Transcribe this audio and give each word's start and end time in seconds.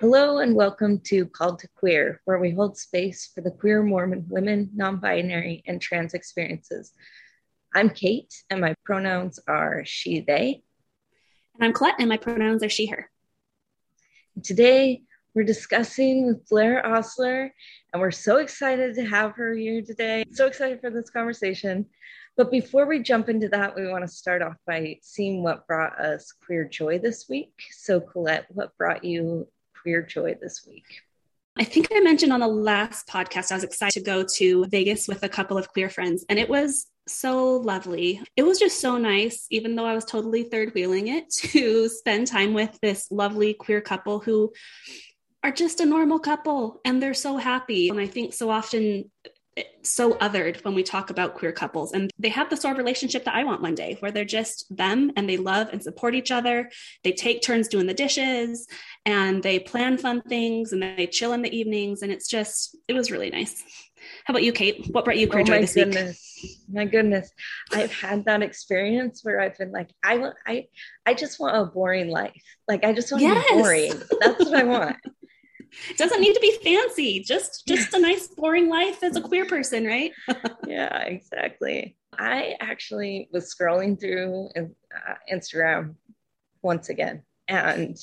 Hello 0.00 0.38
and 0.38 0.54
welcome 0.54 1.00
to 1.06 1.26
Called 1.26 1.58
to 1.58 1.68
Queer, 1.74 2.20
where 2.24 2.38
we 2.38 2.52
hold 2.52 2.78
space 2.78 3.32
for 3.34 3.40
the 3.40 3.50
queer 3.50 3.82
Mormon 3.82 4.26
women, 4.28 4.70
non 4.72 4.98
binary, 4.98 5.64
and 5.66 5.82
trans 5.82 6.14
experiences. 6.14 6.92
I'm 7.74 7.90
Kate, 7.90 8.32
and 8.48 8.60
my 8.60 8.76
pronouns 8.84 9.40
are 9.48 9.82
she, 9.84 10.20
they. 10.20 10.62
And 11.56 11.64
I'm 11.64 11.72
Colette, 11.72 11.96
and 11.98 12.08
my 12.08 12.16
pronouns 12.16 12.62
are 12.62 12.68
she, 12.68 12.86
her. 12.86 13.10
Today, 14.44 15.02
we're 15.34 15.42
discussing 15.42 16.28
with 16.28 16.48
Blaire 16.48 16.80
Ostler, 16.84 17.52
and 17.92 18.00
we're 18.00 18.12
so 18.12 18.36
excited 18.36 18.94
to 18.94 19.04
have 19.04 19.32
her 19.32 19.52
here 19.52 19.82
today. 19.82 20.22
So 20.30 20.46
excited 20.46 20.80
for 20.80 20.90
this 20.90 21.10
conversation. 21.10 21.86
But 22.36 22.52
before 22.52 22.86
we 22.86 23.02
jump 23.02 23.28
into 23.28 23.48
that, 23.48 23.74
we 23.74 23.88
want 23.88 24.04
to 24.04 24.08
start 24.08 24.42
off 24.42 24.58
by 24.64 25.00
seeing 25.02 25.42
what 25.42 25.66
brought 25.66 25.98
us 25.98 26.30
queer 26.46 26.68
joy 26.68 27.00
this 27.00 27.28
week. 27.28 27.60
So, 27.72 27.98
Colette, 28.00 28.46
what 28.50 28.78
brought 28.78 29.02
you 29.02 29.48
queer 29.82 30.02
joy 30.02 30.36
this 30.40 30.66
week? 30.66 31.02
I 31.56 31.64
think 31.64 31.88
I 31.92 32.00
mentioned 32.00 32.32
on 32.32 32.40
the 32.40 32.46
last 32.46 33.08
podcast, 33.08 33.50
I 33.50 33.56
was 33.56 33.64
excited 33.64 34.04
to 34.04 34.06
go 34.06 34.24
to 34.36 34.66
Vegas 34.66 35.08
with 35.08 35.24
a 35.24 35.28
couple 35.28 35.58
of 35.58 35.68
queer 35.68 35.90
friends, 35.90 36.24
and 36.28 36.38
it 36.38 36.48
was 36.48 36.86
so 37.08 37.56
lovely. 37.56 38.22
It 38.36 38.44
was 38.44 38.58
just 38.58 38.80
so 38.80 38.96
nice, 38.96 39.46
even 39.50 39.74
though 39.74 39.86
I 39.86 39.94
was 39.94 40.04
totally 40.04 40.44
third 40.44 40.72
wheeling 40.74 41.08
it, 41.08 41.30
to 41.32 41.88
spend 41.88 42.26
time 42.26 42.54
with 42.54 42.78
this 42.80 43.10
lovely 43.10 43.54
queer 43.54 43.80
couple 43.80 44.20
who 44.20 44.52
are 45.42 45.52
just 45.52 45.80
a 45.80 45.86
normal 45.86 46.18
couple 46.18 46.80
and 46.84 47.02
they're 47.02 47.14
so 47.14 47.36
happy. 47.36 47.88
And 47.88 48.00
I 48.00 48.06
think 48.06 48.34
so 48.34 48.50
often 48.50 49.10
so 49.82 50.14
othered 50.14 50.64
when 50.64 50.74
we 50.74 50.82
talk 50.82 51.10
about 51.10 51.34
queer 51.34 51.52
couples 51.52 51.92
and 51.92 52.10
they 52.18 52.28
have 52.28 52.50
the 52.50 52.56
sort 52.56 52.72
of 52.72 52.78
relationship 52.78 53.24
that 53.24 53.34
I 53.34 53.44
want 53.44 53.62
one 53.62 53.74
day 53.74 53.96
where 54.00 54.10
they're 54.10 54.24
just 54.24 54.64
them 54.74 55.12
and 55.16 55.28
they 55.28 55.36
love 55.36 55.68
and 55.72 55.82
support 55.82 56.14
each 56.14 56.30
other. 56.30 56.70
They 57.04 57.12
take 57.12 57.42
turns 57.42 57.68
doing 57.68 57.86
the 57.86 57.94
dishes 57.94 58.66
and 59.06 59.42
they 59.42 59.58
plan 59.58 59.98
fun 59.98 60.22
things 60.22 60.72
and 60.72 60.82
they 60.82 61.06
chill 61.06 61.32
in 61.32 61.42
the 61.42 61.56
evenings 61.56 62.02
and 62.02 62.12
it's 62.12 62.28
just 62.28 62.76
it 62.88 62.94
was 62.94 63.10
really 63.10 63.30
nice. 63.30 63.62
How 64.24 64.32
about 64.32 64.42
you, 64.42 64.52
Kate? 64.52 64.86
What 64.90 65.04
brought 65.04 65.18
you 65.18 65.26
oh 65.26 65.30
queer 65.30 65.42
oh, 65.42 65.44
joy 65.44 65.60
this 65.60 65.74
goodness. 65.74 66.38
week? 66.42 66.52
My 66.72 66.84
goodness, 66.84 67.30
I've 67.72 67.92
had 67.92 68.24
that 68.26 68.42
experience 68.42 69.24
where 69.24 69.40
I've 69.40 69.56
been 69.58 69.72
like, 69.72 69.90
I 70.04 70.18
want 70.18 70.36
I, 70.46 70.66
I 71.06 71.14
just 71.14 71.40
want 71.40 71.56
a 71.56 71.64
boring 71.64 72.08
life. 72.08 72.42
Like 72.66 72.84
I 72.84 72.92
just 72.92 73.10
want 73.10 73.22
yes. 73.22 73.46
to 73.48 73.54
be 73.54 73.60
boring. 73.60 74.02
That's 74.20 74.44
what 74.44 74.54
I 74.54 74.64
want. 74.64 74.96
It 75.90 75.96
doesn't 75.96 76.20
need 76.20 76.34
to 76.34 76.40
be 76.40 76.58
fancy 76.62 77.20
just 77.20 77.66
just 77.66 77.94
a 77.94 77.98
nice 77.98 78.28
boring 78.28 78.68
life 78.68 79.02
as 79.02 79.16
a 79.16 79.20
queer 79.20 79.46
person 79.46 79.84
right 79.84 80.12
yeah 80.66 81.02
exactly 81.02 81.96
i 82.18 82.54
actually 82.60 83.28
was 83.32 83.54
scrolling 83.54 83.98
through 83.98 84.48
uh, 84.56 85.14
instagram 85.32 85.94
once 86.62 86.88
again 86.88 87.22
and 87.48 87.96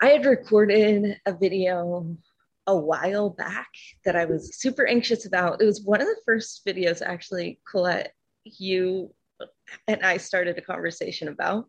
i 0.00 0.06
had 0.06 0.24
recorded 0.24 1.20
a 1.26 1.32
video 1.32 2.16
a 2.66 2.76
while 2.76 3.30
back 3.30 3.68
that 4.04 4.16
i 4.16 4.24
was 4.24 4.56
super 4.56 4.86
anxious 4.86 5.26
about 5.26 5.60
it 5.60 5.64
was 5.64 5.82
one 5.82 6.00
of 6.00 6.06
the 6.06 6.20
first 6.24 6.64
videos 6.66 7.02
actually 7.02 7.60
colette 7.68 8.12
you 8.44 9.12
and 9.88 10.02
I 10.02 10.16
started 10.16 10.56
a 10.58 10.62
conversation 10.62 11.28
about. 11.28 11.68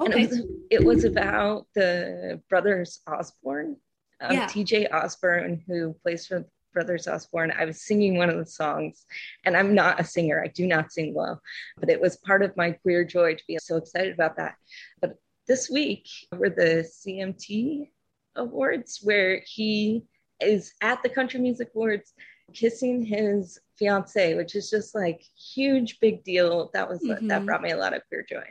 Okay. 0.00 0.04
And 0.04 0.14
it 0.14 0.30
was, 0.30 0.42
it 0.70 0.84
was 0.84 1.04
about 1.04 1.66
the 1.74 2.40
brothers 2.48 3.00
Osborne 3.06 3.76
um, 4.20 4.32
yeah. 4.32 4.46
TJ 4.46 4.92
Osborne, 4.92 5.62
who 5.66 5.94
plays 6.02 6.26
for 6.26 6.44
Brothers 6.72 7.08
Osborne. 7.08 7.52
I 7.56 7.64
was 7.64 7.82
singing 7.82 8.16
one 8.16 8.30
of 8.30 8.36
the 8.36 8.46
songs, 8.46 9.04
and 9.44 9.56
I'm 9.56 9.74
not 9.74 10.00
a 10.00 10.04
singer. 10.04 10.42
I 10.42 10.48
do 10.48 10.66
not 10.66 10.92
sing 10.92 11.14
well, 11.14 11.40
but 11.78 11.90
it 11.90 12.00
was 12.00 12.16
part 12.18 12.42
of 12.42 12.56
my 12.56 12.72
queer 12.72 13.04
joy 13.04 13.34
to 13.34 13.44
be 13.46 13.58
so 13.58 13.76
excited 13.76 14.12
about 14.12 14.36
that. 14.36 14.54
But 15.00 15.14
this 15.46 15.70
week 15.70 16.06
were 16.32 16.50
the 16.50 16.88
CMT 16.88 17.88
Awards, 18.36 19.00
where 19.02 19.42
he 19.46 20.04
is 20.40 20.72
at 20.80 21.02
the 21.02 21.08
Country 21.08 21.40
Music 21.40 21.70
Awards 21.74 22.12
kissing 22.54 23.02
his 23.02 23.58
fiance, 23.76 24.34
which 24.34 24.54
is 24.54 24.70
just 24.70 24.94
like 24.94 25.22
huge 25.54 25.98
big 26.00 26.24
deal. 26.24 26.70
That 26.74 26.88
was 26.88 27.00
mm-hmm. 27.00 27.26
that 27.28 27.44
brought 27.44 27.62
me 27.62 27.70
a 27.70 27.76
lot 27.76 27.94
of 27.94 28.02
queer 28.08 28.24
joy. 28.28 28.44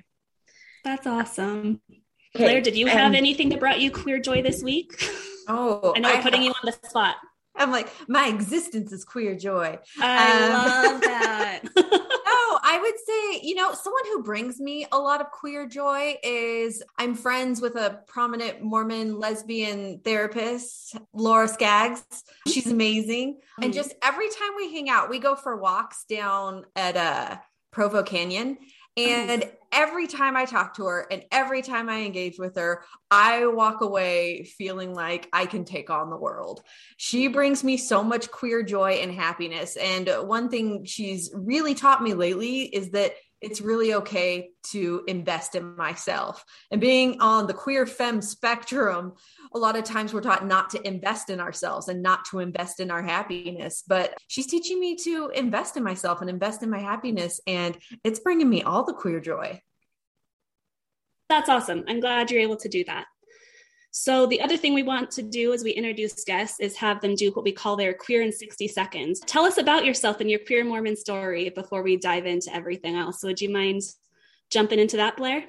That's 0.83 1.07
awesome. 1.07 1.81
Okay. 2.35 2.45
Blaire, 2.45 2.63
did 2.63 2.75
you 2.75 2.87
have 2.87 3.13
anything 3.13 3.49
that 3.49 3.59
brought 3.59 3.79
you 3.79 3.91
queer 3.91 4.19
joy 4.19 4.41
this 4.41 4.61
week? 4.61 5.01
Oh, 5.47 5.93
I 5.95 5.99
know 5.99 6.09
I'm 6.09 6.21
putting 6.21 6.43
you 6.43 6.51
on 6.51 6.55
the 6.63 6.71
spot. 6.71 7.15
I'm 7.57 7.71
like, 7.71 7.89
my 8.07 8.27
existence 8.27 8.91
is 8.91 9.03
queer 9.03 9.35
joy. 9.35 9.79
I 9.99 10.43
um, 10.43 10.91
love 10.93 11.01
that. 11.01 11.61
no, 11.75 12.59
I 12.63 12.79
would 12.81 12.93
say, 13.05 13.47
you 13.47 13.55
know, 13.55 13.73
someone 13.73 14.03
who 14.05 14.23
brings 14.23 14.59
me 14.59 14.85
a 14.91 14.97
lot 14.97 15.21
of 15.21 15.31
queer 15.31 15.67
joy 15.67 16.15
is 16.23 16.83
I'm 16.97 17.15
friends 17.15 17.61
with 17.61 17.75
a 17.75 18.01
prominent 18.07 18.61
Mormon 18.61 19.19
lesbian 19.19 20.01
therapist, 20.03 20.95
Laura 21.13 21.47
Skaggs. 21.47 22.03
She's 22.47 22.67
amazing. 22.67 23.35
Mm-hmm. 23.35 23.63
And 23.63 23.73
just 23.73 23.95
every 24.03 24.29
time 24.29 24.51
we 24.55 24.71
hang 24.71 24.89
out, 24.89 25.09
we 25.09 25.19
go 25.19 25.35
for 25.35 25.57
walks 25.57 26.05
down 26.05 26.65
at 26.75 26.95
uh, 26.95 27.37
Provo 27.71 28.03
Canyon. 28.03 28.57
Mm-hmm. 28.97 29.29
And 29.29 29.51
every 29.71 30.07
time 30.07 30.35
I 30.35 30.45
talk 30.45 30.75
to 30.75 30.85
her 30.85 31.07
and 31.11 31.23
every 31.31 31.61
time 31.61 31.89
I 31.89 32.01
engage 32.01 32.39
with 32.39 32.55
her, 32.55 32.83
I 33.11 33.45
walk 33.47 33.81
away 33.81 34.43
feeling 34.43 34.93
like 34.93 35.29
I 35.31 35.45
can 35.45 35.65
take 35.65 35.89
on 35.89 36.09
the 36.09 36.17
world. 36.17 36.63
She 36.97 37.27
brings 37.27 37.63
me 37.63 37.77
so 37.77 38.03
much 38.03 38.31
queer 38.31 38.63
joy 38.63 38.93
and 38.93 39.11
happiness. 39.11 39.75
And 39.75 40.09
one 40.23 40.49
thing 40.49 40.85
she's 40.85 41.31
really 41.33 41.75
taught 41.75 42.01
me 42.01 42.13
lately 42.13 42.63
is 42.63 42.91
that 42.91 43.13
it's 43.41 43.61
really 43.61 43.93
okay 43.93 44.49
to 44.71 45.03
invest 45.07 45.55
in 45.55 45.75
myself. 45.75 46.43
And 46.71 46.81
being 46.81 47.21
on 47.21 47.47
the 47.47 47.53
queer 47.53 47.85
femme 47.85 48.21
spectrum, 48.21 49.13
a 49.53 49.59
lot 49.59 49.77
of 49.77 49.83
times 49.83 50.13
we're 50.13 50.21
taught 50.21 50.45
not 50.45 50.69
to 50.71 50.87
invest 50.87 51.29
in 51.29 51.39
ourselves 51.39 51.87
and 51.87 52.01
not 52.01 52.25
to 52.25 52.39
invest 52.39 52.79
in 52.79 52.89
our 52.89 53.03
happiness. 53.03 53.83
But 53.87 54.17
she's 54.27 54.47
teaching 54.47 54.79
me 54.79 54.95
to 55.03 55.29
invest 55.35 55.77
in 55.77 55.83
myself 55.83 56.21
and 56.21 56.29
invest 56.29 56.63
in 56.63 56.69
my 56.69 56.79
happiness. 56.79 57.39
And 57.45 57.77
it's 58.03 58.19
bringing 58.19 58.49
me 58.49 58.63
all 58.63 58.83
the 58.83 58.93
queer 58.93 59.19
joy. 59.19 59.61
That's 61.29 61.49
awesome. 61.49 61.83
I'm 61.87 61.99
glad 61.99 62.31
you're 62.31 62.41
able 62.41 62.57
to 62.57 62.69
do 62.69 62.83
that. 62.85 63.05
So, 63.99 64.27
the 64.27 64.39
other 64.41 64.57
thing 64.57 64.75
we 64.75 64.83
want 64.83 65.09
to 65.11 65.23
do 65.23 65.53
as 65.53 65.63
we 65.63 65.71
introduce 65.71 66.23
guests 66.23 66.59
is 66.59 66.75
have 66.75 67.01
them 67.01 67.15
do 67.15 67.31
what 67.31 67.43
we 67.43 67.51
call 67.51 67.75
their 67.75 67.95
queer 67.95 68.21
in 68.21 68.31
60 68.31 68.67
seconds. 68.67 69.19
Tell 69.21 69.43
us 69.43 69.57
about 69.57 69.85
yourself 69.85 70.21
and 70.21 70.29
your 70.29 70.39
queer 70.45 70.63
Mormon 70.63 70.95
story 70.95 71.49
before 71.49 71.81
we 71.81 71.97
dive 71.97 72.27
into 72.27 72.53
everything 72.55 72.95
else. 72.95 73.21
So, 73.21 73.27
would 73.27 73.41
you 73.41 73.49
mind 73.49 73.81
jumping 74.51 74.77
into 74.77 74.97
that, 74.97 75.17
Blaire? 75.17 75.45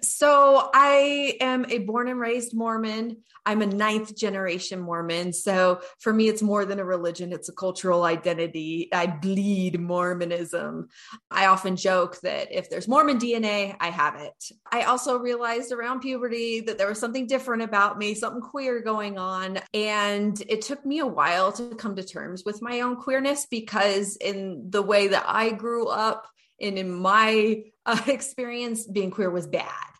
So 0.00 0.70
I 0.72 1.36
am 1.40 1.66
a 1.68 1.78
born 1.78 2.08
and 2.08 2.18
raised 2.18 2.56
Mormon. 2.56 3.18
I'm 3.44 3.60
a 3.60 3.66
ninth 3.66 4.16
generation 4.16 4.80
Mormon. 4.80 5.32
So 5.32 5.80
for 5.98 6.12
me, 6.12 6.28
it's 6.28 6.42
more 6.42 6.64
than 6.64 6.78
a 6.78 6.84
religion, 6.84 7.32
it's 7.32 7.48
a 7.48 7.54
cultural 7.54 8.04
identity. 8.04 8.88
I 8.92 9.06
bleed 9.06 9.80
Mormonism. 9.80 10.88
I 11.30 11.46
often 11.46 11.76
joke 11.76 12.20
that 12.20 12.48
if 12.52 12.70
there's 12.70 12.88
Mormon 12.88 13.18
DNA, 13.18 13.76
I 13.80 13.90
have 13.90 14.16
it. 14.16 14.44
I 14.70 14.82
also 14.82 15.18
realized 15.18 15.72
around 15.72 16.00
puberty 16.00 16.60
that 16.60 16.78
there 16.78 16.88
was 16.88 16.98
something 16.98 17.26
different 17.26 17.62
about 17.62 17.98
me, 17.98 18.14
something 18.14 18.40
queer 18.40 18.80
going 18.80 19.18
on. 19.18 19.58
And 19.74 20.40
it 20.48 20.62
took 20.62 20.86
me 20.86 21.00
a 21.00 21.06
while 21.06 21.52
to 21.52 21.74
come 21.74 21.96
to 21.96 22.04
terms 22.04 22.44
with 22.44 22.62
my 22.62 22.80
own 22.80 22.96
queerness 22.96 23.46
because, 23.46 24.16
in 24.16 24.70
the 24.70 24.82
way 24.82 25.08
that 25.08 25.24
I 25.26 25.50
grew 25.50 25.88
up, 25.88 26.28
and 26.62 26.78
in 26.78 26.90
my 26.90 27.64
uh, 27.86 28.00
experience, 28.06 28.86
being 28.86 29.10
queer 29.10 29.30
was 29.30 29.46
bad 29.46 29.92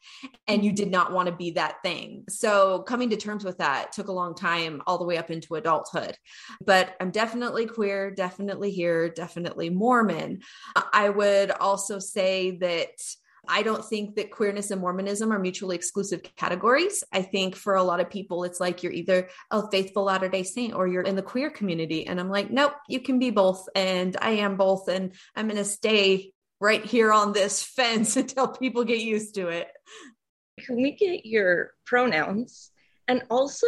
and 0.46 0.64
you 0.64 0.72
did 0.72 0.90
not 0.90 1.12
want 1.12 1.26
to 1.28 1.34
be 1.34 1.52
that 1.52 1.82
thing. 1.82 2.24
So 2.28 2.82
coming 2.82 3.10
to 3.10 3.16
terms 3.16 3.44
with 3.44 3.58
that 3.58 3.92
took 3.92 4.08
a 4.08 4.12
long 4.12 4.34
time, 4.34 4.82
all 4.86 4.98
the 4.98 5.04
way 5.04 5.16
up 5.16 5.30
into 5.30 5.54
adulthood. 5.54 6.16
But 6.64 6.94
I'm 7.00 7.10
definitely 7.10 7.66
queer, 7.66 8.10
definitely 8.10 8.70
here, 8.70 9.08
definitely 9.08 9.70
Mormon. 9.70 10.40
I 10.92 11.08
would 11.08 11.50
also 11.50 11.98
say 11.98 12.58
that. 12.58 12.90
I 13.48 13.62
don't 13.62 13.84
think 13.84 14.14
that 14.14 14.30
queerness 14.30 14.70
and 14.70 14.80
Mormonism 14.80 15.32
are 15.32 15.38
mutually 15.40 15.74
exclusive 15.74 16.22
categories. 16.36 17.02
I 17.12 17.22
think 17.22 17.56
for 17.56 17.74
a 17.74 17.82
lot 17.82 17.98
of 17.98 18.08
people, 18.08 18.44
it's 18.44 18.60
like 18.60 18.84
you're 18.84 18.92
either 18.92 19.30
a 19.50 19.68
faithful 19.68 20.04
Latter 20.04 20.28
day 20.28 20.44
Saint 20.44 20.74
or 20.74 20.86
you're 20.86 21.02
in 21.02 21.16
the 21.16 21.22
queer 21.22 21.50
community. 21.50 22.06
And 22.06 22.20
I'm 22.20 22.30
like, 22.30 22.52
nope, 22.52 22.74
you 22.88 23.00
can 23.00 23.18
be 23.18 23.30
both. 23.30 23.68
And 23.74 24.16
I 24.22 24.30
am 24.30 24.56
both. 24.56 24.86
And 24.86 25.12
I'm 25.34 25.48
going 25.48 25.56
to 25.56 25.64
stay 25.64 26.32
right 26.62 26.84
here 26.84 27.12
on 27.12 27.32
this 27.32 27.60
fence 27.60 28.16
until 28.22 28.46
people 28.46 28.84
get 28.84 29.00
used 29.00 29.34
to 29.34 29.48
it. 29.48 29.68
Can 30.60 30.76
we 30.76 30.92
get 30.92 31.26
your 31.26 31.72
pronouns? 31.84 32.70
And 33.08 33.22
also, 33.28 33.66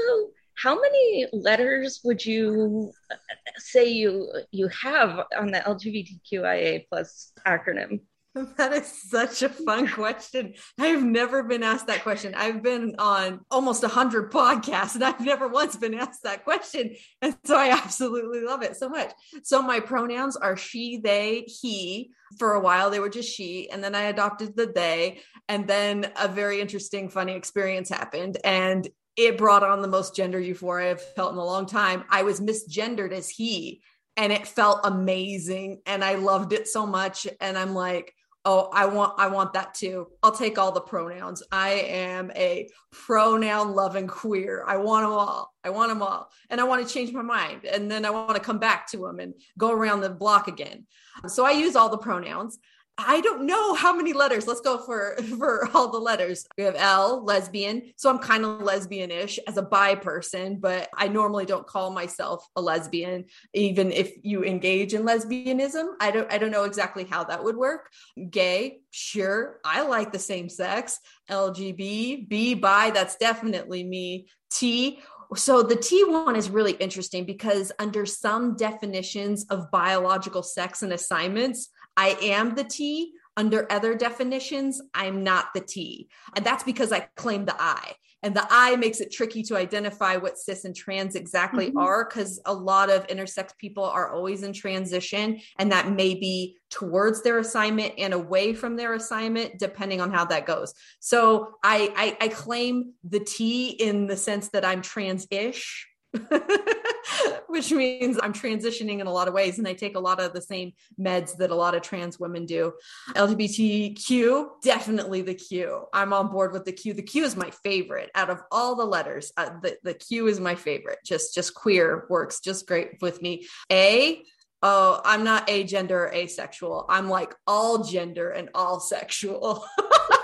how 0.56 0.80
many 0.80 1.26
letters 1.32 2.00
would 2.04 2.24
you 2.24 2.92
uh, 3.10 3.16
say 3.56 3.88
you 3.88 4.30
you 4.52 4.68
have 4.68 5.26
on 5.36 5.50
the 5.50 5.58
LGBTQIA 5.58 6.86
plus 6.88 7.32
acronym? 7.44 8.00
That 8.56 8.72
is 8.72 8.86
such 8.86 9.42
a 9.42 9.48
fun 9.48 9.88
question. 9.88 10.54
I've 10.78 11.04
never 11.04 11.42
been 11.42 11.62
asked 11.62 11.86
that 11.86 12.02
question. 12.02 12.34
I've 12.34 12.62
been 12.62 12.96
on 12.98 13.40
almost 13.50 13.84
a 13.84 13.88
hundred 13.88 14.32
podcasts 14.32 14.94
and 14.94 15.04
I've 15.04 15.20
never 15.20 15.46
once 15.48 15.76
been 15.76 15.94
asked 15.94 16.24
that 16.24 16.44
question. 16.44 16.96
And 17.22 17.36
so 17.44 17.56
I 17.56 17.70
absolutely 17.70 18.40
love 18.40 18.62
it 18.62 18.76
so 18.76 18.88
much. 18.88 19.12
So 19.42 19.62
my 19.62 19.80
pronouns 19.80 20.36
are 20.36 20.56
she, 20.56 20.98
they, 20.98 21.42
he. 21.42 22.10
For 22.38 22.54
a 22.54 22.60
while, 22.60 22.90
they 22.90 22.98
were 22.98 23.08
just 23.08 23.32
she. 23.32 23.70
And 23.70 23.84
then 23.84 23.94
I 23.94 24.04
adopted 24.04 24.56
the 24.56 24.66
they. 24.66 25.20
And 25.48 25.68
then 25.68 26.10
a 26.20 26.26
very 26.26 26.60
interesting, 26.60 27.08
funny 27.08 27.34
experience 27.34 27.88
happened. 27.88 28.38
And 28.42 28.88
it 29.16 29.38
brought 29.38 29.62
on 29.62 29.80
the 29.82 29.88
most 29.88 30.16
gender 30.16 30.40
euphoria 30.40 30.92
I've 30.92 31.14
felt 31.14 31.32
in 31.32 31.38
a 31.38 31.44
long 31.44 31.66
time. 31.66 32.04
I 32.10 32.24
was 32.24 32.40
misgendered 32.40 33.12
as 33.12 33.28
he, 33.28 33.82
and 34.16 34.32
it 34.32 34.48
felt 34.48 34.80
amazing. 34.82 35.82
And 35.86 36.02
I 36.02 36.16
loved 36.16 36.52
it 36.52 36.66
so 36.66 36.84
much. 36.86 37.28
And 37.40 37.56
I'm 37.56 37.74
like, 37.74 38.12
oh 38.44 38.68
i 38.72 38.86
want 38.86 39.14
i 39.18 39.26
want 39.26 39.52
that 39.52 39.74
too. 39.74 40.06
I'll 40.22 40.32
take 40.32 40.58
all 40.58 40.72
the 40.72 40.80
pronouns. 40.80 41.42
I 41.50 41.70
am 41.70 42.30
a 42.36 42.68
pronoun 42.92 43.72
loving 43.72 44.06
queer. 44.06 44.64
I 44.66 44.76
want 44.76 45.04
them 45.04 45.12
all. 45.12 45.52
I 45.62 45.70
want 45.70 45.90
them 45.90 46.02
all. 46.02 46.30
And 46.50 46.60
i 46.60 46.64
want 46.64 46.86
to 46.86 46.92
change 46.92 47.12
my 47.12 47.22
mind. 47.22 47.64
And 47.64 47.90
then 47.90 48.04
i 48.04 48.10
want 48.10 48.34
to 48.34 48.40
come 48.40 48.58
back 48.58 48.86
to 48.90 48.98
them 48.98 49.18
and 49.18 49.34
go 49.58 49.72
around 49.72 50.00
the 50.00 50.10
block 50.10 50.48
again. 50.48 50.86
So 51.26 51.44
i 51.44 51.52
use 51.52 51.76
all 51.76 51.88
the 51.88 51.98
pronouns 51.98 52.58
I 52.96 53.20
don't 53.22 53.46
know 53.46 53.74
how 53.74 53.94
many 53.94 54.12
letters. 54.12 54.46
Let's 54.46 54.60
go 54.60 54.78
for 54.78 55.16
for 55.38 55.68
all 55.74 55.90
the 55.90 55.98
letters. 55.98 56.46
We 56.56 56.64
have 56.64 56.76
L, 56.76 57.24
lesbian. 57.24 57.92
So 57.96 58.08
I'm 58.08 58.18
kind 58.18 58.44
of 58.44 58.62
lesbian-ish 58.62 59.38
as 59.48 59.56
a 59.56 59.62
bi 59.62 59.96
person, 59.96 60.58
but 60.60 60.88
I 60.96 61.08
normally 61.08 61.44
don't 61.44 61.66
call 61.66 61.90
myself 61.90 62.46
a 62.56 62.62
lesbian 62.62 63.24
even 63.52 63.90
if 63.90 64.12
you 64.22 64.44
engage 64.44 64.94
in 64.94 65.02
lesbianism. 65.02 65.94
I 66.00 66.10
don't 66.10 66.32
I 66.32 66.38
don't 66.38 66.52
know 66.52 66.64
exactly 66.64 67.04
how 67.04 67.24
that 67.24 67.42
would 67.42 67.56
work. 67.56 67.90
Gay, 68.30 68.80
sure. 68.90 69.60
I 69.64 69.82
like 69.82 70.12
the 70.12 70.18
same 70.18 70.48
sex. 70.48 71.00
LGB, 71.30 72.28
B, 72.28 72.54
bi, 72.54 72.90
that's 72.90 73.16
definitely 73.16 73.82
me. 73.82 74.28
T, 74.50 75.00
so 75.34 75.62
the 75.62 75.76
T 75.76 76.04
one 76.04 76.36
is 76.36 76.50
really 76.50 76.72
interesting 76.72 77.24
because 77.24 77.72
under 77.78 78.06
some 78.06 78.56
definitions 78.56 79.44
of 79.50 79.70
biological 79.70 80.42
sex 80.42 80.82
and 80.82 80.92
assignments, 80.92 81.70
I 81.96 82.16
am 82.22 82.54
the 82.54 82.64
T. 82.64 83.12
Under 83.36 83.70
other 83.70 83.96
definitions, 83.96 84.80
I'm 84.94 85.24
not 85.24 85.46
the 85.54 85.60
T. 85.60 86.08
And 86.36 86.46
that's 86.46 86.62
because 86.62 86.92
I 86.92 87.08
claim 87.16 87.44
the 87.44 87.60
I. 87.60 87.94
And 88.22 88.34
the 88.34 88.46
I 88.48 88.76
makes 88.76 89.00
it 89.00 89.12
tricky 89.12 89.42
to 89.44 89.56
identify 89.56 90.16
what 90.16 90.38
cis 90.38 90.64
and 90.64 90.74
trans 90.74 91.14
exactly 91.14 91.68
mm-hmm. 91.68 91.78
are 91.78 92.06
because 92.06 92.40
a 92.46 92.54
lot 92.54 92.88
of 92.88 93.06
intersex 93.08 93.54
people 93.58 93.84
are 93.84 94.14
always 94.14 94.42
in 94.42 94.54
transition. 94.54 95.40
And 95.58 95.72
that 95.72 95.90
may 95.90 96.14
be 96.14 96.56
towards 96.70 97.22
their 97.22 97.38
assignment 97.38 97.94
and 97.98 98.14
away 98.14 98.54
from 98.54 98.76
their 98.76 98.94
assignment, 98.94 99.58
depending 99.58 100.00
on 100.00 100.10
how 100.10 100.24
that 100.26 100.46
goes. 100.46 100.72
So 101.00 101.56
I, 101.62 101.92
I, 102.20 102.26
I 102.26 102.28
claim 102.28 102.94
the 103.02 103.20
T 103.20 103.68
in 103.68 104.06
the 104.06 104.16
sense 104.16 104.48
that 104.50 104.64
I'm 104.64 104.80
trans 104.80 105.26
ish. 105.30 105.86
which 107.48 107.70
means 107.72 108.18
I'm 108.22 108.32
transitioning 108.32 109.00
in 109.00 109.06
a 109.06 109.12
lot 109.12 109.28
of 109.28 109.34
ways. 109.34 109.58
And 109.58 109.68
I 109.68 109.74
take 109.74 109.96
a 109.96 110.00
lot 110.00 110.20
of 110.20 110.32
the 110.32 110.40
same 110.40 110.72
meds 110.98 111.36
that 111.36 111.50
a 111.50 111.54
lot 111.54 111.74
of 111.74 111.82
trans 111.82 112.18
women 112.18 112.46
do. 112.46 112.72
LGBTQ, 113.10 114.60
definitely 114.62 115.22
the 115.22 115.34
Q. 115.34 115.86
I'm 115.92 116.12
on 116.12 116.30
board 116.30 116.52
with 116.52 116.64
the 116.64 116.72
Q. 116.72 116.94
The 116.94 117.02
Q 117.02 117.24
is 117.24 117.36
my 117.36 117.50
favorite 117.62 118.10
out 118.14 118.30
of 118.30 118.42
all 118.50 118.76
the 118.76 118.84
letters. 118.84 119.32
Uh, 119.36 119.50
the, 119.62 119.76
the 119.82 119.94
Q 119.94 120.26
is 120.26 120.40
my 120.40 120.54
favorite. 120.54 120.98
Just, 121.04 121.34
just 121.34 121.54
queer 121.54 122.06
works 122.08 122.40
just 122.40 122.66
great 122.66 123.00
with 123.00 123.22
me. 123.22 123.46
A, 123.70 124.22
oh, 124.62 125.00
I'm 125.04 125.24
not 125.24 125.48
agender 125.48 125.90
or 125.90 126.12
asexual. 126.12 126.86
I'm 126.88 127.08
like 127.08 127.34
all 127.46 127.84
gender 127.84 128.30
and 128.30 128.50
all 128.54 128.80
sexual. 128.80 129.64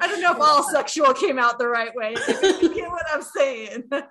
I 0.00 0.06
don't 0.06 0.20
know 0.20 0.32
if 0.32 0.40
all 0.40 0.62
sexual 0.62 1.12
came 1.14 1.38
out 1.38 1.58
the 1.58 1.68
right 1.68 1.94
way. 1.94 2.14
you 2.28 2.74
get 2.74 2.90
what 2.90 3.06
I'm 3.12 3.22
saying. 3.22 3.84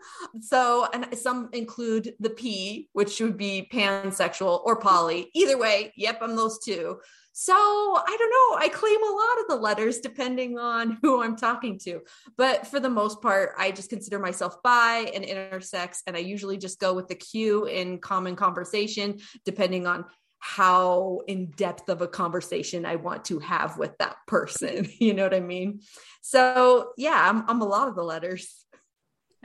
So, 0.42 0.88
and 0.94 1.18
some 1.18 1.50
include 1.54 2.14
the 2.20 2.30
P, 2.30 2.90
which 2.94 3.20
would 3.20 3.38
be 3.38 3.68
pansexual 3.72 4.62
or 4.66 4.80
poly. 4.80 5.30
Either 5.34 5.58
way, 5.58 5.94
yep, 5.96 6.20
I'm 6.22 6.36
those 6.36 6.60
two. 6.60 7.00
So 7.40 7.54
I 7.54 8.18
don't 8.18 8.32
know. 8.32 8.66
I 8.66 8.68
claim 8.68 9.04
a 9.04 9.16
lot 9.16 9.40
of 9.42 9.48
the 9.48 9.56
letters 9.58 10.00
depending 10.00 10.58
on 10.58 10.98
who 11.04 11.22
I'm 11.22 11.36
talking 11.36 11.78
to. 11.84 12.02
But 12.36 12.66
for 12.66 12.80
the 12.80 12.90
most 12.90 13.22
part, 13.22 13.52
I 13.60 13.70
just 13.70 13.92
consider 13.92 14.18
myself 14.18 14.62
bi 14.64 15.12
and 15.14 15.24
intersex. 15.24 16.00
And 16.08 16.16
I 16.16 16.20
usually 16.20 16.58
just 16.58 16.80
go 16.80 16.96
with 16.96 17.08
the 17.08 17.16
Q 17.16 17.66
in 17.66 18.00
common 18.00 18.36
conversation, 18.36 19.20
depending 19.46 19.86
on 19.86 20.06
how 20.40 21.22
in 21.28 21.52
depth 21.52 21.90
of 21.90 22.02
a 22.02 22.08
conversation 22.08 22.86
I 22.86 22.96
want 22.96 23.26
to 23.26 23.40
have 23.40 23.78
with 23.78 23.98
that 24.00 24.18
person. 24.28 24.90
You 25.00 25.14
know 25.14 25.24
what 25.24 25.34
I 25.34 25.40
mean? 25.40 25.82
So, 26.22 26.92
yeah, 26.98 27.30
I'm, 27.30 27.44
I'm 27.48 27.62
a 27.62 27.66
lot 27.66 27.88
of 27.88 27.96
the 27.96 28.04
letters. 28.04 28.66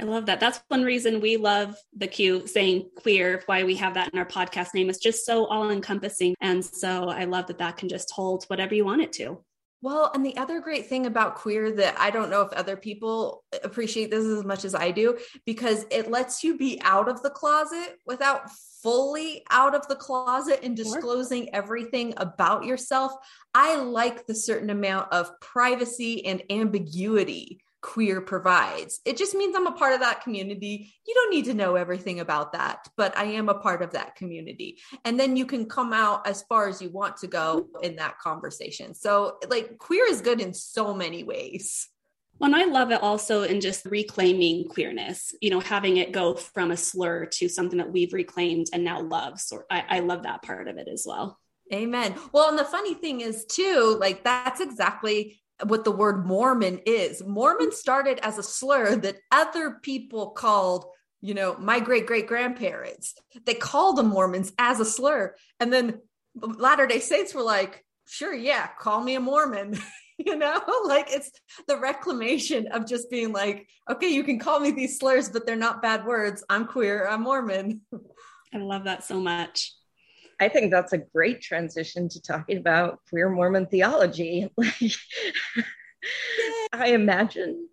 I 0.01 0.05
love 0.05 0.27
that. 0.27 0.41
That's 0.41 0.61
one 0.69 0.83
reason 0.83 1.21
we 1.21 1.37
love 1.37 1.77
the 1.97 2.09
Q 2.09 2.47
saying 2.47 2.91
queer, 2.97 3.43
why 3.47 3.63
we 3.63 3.77
have 3.77 3.95
that 3.95 4.13
in 4.13 4.19
our 4.19 4.27
podcast 4.27 4.75
name. 4.75 4.89
It's 4.89 4.99
just 4.99 5.25
so 5.25 5.47
all 5.47 5.71
encompassing. 5.71 6.35
And 6.41 6.65
so 6.65 7.09
I 7.09 7.25
love 7.25 7.47
that 7.49 7.59
that 7.59 7.77
can 7.77 7.89
just 7.89 8.11
hold 8.11 8.45
whatever 8.45 8.75
you 8.75 8.85
want 8.85 9.03
it 9.03 9.13
to. 9.15 9.45
Well, 9.83 10.13
and 10.15 10.25
the 10.25 10.37
other 10.37 10.61
great 10.61 10.87
thing 10.87 11.07
about 11.07 11.35
queer 11.35 11.73
that 11.73 11.99
I 11.99 12.11
don't 12.11 12.31
know 12.31 12.43
if 12.43 12.53
other 12.53 12.77
people 12.77 13.43
appreciate 13.65 14.13
this 14.13 14.25
as 14.25 14.45
much 14.45 14.65
as 14.65 14.77
I 14.77 14.93
do, 14.93 15.19
because 15.45 15.85
it 15.91 16.09
lets 16.09 16.45
you 16.45 16.57
be 16.57 16.81
out 16.85 17.09
of 17.09 17.21
the 17.23 17.31
closet 17.31 17.99
without 18.07 18.49
fully 18.81 19.45
out 19.51 19.75
of 19.75 19.87
the 19.89 19.97
closet 19.97 20.61
and 20.63 20.77
disclosing 20.77 21.53
everything 21.53 22.15
about 22.17 22.65
yourself, 22.65 23.13
I 23.55 23.77
like 23.77 24.27
the 24.27 24.37
certain 24.37 24.71
amount 24.71 25.13
of 25.13 25.39
privacy 25.41 26.25
and 26.27 26.43
ambiguity 26.49 27.61
queer 27.83 28.21
provides. 28.21 29.01
It 29.05 29.17
just 29.17 29.35
means 29.35 29.55
I'm 29.55 29.67
a 29.67 29.73
part 29.73 29.93
of 29.93 30.01
that 30.01 30.23
community. 30.23 30.95
You 31.07 31.15
don't 31.15 31.31
need 31.31 31.45
to 31.47 31.55
know 31.55 31.75
everything 31.75 32.21
about 32.21 32.53
that, 32.53 32.89
but 32.97 33.17
I 33.19 33.25
am 33.25 33.49
a 33.49 33.59
part 33.59 33.83
of 33.83 33.91
that 33.91 34.15
community. 34.15 34.79
And 35.05 35.19
then 35.19 35.37
you 35.37 35.45
can 35.45 35.67
come 35.67 35.93
out 35.93 36.27
as 36.27 36.43
far 36.45 36.69
as 36.69 36.81
you 36.81 36.91
want 36.91 37.17
to 37.19 37.27
go 37.27 37.67
in 37.83 37.97
that 37.97 38.19
conversation. 38.19 38.95
So, 38.95 39.39
like, 39.51 39.79
queer 39.79 40.07
is 40.09 40.21
good 40.21 40.41
in 40.41 40.55
so 40.55 40.95
many 40.95 41.25
ways. 41.25 41.89
Well, 42.39 42.55
and 42.55 42.61
I 42.61 42.65
love 42.65 42.91
it 42.91 43.03
also 43.03 43.43
in 43.43 43.61
just 43.61 43.85
reclaiming 43.85 44.69
queerness, 44.69 45.35
you 45.41 45.51
know, 45.51 45.61
having 45.61 45.99
it 45.99 46.13
go 46.13 46.35
from 46.35 46.71
a 46.71 46.77
slur 46.77 47.27
to 47.27 47.49
something 47.49 47.79
that 47.79 47.93
we've 47.93 48.13
reclaimed 48.13 48.69
and 48.73 48.85
now 48.85 49.03
love. 49.03 49.39
So 49.41 49.63
I, 49.71 49.85
I 49.89 50.01
love 50.01 50.23
that 50.23 50.43
part 50.43 50.67
of 50.67 50.79
it 50.79 50.89
as 50.89 51.05
well. 51.07 51.39
Amen. 51.73 52.15
Well, 52.33 52.49
and 52.49 52.59
the 52.59 52.65
funny 52.65 52.95
thing 52.95 53.21
is, 53.21 53.45
too, 53.45 53.97
like 53.99 54.25
that's 54.25 54.61
exactly 54.61 55.42
what 55.67 55.85
the 55.85 55.93
word 55.93 56.27
Mormon 56.27 56.81
is. 56.87 57.23
Mormon 57.25 57.71
mm. 57.71 57.75
started 57.75 58.19
as 58.23 58.39
a 58.39 58.43
slur 58.43 58.97
that 58.97 59.17
other 59.31 59.79
people 59.83 60.31
called, 60.31 60.87
you 61.21 61.35
know, 61.35 61.57
my 61.59 61.81
great 61.81 62.07
great 62.07 62.27
grandparents. 62.27 63.15
They 63.45 63.55
called 63.55 63.97
them 63.97 64.09
Mormons 64.09 64.53
as 64.59 64.81
a 64.81 64.85
slur. 64.85 65.35
And 65.61 65.73
then 65.73 66.01
Latter 66.35 66.87
day 66.87 67.01
Saints 67.01 67.35
were 67.35 67.43
like, 67.43 67.85
sure, 68.07 68.35
yeah, 68.35 68.69
call 68.79 69.03
me 69.03 69.15
a 69.15 69.21
Mormon. 69.21 69.79
you 70.19 70.37
know 70.37 70.61
like 70.87 71.07
it's 71.11 71.31
the 71.69 71.79
reclamation 71.79 72.67
of 72.69 72.87
just 72.87 73.11
being 73.11 73.33
like 73.33 73.69
okay 73.91 74.09
you 74.09 74.25
can 74.25 74.39
call 74.39 74.61
me 74.61 74.71
these 74.71 74.99
slurs 74.99 75.29
but 75.29 75.47
they're 75.47 75.57
not 75.57 75.83
bad 75.83 76.05
words 76.05 76.45
i'm 76.49 76.67
queer 76.67 77.07
i'm 77.09 77.23
mormon 77.23 77.81
i 78.55 78.59
love 78.59 78.85
that 78.85 79.05
so 79.05 79.21
much 79.21 79.73
i 80.43 80.49
think 80.49 80.71
that's 80.71 80.93
a 80.93 80.99
great 80.99 81.41
transition 81.41 82.09
to 82.09 82.21
talking 82.21 82.59
about 82.59 82.99
queer 83.09 83.31
mormon 83.31 83.67
theology 83.67 84.49
i 86.73 86.89
imagine 86.89 87.69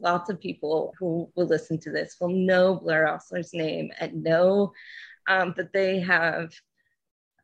lots 0.00 0.30
of 0.30 0.40
people 0.40 0.94
who 0.98 1.28
will 1.34 1.46
listen 1.46 1.78
to 1.78 1.90
this 1.90 2.16
will 2.20 2.28
know 2.28 2.78
blaire 2.78 3.08
ostler's 3.08 3.52
name 3.52 3.90
and 3.98 4.22
know 4.22 4.72
um, 5.28 5.54
that 5.56 5.72
they 5.72 6.00
have 6.00 6.52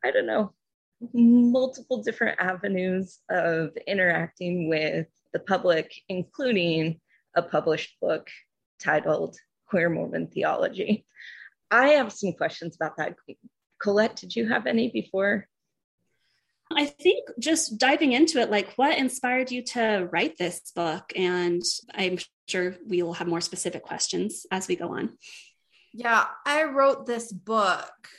i 0.03 0.11
don't 0.11 0.25
know 0.25 0.53
multiple 1.13 2.01
different 2.01 2.39
avenues 2.39 3.19
of 3.29 3.71
interacting 3.85 4.67
with 4.67 5.07
the 5.33 5.39
public, 5.39 5.93
including 6.09 6.99
a 7.35 7.41
published 7.41 7.99
book 8.01 8.29
titled 8.81 9.37
Queer 9.67 9.89
Mormon 9.89 10.27
Theology. 10.27 11.05
I 11.69 11.89
have 11.89 12.13
some 12.13 12.33
questions 12.33 12.75
about 12.75 12.97
that. 12.97 13.15
Colette, 13.79 14.15
did 14.15 14.35
you 14.35 14.47
have 14.47 14.65
any 14.65 14.89
before? 14.89 15.47
I 16.71 16.85
think 16.85 17.29
just 17.39 17.77
diving 17.77 18.11
into 18.11 18.39
it, 18.39 18.51
like 18.51 18.73
what 18.73 18.97
inspired 18.97 19.51
you 19.51 19.63
to 19.63 20.09
write 20.11 20.37
this 20.37 20.71
book? 20.75 21.13
And 21.15 21.63
I'm 21.93 22.17
sure 22.47 22.75
we 22.85 23.03
will 23.03 23.13
have 23.13 23.27
more 23.27 23.41
specific 23.41 23.83
questions 23.83 24.45
as 24.51 24.67
we 24.67 24.75
go 24.75 24.95
on. 24.97 25.17
Yeah, 25.93 26.25
I 26.45 26.63
wrote 26.63 27.05
this 27.05 27.31
book 27.31 28.09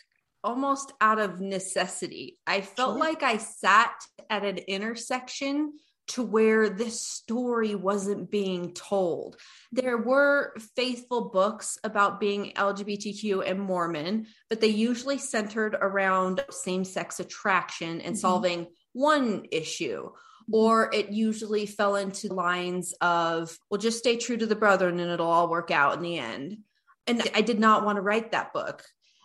almost 0.43 0.93
out 1.01 1.19
of 1.19 1.41
necessity. 1.41 2.39
I 2.47 2.63
felt 2.63 2.95
sure. 2.95 3.01
like 3.01 3.23
I 3.23 3.37
sat 3.37 3.95
at 4.31 4.45
an 4.45 4.59
intersection 4.59 5.73
to 6.09 6.23
where 6.23 6.69
this 6.69 7.01
story 7.01 7.75
wasn't 7.75 8.31
being 8.31 8.75
told. 8.75 9.37
There 9.73 9.99
were 9.99 10.55
faithful 10.77 11.31
books 11.31 11.79
about 11.85 12.21
being 12.21 12.53
LGBTQ 12.55 13.49
and 13.49 13.61
Mormon, 13.61 14.27
but 14.49 14.61
they 14.61 14.69
usually 14.69 15.19
centered 15.19 15.75
around 15.75 16.45
same 16.51 16.85
sex 16.85 17.21
attraction 17.21 18.01
and 18.01 18.15
mm-hmm. 18.15 18.15
solving 18.15 18.67
one 18.93 19.47
issue. 19.53 20.11
Or 20.51 20.91
it 20.95 21.11
usually 21.11 21.67
fell 21.67 21.97
into 21.97 22.33
lines 22.33 22.95
of, 23.03 23.57
well, 23.71 23.79
just 23.79 23.99
stay 23.99 24.17
true 24.17 24.39
to 24.39 24.47
the 24.47 24.57
brethren 24.57 24.99
and 24.99 25.11
it'll 25.11 25.31
all 25.31 25.49
work 25.49 25.71
out 25.71 25.95
in 25.95 26.03
the 26.03 26.19
end. 26.19 26.59
And 27.07 27.23
I 27.35 27.43
did 27.43 27.61
not 27.61 27.85
want 27.85 27.97
to 27.97 28.03
write 28.03 28.33
that 28.33 28.53
book 28.53 28.85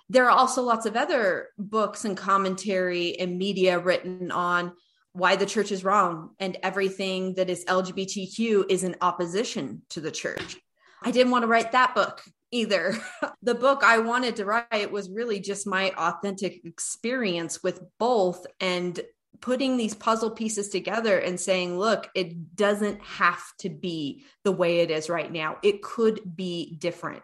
there 0.10 0.26
are 0.26 0.38
also 0.38 0.62
lots 0.62 0.86
of 0.86 0.96
other 0.96 1.50
books 1.58 2.06
and 2.06 2.16
commentary 2.16 3.18
and 3.20 3.38
media 3.38 3.80
written 3.80 4.32
on 4.32 4.74
why 5.14 5.36
the 5.36 5.46
church 5.46 5.72
is 5.72 5.84
wrong 5.84 6.32
and 6.40 6.58
everything 6.64 7.36
that 7.36 7.50
is 7.50 7.66
LGBTQ 7.66 8.66
is 8.70 8.84
in 8.84 8.96
opposition 9.02 9.84
to 9.90 10.02
the 10.02 10.12
church. 10.12 10.58
I 11.02 11.12
didn't 11.12 11.32
want 11.32 11.44
to 11.44 11.48
write 11.48 11.72
that 11.72 11.96
book 11.96 12.22
either. 12.52 12.98
the 13.42 13.56
book 13.56 13.84
I 13.84 14.00
wanted 14.00 14.36
to 14.38 14.46
write 14.46 14.92
was 14.92 15.10
really 15.10 15.40
just 15.40 15.68
my 15.68 15.92
authentic 15.92 16.66
experience 16.66 17.62
with 17.62 17.82
both 18.00 18.46
and 18.60 19.00
putting 19.42 19.78
these 19.78 19.94
puzzle 19.94 20.32
pieces 20.32 20.70
together 20.70 21.18
and 21.18 21.40
saying, 21.40 21.78
look, 21.78 22.10
it 22.16 22.56
doesn't 22.56 23.02
have 23.02 23.44
to 23.60 23.70
be 23.70 24.24
the 24.44 24.52
way 24.52 24.80
it 24.80 24.90
is 24.90 25.10
right 25.10 25.32
now. 25.32 25.58
It 25.62 25.82
could 25.82 26.22
be 26.36 26.78
different. 26.80 27.24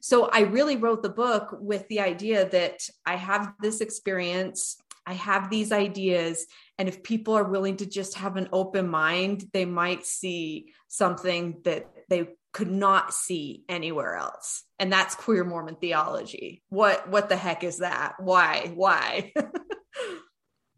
So 0.00 0.28
I 0.30 0.40
really 0.40 0.76
wrote 0.76 1.02
the 1.02 1.08
book 1.08 1.56
with 1.58 1.88
the 1.88 2.00
idea 2.00 2.48
that 2.50 2.80
I 3.06 3.16
have 3.16 3.54
this 3.60 3.80
experience, 3.80 4.76
I 5.06 5.14
have 5.14 5.48
these 5.48 5.72
ideas, 5.72 6.46
and 6.78 6.88
if 6.88 7.02
people 7.02 7.34
are 7.34 7.44
willing 7.44 7.76
to 7.78 7.86
just 7.86 8.14
have 8.14 8.36
an 8.36 8.48
open 8.52 8.88
mind, 8.88 9.44
they 9.52 9.64
might 9.64 10.04
see 10.04 10.72
something 10.88 11.60
that 11.64 11.86
they 12.08 12.28
could 12.52 12.70
not 12.70 13.12
see 13.12 13.64
anywhere 13.68 14.16
else. 14.16 14.62
And 14.78 14.92
that's 14.92 15.14
queer 15.14 15.44
Mormon 15.44 15.76
theology. 15.76 16.62
What 16.68 17.08
what 17.08 17.28
the 17.28 17.36
heck 17.36 17.64
is 17.64 17.78
that? 17.78 18.14
Why? 18.18 18.72
Why? 18.74 19.32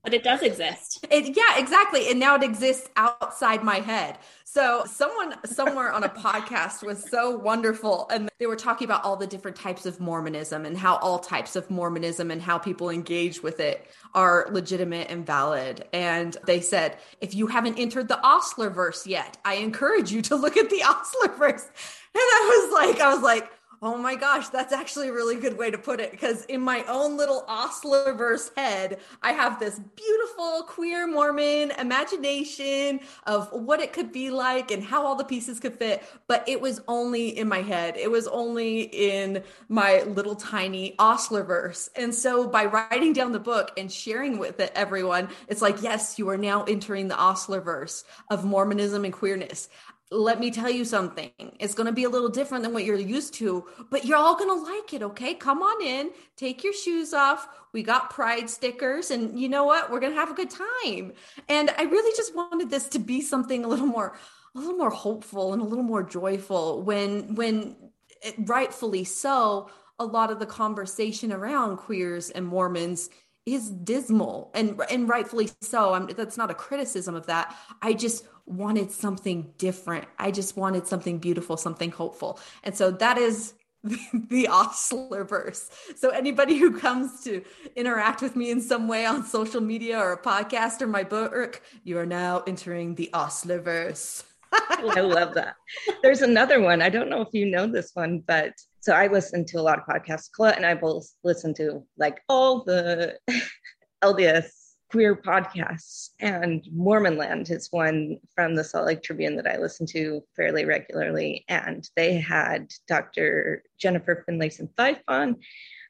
but 0.07 0.15
it 0.15 0.23
does 0.23 0.41
exist. 0.41 1.05
It, 1.11 1.37
yeah, 1.37 1.59
exactly. 1.59 2.09
And 2.09 2.21
now 2.21 2.37
it 2.37 2.45
exists 2.45 2.89
outside 2.95 3.65
my 3.65 3.81
head. 3.81 4.17
So 4.45 4.85
someone 4.87 5.35
somewhere 5.45 5.91
on 5.93 6.05
a 6.05 6.09
podcast 6.27 6.87
was 6.87 7.11
so 7.11 7.37
wonderful. 7.37 8.07
And 8.09 8.29
they 8.39 8.47
were 8.47 8.55
talking 8.55 8.85
about 8.85 9.03
all 9.03 9.17
the 9.17 9.27
different 9.27 9.57
types 9.57 9.85
of 9.85 9.99
Mormonism 9.99 10.65
and 10.65 10.79
how 10.79 10.99
all 10.99 11.19
types 11.19 11.57
of 11.57 11.69
Mormonism 11.71 12.31
and 12.31 12.41
how 12.41 12.57
people 12.57 12.89
engage 12.89 13.43
with 13.43 13.59
it 13.59 13.85
are 14.15 14.47
legitimate 14.53 15.11
and 15.11 15.27
valid. 15.27 15.85
And 15.93 16.37
they 16.47 16.61
said, 16.61 16.99
if 17.21 17.35
you 17.35 17.49
haven't 17.49 17.77
entered 17.77 18.07
the 18.07 18.25
Ostler 18.25 18.71
verse 18.71 19.09
yet, 19.09 19.37
I 19.45 19.55
encourage 19.55 20.13
you 20.13 20.23
to 20.23 20.37
look 20.37 20.57
at 20.57 20.71
the 20.71 20.83
Ostler 20.85 21.37
verse. 21.37 21.65
And 21.65 22.23
I 22.23 22.69
was 22.71 22.73
like, 22.73 23.01
I 23.01 23.13
was 23.13 23.25
like, 23.25 23.51
Oh 23.83 23.99
my 23.99 24.15
gosh, 24.15 24.49
that's 24.49 24.73
actually 24.73 25.09
a 25.09 25.13
really 25.13 25.37
good 25.37 25.59
way 25.59 25.71
to 25.71 25.77
put 25.77 26.01
it. 26.01 26.11
Because 26.11 26.45
in 26.47 26.63
my 26.63 26.83
own 26.85 27.17
little 27.17 27.45
Ostlerverse 27.47 28.51
head, 28.57 28.99
I 29.23 29.33
have 29.33 29.61
this 29.61 29.79
beautiful 29.79 30.63
queer 30.67 31.07
Mormon 31.07 31.73
imagination 31.73 33.01
of 33.27 33.49
what 33.53 33.81
it 33.81 33.93
could 33.93 34.13
be 34.13 34.31
like 34.31 34.71
and 34.71 34.83
how 34.83 35.05
all 35.05 35.15
the 35.15 35.25
pieces 35.25 35.61
could 35.61 35.77
fit. 35.77 36.03
But 36.27 36.49
it 36.49 36.61
was 36.61 36.81
only 36.89 37.37
in 37.37 37.49
my 37.49 37.61
head, 37.61 37.97
it 37.99 38.11
was 38.11 38.27
only 38.29 38.83
in 38.83 39.43
my 39.69 40.03
little 40.05 40.37
tiny 40.37 40.95
Ostlerverse. 40.99 41.91
And 41.97 42.15
so 42.15 42.49
by 42.49 42.65
writing 42.65 43.13
down 43.13 43.33
the 43.33 43.41
book 43.41 43.73
and 43.77 43.93
sharing 43.93 44.39
with 44.39 44.59
it, 44.59 44.73
everyone, 44.75 45.29
it's 45.49 45.61
like, 45.61 45.83
yes, 45.83 46.19
you 46.19 46.31
are 46.31 46.39
now 46.39 46.65
entering 46.65 47.09
the 47.09 47.15
Ostlerverse 47.15 48.05
of 48.31 48.45
Mormonism 48.45 49.05
and 49.05 49.13
queerness 49.13 49.69
let 50.11 50.39
me 50.39 50.51
tell 50.51 50.71
you 50.71 50.85
something. 50.85 51.33
It's 51.59 51.75
going 51.75 51.87
to 51.87 51.93
be 51.93 52.05
a 52.05 52.09
little 52.09 52.29
different 52.29 52.63
than 52.63 52.73
what 52.73 52.85
you're 52.85 52.97
used 52.97 53.35
to, 53.35 53.67
but 53.91 54.05
you're 54.05 54.17
all 54.17 54.37
going 54.37 54.51
to 54.51 54.73
like 54.73 54.93
it. 54.93 55.03
Okay. 55.03 55.35
Come 55.35 55.63
on 55.63 55.85
in, 55.85 56.11
take 56.37 56.63
your 56.63 56.73
shoes 56.73 57.13
off. 57.13 57.49
We 57.73 57.83
got 57.83 58.11
pride 58.11 58.49
stickers, 58.49 59.11
and 59.11 59.39
you 59.39 59.49
know 59.49 59.65
what? 59.65 59.91
We're 59.91 60.01
going 60.01 60.13
to 60.13 60.19
have 60.19 60.31
a 60.31 60.35
good 60.35 60.51
time. 60.51 61.13
And 61.49 61.71
I 61.77 61.83
really 61.83 62.17
just 62.17 62.35
wanted 62.35 62.71
this 62.71 62.89
to 62.91 62.99
be 62.99 63.21
something 63.21 63.65
a 63.65 63.69
little 63.69 63.87
more, 63.87 64.17
a 64.55 64.59
little 64.59 64.77
more 64.77 64.91
hopeful 64.91 65.53
and 65.53 65.61
a 65.61 65.65
little 65.65 65.85
more 65.85 66.03
joyful 66.03 66.83
when, 66.83 67.35
when 67.35 67.77
it, 68.23 68.35
rightfully 68.39 69.05
so, 69.05 69.71
a 69.99 70.05
lot 70.05 70.31
of 70.31 70.39
the 70.39 70.47
conversation 70.47 71.33
around 71.33 71.79
queers 71.79 72.31
and 72.31 72.47
Mormons 72.47 73.11
is 73.47 73.71
dismal 73.71 74.51
and 74.55 74.81
and 74.91 75.09
rightfully 75.09 75.49
so. 75.61 75.95
I'm, 75.95 76.09
that's 76.09 76.37
not 76.37 76.51
a 76.51 76.55
criticism 76.55 77.15
of 77.15 77.27
that. 77.27 77.57
I 77.81 77.93
just 77.93 78.27
wanted 78.47 78.91
something 78.91 79.53
different. 79.59 80.07
I 80.19 80.31
just 80.31 80.57
wanted 80.57 80.87
something 80.87 81.19
beautiful, 81.19 81.57
something 81.57 81.91
hopeful. 81.91 82.39
And 82.63 82.77
so 82.77 82.91
that 82.93 83.19
is 83.19 83.55
the 83.83 84.49
Ostler 84.49 85.25
verse. 85.25 85.71
So 85.97 86.11
anybody 86.11 86.57
who 86.57 86.79
comes 86.79 87.23
to 87.25 87.43
interact 87.75 88.23
with 88.23 88.37
me 88.37 88.51
in 88.51 88.61
some 88.61 88.89
way 88.89 89.05
on 89.05 89.25
social 89.25 89.61
media 89.61 89.99
or 89.99 90.13
a 90.13 90.23
podcast 90.23 90.81
or 90.81 90.87
my 90.87 91.05
book, 91.05 91.63
you 91.85 91.99
are 91.99 92.07
now 92.07 92.43
entering 92.47 92.95
the 92.95 93.11
Ostler 93.13 93.61
verse. 93.61 94.25
I 94.53 95.01
love 95.01 95.35
that. 95.35 95.57
There's 96.03 96.23
another 96.23 96.61
one. 96.61 96.81
I 96.83 96.89
don't 96.89 97.11
know 97.11 97.21
if 97.21 97.29
you 97.33 97.47
know 97.47 97.67
this 97.67 97.91
one, 97.95 98.23
but 98.27 98.53
so 98.81 98.93
I 98.93 99.09
listen 99.09 99.45
to 99.47 99.61
a 99.61 99.63
lot 99.63 99.79
of 99.79 99.85
podcasts. 99.85 100.29
And 100.57 100.65
I 100.65 100.75
both 100.75 101.09
listen 101.25 101.53
to 101.55 101.83
like 101.99 102.21
all 102.29 102.65
the 102.65 103.19
LDS 104.05 104.51
queer 104.91 105.17
podcasts, 105.17 106.11
and 106.21 106.63
Mormonland 106.75 107.51
is 107.51 107.73
one 107.73 108.19
from 108.35 108.55
the 108.55 108.63
Salt 108.63 108.87
Lake 108.87 109.03
Tribune 109.03 109.37
that 109.37 109.47
I 109.47 109.59
listen 109.59 109.87
to 109.87 110.23
fairly 110.35 110.65
regularly. 110.65 111.45
And 111.49 111.89
they 111.97 112.15
had 112.15 112.73
Dr. 112.87 113.65
Jennifer 113.79 114.25
Finlayson 114.27 114.69
Fife 114.77 115.03
on 115.09 115.37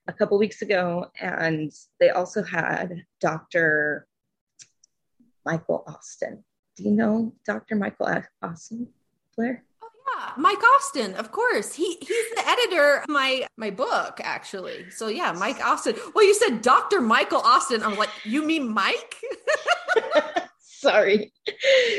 a 0.09 0.13
couple 0.13 0.39
weeks 0.39 0.63
ago, 0.63 1.11
and 1.21 1.73
they 2.01 2.11
also 2.11 2.43
had 2.43 3.05
Dr. 3.21 4.07
Michael 5.45 5.85
Austin. 5.87 6.43
Do 6.77 6.85
you 6.85 6.93
know 6.93 7.35
Dr. 7.45 7.77
Michael 7.77 8.23
Austin, 8.43 8.89
Blaire? 9.39 9.63
Mike 10.37 10.63
Austin, 10.75 11.15
of 11.15 11.33
course. 11.33 11.75
He 11.75 11.97
he's 12.01 12.31
the 12.35 12.43
editor 12.47 12.99
of 12.99 13.09
my 13.09 13.47
my 13.57 13.71
book, 13.71 14.21
actually. 14.23 14.91
So 14.91 15.09
yeah, 15.09 15.33
Mike 15.33 15.65
Austin. 15.65 15.97
Well, 16.15 16.25
you 16.25 16.35
said 16.35 16.63
Dr. 16.63 17.01
Michael 17.01 17.41
Austin. 17.41 17.83
I'm 17.83 17.97
like, 17.97 18.11
you 18.25 18.45
mean 18.45 18.73
Mike? 18.73 19.17
Sorry. 20.61 21.33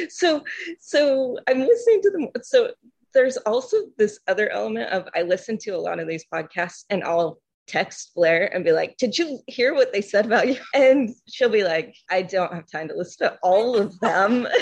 So 0.09 0.43
so 0.79 1.37
I'm 1.47 1.59
listening 1.59 2.01
to 2.03 2.11
them. 2.11 2.27
So 2.43 2.71
there's 3.13 3.37
also 3.37 3.77
this 3.97 4.19
other 4.27 4.49
element 4.49 4.91
of 4.91 5.07
I 5.15 5.23
listen 5.23 5.57
to 5.59 5.71
a 5.71 5.77
lot 5.77 5.99
of 5.99 6.07
these 6.07 6.25
podcasts 6.31 6.85
and 6.89 7.03
I'll 7.03 7.39
text 7.67 8.11
Blaire 8.15 8.49
and 8.53 8.63
be 8.63 8.71
like, 8.71 8.97
Did 8.97 9.17
you 9.17 9.39
hear 9.47 9.73
what 9.73 9.93
they 9.93 10.01
said 10.01 10.25
about 10.25 10.47
you? 10.47 10.57
And 10.73 11.09
she'll 11.27 11.49
be 11.49 11.63
like, 11.63 11.95
I 12.09 12.21
don't 12.21 12.53
have 12.53 12.69
time 12.71 12.87
to 12.87 12.95
listen 12.95 13.27
to 13.27 13.37
all 13.43 13.77
of 13.77 13.99
them. 13.99 14.47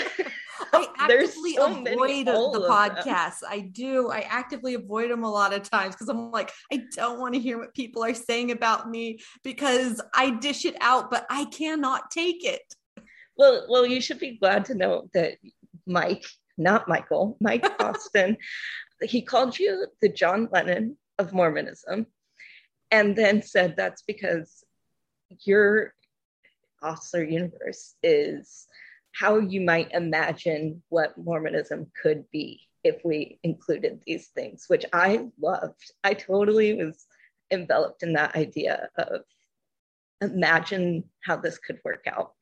I 0.72 0.88
actively 0.98 1.54
so 1.54 1.66
avoid 1.66 2.26
the 2.26 2.66
podcasts. 2.68 3.42
I 3.48 3.60
do. 3.60 4.10
I 4.10 4.20
actively 4.20 4.74
avoid 4.74 5.10
them 5.10 5.24
a 5.24 5.30
lot 5.30 5.52
of 5.52 5.68
times 5.68 5.94
because 5.94 6.08
I'm 6.08 6.30
like, 6.30 6.50
I 6.72 6.82
don't 6.94 7.20
want 7.20 7.34
to 7.34 7.40
hear 7.40 7.58
what 7.58 7.74
people 7.74 8.04
are 8.04 8.14
saying 8.14 8.50
about 8.50 8.90
me 8.90 9.18
because 9.42 10.00
I 10.14 10.30
dish 10.30 10.64
it 10.64 10.76
out, 10.80 11.10
but 11.10 11.26
I 11.30 11.44
cannot 11.46 12.10
take 12.10 12.44
it. 12.44 12.62
Well, 13.36 13.66
well, 13.68 13.86
you 13.86 14.00
should 14.00 14.18
be 14.18 14.38
glad 14.38 14.64
to 14.66 14.74
know 14.74 15.08
that 15.14 15.36
Mike, 15.86 16.24
not 16.56 16.88
Michael, 16.88 17.36
Mike 17.40 17.66
Austin, 17.80 18.36
he 19.02 19.22
called 19.22 19.58
you 19.58 19.86
the 20.00 20.08
John 20.08 20.48
Lennon 20.50 20.96
of 21.18 21.32
Mormonism, 21.32 22.06
and 22.90 23.16
then 23.16 23.42
said 23.42 23.74
that's 23.76 24.02
because 24.02 24.64
your 25.44 25.94
Ostler 26.82 27.24
universe 27.24 27.94
is 28.02 28.66
how 29.12 29.38
you 29.38 29.60
might 29.60 29.92
imagine 29.92 30.82
what 30.88 31.16
Mormonism 31.16 31.90
could 32.00 32.30
be 32.30 32.60
if 32.84 33.04
we 33.04 33.38
included 33.42 34.00
these 34.06 34.28
things, 34.28 34.64
which 34.68 34.84
I 34.92 35.28
loved. 35.40 35.92
I 36.04 36.14
totally 36.14 36.74
was 36.74 37.06
enveloped 37.50 38.02
in 38.02 38.12
that 38.12 38.36
idea 38.36 38.88
of 38.96 39.22
imagine 40.20 41.04
how 41.24 41.36
this 41.36 41.58
could 41.58 41.80
work 41.84 42.04
out. 42.06 42.32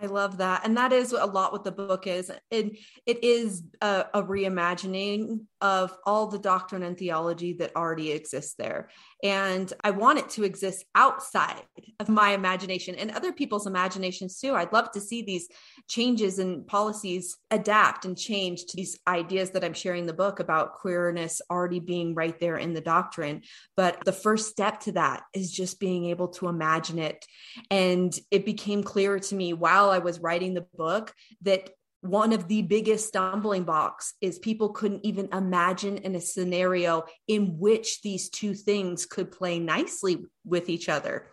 I 0.00 0.06
love 0.06 0.38
that. 0.38 0.64
And 0.64 0.76
that 0.76 0.92
is 0.92 1.12
a 1.12 1.24
lot 1.24 1.52
what 1.52 1.62
the 1.62 1.70
book 1.70 2.06
is. 2.06 2.30
And 2.50 2.76
it 3.06 3.22
is 3.22 3.62
a, 3.80 4.06
a, 4.14 4.22
reimagining 4.22 5.42
of 5.62 5.96
all 6.04 6.26
the 6.26 6.40
doctrine 6.40 6.82
and 6.82 6.98
theology 6.98 7.52
that 7.54 7.74
already 7.76 8.10
exists 8.10 8.54
there. 8.58 8.90
And 9.22 9.72
I 9.84 9.92
want 9.92 10.18
it 10.18 10.28
to 10.30 10.42
exist 10.42 10.84
outside 10.96 11.62
of 12.00 12.08
my 12.08 12.30
imagination 12.30 12.96
and 12.96 13.12
other 13.12 13.32
people's 13.32 13.68
imaginations 13.68 14.40
too. 14.40 14.54
I'd 14.56 14.72
love 14.72 14.90
to 14.90 15.00
see 15.00 15.22
these 15.22 15.48
changes 15.88 16.40
and 16.40 16.66
policies 16.66 17.36
adapt 17.52 18.04
and 18.04 18.18
change 18.18 18.66
to 18.66 18.76
these 18.76 18.98
ideas 19.06 19.50
that 19.50 19.62
I'm 19.62 19.72
sharing 19.72 20.06
the 20.06 20.12
book 20.12 20.40
about 20.40 20.74
queerness 20.74 21.40
already 21.48 21.78
being 21.78 22.14
right 22.14 22.38
there 22.40 22.56
in 22.56 22.74
the 22.74 22.80
doctrine. 22.80 23.42
But 23.76 24.04
the 24.04 24.12
first 24.12 24.50
step 24.50 24.80
to 24.80 24.92
that 24.92 25.22
is 25.32 25.52
just 25.52 25.78
being 25.78 26.06
able 26.06 26.28
to 26.28 26.48
imagine 26.48 26.98
it. 26.98 27.24
And 27.70 28.12
it 28.32 28.44
became 28.44 28.82
clear 28.82 29.20
to 29.20 29.34
me 29.36 29.52
while 29.52 29.90
I 29.90 29.98
was 29.98 30.18
writing 30.18 30.54
the 30.54 30.66
book 30.74 31.14
that 31.42 31.70
one 32.02 32.32
of 32.32 32.48
the 32.48 32.62
biggest 32.62 33.08
stumbling 33.08 33.62
blocks 33.62 34.14
is 34.20 34.38
people 34.40 34.70
couldn't 34.70 35.06
even 35.06 35.28
imagine 35.32 35.98
in 35.98 36.16
a 36.16 36.20
scenario 36.20 37.04
in 37.28 37.58
which 37.58 38.02
these 38.02 38.28
two 38.28 38.54
things 38.54 39.06
could 39.06 39.30
play 39.30 39.60
nicely 39.60 40.18
with 40.44 40.68
each 40.68 40.88
other. 40.88 41.28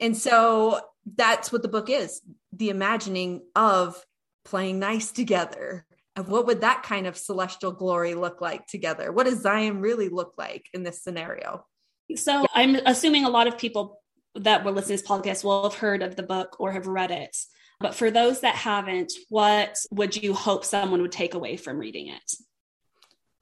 And 0.00 0.16
so 0.16 0.80
that's 1.16 1.52
what 1.52 1.62
the 1.62 1.68
book 1.68 1.90
is 1.90 2.22
the 2.52 2.70
imagining 2.70 3.42
of 3.56 4.00
playing 4.44 4.78
nice 4.78 5.10
together. 5.10 5.84
And 6.14 6.28
what 6.28 6.46
would 6.46 6.60
that 6.60 6.84
kind 6.84 7.08
of 7.08 7.16
celestial 7.16 7.72
glory 7.72 8.14
look 8.14 8.40
like 8.40 8.68
together? 8.68 9.10
What 9.10 9.26
does 9.26 9.42
Zion 9.42 9.80
really 9.80 10.08
look 10.08 10.34
like 10.38 10.66
in 10.72 10.84
this 10.84 11.02
scenario? 11.02 11.66
So 12.14 12.46
I'm 12.54 12.76
assuming 12.86 13.24
a 13.24 13.30
lot 13.30 13.48
of 13.48 13.58
people 13.58 14.00
that 14.36 14.64
were 14.64 14.70
listening 14.70 14.98
to 14.98 15.02
this 15.02 15.10
podcast 15.10 15.42
will 15.42 15.68
have 15.68 15.78
heard 15.78 16.02
of 16.02 16.14
the 16.14 16.22
book 16.22 16.60
or 16.60 16.70
have 16.70 16.86
read 16.86 17.10
it. 17.10 17.36
But 17.80 17.94
for 17.94 18.10
those 18.10 18.40
that 18.40 18.54
haven't, 18.54 19.12
what 19.28 19.76
would 19.90 20.16
you 20.16 20.34
hope 20.34 20.64
someone 20.64 21.02
would 21.02 21.12
take 21.12 21.34
away 21.34 21.56
from 21.56 21.78
reading 21.78 22.08
it? 22.08 22.34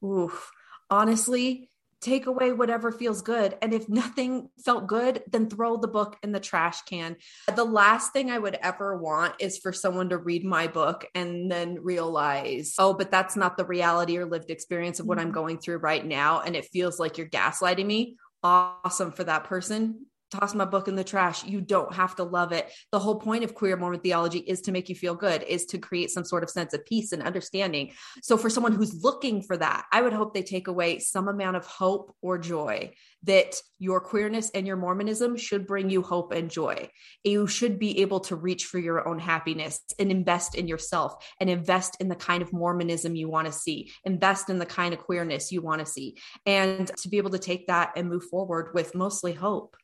Oof. 0.05 0.51
honestly, 0.91 1.71
take 2.03 2.27
away 2.27 2.53
whatever 2.53 2.91
feels 2.91 3.23
good. 3.23 3.57
And 3.63 3.73
if 3.73 3.89
nothing 3.89 4.51
felt 4.65 4.89
good, 4.89 5.23
then 5.31 5.49
throw 5.49 5.77
the 5.77 5.89
book 5.89 6.19
in 6.23 6.33
the 6.33 6.41
trash 6.41 6.83
can. 6.83 7.17
The 7.55 7.65
last 7.65 8.13
thing 8.13 8.31
I 8.31 8.39
would 8.39 8.59
ever 8.61 8.97
want 8.97 9.35
is 9.39 9.59
for 9.59 9.73
someone 9.73 10.09
to 10.09 10.19
read 10.19 10.45
my 10.45 10.67
book 10.67 11.07
and 11.15 11.51
then 11.51 11.79
realize, 11.81 12.75
oh, 12.79 12.93
but 12.93 13.11
that's 13.13 13.37
not 13.37 13.57
the 13.57 13.65
reality 13.65 14.19
or 14.19 14.27
lived 14.27 14.51
experience 14.51 14.99
of 14.99 15.07
what 15.07 15.19
I'm 15.19 15.27
mm-hmm. 15.27 15.35
going 15.35 15.59
through 15.59 15.79
right 15.79 16.05
now. 16.05 16.41
And 16.41 16.57
it 16.57 16.67
feels 16.67 16.99
like 16.99 17.17
you're 17.17 17.29
gaslighting 17.29 17.87
me. 17.87 18.17
Awesome 18.43 19.13
for 19.13 19.23
that 19.23 19.45
person 19.45 20.07
toss 20.33 20.55
my 20.55 20.65
book 20.65 20.89
in 20.89 20.97
the 20.97 21.05
trash. 21.05 21.45
You 21.45 21.61
don't 21.61 21.95
have 21.95 22.17
to 22.17 22.25
love 22.25 22.53
it. 22.53 22.73
The 22.91 22.99
whole 22.99 23.21
point 23.21 23.45
of 23.45 23.55
queer 23.55 23.77
Mormon 23.77 24.01
theology 24.01 24.39
is 24.39 24.63
to 24.63 24.73
make 24.73 24.89
you 24.89 24.95
feel 24.95 25.15
good, 25.15 25.43
is 25.43 25.67
to 25.67 25.79
create 25.79 26.11
some 26.11 26.25
sort 26.25 26.43
of 26.43 26.51
sense 26.51 26.73
of 26.73 26.85
peace 26.87 27.13
and 27.13 27.23
understanding. 27.23 27.93
So, 28.23 28.37
for 28.37 28.51
someone 28.51 28.73
who's 28.73 29.03
looking 29.05 29.43
for 29.43 29.57
that, 29.57 29.87
I 29.93 30.03
would 30.03 30.13
hope 30.13 30.35
they 30.35 30.43
take 30.43 30.69
away 30.69 30.99
some 30.99 31.29
amount 31.29 31.57
of 31.57 31.67
hope 31.67 32.17
or 32.23 32.39
joy 32.39 32.93
that 33.25 33.61
your 33.79 34.01
queerness 34.01 34.51
and 34.51 34.67
your 34.67 34.77
Mormonism 34.77 35.37
should 35.37 35.67
bring 35.67 35.91
you 35.91 36.03
hope 36.03 36.33
and 36.33 36.51
joy. 36.51 36.89
You 37.23 37.47
should 37.47 37.79
be 37.79 38.01
able 38.01 38.21
to 38.21 38.37
reach 38.37 38.65
for 38.65 38.79
your 38.79 39.07
own 39.07 39.19
happiness 39.19 39.81
and 39.99 40.11
invest 40.11 40.55
in 40.55 40.67
yourself 40.67 41.25
and 41.41 41.49
invest 41.49 41.97
in 42.01 42.09
the 42.09 42.17
kind 42.17 42.43
of 42.43 42.53
Mormonism 42.53 43.15
you 43.15 43.29
want 43.29 43.47
to 43.47 43.53
see, 43.53 43.93
invest 44.05 44.51
in 44.51 44.59
the 44.59 44.67
kind 44.67 44.93
of 44.95 45.01
queerness 45.01 45.53
you 45.53 45.63
want 45.63 45.81
to 45.81 45.87
see, 45.87 46.17
and 46.47 46.89
to 46.99 47.09
be 47.09 47.19
able 47.19 47.31
to 47.31 47.39
take 47.39 47.69
that 47.69 47.93
and 47.97 48.09
move 48.09 48.25
forward 48.25 48.75
with 48.75 48.95
mostly 48.95 49.33
hope. 49.33 49.77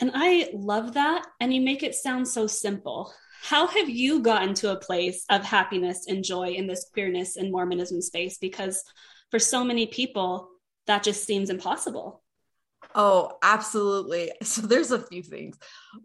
And 0.00 0.10
I 0.14 0.50
love 0.52 0.94
that. 0.94 1.26
And 1.40 1.54
you 1.54 1.60
make 1.60 1.82
it 1.82 1.94
sound 1.94 2.26
so 2.26 2.46
simple. 2.46 3.12
How 3.42 3.66
have 3.66 3.88
you 3.88 4.22
gotten 4.22 4.54
to 4.54 4.72
a 4.72 4.80
place 4.80 5.24
of 5.30 5.44
happiness 5.44 6.06
and 6.08 6.24
joy 6.24 6.50
in 6.52 6.66
this 6.66 6.88
queerness 6.92 7.36
and 7.36 7.52
Mormonism 7.52 8.00
space? 8.00 8.38
Because 8.38 8.82
for 9.30 9.38
so 9.38 9.62
many 9.64 9.86
people, 9.86 10.48
that 10.86 11.02
just 11.02 11.24
seems 11.24 11.50
impossible. 11.50 12.22
Oh, 12.94 13.32
absolutely. 13.42 14.32
So 14.42 14.62
there's 14.62 14.90
a 14.90 14.98
few 14.98 15.22
things. 15.22 15.58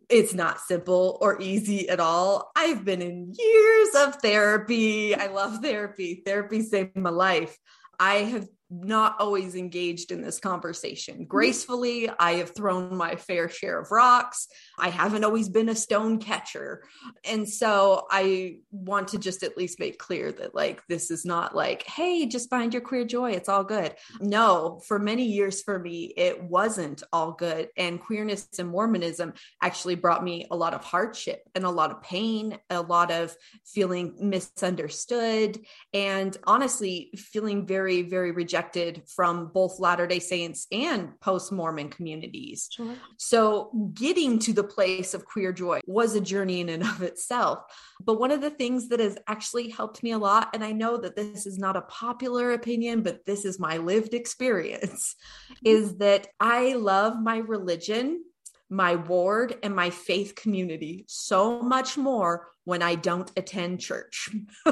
It's 0.10 0.34
not 0.34 0.60
simple 0.60 1.17
or 1.22 1.41
easy 1.41 1.89
at 1.89 2.00
all. 2.00 2.51
I've 2.55 2.84
been 2.84 3.01
in 3.01 3.34
years 3.38 3.89
of 3.96 4.15
therapy. 4.15 5.15
I 5.15 5.27
love 5.27 5.60
therapy. 5.62 6.22
Therapy 6.25 6.62
saved 6.62 6.96
my 6.96 7.10
life. 7.10 7.58
I 8.00 8.15
have 8.15 8.48
not 8.69 9.15
always 9.19 9.55
engaged 9.55 10.11
in 10.11 10.21
this 10.21 10.39
conversation 10.39 11.15
mm-hmm. 11.15 11.23
gracefully. 11.23 12.07
I 12.19 12.33
have 12.33 12.51
thrown 12.51 12.95
my 12.95 13.15
fair 13.15 13.49
share 13.49 13.79
of 13.79 13.89
rocks. 13.89 14.47
I 14.77 14.89
haven't 14.89 15.23
always 15.23 15.49
been 15.49 15.69
a 15.69 15.75
stone 15.75 16.19
catcher. 16.19 16.83
And 17.25 17.49
so 17.49 18.05
I 18.11 18.57
want 18.71 19.09
to 19.09 19.17
just 19.17 19.41
at 19.41 19.57
least 19.57 19.79
make 19.79 19.97
clear 19.97 20.31
that, 20.33 20.53
like, 20.53 20.85
this 20.88 21.09
is 21.09 21.25
not 21.25 21.55
like, 21.55 21.83
hey, 21.88 22.27
just 22.27 22.51
find 22.51 22.71
your 22.71 22.83
queer 22.83 23.05
joy. 23.05 23.31
It's 23.31 23.49
all 23.49 23.63
good. 23.63 23.95
No, 24.19 24.81
for 24.88 24.99
many 24.99 25.25
years 25.25 25.63
for 25.63 25.79
me, 25.79 26.13
it 26.15 26.43
wasn't 26.43 27.01
all 27.11 27.31
good. 27.31 27.69
And 27.75 27.99
queerness 27.99 28.47
and 28.59 28.69
Mormonism 28.69 29.33
actually 29.63 29.95
brought 29.95 30.23
me 30.23 30.45
a 30.51 30.55
lot 30.55 30.75
of 30.75 30.83
hardship 30.83 31.41
and 31.55 31.63
a 31.63 31.71
lot 31.71 31.89
of 31.89 32.03
pain, 32.03 32.59
a 32.69 32.81
lot 32.81 33.09
of 33.09 33.35
feeling 33.65 34.15
misunderstood, 34.19 35.57
and 35.91 36.38
honestly, 36.45 37.11
feeling 37.17 37.65
very, 37.65 38.03
very 38.03 38.29
rejected 38.29 38.58
rejected 38.59 39.03
from 39.07 39.47
both 39.47 39.79
Latter 39.79 40.07
day 40.07 40.19
Saints 40.19 40.67
and 40.71 41.19
post 41.21 41.51
Mormon 41.51 41.89
communities. 41.89 42.67
Sure. 42.71 42.95
So, 43.17 43.71
getting 43.93 44.39
to 44.39 44.53
the 44.53 44.63
place 44.63 45.13
of 45.13 45.25
queer 45.25 45.53
joy 45.53 45.79
was 45.85 46.15
a 46.15 46.21
journey 46.21 46.61
in 46.61 46.69
and 46.69 46.83
of 46.83 47.01
itself. 47.01 47.59
But 48.03 48.19
one 48.19 48.31
of 48.31 48.41
the 48.41 48.49
things 48.49 48.89
that 48.89 48.99
has 48.99 49.17
actually 49.27 49.69
helped 49.69 50.03
me 50.03 50.11
a 50.11 50.17
lot, 50.17 50.49
and 50.53 50.63
I 50.63 50.71
know 50.71 50.97
that 50.97 51.15
this 51.15 51.45
is 51.45 51.57
not 51.57 51.77
a 51.77 51.81
popular 51.81 52.51
opinion, 52.53 53.01
but 53.01 53.25
this 53.25 53.45
is 53.45 53.60
my 53.60 53.77
lived 53.77 54.13
experience, 54.13 55.15
mm-hmm. 55.51 55.67
is 55.67 55.97
that 55.97 56.27
I 56.39 56.73
love 56.73 57.19
my 57.19 57.38
religion 57.38 58.23
my 58.71 58.95
ward 58.95 59.57
and 59.63 59.75
my 59.75 59.89
faith 59.89 60.36
community 60.36 61.03
so 61.07 61.60
much 61.60 61.97
more 61.97 62.49
when 62.65 62.84
I 62.84 62.93
don't 62.93 63.31
attend 63.36 63.79
church. 63.79 64.29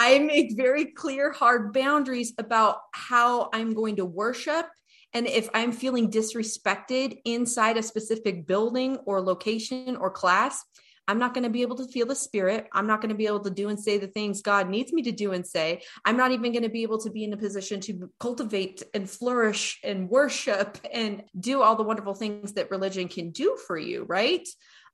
I 0.00 0.20
make 0.20 0.56
very 0.56 0.84
clear, 0.84 1.32
hard 1.32 1.72
boundaries 1.74 2.32
about 2.38 2.78
how 2.92 3.50
I'm 3.52 3.74
going 3.74 3.96
to 3.96 4.04
worship. 4.04 4.66
And 5.12 5.26
if 5.26 5.48
I'm 5.54 5.72
feeling 5.72 6.08
disrespected 6.08 7.18
inside 7.24 7.76
a 7.76 7.82
specific 7.82 8.46
building 8.46 8.98
or 9.06 9.20
location 9.20 9.96
or 9.96 10.08
class, 10.12 10.64
I'm 11.08 11.18
not 11.18 11.34
going 11.34 11.42
to 11.42 11.50
be 11.50 11.62
able 11.62 11.74
to 11.78 11.88
feel 11.88 12.06
the 12.06 12.14
spirit. 12.14 12.68
I'm 12.72 12.86
not 12.86 13.00
going 13.00 13.08
to 13.08 13.16
be 13.16 13.26
able 13.26 13.40
to 13.40 13.50
do 13.50 13.70
and 13.70 13.80
say 13.80 13.98
the 13.98 14.06
things 14.06 14.40
God 14.40 14.68
needs 14.68 14.92
me 14.92 15.02
to 15.02 15.10
do 15.10 15.32
and 15.32 15.44
say. 15.44 15.82
I'm 16.04 16.16
not 16.16 16.30
even 16.30 16.52
going 16.52 16.62
to 16.62 16.68
be 16.68 16.84
able 16.84 16.98
to 16.98 17.10
be 17.10 17.24
in 17.24 17.32
a 17.32 17.36
position 17.36 17.80
to 17.80 18.08
cultivate 18.20 18.84
and 18.94 19.10
flourish 19.10 19.80
and 19.82 20.08
worship 20.08 20.78
and 20.92 21.24
do 21.40 21.60
all 21.60 21.74
the 21.74 21.82
wonderful 21.82 22.14
things 22.14 22.52
that 22.52 22.70
religion 22.70 23.08
can 23.08 23.30
do 23.30 23.58
for 23.66 23.76
you, 23.76 24.04
right? 24.04 24.46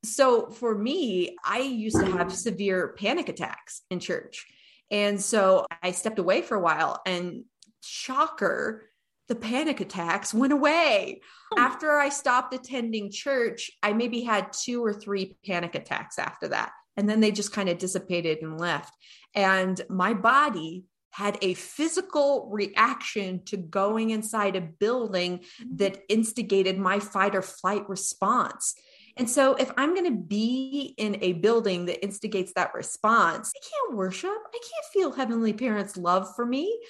So 0.03 0.49
for 0.49 0.75
me, 0.75 1.37
I 1.45 1.59
used 1.59 1.99
to 1.99 2.07
have 2.07 2.33
severe 2.33 2.95
panic 2.97 3.29
attacks 3.29 3.83
in 3.91 4.01
church. 4.01 4.47
And 4.91 5.21
so 5.21 5.67
I 5.83 5.93
stepped 5.93 6.19
away 6.19 6.43
for 6.43 6.57
a 6.57 6.61
while 6.61 7.01
and 7.07 7.45
shocker, 7.83 8.83
the 9.29 9.35
panic 9.35 9.81
attacks 9.81 10.35
went 10.35 10.53
away. 10.53 11.21
Oh. 11.53 11.61
After 11.61 11.99
I 11.99 12.11
stopped 12.11 12.55
attending 12.55 13.11
church, 13.11 13.71
I 13.83 13.93
maybe 13.93 14.21
had 14.21 14.53
two 14.53 14.85
or 14.85 14.93
three 14.93 15.37
panic 15.47 15.75
attacks 15.75 16.19
after 16.19 16.49
that. 16.49 16.73
And 16.97 17.09
then 17.09 17.21
they 17.21 17.33
just 17.33 17.53
kind 17.53 17.69
of 17.69 17.79
dissipated 17.79 18.43
and 18.43 18.59
left. 18.61 18.95
And 19.35 19.81
my 19.89 20.15
body 20.15 20.85
had 21.11 21.39
a 21.43 21.55
physical 21.55 22.49
reaction 22.51 23.45
to 23.45 23.57
going 23.57 24.11
inside 24.11 24.57
a 24.57 24.61
building 24.61 25.39
mm-hmm. 25.39 25.77
that 25.77 26.03
instigated 26.09 26.79
my 26.79 26.99
fight 26.99 27.35
or 27.35 27.43
flight 27.43 27.89
response. 27.89 28.75
And 29.17 29.29
so, 29.29 29.55
if 29.55 29.71
I'm 29.77 29.95
going 29.95 30.07
to 30.07 30.19
be 30.19 30.95
in 30.99 31.19
a 31.23 31.35
building 31.35 31.87
that 31.87 32.03
instigates 32.03 32.53
that 32.55 32.75
response, 32.75 33.53
I 33.55 33.61
can't 33.61 33.97
worship. 33.97 34.31
I 34.31 34.53
can't 34.53 34.93
feel 34.93 35.13
Heavenly 35.13 35.53
Parents' 35.53 35.97
love 35.97 36.35
for 36.35 36.45
me. 36.45 36.81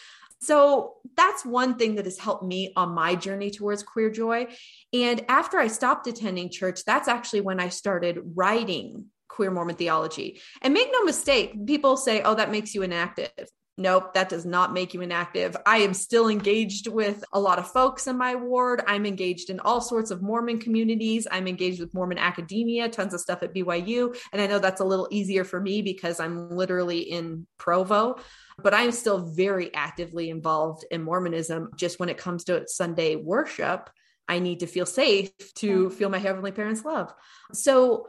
So, 0.41 0.95
that's 1.17 1.45
one 1.45 1.77
thing 1.77 1.97
that 1.97 2.07
has 2.07 2.19
helped 2.19 2.45
me 2.45 2.73
on 2.77 2.95
my 2.95 3.15
journey 3.15 3.51
towards 3.51 3.83
queer 3.83 4.11
joy. 4.11 4.47
And 4.93 5.25
after 5.29 5.59
I 5.59 5.67
stopped 5.67 6.07
attending 6.07 6.51
church, 6.51 6.85
that's 6.87 7.09
actually 7.09 7.43
when 7.43 7.61
I 7.61 7.69
started 7.69 8.19
writing 8.35 9.07
queer 9.29 9.51
Mormon 9.51 9.77
theology. 9.77 10.41
And 10.63 10.73
make 10.73 10.89
no 10.93 11.05
mistake, 11.05 11.67
people 11.67 11.97
say, 11.97 12.23
oh, 12.23 12.35
that 12.37 12.51
makes 12.51 12.75
you 12.75 12.83
inactive. 12.83 13.31
Nope, 13.77 14.15
that 14.15 14.29
does 14.29 14.47
not 14.47 14.73
make 14.73 14.95
you 14.95 15.01
inactive. 15.01 15.57
I 15.67 15.79
am 15.79 15.95
still 15.95 16.29
engaged 16.29 16.87
with 16.87 17.25
a 17.33 17.41
lot 17.41 17.59
of 17.59 17.73
folks 17.73 18.07
in 18.07 18.17
my 18.17 18.37
ward. 18.37 18.85
I'm 18.87 19.05
engaged 19.05 19.51
in 19.51 19.59
all 19.59 19.81
sorts 19.81 20.13
of 20.13 20.23
Mormon 20.23 20.61
communities. 20.61 21.27
I'm 21.29 21.49
engaged 21.49 21.81
with 21.81 21.93
Mormon 21.93 22.19
academia, 22.19 22.89
tons 22.89 23.15
of 23.15 23.21
stuff 23.21 23.43
at 23.43 23.53
BYU. 23.53 24.17
And 24.33 24.41
I 24.41 24.47
know 24.47 24.61
that's 24.61 24.81
a 24.81 24.85
little 24.85 25.09
easier 25.11 25.43
for 25.43 25.61
me 25.61 25.83
because 25.83 26.21
I'm 26.21 26.51
literally 26.51 27.01
in 27.01 27.49
Provo, 27.59 28.17
but 28.63 28.75
I'm 28.75 28.93
still 28.93 29.27
very 29.35 29.75
actively 29.75 30.31
involved 30.31 30.85
in 30.93 31.03
Mormonism. 31.03 31.71
Just 31.75 31.99
when 31.99 32.09
it 32.09 32.17
comes 32.17 32.45
to 32.45 32.69
Sunday 32.69 33.17
worship, 33.17 33.91
I 34.29 34.39
need 34.39 34.61
to 34.61 34.69
feel 34.69 34.87
safe 34.87 35.33
to 35.57 35.91
feel 35.91 36.11
my 36.11 36.19
Heavenly 36.19 36.53
Parents' 36.53 36.85
love. 36.85 37.13
So, 37.53 38.07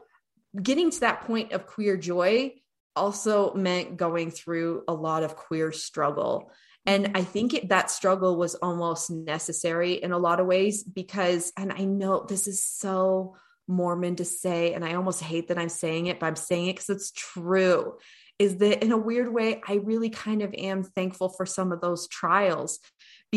getting 0.61 0.89
to 0.89 0.99
that 1.01 1.21
point 1.21 1.51
of 1.51 1.65
queer 1.65 1.97
joy 1.97 2.53
also 2.95 3.53
meant 3.53 3.97
going 3.97 4.31
through 4.31 4.83
a 4.87 4.93
lot 4.93 5.23
of 5.23 5.35
queer 5.35 5.71
struggle. 5.71 6.51
And 6.85 7.11
I 7.15 7.23
think 7.23 7.53
it, 7.53 7.69
that 7.69 7.89
struggle 7.89 8.35
was 8.37 8.55
almost 8.55 9.09
necessary 9.09 9.93
in 9.93 10.11
a 10.11 10.19
lot 10.19 10.39
of 10.39 10.45
ways 10.45 10.83
because, 10.83 11.51
and 11.57 11.73
I 11.73 11.85
know 11.85 12.25
this 12.27 12.47
is 12.47 12.63
so 12.63 13.35
Mormon 13.67 14.17
to 14.17 14.25
say, 14.25 14.73
and 14.73 14.85
I 14.85 14.93
almost 14.93 15.21
hate 15.21 15.47
that 15.47 15.57
I'm 15.57 15.69
saying 15.69 16.07
it, 16.07 16.19
but 16.19 16.27
I'm 16.27 16.35
saying 16.35 16.67
it 16.67 16.75
because 16.75 16.89
it's 16.89 17.11
true. 17.11 17.95
Is 18.37 18.57
that 18.57 18.83
in 18.83 18.91
a 18.91 18.97
weird 18.97 19.33
way, 19.33 19.61
I 19.67 19.75
really 19.75 20.09
kind 20.09 20.41
of 20.41 20.53
am 20.53 20.83
thankful 20.83 21.29
for 21.29 21.45
some 21.45 21.71
of 21.71 21.81
those 21.81 22.07
trials 22.07 22.79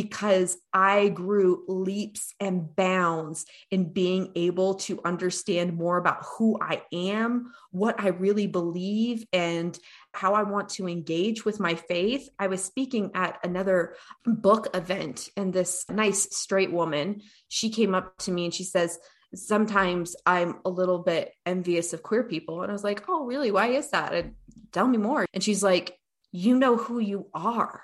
because 0.03 0.57
I 0.73 1.09
grew 1.09 1.65
leaps 1.67 2.33
and 2.39 2.77
bounds 2.77 3.47
in 3.73 3.93
being 3.93 4.31
able 4.37 4.75
to 4.75 5.01
understand 5.05 5.77
more 5.77 5.97
about 5.97 6.25
who 6.25 6.57
I 6.63 6.85
am, 6.93 7.53
what 7.73 7.99
I 7.99 8.11
really 8.11 8.47
believe, 8.47 9.27
and 9.33 9.77
how 10.13 10.35
I 10.35 10.45
want 10.45 10.69
to 10.69 10.87
engage 10.87 11.45
with 11.45 11.59
my 11.59 11.75
faith. 11.75 12.29
I 12.39 12.47
was 12.47 12.63
speaking 12.63 13.11
at 13.15 13.41
another 13.43 13.97
book 14.25 14.69
event, 14.73 15.31
and 15.37 15.53
this 15.53 15.85
nice 15.91 16.29
straight 16.37 16.71
woman, 16.71 17.23
she 17.49 17.69
came 17.69 17.93
up 17.93 18.17
to 18.19 18.31
me 18.31 18.45
and 18.45 18.55
she 18.55 18.63
says, 18.63 19.01
Sometimes 19.35 20.15
I'm 20.25 20.61
a 20.65 20.71
little 20.71 21.01
bit 21.01 21.33
envious 21.45 21.93
of 21.93 22.05
queer 22.05 22.23
people. 22.23 22.63
And 22.63 22.71
I 22.71 22.73
was 22.73 22.85
like, 22.85 23.03
Oh, 23.09 23.27
really? 23.27 23.51
Why 23.51 23.71
is 23.71 23.91
that? 23.91 24.15
And 24.15 24.35
tell 24.71 24.87
me 24.87 24.97
more. 24.97 25.27
And 25.35 25.43
she's 25.43 25.65
like, 25.65 25.99
You 26.31 26.57
know 26.57 26.77
who 26.77 27.01
you 27.01 27.27
are 27.35 27.83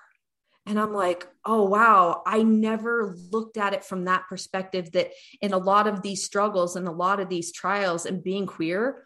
and 0.67 0.79
I'm 0.81 0.95
like, 0.95 1.27
oh, 1.45 1.65
wow, 1.65 2.23
I 2.27 2.43
never 2.43 3.17
looked 3.31 3.59
at 3.59 3.75
it 3.75 3.85
from 3.85 4.05
that 4.05 4.25
perspective. 4.29 4.93
That 4.93 5.11
in 5.43 5.53
a 5.53 5.59
lot 5.59 5.87
of 5.87 6.03
these 6.03 6.25
struggles 6.25 6.77
and 6.77 6.89
a 6.89 6.93
lot 6.93 7.21
of 7.21 7.29
these 7.29 7.53
trials 7.53 8.07
and 8.07 8.25
being 8.25 8.47
queer, 8.47 9.03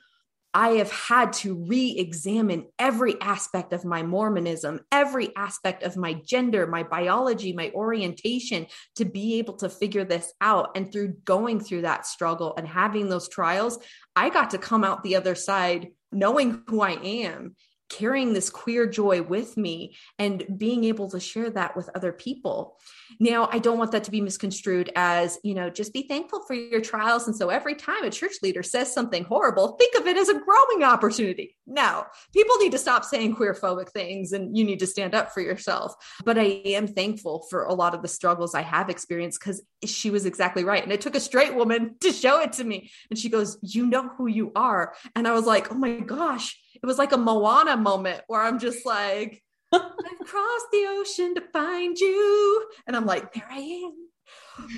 I 0.55 0.71
have 0.71 0.90
had 0.90 1.35
to 1.35 1.55
re 1.66 1.94
examine 1.99 2.68
every 2.79 3.21
aspect 3.21 3.73
of 3.73 3.85
my 3.85 4.03
Mormonism, 4.03 4.81
every 4.90 5.35
aspect 5.37 5.83
of 5.83 5.97
my 5.97 6.14
gender, 6.14 6.66
my 6.66 6.85
biology, 6.85 7.53
my 7.53 7.71
orientation 7.75 8.66
to 8.97 9.05
be 9.05 9.38
able 9.38 9.57
to 9.57 9.68
figure 9.68 10.05
this 10.05 10.33
out. 10.40 10.71
And 10.77 10.90
through 10.90 11.14
going 11.25 11.61
through 11.61 11.83
that 11.83 12.07
struggle 12.07 12.55
and 12.57 12.66
having 12.66 13.09
those 13.09 13.29
trials, 13.29 13.79
I 14.16 14.31
got 14.31 14.51
to 14.51 14.59
come 14.59 14.85
out 14.85 15.03
the 15.03 15.16
other 15.16 15.35
side 15.35 15.88
knowing 16.12 16.62
who 16.68 16.81
I 16.81 16.92
am 16.92 17.55
carrying 17.88 18.33
this 18.33 18.51
queer 18.51 18.87
joy 18.87 19.22
with 19.22 19.57
me 19.57 19.96
and 20.18 20.44
being 20.59 20.85
able 20.85 21.11
to 21.11 21.20
share 21.20 21.51
that 21.51 21.77
with 21.77 21.88
other 21.94 22.12
people. 22.12 22.79
Now, 23.18 23.48
I 23.51 23.59
don't 23.59 23.79
want 23.79 23.92
that 23.92 24.05
to 24.05 24.11
be 24.11 24.20
misconstrued 24.20 24.92
as, 24.94 25.38
you 25.42 25.55
know, 25.55 25.70
just 25.70 25.92
be 25.92 26.03
thankful 26.03 26.42
for 26.46 26.55
your 26.55 26.81
trials. 26.81 27.27
And 27.27 27.37
so 27.37 27.48
every 27.48 27.74
time 27.74 28.05
a 28.05 28.11
church 28.11 28.37
leader 28.42 28.62
says 28.62 28.92
something 28.92 29.24
horrible, 29.24 29.77
think 29.77 29.94
of 29.96 30.07
it 30.07 30.16
as 30.16 30.29
a 30.29 30.38
growing 30.38 30.85
opportunity. 30.85 31.57
No, 31.66 32.05
people 32.35 32.57
need 32.59 32.72
to 32.72 32.79
stop 32.79 33.05
saying 33.05 33.35
queer 33.37 33.55
phobic 33.55 33.90
things 33.90 34.33
and 34.33 34.57
you 34.57 34.64
need 34.64 34.81
to 34.81 34.87
stand 34.87 35.14
up 35.14 35.33
for 35.33 35.40
yourself. 35.40 35.94
But 36.24 36.38
I 36.38 36.62
am 36.66 36.87
thankful 36.87 37.46
for 37.48 37.64
a 37.64 37.74
lot 37.74 37.94
of 37.94 38.03
the 38.03 38.09
struggles 38.09 38.55
I 38.55 38.62
have 38.62 38.90
experienced 38.90 39.40
because 39.40 39.62
she 39.85 40.11
was 40.11 40.27
exactly 40.27 40.64
right. 40.64 40.83
And 40.83 40.92
it 40.92 41.01
took 41.01 41.14
a 41.14 41.20
straight 41.20 41.55
woman 41.55 41.96
to 42.01 42.12
show 42.12 42.40
it 42.40 42.53
to 42.55 42.64
me. 42.64 42.90
And 43.11 43.18
she 43.18 43.29
goes, 43.29 43.59
You 43.62 43.87
know 43.87 44.09
who 44.09 44.27
you 44.27 44.53
are. 44.55 44.94
And 45.14 45.27
I 45.27 45.33
was 45.33 45.46
like, 45.46 45.72
Oh 45.72 45.77
my 45.77 45.98
gosh 46.01 46.59
it 46.83 46.87
was 46.87 46.99
like 46.99 47.12
a 47.12 47.19
Moana 47.19 47.77
moment 47.77 48.23
where 48.27 48.41
I'm 48.41 48.59
just 48.59 48.87
like, 48.87 49.43
I've 49.73 49.81
crossed 50.27 50.67
the 50.73 50.87
ocean 50.88 51.35
to 51.35 51.43
find 51.53 51.97
you. 51.99 52.67
And 52.87 52.97
I'm 52.97 53.07
like, 53.07 53.33
there 53.33 53.49
I 53.51 53.59
am. 53.59 53.93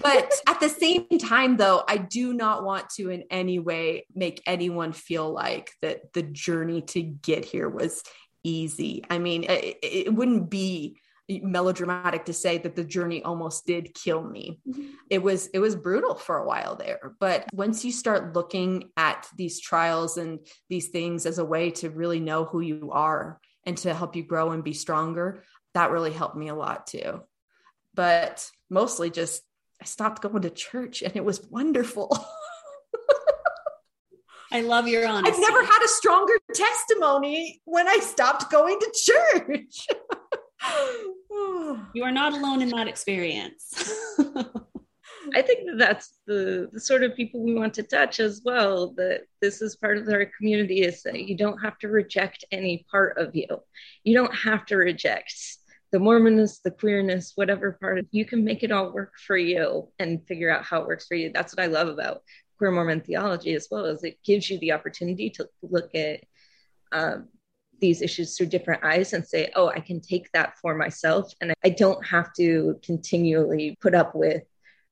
But 0.02 0.32
at 0.48 0.60
the 0.60 0.68
same 0.68 1.06
time, 1.18 1.56
though, 1.56 1.82
I 1.86 1.96
do 1.98 2.32
not 2.32 2.64
want 2.64 2.90
to 2.96 3.10
in 3.10 3.24
any 3.30 3.58
way 3.58 4.06
make 4.14 4.42
anyone 4.46 4.92
feel 4.92 5.32
like 5.32 5.72
that 5.82 6.12
the 6.12 6.22
journey 6.22 6.82
to 6.82 7.02
get 7.02 7.44
here 7.44 7.68
was 7.68 8.02
easy. 8.42 9.04
I 9.10 9.18
mean, 9.18 9.44
it, 9.44 9.78
it 9.82 10.14
wouldn't 10.14 10.50
be 10.50 10.96
melodramatic 11.38 12.24
to 12.24 12.32
say 12.32 12.58
that 12.58 12.74
the 12.74 12.84
journey 12.84 13.22
almost 13.22 13.66
did 13.66 13.94
kill 13.94 14.22
me. 14.22 14.60
Mm-hmm. 14.68 14.88
It 15.08 15.22
was 15.22 15.46
it 15.48 15.60
was 15.60 15.76
brutal 15.76 16.14
for 16.14 16.38
a 16.38 16.46
while 16.46 16.74
there, 16.76 17.14
but 17.20 17.46
once 17.52 17.84
you 17.84 17.92
start 17.92 18.34
looking 18.34 18.90
at 18.96 19.28
these 19.36 19.60
trials 19.60 20.16
and 20.16 20.40
these 20.68 20.88
things 20.88 21.26
as 21.26 21.38
a 21.38 21.44
way 21.44 21.70
to 21.72 21.90
really 21.90 22.20
know 22.20 22.44
who 22.44 22.60
you 22.60 22.90
are 22.92 23.40
and 23.64 23.76
to 23.78 23.94
help 23.94 24.16
you 24.16 24.24
grow 24.24 24.50
and 24.50 24.64
be 24.64 24.72
stronger, 24.72 25.44
that 25.74 25.90
really 25.90 26.12
helped 26.12 26.36
me 26.36 26.48
a 26.48 26.54
lot 26.54 26.86
too. 26.86 27.22
But 27.94 28.48
mostly 28.68 29.10
just 29.10 29.42
I 29.80 29.84
stopped 29.84 30.22
going 30.22 30.42
to 30.42 30.50
church 30.50 31.02
and 31.02 31.16
it 31.16 31.24
was 31.24 31.46
wonderful. 31.48 32.16
I 34.52 34.62
love 34.62 34.88
your 34.88 35.06
honesty. 35.06 35.32
I've 35.32 35.40
never 35.40 35.64
had 35.64 35.84
a 35.84 35.88
stronger 35.88 36.34
testimony 36.52 37.60
when 37.64 37.86
I 37.86 37.98
stopped 37.98 38.50
going 38.50 38.78
to 38.80 38.92
church. 38.94 39.86
you 41.94 42.02
are 42.04 42.10
not 42.10 42.32
alone 42.32 42.62
in 42.62 42.68
that 42.70 42.88
experience. 42.88 43.72
I 45.34 45.42
think 45.42 45.66
that 45.66 45.78
that's 45.78 46.18
the, 46.26 46.68
the 46.72 46.80
sort 46.80 47.02
of 47.02 47.14
people 47.14 47.42
we 47.42 47.54
want 47.54 47.74
to 47.74 47.82
touch 47.82 48.20
as 48.20 48.42
well. 48.44 48.92
That 48.96 49.22
this 49.40 49.62
is 49.62 49.76
part 49.76 49.98
of 49.98 50.08
our 50.08 50.26
community 50.38 50.82
is 50.82 51.02
that 51.02 51.28
you 51.28 51.36
don't 51.36 51.58
have 51.58 51.78
to 51.78 51.88
reject 51.88 52.44
any 52.50 52.84
part 52.90 53.18
of 53.18 53.34
you. 53.34 53.46
You 54.02 54.14
don't 54.14 54.34
have 54.34 54.66
to 54.66 54.76
reject 54.76 55.34
the 55.92 55.98
Mormonness, 55.98 56.62
the 56.62 56.70
queerness, 56.70 57.32
whatever 57.34 57.72
part 57.72 57.98
of 57.98 58.06
you 58.12 58.24
can 58.24 58.44
make 58.44 58.62
it 58.62 58.72
all 58.72 58.92
work 58.92 59.12
for 59.26 59.36
you 59.36 59.88
and 59.98 60.26
figure 60.26 60.50
out 60.50 60.64
how 60.64 60.80
it 60.80 60.86
works 60.86 61.06
for 61.06 61.16
you. 61.16 61.30
That's 61.34 61.54
what 61.54 61.64
I 61.64 61.66
love 61.66 61.88
about 61.88 62.22
queer 62.60 62.70
Mormon 62.70 63.00
theology 63.00 63.54
as 63.54 63.68
well, 63.70 63.86
is 63.86 64.04
it 64.04 64.18
gives 64.22 64.50
you 64.50 64.58
the 64.58 64.72
opportunity 64.72 65.30
to 65.30 65.48
look 65.62 65.94
at 65.94 66.20
um, 66.92 67.28
these 67.80 68.02
issues 68.02 68.36
through 68.36 68.46
different 68.46 68.84
eyes 68.84 69.12
and 69.12 69.26
say, 69.26 69.50
oh, 69.56 69.68
I 69.68 69.80
can 69.80 70.00
take 70.00 70.30
that 70.32 70.58
for 70.58 70.74
myself. 70.74 71.32
And 71.40 71.52
I 71.64 71.70
don't 71.70 72.04
have 72.06 72.32
to 72.34 72.78
continually 72.82 73.76
put 73.80 73.94
up 73.94 74.14
with 74.14 74.42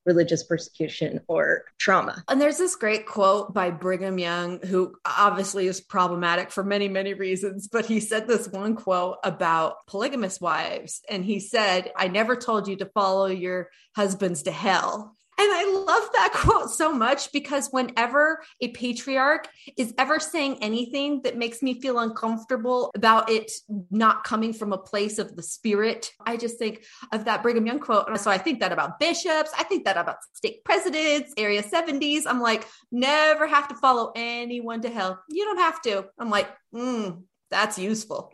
religious 0.05 0.43
persecution 0.43 1.21
or 1.27 1.65
trauma. 1.77 2.23
And 2.27 2.41
there's 2.41 2.57
this 2.57 2.75
great 2.75 3.05
quote 3.05 3.53
by 3.53 3.69
Brigham 3.69 4.17
Young, 4.17 4.59
who 4.65 4.95
obviously 5.05 5.67
is 5.67 5.81
problematic 5.81 6.51
for 6.51 6.63
many, 6.63 6.87
many 6.87 7.13
reasons, 7.13 7.67
but 7.67 7.85
he 7.85 7.99
said 7.99 8.27
this 8.27 8.47
one 8.47 8.75
quote 8.75 9.17
about 9.23 9.85
polygamous 9.87 10.41
wives. 10.41 11.01
And 11.09 11.23
he 11.23 11.39
said, 11.39 11.91
I 11.95 12.07
never 12.07 12.35
told 12.35 12.67
you 12.67 12.77
to 12.77 12.85
follow 12.87 13.27
your 13.27 13.69
husbands 13.95 14.43
to 14.43 14.51
hell. 14.51 15.15
And 15.39 15.49
I 15.53 15.83
love 15.87 16.09
that 16.11 16.31
quote 16.35 16.69
so 16.69 16.91
much 16.91 17.31
because 17.31 17.69
whenever 17.69 18.43
a 18.59 18.67
patriarch 18.69 19.47
is 19.77 19.93
ever 19.97 20.19
saying 20.19 20.57
anything 20.61 21.21
that 21.21 21.37
makes 21.37 21.61
me 21.61 21.79
feel 21.79 21.99
uncomfortable 21.99 22.91
about 22.93 23.29
it 23.29 23.49
not 23.89 24.25
coming 24.25 24.51
from 24.51 24.73
a 24.73 24.77
place 24.77 25.17
of 25.17 25.37
the 25.37 25.41
spirit, 25.41 26.11
I 26.25 26.35
just 26.35 26.59
think 26.59 26.83
of 27.13 27.23
that 27.23 27.41
Brigham 27.41 27.65
Young 27.65 27.79
quote. 27.79 28.09
And 28.09 28.19
so 28.19 28.29
I 28.29 28.37
think 28.37 28.59
that 28.59 28.73
about 28.73 28.99
bishops, 28.99 29.51
I 29.57 29.63
think 29.63 29.85
that 29.85 29.95
about 29.95 30.17
stake 30.33 30.65
presidents, 30.65 31.33
Area 31.37 31.63
70s. 31.63 32.23
I'm 32.27 32.41
like, 32.41 32.67
never 32.91 33.47
have 33.47 33.69
to 33.69 33.75
follow 33.75 34.11
anyone 34.17 34.81
to 34.81 34.89
hell. 34.89 35.23
You 35.29 35.45
don't 35.45 35.59
have 35.59 35.81
to. 35.83 36.05
I'm 36.19 36.29
like, 36.29 36.49
mm, 36.75 37.23
that's 37.49 37.79
useful. 37.79 38.33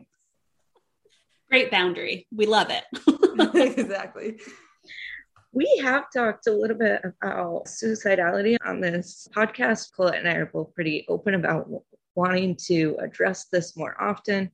Great 1.52 1.70
boundary. 1.70 2.26
We 2.36 2.48
love 2.48 2.72
it. 2.72 2.84
exactly. 3.78 4.40
We 5.56 5.80
have 5.84 6.12
talked 6.12 6.48
a 6.48 6.52
little 6.52 6.76
bit 6.76 7.02
about 7.06 7.68
suicidality 7.68 8.58
on 8.66 8.82
this 8.82 9.26
podcast. 9.34 9.94
Colette 9.96 10.20
and 10.20 10.28
I 10.28 10.34
are 10.34 10.48
both 10.48 10.76
pretty 10.76 11.06
open 11.08 11.34
about 11.34 11.70
wanting 12.14 12.58
to 12.66 12.98
address 13.00 13.46
this 13.46 13.78
more 13.78 13.96
often. 13.98 14.52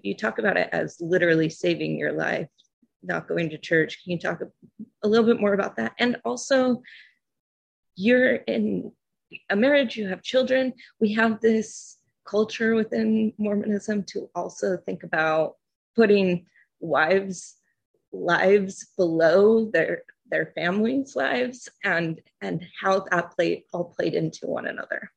You 0.00 0.16
talk 0.16 0.38
about 0.38 0.56
it 0.56 0.68
as 0.70 0.96
literally 1.00 1.50
saving 1.50 1.98
your 1.98 2.12
life, 2.12 2.46
not 3.02 3.26
going 3.26 3.50
to 3.50 3.58
church. 3.58 4.04
Can 4.04 4.12
you 4.12 4.18
talk 4.20 4.40
a 5.02 5.08
little 5.08 5.26
bit 5.26 5.40
more 5.40 5.54
about 5.54 5.74
that? 5.74 5.94
And 5.98 6.18
also, 6.24 6.82
you're 7.96 8.36
in 8.36 8.92
a 9.50 9.56
marriage, 9.56 9.96
you 9.96 10.06
have 10.06 10.22
children. 10.22 10.72
We 11.00 11.14
have 11.14 11.40
this 11.40 11.96
culture 12.24 12.76
within 12.76 13.32
Mormonism 13.38 14.04
to 14.10 14.30
also 14.36 14.76
think 14.76 15.02
about 15.02 15.56
putting 15.96 16.46
wives' 16.78 17.56
lives 18.12 18.86
below 18.96 19.68
their 19.72 20.04
their 20.30 20.52
families' 20.54 21.16
lives 21.16 21.68
and 21.84 22.20
and 22.40 22.64
how 22.80 23.06
that 23.10 23.32
played 23.36 23.62
all 23.72 23.94
played 23.96 24.14
into 24.14 24.46
one 24.46 24.66
another. 24.66 25.10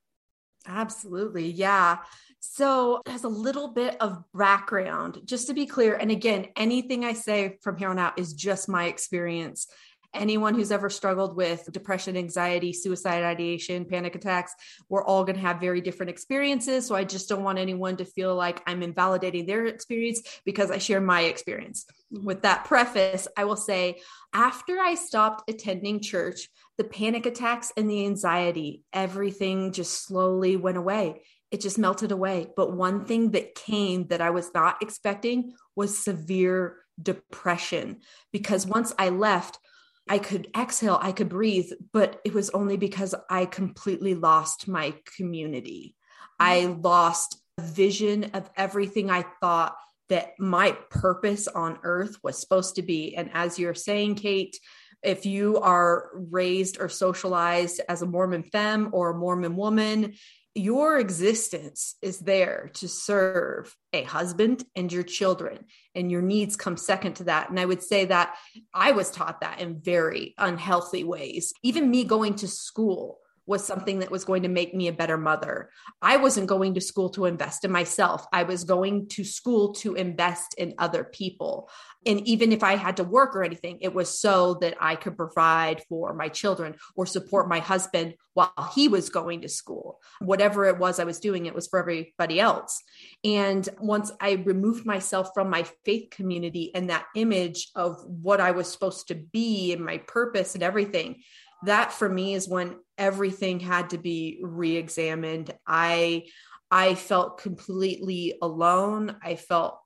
Absolutely. 0.68 1.50
Yeah. 1.50 1.98
So, 2.40 3.02
as 3.06 3.24
a 3.24 3.30
little 3.30 3.68
bit 3.68 3.98
of 4.02 4.24
background, 4.34 5.22
just 5.26 5.48
to 5.48 5.54
be 5.54 5.66
clear, 5.68 5.96
and 5.96 6.10
again, 6.10 6.48
anything 6.56 7.06
I 7.06 7.14
say 7.14 7.58
from 7.62 7.78
here 7.78 7.90
on 7.90 8.00
out 8.00 8.18
is 8.18 8.34
just 8.34 8.68
my 8.68 8.86
experience 8.86 9.68
anyone 10.14 10.56
who's 10.56 10.72
ever 10.72 10.90
struggled 10.90 11.36
with 11.36 11.68
depression, 11.72 12.18
anxiety, 12.18 12.74
suicide 12.74 13.24
ideation, 13.24 13.86
panic 13.86 14.16
attacks, 14.16 14.54
we're 14.90 15.04
all 15.04 15.24
going 15.24 15.36
to 15.36 15.42
have 15.42 15.60
very 15.60 15.82
different 15.82 16.10
experiences. 16.10 16.86
So 16.88 16.96
I 16.96 17.04
just 17.04 17.30
don't 17.30 17.44
want 17.44 17.60
anyone 17.60 17.98
to 17.98 18.06
feel 18.06 18.36
like 18.36 18.62
I'm 18.68 18.84
invalidating 18.84 19.46
their 19.46 19.66
experience 19.66 20.22
because 20.46 20.72
I 20.72 20.78
share 20.78 21.02
my 21.02 21.22
experience. 21.22 21.86
With 22.12 22.42
that 22.42 22.66
preface, 22.66 23.28
I 23.38 23.46
will 23.46 23.56
say 23.56 24.02
after 24.34 24.80
I 24.80 24.96
stopped 24.96 25.50
attending 25.50 26.02
church, 26.02 26.50
the 26.78 26.84
panic 26.84 27.26
attacks 27.26 27.72
and 27.78 27.90
the 27.90 28.06
anxiety, 28.06 28.84
everything 28.92 29.72
just 29.72 30.06
slowly 30.06 30.58
went 30.58 30.78
away 30.78 31.22
it 31.52 31.60
just 31.60 31.78
melted 31.78 32.12
away. 32.12 32.48
But 32.56 32.74
one 32.74 33.06
thing 33.06 33.32
that 33.32 33.56
came 33.56 34.08
that 34.08 34.22
I 34.22 34.30
was 34.30 34.52
not 34.54 34.82
expecting 34.82 35.54
was 35.76 35.98
severe 35.98 36.78
depression 37.02 38.00
because 38.32 38.66
once 38.66 38.94
I 38.98 39.10
left, 39.10 39.60
I 40.10 40.20
could 40.20 40.50
exhale, 40.58 41.00
I 41.02 41.12
could 41.12 41.30
breathe, 41.30 41.72
but 41.94 42.20
it 42.26 42.34
was 42.34 42.50
only 42.50 42.78
because 42.78 43.16
I 43.30 43.46
completely 43.46 44.16
lost 44.16 44.68
my 44.68 44.96
community. 45.18 45.96
I 46.40 46.62
mm. 46.62 46.84
lost 46.84 47.40
a 47.58 47.62
vision 47.62 48.32
of 48.34 48.50
everything 48.58 49.10
I 49.10 49.26
thought 49.40 49.76
that 50.10 50.34
my 50.40 50.74
purpose 50.90 51.48
on 51.48 51.80
earth 51.84 52.18
was 52.24 52.40
supposed 52.40 52.76
to 52.76 52.82
be. 52.82 53.16
And 53.16 53.30
as 53.34 53.58
you're 53.58 53.74
saying, 53.74 54.16
Kate, 54.16 54.60
if 55.04 55.26
you 55.26 55.58
are 55.60 56.12
raised 56.14 56.80
or 56.80 56.90
socialized 56.90 57.82
as 57.88 58.02
a 58.02 58.06
Mormon 58.06 58.44
femme 58.44 58.90
or 58.92 59.12
a 59.12 59.18
Mormon 59.18 59.56
woman, 59.56 60.14
your 60.54 61.00
existence 61.00 61.96
is 62.02 62.20
there 62.20 62.72
to 62.74 62.88
serve 62.88 63.74
a 63.94 64.04
husband 64.04 64.64
and 64.76 64.92
your 64.92 65.04
children 65.04 65.60
and 65.96 66.12
your 66.12 66.22
needs 66.22 66.58
come 66.58 66.76
second 66.76 67.14
to 67.16 67.24
that. 67.26 67.50
And 67.50 67.60
i 67.60 67.66
would 67.66 67.82
say 67.82 68.06
that 68.06 68.36
i 68.74 68.92
was 68.92 69.12
taught 69.12 69.42
that 69.42 69.62
in 69.62 69.80
very 69.80 70.34
unhealthy 70.38 71.04
ways. 71.04 71.54
Even 71.64 71.90
me 71.90 72.04
going 72.04 72.36
to 72.36 72.48
school 72.48 73.21
was 73.46 73.66
something 73.66 74.00
that 74.00 74.12
was 74.12 74.24
going 74.24 74.44
to 74.44 74.50
make 74.50 74.74
me 74.74 74.88
a 74.88 74.94
better 74.94 75.18
mother. 75.18 75.70
I 76.02 76.18
wasn't 76.18 76.48
going 76.48 76.76
to 76.76 76.82
school 76.82 77.10
to 77.12 77.26
invest 77.26 77.66
in 77.66 77.72
myself. 77.72 78.26
I 78.32 78.44
was 78.44 78.64
going 78.64 79.08
to 79.10 79.24
school 79.24 79.74
to 79.76 79.96
invest 79.96 80.54
in 80.58 80.76
other 80.78 81.04
people. 81.04 81.70
And 82.06 82.26
even 82.28 82.52
if 82.52 82.64
I 82.64 82.76
had 82.76 82.98
to 82.98 83.04
work 83.04 83.36
or 83.36 83.44
anything, 83.44 83.80
it 83.82 83.94
was 83.94 84.20
so 84.20 84.56
that 84.56 84.76
I 84.80 84.96
could 84.96 85.18
provide 85.18 85.84
for 85.88 86.14
my 86.14 86.30
children 86.30 86.76
or 86.96 87.06
support 87.06 87.48
my 87.48 87.60
husband 87.60 88.16
while 88.34 88.72
he 88.74 88.88
was 88.88 89.10
going 89.10 89.42
to 89.42 89.50
school. 89.50 90.00
Whatever 90.20 90.66
it 90.66 90.78
was 90.78 91.00
I 91.00 91.04
was 91.04 91.20
doing, 91.20 91.46
it 91.46 91.54
was 91.54 91.68
for 91.68 91.80
everybody 91.80 92.40
else. 92.40 92.82
And 93.24 93.68
once 93.80 94.12
I 94.20 94.34
removed 94.34 94.86
myself 94.86 95.30
from 95.34 95.50
my 95.50 95.66
faith 95.86 96.10
community 96.12 96.72
and 96.74 96.90
that 96.90 97.06
image 97.16 97.70
of 97.76 98.04
what 98.06 98.40
I 98.40 98.52
was 98.52 98.72
supposed 98.72 99.10
to 99.10 99.16
be 99.16 99.74
and 99.74 99.84
my 99.84 99.98
purpose 99.98 100.56
and 100.56 100.64
everything, 100.64 101.22
that 101.66 101.92
for 101.94 102.08
me 102.08 102.34
is 102.34 102.48
when 102.48 102.76
everything 102.98 103.60
had 103.60 103.90
to 103.92 103.98
be 103.98 104.40
re-examined 104.44 105.54
i 105.66 106.24
i 106.70 106.96
felt 106.96 107.40
completely 107.40 108.36
alone 108.42 109.16
i 109.24 109.36
felt 109.36 109.80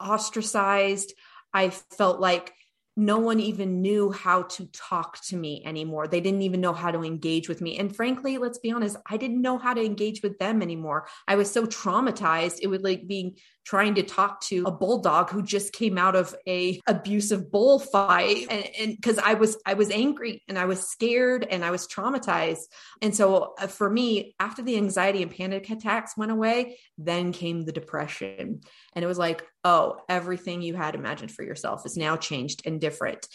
ostracized 0.00 1.12
i 1.52 1.70
felt 1.70 2.20
like 2.20 2.52
no 2.96 3.18
one 3.18 3.40
even 3.40 3.82
knew 3.82 4.10
how 4.10 4.42
to 4.42 4.66
talk 4.72 5.20
to 5.26 5.36
me 5.36 5.62
anymore. 5.66 6.08
They 6.08 6.22
didn't 6.22 6.42
even 6.42 6.62
know 6.62 6.72
how 6.72 6.90
to 6.90 7.04
engage 7.04 7.46
with 7.46 7.60
me. 7.60 7.78
And 7.78 7.94
frankly, 7.94 8.38
let's 8.38 8.58
be 8.58 8.72
honest, 8.72 8.96
I 9.06 9.18
didn't 9.18 9.42
know 9.42 9.58
how 9.58 9.74
to 9.74 9.84
engage 9.84 10.22
with 10.22 10.38
them 10.38 10.62
anymore. 10.62 11.06
I 11.28 11.36
was 11.36 11.50
so 11.50 11.66
traumatized. 11.66 12.60
It 12.62 12.68
would 12.68 12.82
like 12.82 13.06
being 13.06 13.36
trying 13.66 13.96
to 13.96 14.02
talk 14.02 14.40
to 14.40 14.62
a 14.64 14.70
bulldog 14.70 15.28
who 15.28 15.42
just 15.42 15.72
came 15.72 15.98
out 15.98 16.14
of 16.14 16.34
a 16.46 16.80
abusive 16.86 17.50
bullfight 17.50 18.46
and 18.50 18.94
because 18.94 19.18
I 19.18 19.34
was 19.34 19.58
I 19.66 19.74
was 19.74 19.90
angry 19.90 20.42
and 20.48 20.56
I 20.58 20.66
was 20.66 20.88
scared 20.88 21.46
and 21.50 21.64
I 21.64 21.72
was 21.72 21.88
traumatized. 21.88 22.62
And 23.02 23.14
so 23.14 23.54
uh, 23.58 23.66
for 23.66 23.90
me, 23.90 24.34
after 24.38 24.62
the 24.62 24.76
anxiety 24.76 25.22
and 25.22 25.34
panic 25.34 25.68
attacks 25.68 26.16
went 26.16 26.30
away, 26.30 26.78
then 26.96 27.32
came 27.32 27.64
the 27.64 27.72
depression. 27.72 28.60
And 28.94 29.04
it 29.04 29.08
was 29.08 29.18
like, 29.18 29.44
oh, 29.64 29.98
everything 30.08 30.62
you 30.62 30.74
had 30.74 30.94
imagined 30.94 31.32
for 31.32 31.42
yourself 31.42 31.84
is 31.84 31.96
now 31.96 32.16
changed 32.16 32.62
and 32.64 32.80
different. 32.80 33.26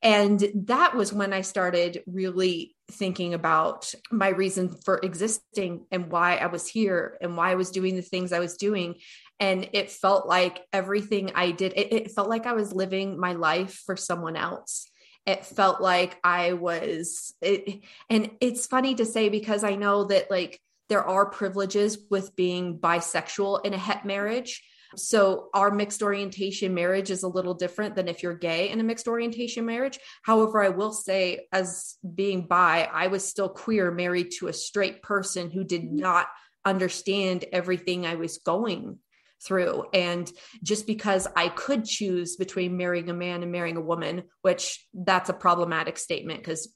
And 0.00 0.44
that 0.66 0.94
was 0.94 1.12
when 1.12 1.32
I 1.32 1.40
started 1.40 2.02
really 2.06 2.76
thinking 2.90 3.34
about 3.34 3.92
my 4.10 4.28
reason 4.28 4.68
for 4.84 4.98
existing 5.02 5.86
and 5.90 6.10
why 6.10 6.36
I 6.36 6.46
was 6.46 6.68
here 6.68 7.18
and 7.20 7.36
why 7.36 7.50
I 7.50 7.56
was 7.56 7.70
doing 7.70 7.96
the 7.96 8.02
things 8.02 8.32
I 8.32 8.38
was 8.38 8.56
doing. 8.56 8.94
And 9.40 9.68
it 9.72 9.90
felt 9.90 10.26
like 10.26 10.60
everything 10.72 11.32
I 11.34 11.52
did, 11.52 11.72
it, 11.76 11.92
it 11.92 12.10
felt 12.10 12.28
like 12.28 12.46
I 12.46 12.54
was 12.54 12.72
living 12.72 13.18
my 13.18 13.34
life 13.34 13.82
for 13.86 13.96
someone 13.96 14.36
else 14.36 14.90
it 15.26 15.44
felt 15.44 15.82
like 15.82 16.18
I 16.24 16.54
was 16.54 17.34
it, 17.42 17.80
and 18.08 18.30
it's 18.40 18.66
funny 18.66 18.94
to 18.94 19.04
say 19.04 19.28
because 19.28 19.62
I 19.62 19.74
know 19.74 20.04
that 20.04 20.30
like 20.30 20.58
there 20.88 21.04
are 21.04 21.28
privileges 21.28 21.98
with 22.08 22.34
being 22.34 22.78
bisexual 22.78 23.66
in 23.66 23.74
a 23.74 23.78
het 23.78 24.06
marriage 24.06 24.62
so 24.96 25.50
our 25.52 25.70
mixed 25.70 26.02
orientation 26.02 26.74
marriage 26.74 27.10
is 27.10 27.22
a 27.22 27.28
little 27.28 27.54
different 27.54 27.94
than 27.94 28.08
if 28.08 28.22
you're 28.22 28.34
gay 28.34 28.70
in 28.70 28.80
a 28.80 28.84
mixed 28.84 29.08
orientation 29.08 29.66
marriage. 29.66 29.98
However, 30.22 30.62
I 30.62 30.70
will 30.70 30.92
say, 30.92 31.46
as 31.52 31.96
being 32.14 32.46
bi, 32.46 32.88
I 32.90 33.08
was 33.08 33.28
still 33.28 33.48
queer, 33.48 33.90
married 33.90 34.32
to 34.38 34.48
a 34.48 34.52
straight 34.52 35.02
person 35.02 35.50
who 35.50 35.64
did 35.64 35.82
mm-hmm. 35.82 35.96
not 35.96 36.28
understand 36.64 37.44
everything 37.52 38.06
I 38.06 38.14
was 38.14 38.38
going 38.38 38.98
through. 39.42 39.84
And 39.92 40.30
just 40.62 40.86
because 40.86 41.26
I 41.36 41.48
could 41.48 41.84
choose 41.84 42.36
between 42.36 42.76
marrying 42.76 43.08
a 43.10 43.14
man 43.14 43.42
and 43.42 43.52
marrying 43.52 43.76
a 43.76 43.82
woman, 43.82 44.24
which 44.42 44.86
that's 44.92 45.30
a 45.30 45.34
problematic 45.34 45.98
statement 45.98 46.40
because 46.40 46.72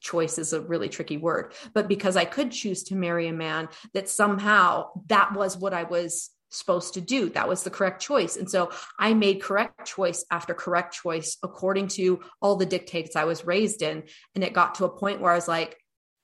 choice 0.00 0.38
is 0.38 0.52
a 0.52 0.60
really 0.60 0.88
tricky 0.88 1.16
word, 1.16 1.54
but 1.72 1.88
because 1.88 2.16
I 2.16 2.26
could 2.26 2.50
choose 2.50 2.84
to 2.84 2.94
marry 2.94 3.26
a 3.28 3.32
man, 3.32 3.68
that 3.94 4.08
somehow 4.08 4.90
that 5.06 5.34
was 5.34 5.56
what 5.56 5.72
I 5.72 5.84
was 5.84 6.30
supposed 6.50 6.94
to 6.94 7.00
do. 7.00 7.30
That 7.30 7.48
was 7.48 7.62
the 7.62 7.70
correct 7.70 8.00
choice. 8.00 8.36
And 8.36 8.48
so 8.48 8.70
I 8.98 9.14
made 9.14 9.42
correct 9.42 9.86
choice 9.86 10.24
after 10.30 10.54
correct 10.54 10.94
choice 10.94 11.36
according 11.42 11.88
to 11.88 12.20
all 12.40 12.56
the 12.56 12.66
dictates 12.66 13.16
I 13.16 13.24
was 13.24 13.44
raised 13.44 13.82
in. 13.82 14.04
And 14.34 14.44
it 14.44 14.52
got 14.52 14.76
to 14.76 14.84
a 14.84 14.96
point 14.96 15.20
where 15.20 15.32
I 15.32 15.36
was 15.36 15.48
like, 15.48 15.76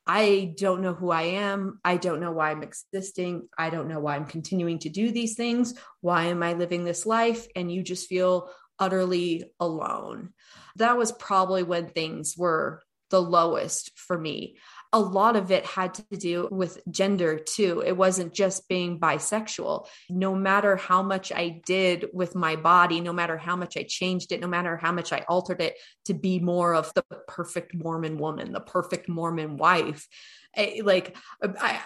I 0.06 0.54
don't 0.56 0.80
know 0.82 0.94
who 0.94 1.10
I 1.10 1.22
am. 1.22 1.78
I 1.84 1.96
don't 1.96 2.20
know 2.20 2.32
why 2.32 2.50
I'm 2.50 2.62
existing. 2.62 3.48
I 3.56 3.70
don't 3.70 3.88
know 3.88 4.00
why 4.00 4.16
I'm 4.16 4.26
continuing 4.26 4.78
to 4.80 4.88
do 4.88 5.10
these 5.10 5.36
things. 5.36 5.74
Why 6.00 6.24
am 6.24 6.42
I 6.42 6.54
living 6.54 6.84
this 6.84 7.06
life? 7.06 7.46
And 7.54 7.70
you 7.70 7.82
just 7.82 8.08
feel 8.08 8.50
utterly 8.78 9.44
alone. 9.60 10.30
That 10.76 10.96
was 10.96 11.12
probably 11.12 11.62
when 11.62 11.88
things 11.88 12.34
were 12.36 12.82
the 13.10 13.20
lowest 13.20 13.98
for 13.98 14.18
me 14.18 14.56
a 14.92 14.98
lot 14.98 15.36
of 15.36 15.50
it 15.52 15.64
had 15.64 15.94
to 15.94 16.16
do 16.16 16.48
with 16.50 16.80
gender 16.90 17.38
too. 17.38 17.82
It 17.86 17.96
wasn't 17.96 18.34
just 18.34 18.68
being 18.68 18.98
bisexual. 18.98 19.86
No 20.08 20.34
matter 20.34 20.76
how 20.76 21.02
much 21.02 21.30
I 21.30 21.60
did 21.64 22.06
with 22.12 22.34
my 22.34 22.56
body, 22.56 23.00
no 23.00 23.12
matter 23.12 23.36
how 23.36 23.54
much 23.54 23.76
I 23.76 23.84
changed 23.84 24.32
it, 24.32 24.40
no 24.40 24.48
matter 24.48 24.76
how 24.76 24.90
much 24.90 25.12
I 25.12 25.24
altered 25.28 25.60
it 25.60 25.76
to 26.06 26.14
be 26.14 26.40
more 26.40 26.74
of 26.74 26.92
the 26.94 27.04
perfect 27.28 27.74
Mormon 27.74 28.18
woman, 28.18 28.52
the 28.52 28.60
perfect 28.60 29.08
Mormon 29.08 29.56
wife, 29.56 30.08
I, 30.56 30.80
like 30.82 31.16
I, 31.40 31.80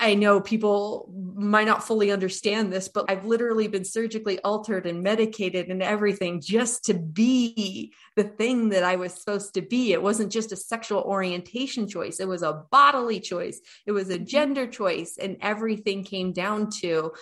I 0.00 0.14
know 0.14 0.40
people 0.40 1.12
might 1.34 1.66
not 1.66 1.84
fully 1.84 2.12
understand 2.12 2.72
this, 2.72 2.88
but 2.88 3.10
I've 3.10 3.24
literally 3.24 3.66
been 3.66 3.84
surgically 3.84 4.38
altered 4.40 4.86
and 4.86 5.02
medicated 5.02 5.68
and 5.68 5.82
everything 5.82 6.40
just 6.40 6.84
to 6.84 6.94
be 6.94 7.92
the 8.14 8.22
thing 8.22 8.68
that 8.68 8.84
I 8.84 8.94
was 8.94 9.12
supposed 9.12 9.54
to 9.54 9.62
be. 9.62 9.92
It 9.92 10.02
wasn't 10.02 10.30
just 10.30 10.52
a 10.52 10.56
sexual 10.56 11.00
orientation 11.00 11.88
choice, 11.88 12.20
it 12.20 12.28
was 12.28 12.42
a 12.42 12.64
bodily 12.70 13.18
choice, 13.18 13.60
it 13.86 13.92
was 13.92 14.08
a 14.10 14.14
mm-hmm. 14.14 14.24
gender 14.24 14.66
choice, 14.68 15.18
and 15.20 15.36
everything 15.40 16.04
came 16.04 16.32
down 16.32 16.70
to 16.80 17.12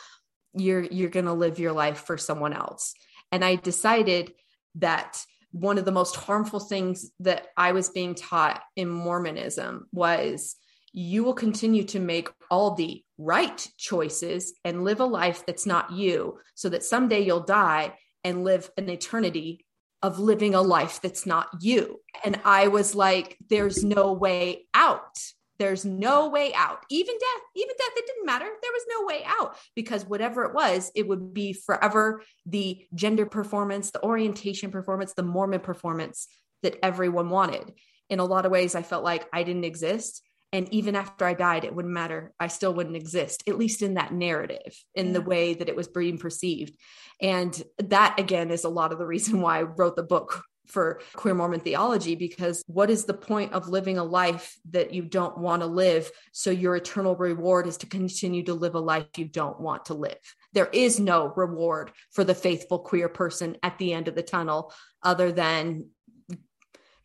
you're 0.52 0.84
you're 0.84 1.10
going 1.10 1.26
to 1.26 1.32
live 1.32 1.58
your 1.58 1.72
life 1.72 2.00
for 2.00 2.18
someone 2.18 2.52
else. 2.52 2.94
And 3.32 3.44
I 3.44 3.56
decided 3.56 4.32
that 4.76 5.24
one 5.52 5.78
of 5.78 5.86
the 5.86 5.92
most 5.92 6.16
harmful 6.16 6.60
things 6.60 7.10
that 7.20 7.46
I 7.56 7.72
was 7.72 7.88
being 7.88 8.14
taught 8.14 8.62
in 8.76 8.88
Mormonism 8.88 9.86
was 9.92 10.56
you 10.92 11.24
will 11.24 11.34
continue 11.34 11.84
to 11.84 12.00
make 12.00 12.28
all 12.50 12.74
the 12.74 13.02
right 13.18 13.68
choices 13.76 14.54
and 14.64 14.84
live 14.84 15.00
a 15.00 15.04
life 15.04 15.44
that's 15.46 15.66
not 15.66 15.92
you, 15.92 16.38
so 16.54 16.68
that 16.68 16.84
someday 16.84 17.20
you'll 17.20 17.40
die 17.40 17.94
and 18.24 18.44
live 18.44 18.70
an 18.76 18.88
eternity 18.88 19.64
of 20.02 20.18
living 20.18 20.54
a 20.54 20.62
life 20.62 21.00
that's 21.02 21.26
not 21.26 21.48
you. 21.60 22.00
And 22.24 22.40
I 22.44 22.68
was 22.68 22.94
like, 22.94 23.36
there's 23.48 23.82
no 23.82 24.12
way 24.12 24.66
out. 24.74 25.18
There's 25.58 25.84
no 25.84 26.28
way 26.28 26.52
out. 26.54 26.84
Even 26.90 27.14
death, 27.14 27.42
even 27.56 27.74
death, 27.78 27.96
it 27.96 28.06
didn't 28.06 28.26
matter. 28.26 28.44
There 28.44 28.72
was 28.72 28.84
no 28.88 29.06
way 29.06 29.22
out 29.24 29.56
because 29.74 30.04
whatever 30.04 30.44
it 30.44 30.54
was, 30.54 30.92
it 30.94 31.08
would 31.08 31.32
be 31.32 31.54
forever 31.54 32.22
the 32.44 32.86
gender 32.94 33.24
performance, 33.26 33.90
the 33.90 34.02
orientation 34.02 34.70
performance, 34.70 35.14
the 35.14 35.22
Mormon 35.22 35.60
performance 35.60 36.28
that 36.62 36.76
everyone 36.82 37.30
wanted. 37.30 37.72
In 38.10 38.20
a 38.20 38.24
lot 38.24 38.44
of 38.44 38.52
ways, 38.52 38.74
I 38.74 38.82
felt 38.82 39.02
like 39.02 39.26
I 39.32 39.44
didn't 39.44 39.64
exist 39.64 40.22
and 40.56 40.72
even 40.72 40.96
after 40.96 41.24
i 41.24 41.34
died 41.34 41.64
it 41.64 41.74
wouldn't 41.74 41.94
matter 41.94 42.32
i 42.40 42.46
still 42.46 42.72
wouldn't 42.72 42.96
exist 42.96 43.42
at 43.46 43.58
least 43.58 43.82
in 43.82 43.94
that 43.94 44.12
narrative 44.12 44.74
in 44.94 45.08
yeah. 45.08 45.12
the 45.12 45.20
way 45.20 45.54
that 45.54 45.68
it 45.68 45.76
was 45.76 45.88
being 45.88 46.18
perceived 46.18 46.76
and 47.20 47.62
that 47.78 48.18
again 48.18 48.50
is 48.50 48.64
a 48.64 48.68
lot 48.68 48.92
of 48.92 48.98
the 48.98 49.06
reason 49.06 49.40
why 49.40 49.58
i 49.58 49.62
wrote 49.62 49.96
the 49.96 50.02
book 50.02 50.42
for 50.66 51.00
queer 51.14 51.34
Mormon 51.34 51.60
theology 51.60 52.14
because 52.14 52.62
what 52.66 52.90
is 52.90 53.04
the 53.04 53.14
point 53.14 53.52
of 53.52 53.68
living 53.68 53.98
a 53.98 54.04
life 54.04 54.56
that 54.70 54.92
you 54.92 55.02
don't 55.02 55.38
want 55.38 55.62
to 55.62 55.66
live? 55.66 56.10
So 56.32 56.50
your 56.50 56.76
eternal 56.76 57.16
reward 57.16 57.66
is 57.66 57.76
to 57.78 57.86
continue 57.86 58.42
to 58.44 58.54
live 58.54 58.74
a 58.74 58.80
life 58.80 59.06
you 59.16 59.26
don't 59.26 59.60
want 59.60 59.86
to 59.86 59.94
live. 59.94 60.18
There 60.52 60.68
is 60.72 60.98
no 60.98 61.32
reward 61.36 61.92
for 62.10 62.24
the 62.24 62.34
faithful 62.34 62.80
queer 62.80 63.08
person 63.08 63.56
at 63.62 63.78
the 63.78 63.92
end 63.92 64.08
of 64.08 64.14
the 64.14 64.22
tunnel 64.22 64.72
other 65.02 65.32
than 65.32 65.86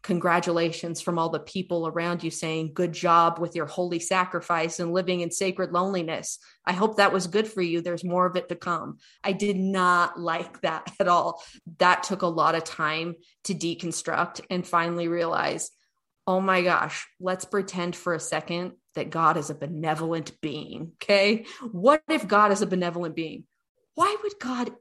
congratulations 0.04 1.02
from 1.02 1.20
all 1.20 1.30
the 1.30 1.40
people 1.40 1.88
around 1.88 2.24
you 2.24 2.32
saying, 2.32 2.74
Good 2.74 2.94
job 2.94 3.40
with 3.40 3.56
your 3.56 3.66
holy 3.66 4.00
sacrifice 4.00 4.80
and 4.80 4.94
living 4.94 5.22
in 5.22 5.32
sacred 5.32 5.72
loneliness. 5.72 6.40
I 6.66 6.74
hope 6.74 6.98
that 6.98 7.14
was 7.14 7.28
good 7.28 7.48
for 7.48 7.62
you. 7.62 7.82
There's 7.82 8.04
more 8.04 8.26
of 8.26 8.36
it 8.36 8.50
to 8.50 8.56
come. 8.56 8.98
I 9.24 9.34
did 9.34 9.58
not 9.58 10.20
like 10.20 10.62
that 10.62 10.92
at 11.00 11.08
all. 11.08 11.44
That 11.80 12.04
took 12.04 12.22
a 12.22 12.28
lot 12.28 12.56
of 12.56 12.64
time 12.64 13.16
to 13.46 13.54
deconstruct 13.54 14.42
and 14.50 14.66
finally 14.66 15.08
realize, 15.08 15.72
oh 16.28 16.42
my 16.42 16.62
gosh, 16.62 17.08
let's 17.20 17.46
pretend 17.46 17.96
for 17.96 18.14
a 18.14 18.20
second 18.20 18.74
that 18.96 19.10
God 19.10 19.38
is 19.38 19.50
a 19.50 19.56
benevolent 19.56 20.40
being. 20.42 20.94
Okay. 21.02 21.46
What 21.72 22.04
if 22.10 22.28
God 22.28 22.52
is 22.52 22.62
a 22.62 22.68
benevolent 22.68 23.16
being? 23.16 23.46
Why 23.96 24.16
would 24.24 24.40
God 24.40 24.72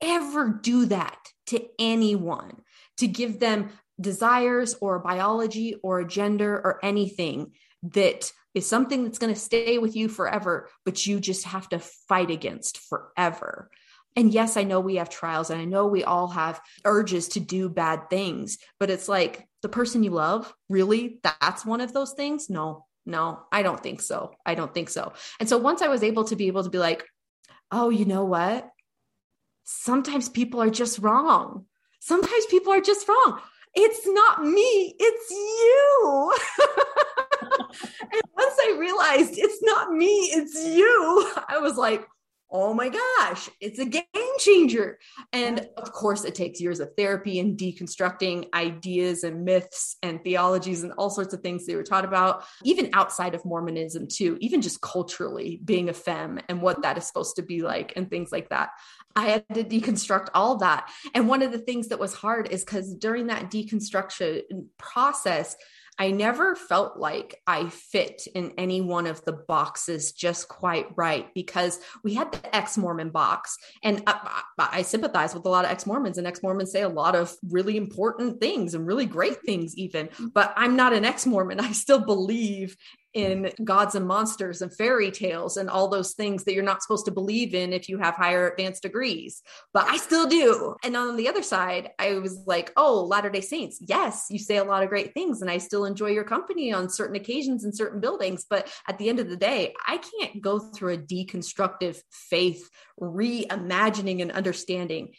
ever 0.00 0.48
do 0.48 0.86
that 0.86 1.18
to 1.46 1.64
anyone? 1.78 2.60
To 2.98 3.08
give 3.08 3.40
them 3.40 3.70
desires 4.00 4.74
or 4.80 4.98
biology 4.98 5.76
or 5.82 6.04
gender 6.04 6.54
or 6.54 6.78
anything 6.82 7.52
that 7.82 8.32
is 8.54 8.68
something 8.68 9.04
that's 9.04 9.18
going 9.18 9.32
to 9.32 9.38
stay 9.38 9.78
with 9.78 9.96
you 9.96 10.08
forever, 10.08 10.68
but 10.84 11.06
you 11.06 11.20
just 11.20 11.44
have 11.44 11.68
to 11.68 11.78
fight 11.78 12.30
against 12.30 12.78
forever. 12.78 13.70
And 14.16 14.32
yes, 14.32 14.56
I 14.56 14.62
know 14.62 14.80
we 14.80 14.96
have 14.96 15.10
trials 15.10 15.50
and 15.50 15.60
I 15.60 15.64
know 15.64 15.86
we 15.86 16.04
all 16.04 16.28
have 16.28 16.60
urges 16.84 17.28
to 17.28 17.40
do 17.40 17.68
bad 17.68 18.08
things, 18.10 18.58
but 18.78 18.90
it's 18.90 19.08
like 19.08 19.48
the 19.62 19.68
person 19.68 20.04
you 20.04 20.10
love, 20.10 20.52
really, 20.68 21.18
that's 21.22 21.66
one 21.66 21.80
of 21.80 21.92
those 21.92 22.12
things? 22.12 22.48
No, 22.48 22.86
no, 23.06 23.42
I 23.50 23.62
don't 23.62 23.82
think 23.82 24.00
so. 24.00 24.34
I 24.46 24.54
don't 24.54 24.72
think 24.72 24.88
so. 24.88 25.12
And 25.40 25.48
so 25.48 25.58
once 25.58 25.82
I 25.82 25.88
was 25.88 26.02
able 26.02 26.24
to 26.24 26.36
be 26.36 26.46
able 26.46 26.62
to 26.62 26.70
be 26.70 26.78
like, 26.78 27.04
oh, 27.72 27.90
you 27.90 28.04
know 28.04 28.24
what? 28.24 28.68
Sometimes 29.64 30.28
people 30.28 30.62
are 30.62 30.70
just 30.70 31.00
wrong. 31.00 31.66
Sometimes 32.00 32.46
people 32.46 32.72
are 32.72 32.80
just 32.80 33.08
wrong. 33.08 33.40
It's 33.74 34.06
not 34.06 34.44
me, 34.44 34.94
it's 34.98 35.30
you. 35.30 36.34
and 38.02 38.22
once 38.36 38.54
I 38.62 38.76
realized 38.78 39.34
it's 39.36 39.62
not 39.62 39.92
me, 39.92 40.30
it's 40.32 40.64
you, 40.64 41.32
I 41.48 41.58
was 41.58 41.76
like, 41.76 42.06
oh 42.54 42.72
my 42.72 42.88
gosh, 42.88 43.50
it's 43.60 43.80
a 43.80 43.84
game 43.84 44.04
changer. 44.38 45.00
And 45.32 45.68
of 45.76 45.90
course, 45.90 46.24
it 46.24 46.36
takes 46.36 46.60
years 46.60 46.78
of 46.78 46.92
therapy 46.96 47.40
and 47.40 47.58
deconstructing 47.58 48.46
ideas 48.54 49.24
and 49.24 49.44
myths 49.44 49.96
and 50.04 50.22
theologies 50.22 50.84
and 50.84 50.92
all 50.92 51.10
sorts 51.10 51.34
of 51.34 51.40
things 51.40 51.66
they 51.66 51.74
were 51.74 51.82
taught 51.82 52.04
about, 52.04 52.44
even 52.62 52.90
outside 52.92 53.34
of 53.34 53.44
Mormonism, 53.44 54.06
too, 54.06 54.38
even 54.40 54.62
just 54.62 54.80
culturally 54.80 55.60
being 55.64 55.88
a 55.88 55.92
femme 55.92 56.38
and 56.48 56.62
what 56.62 56.82
that 56.82 56.96
is 56.96 57.08
supposed 57.08 57.34
to 57.36 57.42
be 57.42 57.62
like 57.62 57.92
and 57.96 58.08
things 58.08 58.30
like 58.30 58.48
that. 58.50 58.70
I 59.16 59.26
had 59.26 59.44
to 59.54 59.64
deconstruct 59.64 60.28
all 60.34 60.56
that. 60.56 60.90
And 61.14 61.28
one 61.28 61.42
of 61.42 61.52
the 61.52 61.58
things 61.58 61.88
that 61.88 61.98
was 61.98 62.14
hard 62.14 62.50
is 62.50 62.64
because 62.64 62.94
during 62.94 63.28
that 63.28 63.50
deconstruction 63.50 64.42
process, 64.78 65.56
I 65.98 66.10
never 66.10 66.56
felt 66.56 66.96
like 66.96 67.40
I 67.46 67.68
fit 67.68 68.26
in 68.34 68.54
any 68.58 68.80
one 68.80 69.06
of 69.06 69.24
the 69.24 69.32
boxes 69.32 70.12
just 70.12 70.48
quite 70.48 70.86
right 70.96 71.32
because 71.34 71.78
we 72.02 72.14
had 72.14 72.32
the 72.32 72.56
ex 72.56 72.76
Mormon 72.76 73.10
box. 73.10 73.56
And 73.82 74.02
I, 74.06 74.42
I, 74.58 74.82
sympathize 74.82 75.34
with 75.34 75.46
a 75.46 75.48
lot 75.48 75.64
of 75.64 75.70
ex 75.70 75.86
Mormons, 75.86 76.18
and 76.18 76.26
ex 76.26 76.42
Mormons 76.42 76.72
say 76.72 76.82
a 76.82 76.88
lot 76.88 77.14
of 77.14 77.32
really 77.48 77.76
important 77.76 78.40
things 78.40 78.74
and 78.74 78.86
really 78.86 79.06
great 79.06 79.42
things, 79.42 79.76
even. 79.76 80.08
Mm-hmm. 80.08 80.28
But 80.34 80.52
I'm 80.56 80.74
not 80.74 80.94
an 80.94 81.04
ex 81.04 81.26
Mormon. 81.26 81.60
I 81.64 81.70
still 81.72 82.00
believe 82.00 82.76
in 83.14 83.50
gods 83.62 83.94
and 83.94 84.06
monsters 84.06 84.60
and 84.60 84.74
fairy 84.74 85.10
tales 85.10 85.56
and 85.56 85.70
all 85.70 85.88
those 85.88 86.14
things 86.14 86.44
that 86.44 86.54
you're 86.54 86.64
not 86.64 86.82
supposed 86.82 87.04
to 87.04 87.12
believe 87.12 87.54
in 87.54 87.72
if 87.72 87.88
you 87.88 87.98
have 87.98 88.14
higher 88.14 88.50
advanced 88.50 88.82
degrees. 88.82 89.42
But 89.72 89.88
I 89.88 89.96
still 89.96 90.26
do. 90.26 90.74
And 90.82 90.96
on 90.96 91.16
the 91.16 91.28
other 91.28 91.42
side, 91.42 91.90
I 91.98 92.14
was 92.14 92.40
like, 92.46 92.72
oh, 92.76 93.04
Latter 93.04 93.30
day 93.30 93.40
Saints. 93.40 93.78
Yes, 93.80 94.26
you 94.30 94.38
say 94.38 94.56
a 94.56 94.64
lot 94.64 94.82
of 94.82 94.88
great 94.88 95.14
things 95.14 95.42
and 95.42 95.50
I 95.50 95.58
still 95.58 95.84
enjoy 95.84 96.08
your 96.08 96.24
company 96.24 96.72
on 96.72 96.88
certain 96.88 97.16
occasions 97.16 97.64
in 97.64 97.72
certain 97.72 98.00
buildings. 98.00 98.44
But 98.48 98.68
at 98.88 98.98
the 98.98 99.08
end 99.08 99.20
of 99.20 99.28
the 99.28 99.36
day, 99.36 99.74
I 99.86 99.98
can't 99.98 100.42
go 100.42 100.58
through 100.58 100.94
a 100.94 100.98
deconstructive 100.98 102.00
faith 102.10 102.68
reimagining 103.00 104.22
and 104.22 104.32
understanding 104.32 105.12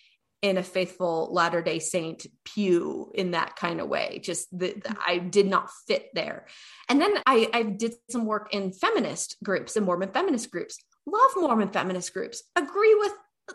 in 0.46 0.58
a 0.60 0.64
faithful 0.64 1.30
Latter 1.32 1.64
day 1.64 1.80
Saint 1.80 2.28
pew 2.44 3.12
in 3.16 3.32
that 3.32 3.56
kind 3.56 3.82
of 3.82 3.88
way. 3.88 4.20
Just 4.24 4.48
that 4.60 4.76
I 5.04 5.18
did 5.18 5.48
not 5.48 5.72
fit 5.88 6.10
there. 6.14 6.46
And 6.88 7.02
then 7.02 7.16
I, 7.26 7.50
I 7.52 7.64
did 7.64 7.96
some 8.12 8.26
work 8.26 8.54
in 8.54 8.72
feminist 8.72 9.38
groups 9.44 9.76
and 9.76 9.88
Mormon 9.88 10.12
feminist 10.12 10.52
groups. 10.52 10.78
Love 11.08 11.32
Mormon 11.36 11.70
feminist 11.70 12.14
groups. 12.14 12.44
Agree 12.56 12.96
with 13.00 13.12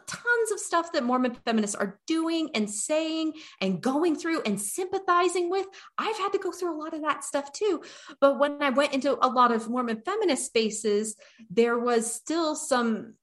tons 0.09 0.51
of 0.53 0.59
stuff 0.59 0.91
that 0.93 1.05
Mormon 1.05 1.37
feminists 1.45 1.77
are 1.77 2.01
doing 2.09 2.51
and 2.55 2.69
saying 2.69 3.35
and 3.61 3.81
going 3.81 4.17
through 4.17 4.43
and 4.43 4.61
sympathizing 4.61 5.49
with. 5.49 5.67
I've 5.97 6.19
had 6.19 6.33
to 6.33 6.39
go 6.39 6.51
through 6.51 6.77
a 6.77 6.81
lot 6.83 6.95
of 6.95 7.03
that 7.03 7.23
stuff 7.23 7.53
too. 7.53 7.83
But 8.21 8.41
when 8.41 8.61
I 8.63 8.71
went 8.71 8.95
into 8.95 9.17
a 9.25 9.29
lot 9.29 9.53
of 9.53 9.71
Mormon 9.71 10.03
feminist 10.05 10.47
spaces, 10.47 11.15
there 11.51 11.79
was 11.79 12.13
still 12.13 12.57
some, 12.57 13.15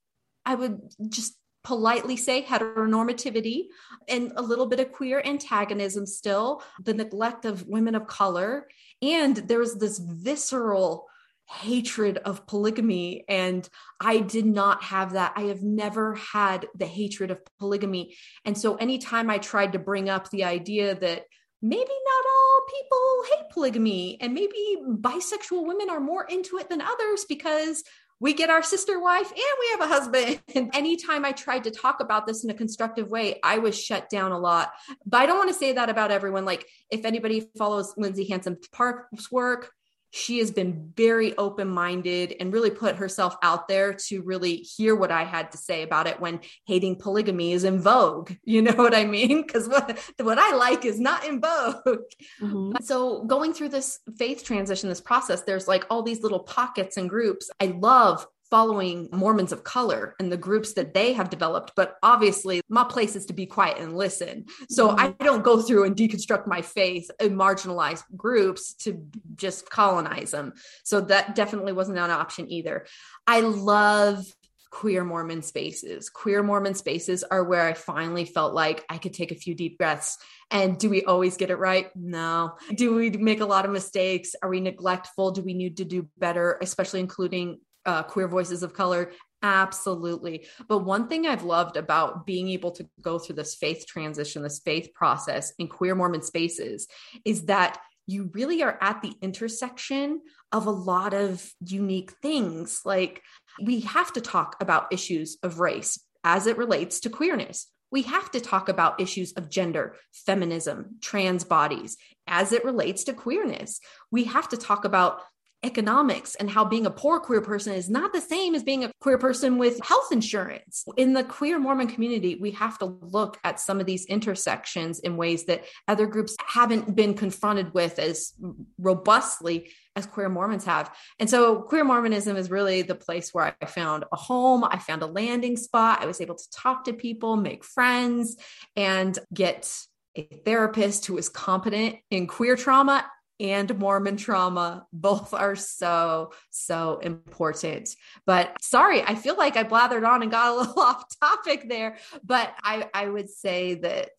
I 0.46 0.56
would 0.56 0.80
just 1.10 1.36
politely 1.68 2.16
say 2.16 2.42
heteronormativity 2.42 3.66
and 4.08 4.32
a 4.38 4.42
little 4.42 4.68
bit 4.68 4.80
of 4.80 4.94
queer 4.94 5.22
antagonism 5.26 6.06
still, 6.06 6.64
the 6.82 6.94
neglect 6.94 7.44
of 7.44 7.68
women 7.68 7.94
of 7.94 8.08
color. 8.08 8.70
And 9.02 9.36
there 9.36 9.60
was 9.60 9.76
this 9.76 10.00
visceral 10.00 11.10
hatred 11.50 12.20
of 12.20 12.48
polygamy. 12.48 13.26
And 13.28 13.68
I 14.00 14.20
did 14.20 14.46
not 14.46 14.82
have 14.84 15.12
that. 15.14 15.34
I 15.36 15.44
have 15.44 15.62
never 15.62 16.16
had 16.16 16.68
the 16.74 16.86
hatred 16.86 17.32
of 17.32 17.42
polygamy. 17.60 18.16
And 18.46 18.58
so 18.58 18.76
anytime 18.76 19.30
I 19.30 19.38
tried 19.38 19.74
to 19.74 19.80
bring 19.80 20.08
up 20.10 20.30
the 20.30 20.46
idea 20.46 20.96
that 20.96 21.26
maybe 21.62 21.80
not 21.82 22.26
all 22.32 22.62
people 22.80 23.24
hate 23.30 23.50
polygamy 23.52 24.18
and 24.22 24.34
maybe 24.34 24.78
bisexual 24.88 25.68
women 25.68 25.90
are 25.90 26.00
more 26.00 26.24
into 26.24 26.60
it 26.60 26.70
than 26.70 26.82
others 26.82 27.26
because 27.28 27.84
we 28.20 28.34
get 28.34 28.50
our 28.50 28.64
sister 28.64 29.00
wife 29.00 29.30
and 29.30 29.38
we 29.38 29.68
have 29.72 29.82
a 29.82 29.88
husband. 29.88 30.40
And 30.56 30.76
anytime 30.76 31.24
I 31.24 31.34
tried 31.34 31.66
to 31.66 31.72
talk 31.72 32.00
about 32.00 32.26
this 32.26 32.44
in 32.44 32.50
a 32.50 32.54
constructive 32.54 33.10
way, 33.10 33.40
I 33.44 33.60
was 33.60 33.80
shut 33.80 34.10
down 34.10 34.32
a 34.32 34.40
lot. 34.40 34.72
But 35.06 35.22
I 35.22 35.26
don't 35.28 35.38
want 35.38 35.50
to 35.50 35.54
say 35.54 35.74
that 35.74 35.90
about 35.90 36.10
everyone. 36.10 36.46
Like, 36.46 36.66
if 36.90 37.06
anybody 37.06 37.48
follows 37.58 37.94
Lindsay 37.96 38.28
Hansen 38.28 38.58
Park's 38.72 39.32
work, 39.32 39.72
she 40.18 40.40
has 40.40 40.52
been 40.52 40.92
very 40.96 41.38
open 41.38 41.70
minded 41.70 42.36
and 42.40 42.52
really 42.52 42.72
put 42.72 42.96
herself 42.96 43.36
out 43.44 43.68
there 43.68 43.94
to 43.94 44.22
really 44.24 44.58
hear 44.58 44.96
what 44.96 45.12
I 45.12 45.24
had 45.24 45.52
to 45.52 45.58
say 45.58 45.84
about 45.84 46.08
it 46.08 46.20
when 46.20 46.40
hating 46.66 46.96
polygamy 46.96 47.54
is 47.54 47.64
in 47.64 47.80
vogue. 47.80 48.32
You 48.58 48.62
know 48.62 48.76
what 48.76 48.96
I 48.96 49.06
mean? 49.06 49.44
Because 49.46 49.68
what, 49.68 50.00
what 50.20 50.40
I 50.40 50.56
like 50.56 50.86
is 50.86 51.00
not 51.00 51.26
in 51.26 51.42
vogue. 51.42 52.00
Mm-hmm. 52.42 52.72
So, 52.82 53.24
going 53.26 53.54
through 53.54 53.70
this 53.70 54.00
faith 54.18 54.44
transition, 54.44 54.88
this 54.88 55.02
process, 55.02 55.42
there's 55.42 55.68
like 55.68 55.86
all 55.90 56.02
these 56.02 56.24
little 56.24 56.40
pockets 56.40 56.96
and 56.98 57.10
groups. 57.10 57.52
I 57.60 57.78
love 57.78 58.26
following 58.50 59.10
Mormons 59.12 59.52
of 59.52 59.64
color 59.64 60.16
and 60.20 60.32
the 60.32 60.38
groups 60.38 60.74
that 60.74 60.94
they 60.94 61.14
have 61.14 61.30
developed. 61.30 61.74
But 61.76 61.96
obviously, 62.04 62.62
my 62.70 62.84
place 62.84 63.16
is 63.16 63.26
to 63.28 63.34
be 63.34 63.46
quiet 63.46 63.78
and 63.78 63.98
listen. 63.98 64.46
So 64.70 64.90
mm-hmm. 64.90 65.00
I 65.00 65.16
don't 65.24 65.44
go 65.44 65.62
through 65.62 65.84
and 65.86 65.96
deconstruct 65.96 66.48
my 66.48 66.62
faith 66.62 67.10
in 67.20 67.36
marginalized 67.36 68.04
groups 68.16 68.74
to 68.84 69.06
just 69.36 69.70
colonize 69.70 70.32
them. 70.32 70.54
So 70.84 71.02
that 71.02 71.36
definitely 71.36 71.74
wasn't 71.74 71.98
an 71.98 72.12
option 72.12 72.52
either. 72.52 72.86
I 73.26 73.42
love 73.42 74.26
queer 74.70 75.04
Mormon 75.04 75.42
spaces. 75.42 76.10
Queer 76.10 76.44
Mormon 76.44 76.76
spaces 76.76 77.24
are 77.24 77.44
where 77.44 77.66
I 77.66 77.74
finally 77.74 78.26
felt 78.26 78.54
like 78.54 78.86
I 78.90 78.98
could 78.98 79.14
take 79.14 79.32
a 79.32 79.36
few 79.36 79.56
deep 79.56 79.78
breaths. 79.78 80.18
And 80.52 80.78
do 80.78 80.90
we 80.90 81.04
always 81.04 81.38
get 81.38 81.50
it 81.50 81.56
right? 81.56 81.90
No. 81.96 82.58
Do 82.76 82.94
we 82.96 83.10
make 83.10 83.42
a 83.42 83.46
lot 83.46 83.66
of 83.66 83.72
mistakes? 83.72 84.36
Are 84.42 84.50
we 84.50 84.60
neglectful? 84.60 85.32
Do 85.32 85.42
we 85.42 85.54
need 85.54 85.78
to 85.78 85.86
do 85.86 86.08
better, 86.18 86.58
especially 86.62 87.00
including 87.00 87.60
uh, 87.88 88.04
queer 88.04 88.28
voices 88.28 88.62
of 88.62 88.74
color? 88.74 89.12
Absolutely. 89.42 90.48
But 90.68 90.80
one 90.80 91.08
thing 91.08 91.28
i've 91.28 91.44
loved 91.44 91.78
about 91.78 92.26
being 92.26 92.50
able 92.50 92.72
to 92.72 92.88
go 93.02 93.18
through 93.20 93.36
this 93.36 93.56
faith 93.56 93.86
transition 93.88 94.44
this 94.44 94.60
faith 94.60 94.90
process 94.94 95.54
in 95.60 95.68
queer 95.68 95.96
mormon 95.96 96.22
spaces 96.22 96.88
is 97.24 97.46
that 97.46 97.80
you 98.08 98.32
really 98.34 98.64
are 98.64 98.78
at 98.82 99.02
the 99.02 99.14
intersection 99.22 100.22
of 100.52 100.66
a 100.66 100.72
lot 100.72 101.14
of 101.14 101.52
unique 101.66 102.12
things. 102.22 102.82
Like 102.86 103.22
we 103.62 103.82
have 103.82 104.14
to 104.14 104.22
talk 104.22 104.56
about 104.62 104.94
issues 104.94 105.38
of 105.44 105.60
race 105.60 106.00
as 106.24 106.48
it 106.48 106.58
relates 106.58 107.02
to 107.02 107.10
queerness. 107.10 107.68
We 107.92 108.02
have 108.04 108.32
to 108.32 108.42
talk 108.42 108.70
about 108.70 109.00
issues 109.00 109.34
of 109.34 109.50
gender, 109.50 109.96
feminism, 110.12 110.98
trans 111.02 111.44
bodies 111.44 111.98
as 112.28 112.52
it 112.52 112.66
relates 112.66 113.06
to 113.06 113.14
queerness. 113.14 113.80
We 114.12 114.26
have 114.26 114.50
to 114.50 114.58
talk 114.58 114.84
about 114.84 115.22
economics 115.64 116.36
and 116.36 116.50
how 116.50 116.64
being 116.64 116.86
a 116.86 116.92
poor 116.92 117.20
queer 117.20 117.42
person 117.42 117.74
is 117.74 117.90
not 117.90 118.14
the 118.14 118.22
same 118.22 118.54
as 118.54 118.64
being 118.64 118.84
a 118.84 118.92
queer 119.00 119.18
person 119.18 119.58
with 119.58 119.80
health 119.84 120.12
insurance. 120.12 120.86
In 120.98 121.14
the 121.14 121.24
queer 121.24 121.58
Mormon 121.58 121.88
community, 121.88 122.36
we 122.36 122.52
have 122.52 122.78
to 122.80 122.86
look 122.86 123.40
at 123.44 123.60
some 123.60 123.80
of 123.80 123.86
these 123.86 124.06
intersections 124.06 125.00
in 125.00 125.18
ways 125.18 125.46
that 125.46 125.66
other 125.88 126.06
groups 126.06 126.36
haven't 126.46 126.96
been 126.96 127.16
confronted 127.16 127.74
with 127.74 127.98
as 127.98 128.34
robustly 128.78 129.72
as 129.96 130.06
queer 130.06 130.30
Mormons 130.30 130.66
have. 130.66 130.96
And 131.20 131.30
so 131.30 131.62
queer 131.62 131.84
Mormonism 131.84 132.38
is 132.38 132.52
really 132.52 132.84
the 132.84 132.96
place 132.96 133.34
where 133.34 133.56
I 133.60 133.66
found 133.66 134.06
a 134.12 134.16
home, 134.16 134.64
I 134.64 134.78
found 134.78 135.02
a 135.02 135.08
landing 135.08 135.58
spot, 135.58 136.02
I 136.02 136.06
was 136.06 136.22
able 136.22 136.36
to 136.36 136.50
talk 136.52 136.86
to 136.86 136.94
people, 136.94 137.36
make 137.36 137.64
friends, 137.64 138.38
and 138.76 139.18
get 139.34 139.76
a 140.16 140.24
therapist 140.46 141.06
who 141.08 141.18
is 141.18 141.30
competent 141.30 141.96
in 142.12 142.28
queer 142.28 142.56
trauma 142.56 143.06
and 143.40 143.78
Mormon 143.78 144.18
trauma. 144.18 144.86
Both 144.92 145.34
are 145.34 145.56
so, 145.56 146.34
so 146.50 147.00
important. 147.00 147.90
But 148.26 148.62
sorry, 148.62 149.04
I 149.04 149.16
feel 149.16 149.38
like 149.38 149.58
I 149.58 149.64
blathered 149.64 150.08
on 150.08 150.22
and 150.22 150.32
got 150.32 150.54
a 150.54 150.56
little 150.60 150.82
off 150.82 151.06
topic 151.20 151.68
there. 151.70 151.98
But 152.24 152.54
I, 152.62 152.90
I 152.94 153.08
would 153.08 153.30
say 153.30 153.76
that 153.76 154.12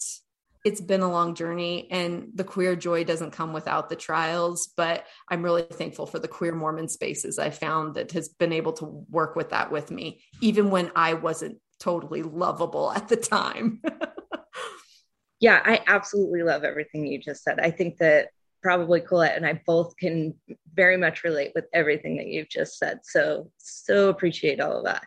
it's 0.64 0.80
been 0.80 1.02
a 1.02 1.10
long 1.10 1.34
journey 1.34 1.88
and 1.90 2.28
the 2.34 2.44
queer 2.44 2.74
joy 2.76 3.04
doesn't 3.04 3.30
come 3.30 3.52
without 3.52 3.88
the 3.88 3.96
trials. 3.96 4.72
But 4.76 5.06
I'm 5.28 5.42
really 5.42 5.62
thankful 5.62 6.06
for 6.06 6.18
the 6.18 6.28
queer 6.28 6.54
Mormon 6.54 6.88
spaces 6.88 7.38
I 7.38 7.50
found 7.50 7.94
that 7.94 8.12
has 8.12 8.28
been 8.28 8.52
able 8.52 8.72
to 8.74 9.06
work 9.08 9.36
with 9.36 9.50
that 9.50 9.70
with 9.70 9.90
me, 9.90 10.20
even 10.40 10.70
when 10.70 10.90
I 10.94 11.14
wasn't 11.14 11.58
totally 11.80 12.22
lovable 12.22 12.92
at 12.92 13.08
the 13.08 13.16
time. 13.16 13.80
yeah, 15.40 15.60
I 15.64 15.80
absolutely 15.86 16.42
love 16.42 16.64
everything 16.64 17.06
you 17.06 17.20
just 17.20 17.44
said. 17.44 17.60
I 17.60 17.70
think 17.70 17.98
that 17.98 18.28
probably 18.62 19.00
Colette 19.00 19.36
and 19.36 19.46
I 19.46 19.60
both 19.66 19.96
can 19.96 20.34
very 20.74 20.96
much 20.96 21.24
relate 21.24 21.52
with 21.54 21.66
everything 21.72 22.16
that 22.16 22.28
you've 22.28 22.48
just 22.48 22.78
said. 22.78 23.00
So, 23.02 23.50
so 23.58 24.08
appreciate 24.08 24.60
all 24.60 24.78
of 24.78 24.84
that. 24.84 25.06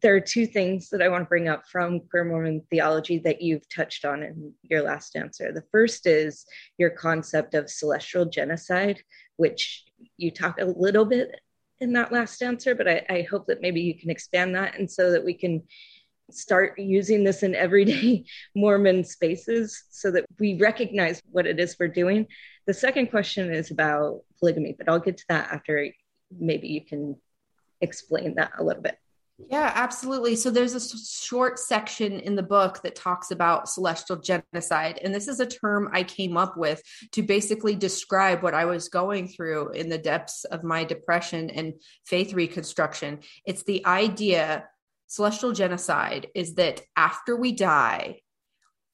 There 0.00 0.14
are 0.14 0.20
two 0.20 0.46
things 0.46 0.90
that 0.90 1.02
I 1.02 1.08
want 1.08 1.24
to 1.24 1.28
bring 1.28 1.48
up 1.48 1.64
from 1.66 2.00
queer 2.08 2.24
Mormon 2.24 2.62
theology 2.70 3.18
that 3.20 3.42
you've 3.42 3.68
touched 3.68 4.04
on 4.04 4.22
in 4.22 4.52
your 4.62 4.82
last 4.82 5.16
answer. 5.16 5.52
The 5.52 5.64
first 5.72 6.06
is 6.06 6.46
your 6.78 6.90
concept 6.90 7.54
of 7.54 7.68
celestial 7.68 8.24
genocide, 8.24 9.02
which 9.36 9.84
you 10.16 10.30
talk 10.30 10.60
a 10.60 10.64
little 10.64 11.04
bit 11.04 11.40
in 11.80 11.92
that 11.94 12.12
last 12.12 12.42
answer, 12.42 12.74
but 12.74 12.88
I, 12.88 13.04
I 13.08 13.26
hope 13.28 13.46
that 13.46 13.60
maybe 13.60 13.80
you 13.80 13.98
can 13.98 14.10
expand 14.10 14.54
that 14.54 14.78
and 14.78 14.90
so 14.90 15.10
that 15.12 15.24
we 15.24 15.34
can 15.34 15.62
start 16.30 16.78
using 16.78 17.24
this 17.24 17.42
in 17.42 17.54
everyday 17.54 18.24
Mormon 18.54 19.04
spaces 19.04 19.84
so 19.90 20.10
that 20.10 20.26
we 20.38 20.58
recognize 20.58 21.22
what 21.30 21.46
it 21.46 21.58
is 21.58 21.76
we're 21.78 21.88
doing. 21.88 22.26
The 22.66 22.74
second 22.74 23.10
question 23.10 23.52
is 23.52 23.70
about 23.70 24.22
polygamy, 24.38 24.74
but 24.76 24.88
I'll 24.88 25.00
get 25.00 25.16
to 25.18 25.24
that 25.28 25.50
after 25.50 25.88
maybe 26.38 26.68
you 26.68 26.84
can 26.84 27.16
explain 27.80 28.34
that 28.34 28.52
a 28.58 28.62
little 28.62 28.82
bit. 28.82 28.98
Yeah, 29.50 29.70
absolutely. 29.72 30.34
So 30.34 30.50
there's 30.50 30.74
a 30.74 30.98
short 30.98 31.60
section 31.60 32.18
in 32.20 32.34
the 32.34 32.42
book 32.42 32.82
that 32.82 32.96
talks 32.96 33.30
about 33.30 33.68
celestial 33.68 34.16
genocide. 34.16 34.98
And 35.02 35.14
this 35.14 35.28
is 35.28 35.38
a 35.38 35.46
term 35.46 35.90
I 35.92 36.02
came 36.02 36.36
up 36.36 36.56
with 36.56 36.82
to 37.12 37.22
basically 37.22 37.76
describe 37.76 38.42
what 38.42 38.54
I 38.54 38.64
was 38.64 38.88
going 38.88 39.28
through 39.28 39.70
in 39.70 39.88
the 39.88 39.98
depths 39.98 40.44
of 40.44 40.64
my 40.64 40.82
depression 40.82 41.50
and 41.50 41.74
faith 42.04 42.34
reconstruction. 42.34 43.20
It's 43.46 43.62
the 43.62 43.86
idea 43.86 44.64
celestial 45.08 45.52
genocide 45.52 46.28
is 46.34 46.54
that 46.54 46.82
after 46.96 47.36
we 47.36 47.52
die, 47.52 48.20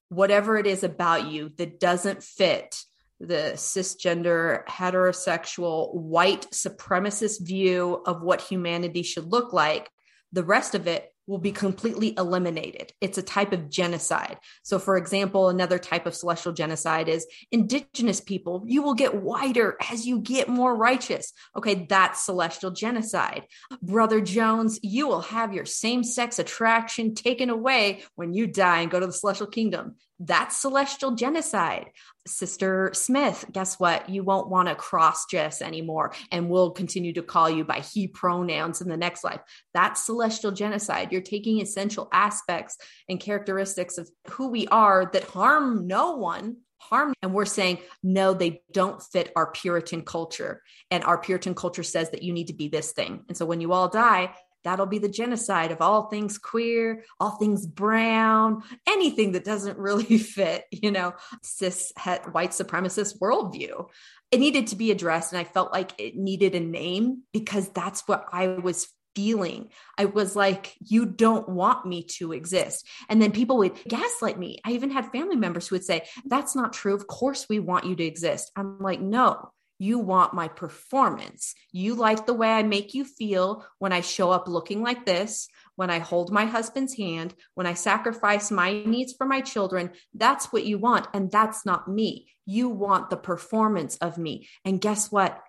whatever 0.08 0.56
it 0.56 0.66
is 0.66 0.82
about 0.82 1.26
you 1.30 1.50
that 1.58 1.78
doesn't 1.78 2.22
fit 2.22 2.82
the 3.20 3.52
cisgender, 3.54 4.66
heterosexual, 4.66 5.94
white 5.94 6.46
supremacist 6.52 7.46
view 7.46 8.02
of 8.06 8.22
what 8.22 8.40
humanity 8.40 9.02
should 9.02 9.30
look 9.30 9.52
like 9.52 9.90
the 10.32 10.44
rest 10.44 10.74
of 10.74 10.86
it 10.88 11.13
will 11.26 11.38
be 11.38 11.52
completely 11.52 12.14
eliminated. 12.16 12.92
It's 13.00 13.18
a 13.18 13.22
type 13.22 13.52
of 13.52 13.70
genocide. 13.70 14.38
So, 14.62 14.78
for 14.78 14.96
example, 14.96 15.48
another 15.48 15.78
type 15.78 16.06
of 16.06 16.14
celestial 16.14 16.52
genocide 16.52 17.08
is 17.08 17.26
indigenous 17.50 18.20
people. 18.20 18.64
You 18.66 18.82
will 18.82 18.94
get 18.94 19.22
whiter 19.22 19.76
as 19.90 20.06
you 20.06 20.20
get 20.20 20.48
more 20.48 20.74
righteous. 20.74 21.32
Okay, 21.56 21.86
that's 21.88 22.24
celestial 22.24 22.70
genocide. 22.70 23.44
Brother 23.82 24.20
Jones, 24.20 24.78
you 24.82 25.08
will 25.08 25.22
have 25.22 25.54
your 25.54 25.66
same 25.66 26.04
sex 26.04 26.38
attraction 26.38 27.14
taken 27.14 27.50
away 27.50 28.02
when 28.14 28.34
you 28.34 28.46
die 28.46 28.80
and 28.80 28.90
go 28.90 29.00
to 29.00 29.06
the 29.06 29.12
celestial 29.12 29.46
kingdom. 29.46 29.96
That's 30.20 30.56
celestial 30.56 31.12
genocide. 31.16 31.90
Sister 32.26 32.90
Smith, 32.94 33.44
guess 33.52 33.80
what? 33.80 34.08
You 34.08 34.22
won't 34.22 34.48
want 34.48 34.68
to 34.68 34.74
cross 34.74 35.26
dress 35.26 35.60
anymore, 35.60 36.14
and 36.30 36.48
we'll 36.48 36.70
continue 36.70 37.12
to 37.14 37.22
call 37.22 37.50
you 37.50 37.64
by 37.64 37.80
he 37.80 38.06
pronouns 38.06 38.80
in 38.80 38.88
the 38.88 38.96
next 38.96 39.24
life. 39.24 39.40
That's 39.74 40.06
celestial 40.06 40.52
genocide. 40.52 41.10
You're 41.10 41.20
taking 41.20 41.60
essential 41.60 42.08
aspects 42.12 42.78
and 43.08 43.18
characteristics 43.18 43.98
of 43.98 44.08
who 44.30 44.48
we 44.48 44.68
are 44.68 45.10
that 45.12 45.24
harm 45.24 45.86
no 45.86 46.16
one, 46.16 46.58
harm. 46.78 47.12
And 47.22 47.34
we're 47.34 47.44
saying, 47.44 47.78
no, 48.02 48.34
they 48.34 48.62
don't 48.72 49.02
fit 49.02 49.32
our 49.34 49.50
Puritan 49.50 50.02
culture. 50.02 50.62
And 50.90 51.02
our 51.04 51.18
Puritan 51.18 51.54
culture 51.54 51.82
says 51.82 52.10
that 52.10 52.22
you 52.22 52.32
need 52.32 52.48
to 52.48 52.54
be 52.54 52.68
this 52.68 52.92
thing. 52.92 53.24
And 53.28 53.36
so 53.36 53.46
when 53.46 53.60
you 53.60 53.72
all 53.72 53.88
die, 53.88 54.34
That'll 54.64 54.86
be 54.86 54.98
the 54.98 55.08
genocide 55.08 55.70
of 55.70 55.80
all 55.80 56.08
things 56.08 56.38
queer, 56.38 57.04
all 57.20 57.32
things 57.32 57.66
brown, 57.66 58.62
anything 58.86 59.32
that 59.32 59.44
doesn't 59.44 59.78
really 59.78 60.18
fit, 60.18 60.64
you 60.70 60.90
know, 60.90 61.14
cis 61.42 61.92
het 61.96 62.32
white 62.32 62.50
supremacist 62.50 63.18
worldview. 63.20 63.88
It 64.30 64.40
needed 64.40 64.68
to 64.68 64.76
be 64.76 64.90
addressed. 64.90 65.32
And 65.32 65.40
I 65.40 65.44
felt 65.44 65.72
like 65.72 65.92
it 65.98 66.16
needed 66.16 66.54
a 66.54 66.60
name 66.60 67.22
because 67.32 67.68
that's 67.68 68.02
what 68.08 68.26
I 68.32 68.48
was 68.48 68.88
feeling. 69.14 69.68
I 69.96 70.06
was 70.06 70.34
like, 70.34 70.74
you 70.80 71.06
don't 71.06 71.48
want 71.48 71.86
me 71.86 72.04
to 72.18 72.32
exist. 72.32 72.86
And 73.08 73.22
then 73.22 73.32
people 73.32 73.58
would 73.58 73.76
gaslight 73.86 74.38
me. 74.38 74.58
I 74.64 74.72
even 74.72 74.90
had 74.90 75.12
family 75.12 75.36
members 75.36 75.68
who 75.68 75.76
would 75.76 75.84
say, 75.84 76.06
that's 76.24 76.56
not 76.56 76.72
true. 76.72 76.94
Of 76.94 77.06
course, 77.06 77.48
we 77.48 77.60
want 77.60 77.86
you 77.86 77.94
to 77.96 78.04
exist. 78.04 78.50
I'm 78.56 78.78
like, 78.80 79.00
no, 79.00 79.52
you 79.78 79.98
want 79.98 80.34
my 80.34 80.48
performance. 80.48 81.54
You 81.72 81.94
like 81.94 82.26
the 82.26 82.34
way 82.34 82.50
I 82.50 82.62
make 82.62 82.94
you 82.94 83.04
feel 83.04 83.66
when 83.78 83.92
I 83.92 84.00
show 84.00 84.30
up 84.30 84.48
looking 84.48 84.82
like 84.82 85.04
this, 85.04 85.48
when 85.76 85.90
I 85.90 85.98
hold 85.98 86.32
my 86.32 86.44
husband's 86.44 86.96
hand, 86.96 87.34
when 87.54 87.66
I 87.66 87.74
sacrifice 87.74 88.50
my 88.50 88.84
needs 88.84 89.12
for 89.12 89.26
my 89.26 89.40
children. 89.40 89.90
That's 90.14 90.52
what 90.52 90.64
you 90.64 90.78
want. 90.78 91.08
And 91.12 91.30
that's 91.30 91.66
not 91.66 91.88
me. 91.88 92.28
You 92.46 92.68
want 92.68 93.10
the 93.10 93.16
performance 93.16 93.96
of 93.96 94.18
me. 94.18 94.48
And 94.64 94.80
guess 94.80 95.10
what? 95.10 95.40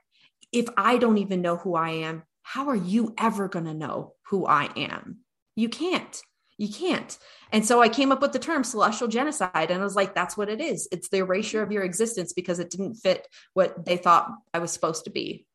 If 0.51 0.67
I 0.78 0.97
don't 0.97 1.17
even 1.17 1.41
know 1.41 1.57
who 1.57 1.76
I 1.76 1.89
am, 1.89 2.23
how 2.41 2.69
are 2.69 2.76
you 2.76 3.13
ever 3.17 3.47
going 3.47 3.65
to 3.65 3.73
know 3.73 4.13
who 4.28 4.45
I 4.45 4.69
am? 4.76 5.19
You 5.55 5.69
can't. 5.69 6.21
You 6.58 6.70
can't. 6.70 7.18
And 7.51 7.66
so 7.66 7.82
I 7.82 7.89
came 7.89 8.12
up 8.12 8.22
with 8.22 8.32
the 8.32 8.39
term 8.39 8.64
celestial 8.64 9.08
genocide. 9.08 9.72
And 9.72 9.82
I 9.82 9.84
was 9.84 9.95
like, 9.95 10.16
that's 10.16 10.38
what 10.38 10.49
it 10.49 10.62
is. 10.62 10.88
It's 10.91 11.10
the 11.10 11.18
erasure 11.18 11.62
of 11.62 11.72
your 11.72 11.84
existence 11.84 12.34
because 12.34 12.60
it 12.60 12.70
didn't 12.70 12.95
fit 12.95 13.28
what 13.53 13.86
they 13.86 13.97
thought 13.97 14.32
I 14.53 14.60
was 14.60 14.72
supposed 14.72 15.03
to 15.06 15.10
be. 15.10 15.45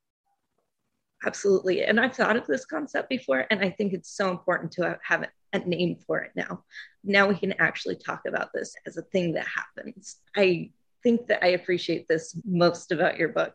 Absolutely. 1.24 1.84
And 1.84 2.00
I've 2.00 2.14
thought 2.14 2.36
of 2.36 2.46
this 2.46 2.64
concept 2.64 3.08
before, 3.08 3.46
and 3.50 3.60
I 3.60 3.70
think 3.70 3.92
it's 3.92 4.10
so 4.10 4.30
important 4.30 4.72
to 4.72 4.98
have 5.02 5.26
a 5.52 5.58
name 5.58 5.96
for 6.06 6.18
it 6.20 6.32
now. 6.34 6.64
Now 7.04 7.28
we 7.28 7.34
can 7.34 7.52
actually 7.58 7.96
talk 7.96 8.22
about 8.26 8.52
this 8.54 8.74
as 8.86 8.96
a 8.96 9.02
thing 9.02 9.34
that 9.34 9.46
happens. 9.46 10.16
I 10.34 10.70
think 11.02 11.26
that 11.26 11.44
I 11.44 11.48
appreciate 11.48 12.08
this 12.08 12.34
most 12.44 12.92
about 12.92 13.18
your 13.18 13.28
book 13.28 13.54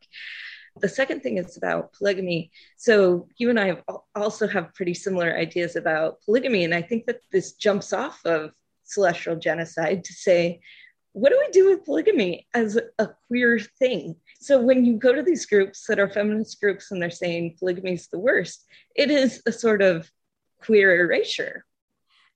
the 0.81 0.89
second 0.89 1.21
thing 1.21 1.37
is 1.37 1.57
about 1.57 1.93
polygamy. 1.93 2.51
So 2.77 3.27
you 3.37 3.49
and 3.49 3.59
I 3.59 3.81
also 4.13 4.47
have 4.47 4.73
pretty 4.73 4.93
similar 4.93 5.35
ideas 5.35 5.75
about 5.75 6.21
polygamy. 6.21 6.63
And 6.63 6.73
I 6.73 6.81
think 6.81 7.05
that 7.05 7.21
this 7.31 7.53
jumps 7.53 7.93
off 7.93 8.19
of 8.25 8.51
celestial 8.83 9.35
genocide 9.35 10.03
to 10.03 10.13
say, 10.13 10.59
what 11.13 11.29
do 11.29 11.39
we 11.39 11.51
do 11.51 11.69
with 11.69 11.85
polygamy 11.85 12.45
as 12.53 12.77
a 12.99 13.09
queer 13.27 13.57
thing? 13.79 14.17
So 14.41 14.61
when 14.61 14.83
you 14.83 14.97
go 14.97 15.13
to 15.13 15.23
these 15.23 15.45
groups 15.45 15.85
that 15.87 15.99
are 15.99 16.09
feminist 16.09 16.59
groups 16.59 16.91
and 16.91 17.01
they're 17.01 17.09
saying 17.09 17.55
polygamy 17.57 17.93
is 17.93 18.07
the 18.07 18.19
worst, 18.19 18.65
it 18.95 19.09
is 19.09 19.41
a 19.45 19.51
sort 19.53 19.81
of 19.81 20.11
queer 20.61 20.99
erasure 20.99 21.63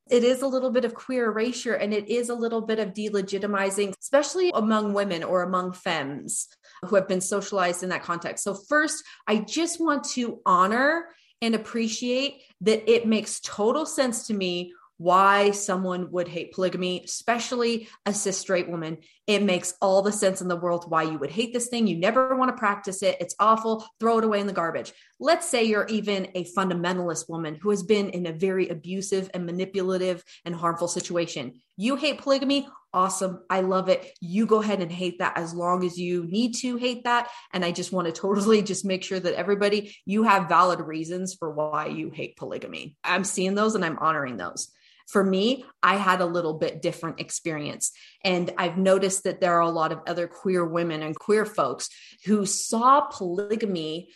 it 0.10 0.24
is 0.24 0.42
a 0.42 0.48
little 0.48 0.72
bit 0.72 0.86
of 0.86 0.94
queer 0.94 1.26
erasure 1.26 1.74
and 1.74 1.94
it 1.94 2.10
is 2.10 2.30
a 2.30 2.36
little 2.36 2.62
bit 2.62 2.80
of 2.80 2.94
delegitimizing, 2.94 3.94
especially 4.00 4.52
among 4.54 4.94
women 4.94 5.24
or 5.24 5.44
among 5.44 5.74
femmes 5.74 6.48
who 6.86 6.96
have 6.96 7.08
been 7.08 7.22
socialized 7.22 7.84
in 7.84 7.90
that 7.90 8.04
context. 8.04 8.44
So, 8.44 8.54
first, 8.54 9.04
I 9.28 9.38
just 9.38 9.80
want 9.80 10.04
to 10.12 10.40
honor 10.46 11.06
and 11.42 11.56
appreciate 11.56 12.42
that 12.62 12.90
it 12.92 13.08
makes 13.08 13.40
total 13.40 13.86
sense 13.86 14.28
to 14.28 14.34
me 14.34 14.74
why 15.00 15.50
someone 15.52 16.12
would 16.12 16.28
hate 16.28 16.52
polygamy, 16.54 17.02
especially 17.06 17.88
a 18.06 18.14
cis 18.14 18.38
straight 18.38 18.70
woman. 18.70 18.98
It 19.28 19.42
makes 19.42 19.74
all 19.82 20.02
the 20.02 20.12
sense 20.12 20.42
in 20.42 20.50
the 20.50 20.58
world 20.58 20.92
why 20.92 21.04
you 21.04 21.18
would 21.18 21.32
hate 21.32 21.54
this 21.54 21.70
thing. 21.70 21.88
You 21.88 21.98
never 21.98 22.36
want 22.36 22.50
to 22.50 22.60
practice 22.60 23.02
it. 23.02 23.16
It's 23.22 23.36
awful. 23.40 23.86
Throw 24.02 24.18
it 24.18 24.26
away 24.26 24.42
in 24.42 24.48
the 24.48 24.52
garbage. 24.52 24.92
Let's 25.18 25.48
say 25.48 25.64
you're 25.64 25.88
even 25.88 26.28
a 26.36 26.44
fundamentalist 26.44 27.30
woman 27.30 27.56
who 27.56 27.70
has 27.70 27.82
been 27.82 28.10
in 28.10 28.26
a 28.26 28.34
very 28.34 28.68
abusive 28.68 29.32
and 29.34 29.46
manipulative 29.46 30.22
and 30.44 30.54
harmful 30.54 30.90
situation. 30.90 31.62
You 31.78 31.96
hate 31.96 32.20
polygamy. 32.20 32.68
Awesome. 32.94 33.44
I 33.50 33.62
love 33.62 33.88
it. 33.88 34.12
You 34.20 34.46
go 34.46 34.62
ahead 34.62 34.82
and 34.82 34.92
hate 34.92 35.20
that 35.20 35.38
as 35.38 35.54
long 35.54 35.86
as 35.86 35.98
you 35.98 36.26
need 36.26 36.56
to 36.56 36.76
hate 36.76 37.06
that. 37.06 37.30
And 37.54 37.64
I 37.64 37.72
just 37.72 37.94
want 37.94 38.08
to 38.08 38.12
totally 38.22 38.62
just 38.64 38.84
make 38.84 39.06
sure 39.06 39.20
that 39.20 39.36
everybody, 39.36 39.96
you 40.06 40.24
have 40.24 40.50
valid 40.50 40.82
reasons 40.82 41.36
for 41.36 41.50
why 41.50 41.86
you 41.86 42.10
hate 42.10 42.36
polygamy. 42.36 42.98
I'm 43.02 43.24
seeing 43.24 43.56
those 43.56 43.76
and 43.76 43.86
I'm 43.86 43.98
honoring 44.00 44.36
those 44.36 44.74
for 45.10 45.24
me, 45.24 45.66
I 45.82 45.96
had 45.96 46.22
a 46.22 46.26
little 46.26 46.54
bit 46.54 46.82
different 46.82 47.20
experience. 47.20 47.92
And 48.24 48.52
I've 48.58 48.78
noticed 48.78 49.24
that 49.24 49.42
there 49.42 49.56
are 49.56 49.62
a 49.62 49.70
lot 49.70 49.92
of 49.92 50.02
other 50.08 50.28
queer 50.28 50.66
women 50.66 51.02
and 51.02 51.18
queer 51.18 51.46
folks 51.46 51.90
who 52.26 52.46
saw 52.46 53.02
polygamy, 53.02 54.10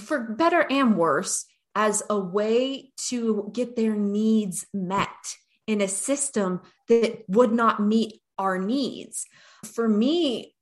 for 0.00 0.34
better 0.34 0.66
and 0.68 0.96
worse, 0.96 1.46
as 1.74 2.02
a 2.10 2.18
way 2.18 2.90
to 3.08 3.50
get 3.54 3.76
their 3.76 3.94
needs 3.94 4.66
met 4.74 5.08
in 5.66 5.80
a 5.80 5.88
system 5.88 6.60
that 6.88 7.22
would 7.28 7.52
not 7.52 7.80
meet 7.80 8.20
our 8.38 8.58
needs. 8.58 9.24
For 9.64 9.88
me, 9.88 10.56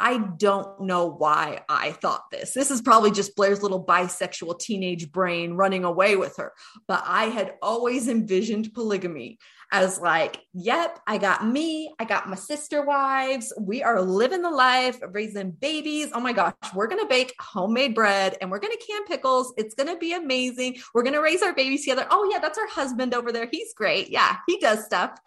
I 0.00 0.18
don't 0.18 0.80
know 0.80 1.06
why 1.06 1.60
I 1.68 1.92
thought 1.92 2.30
this. 2.30 2.54
This 2.54 2.70
is 2.70 2.80
probably 2.80 3.10
just 3.10 3.36
Blaire's 3.36 3.62
little 3.62 3.84
bisexual 3.84 4.58
teenage 4.58 5.12
brain 5.12 5.52
running 5.52 5.84
away 5.84 6.16
with 6.16 6.38
her. 6.38 6.52
But 6.88 7.04
I 7.06 7.24
had 7.26 7.54
always 7.60 8.08
envisioned 8.08 8.72
polygamy 8.72 9.38
as 9.72 10.00
like, 10.00 10.40
yep, 10.52 10.98
I 11.06 11.18
got 11.18 11.46
me, 11.46 11.92
I 11.98 12.04
got 12.04 12.28
my 12.28 12.34
sister 12.34 12.84
wives. 12.84 13.52
We 13.60 13.82
are 13.82 14.02
living 14.02 14.42
the 14.42 14.50
life, 14.50 14.98
raising 15.12 15.52
babies. 15.52 16.08
Oh 16.12 16.20
my 16.20 16.32
gosh, 16.32 16.54
we're 16.74 16.88
going 16.88 17.02
to 17.02 17.06
bake 17.06 17.34
homemade 17.38 17.94
bread 17.94 18.36
and 18.40 18.50
we're 18.50 18.58
going 18.58 18.76
to 18.76 18.84
can 18.84 19.04
pickles. 19.04 19.52
It's 19.56 19.74
going 19.74 19.88
to 19.88 19.96
be 19.96 20.12
amazing. 20.12 20.78
We're 20.94 21.02
going 21.02 21.14
to 21.14 21.22
raise 21.22 21.42
our 21.42 21.54
babies 21.54 21.82
together. 21.82 22.06
Oh, 22.10 22.28
yeah, 22.32 22.40
that's 22.40 22.58
our 22.58 22.68
husband 22.68 23.14
over 23.14 23.30
there. 23.30 23.48
He's 23.50 23.72
great. 23.74 24.10
Yeah, 24.10 24.38
he 24.48 24.58
does 24.58 24.84
stuff. 24.84 25.18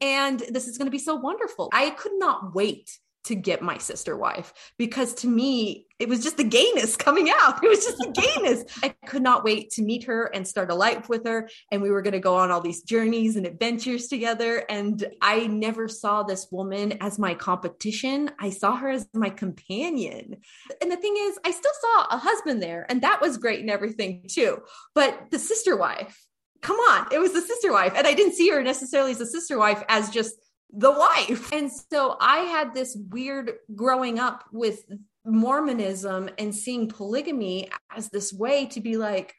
And 0.00 0.40
this 0.48 0.66
is 0.66 0.78
going 0.78 0.86
to 0.86 0.92
be 0.92 0.98
so 0.98 1.14
wonderful. 1.14 1.68
I 1.72 1.90
could 1.90 2.14
not 2.14 2.54
wait 2.54 2.98
to 3.24 3.34
get 3.34 3.62
my 3.62 3.78
sister 3.78 4.16
wife 4.16 4.52
because 4.76 5.14
to 5.14 5.28
me 5.28 5.86
it 6.02 6.08
was 6.08 6.20
just 6.20 6.36
the 6.36 6.44
gayness 6.44 6.96
coming 6.96 7.30
out. 7.30 7.62
It 7.62 7.68
was 7.68 7.84
just 7.84 7.98
the 7.98 8.10
gayness. 8.10 8.64
I 8.82 8.88
could 9.06 9.22
not 9.22 9.44
wait 9.44 9.70
to 9.72 9.82
meet 9.82 10.02
her 10.04 10.24
and 10.34 10.46
start 10.46 10.72
a 10.72 10.74
life 10.74 11.08
with 11.08 11.24
her. 11.26 11.48
And 11.70 11.80
we 11.80 11.90
were 11.90 12.02
going 12.02 12.12
to 12.12 12.18
go 12.18 12.34
on 12.34 12.50
all 12.50 12.60
these 12.60 12.82
journeys 12.82 13.36
and 13.36 13.46
adventures 13.46 14.08
together. 14.08 14.64
And 14.68 15.06
i 15.20 15.46
never 15.46 15.86
saw 15.86 16.24
this 16.24 16.48
woman 16.50 16.94
as 17.00 17.20
my 17.20 17.34
competition. 17.34 18.32
I 18.40 18.50
saw 18.50 18.74
her 18.74 18.90
as 18.90 19.06
my 19.14 19.30
companion. 19.30 20.38
And 20.80 20.90
the 20.90 20.96
thing 20.96 21.14
is 21.16 21.38
i 21.44 21.52
still 21.52 21.72
saw 21.80 22.06
a 22.10 22.18
husband 22.18 22.60
there 22.60 22.84
and 22.88 23.02
that 23.02 23.20
was 23.20 23.36
great 23.36 23.60
and 23.60 23.70
everything 23.70 24.24
too. 24.28 24.58
But 24.96 25.30
the 25.30 25.38
sister 25.38 25.76
wife 25.76 26.26
come 26.62 26.76
on 26.76 27.06
it 27.12 27.20
was 27.20 27.32
the 27.32 27.42
sister 27.42 27.70
wife. 27.70 27.92
And 27.96 28.08
i 28.08 28.14
didn't 28.14 28.34
see 28.34 28.50
her 28.50 28.62
necessarily 28.62 29.12
as 29.12 29.20
a 29.20 29.26
sister 29.26 29.56
wife 29.56 29.84
as 29.88 30.10
just 30.10 30.34
the 30.72 30.90
wife. 30.90 31.52
And 31.52 31.70
so 31.70 32.16
I 32.20 32.38
had 32.38 32.74
this 32.74 32.96
weird 33.10 33.52
growing 33.74 34.18
up 34.18 34.44
with 34.52 34.84
Mormonism 35.24 36.30
and 36.38 36.54
seeing 36.54 36.88
polygamy 36.88 37.68
as 37.94 38.08
this 38.08 38.32
way 38.32 38.66
to 38.66 38.80
be 38.80 38.96
like, 38.96 39.34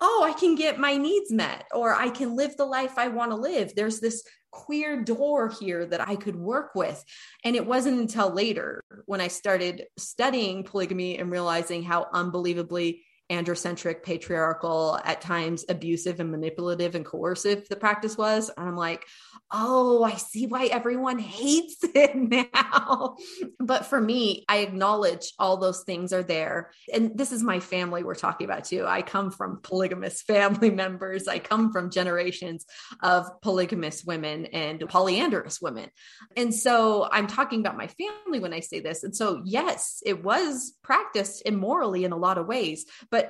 oh, 0.00 0.24
I 0.28 0.38
can 0.38 0.56
get 0.56 0.78
my 0.78 0.96
needs 0.96 1.30
met 1.30 1.66
or 1.72 1.94
I 1.94 2.10
can 2.10 2.36
live 2.36 2.56
the 2.56 2.66
life 2.66 2.98
I 2.98 3.08
want 3.08 3.30
to 3.30 3.36
live. 3.36 3.74
There's 3.74 4.00
this 4.00 4.24
queer 4.50 5.02
door 5.02 5.48
here 5.48 5.86
that 5.86 6.06
I 6.06 6.16
could 6.16 6.36
work 6.36 6.74
with. 6.74 7.02
And 7.44 7.56
it 7.56 7.66
wasn't 7.66 8.00
until 8.00 8.30
later 8.30 8.82
when 9.06 9.20
I 9.20 9.28
started 9.28 9.84
studying 9.98 10.64
polygamy 10.64 11.18
and 11.18 11.30
realizing 11.30 11.82
how 11.82 12.06
unbelievably 12.12 13.02
androcentric, 13.34 14.02
patriarchal, 14.02 14.98
at 15.04 15.20
times 15.20 15.64
abusive 15.68 16.20
and 16.20 16.30
manipulative 16.30 16.94
and 16.94 17.04
coercive 17.04 17.68
the 17.68 17.76
practice 17.76 18.16
was. 18.16 18.50
And 18.56 18.68
I'm 18.68 18.76
like, 18.76 19.04
oh, 19.50 20.02
I 20.02 20.14
see 20.16 20.46
why 20.46 20.66
everyone 20.66 21.18
hates 21.18 21.76
it 21.82 22.14
now. 22.14 23.16
but 23.60 23.86
for 23.86 24.00
me, 24.00 24.44
I 24.48 24.58
acknowledge 24.58 25.32
all 25.38 25.56
those 25.56 25.84
things 25.84 26.12
are 26.12 26.22
there. 26.22 26.72
And 26.92 27.16
this 27.16 27.32
is 27.32 27.42
my 27.42 27.60
family 27.60 28.02
we're 28.02 28.14
talking 28.14 28.46
about 28.46 28.64
too. 28.64 28.84
I 28.86 29.02
come 29.02 29.30
from 29.30 29.60
polygamous 29.62 30.22
family 30.26 30.70
members, 30.70 31.28
I 31.28 31.38
come 31.38 31.72
from 31.72 31.90
generations 31.90 32.66
of 33.02 33.26
polygamous 33.42 34.04
women 34.04 34.46
and 34.46 34.80
polyandrous 34.88 35.60
women. 35.60 35.90
And 36.36 36.54
so 36.54 37.08
I'm 37.10 37.26
talking 37.26 37.60
about 37.60 37.76
my 37.76 37.88
family 37.88 38.40
when 38.40 38.52
I 38.52 38.60
say 38.60 38.80
this. 38.80 39.04
And 39.04 39.14
so, 39.14 39.42
yes, 39.44 40.02
it 40.04 40.24
was 40.24 40.76
practiced 40.82 41.42
immorally 41.46 42.04
in 42.04 42.12
a 42.12 42.16
lot 42.16 42.38
of 42.38 42.46
ways, 42.46 42.86
but 43.10 43.23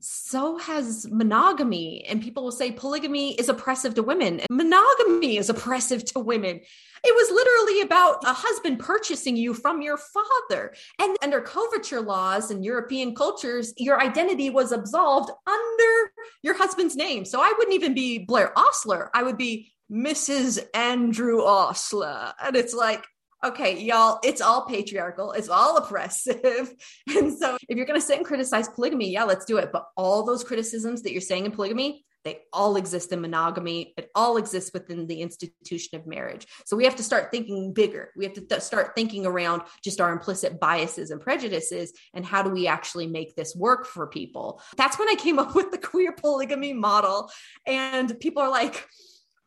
so 0.00 0.58
has 0.58 1.06
monogamy. 1.10 2.04
And 2.08 2.22
people 2.22 2.44
will 2.44 2.52
say 2.52 2.72
polygamy 2.72 3.34
is 3.34 3.48
oppressive 3.48 3.94
to 3.94 4.02
women. 4.02 4.42
Monogamy 4.50 5.38
is 5.38 5.48
oppressive 5.48 6.04
to 6.06 6.18
women. 6.18 6.60
It 7.06 7.14
was 7.14 7.30
literally 7.30 7.82
about 7.82 8.24
a 8.24 8.32
husband 8.32 8.80
purchasing 8.80 9.36
you 9.36 9.52
from 9.54 9.82
your 9.82 9.98
father. 9.98 10.74
And 10.98 11.16
under 11.22 11.40
coverture 11.40 12.00
laws 12.00 12.50
and 12.50 12.64
European 12.64 13.14
cultures, 13.14 13.74
your 13.76 14.00
identity 14.00 14.50
was 14.50 14.72
absolved 14.72 15.30
under 15.46 16.12
your 16.42 16.56
husband's 16.56 16.96
name. 16.96 17.24
So 17.24 17.40
I 17.40 17.52
wouldn't 17.56 17.74
even 17.74 17.94
be 17.94 18.24
Blaire 18.26 18.52
Ostler. 18.56 19.10
I 19.14 19.22
would 19.22 19.36
be 19.36 19.72
Mrs. 19.90 20.64
Andrew 20.74 21.42
Ostler. 21.42 22.32
And 22.42 22.56
it's 22.56 22.74
like, 22.74 23.04
okay, 23.44 23.78
y'all, 23.80 24.18
it's 24.24 24.40
all 24.40 24.64
patriarchal, 24.66 25.32
it's 25.32 25.48
all 25.48 25.76
oppressive. 25.76 26.74
And 27.14 27.36
so 27.36 27.56
if 27.68 27.76
you're 27.76 27.86
going 27.86 28.00
to 28.00 28.04
sit 28.04 28.16
and 28.16 28.26
criticize 28.26 28.68
polygamy, 28.68 29.10
yeah, 29.10 29.24
let's 29.24 29.44
do 29.44 29.58
it. 29.58 29.70
But 29.72 29.86
all 29.96 30.24
those 30.24 30.42
criticisms 30.42 31.02
that 31.02 31.12
you're 31.12 31.20
saying 31.20 31.44
in 31.44 31.52
polygamy, 31.52 32.04
they 32.24 32.40
all 32.52 32.76
exist 32.76 33.12
in 33.12 33.20
monogamy. 33.20 33.92
It 33.98 34.10
all 34.14 34.38
exists 34.38 34.70
within 34.72 35.06
the 35.06 35.20
institution 35.20 35.98
of 35.98 36.06
marriage. 36.06 36.46
So 36.64 36.76
we 36.76 36.84
have 36.84 36.96
to 36.96 37.02
start 37.02 37.30
thinking 37.30 37.74
bigger. 37.74 38.10
We 38.16 38.24
have 38.24 38.32
to 38.34 38.40
th- 38.40 38.62
start 38.62 38.94
thinking 38.94 39.26
around 39.26 39.62
just 39.82 40.00
our 40.00 40.10
implicit 40.10 40.58
biases 40.58 41.10
and 41.10 41.20
prejudices 41.20 41.92
and 42.14 42.24
how 42.24 42.42
do 42.42 42.50
we 42.50 42.66
actually 42.66 43.06
make 43.06 43.36
this 43.36 43.54
work 43.54 43.86
for 43.86 44.06
people. 44.06 44.62
That's 44.76 44.98
when 44.98 45.08
I 45.08 45.16
came 45.16 45.38
up 45.38 45.54
with 45.54 45.70
the 45.70 45.78
queer 45.78 46.12
polygamy 46.12 46.72
model. 46.72 47.30
And 47.66 48.18
people 48.20 48.42
are 48.42 48.50
like, 48.50 48.88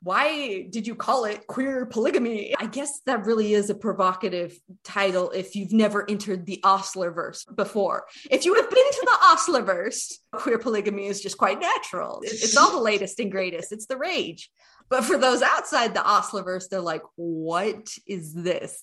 why 0.08 0.62
did 0.70 0.88
you 0.88 0.96
call 0.96 1.26
it 1.26 1.46
queer 1.48 1.86
polygamy? 1.86 2.56
I 2.58 2.66
guess 2.66 3.02
that 3.06 3.26
really 3.26 3.54
is 3.54 3.70
a 3.70 3.76
provocative 3.76 4.58
title 4.86 5.32
if 5.32 5.54
you've 5.54 5.74
never 5.74 6.10
entered 6.10 6.46
the 6.46 6.62
Ostlerverse 6.64 7.54
before. 7.54 8.06
If 8.32 8.46
you 8.46 8.54
have 8.54 8.70
been 8.70 8.90
to 8.90 9.02
the 9.02 9.18
Ostlerverse, 9.26 10.14
queer 10.32 10.60
polygamy 10.60 11.08
is 11.08 11.20
just 11.20 11.38
quite 11.38 11.60
natural. 11.60 12.22
It's 12.24 12.56
all 12.56 12.72
the 12.72 12.82
latest 12.82 13.20
and 13.20 13.30
greatest, 13.30 13.74
it's 13.74 13.88
the 13.88 13.98
rage. 13.98 14.50
But 14.88 15.04
for 15.04 15.18
those 15.18 15.42
outside 15.42 15.94
the 15.94 16.00
Ostlerverse, 16.00 16.70
they're 16.70 16.80
like, 16.80 17.04
what 17.18 17.90
is 18.08 18.34
this? 18.34 18.82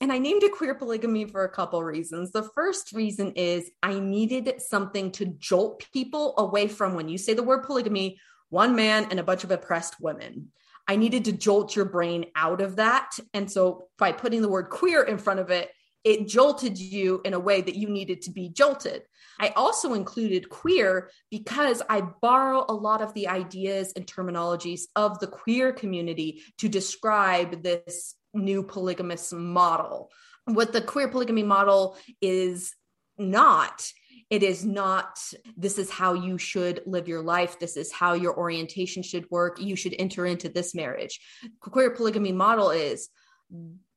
And 0.00 0.10
I 0.10 0.16
named 0.16 0.42
it 0.42 0.52
queer 0.52 0.74
polygamy 0.74 1.26
for 1.26 1.44
a 1.44 1.50
couple 1.50 1.84
reasons. 1.84 2.32
The 2.32 2.48
first 2.54 2.92
reason 2.92 3.32
is 3.32 3.70
I 3.82 3.98
needed 3.98 4.62
something 4.62 5.10
to 5.12 5.26
jolt 5.26 5.84
people 5.92 6.32
away 6.38 6.66
from 6.66 6.94
when 6.94 7.10
you 7.10 7.18
say 7.18 7.34
the 7.34 7.42
word 7.42 7.64
polygamy 7.64 8.18
one 8.50 8.76
man 8.76 9.08
and 9.10 9.18
a 9.18 9.24
bunch 9.24 9.44
of 9.44 9.50
oppressed 9.50 10.00
women. 10.00 10.48
I 10.88 10.96
needed 10.96 11.24
to 11.24 11.32
jolt 11.32 11.74
your 11.74 11.84
brain 11.84 12.26
out 12.36 12.60
of 12.60 12.76
that. 12.76 13.18
And 13.34 13.50
so 13.50 13.88
by 13.98 14.12
putting 14.12 14.42
the 14.42 14.48
word 14.48 14.70
queer 14.70 15.02
in 15.02 15.18
front 15.18 15.40
of 15.40 15.50
it, 15.50 15.70
it 16.04 16.28
jolted 16.28 16.78
you 16.78 17.20
in 17.24 17.34
a 17.34 17.40
way 17.40 17.60
that 17.60 17.74
you 17.74 17.88
needed 17.88 18.22
to 18.22 18.30
be 18.30 18.48
jolted. 18.48 19.02
I 19.40 19.48
also 19.56 19.94
included 19.94 20.48
queer 20.48 21.10
because 21.32 21.82
I 21.90 22.02
borrow 22.22 22.64
a 22.68 22.74
lot 22.74 23.02
of 23.02 23.12
the 23.14 23.26
ideas 23.26 23.92
and 23.96 24.06
terminologies 24.06 24.82
of 24.94 25.18
the 25.18 25.26
queer 25.26 25.72
community 25.72 26.42
to 26.58 26.68
describe 26.68 27.64
this 27.64 28.14
new 28.32 28.62
polygamous 28.62 29.32
model. 29.32 30.12
What 30.44 30.72
the 30.72 30.80
queer 30.80 31.08
polygamy 31.08 31.42
model 31.42 31.96
is 32.20 32.72
not 33.18 33.90
it 34.28 34.42
is 34.42 34.64
not, 34.64 35.18
this 35.56 35.78
is 35.78 35.90
how 35.90 36.14
you 36.14 36.36
should 36.36 36.82
live 36.84 37.06
your 37.06 37.22
life. 37.22 37.58
This 37.58 37.76
is 37.76 37.92
how 37.92 38.14
your 38.14 38.36
orientation 38.36 39.02
should 39.02 39.30
work. 39.30 39.60
You 39.60 39.76
should 39.76 39.94
enter 39.98 40.26
into 40.26 40.48
this 40.48 40.74
marriage. 40.74 41.20
Queer 41.60 41.90
polygamy 41.90 42.32
model 42.32 42.70
is 42.70 43.08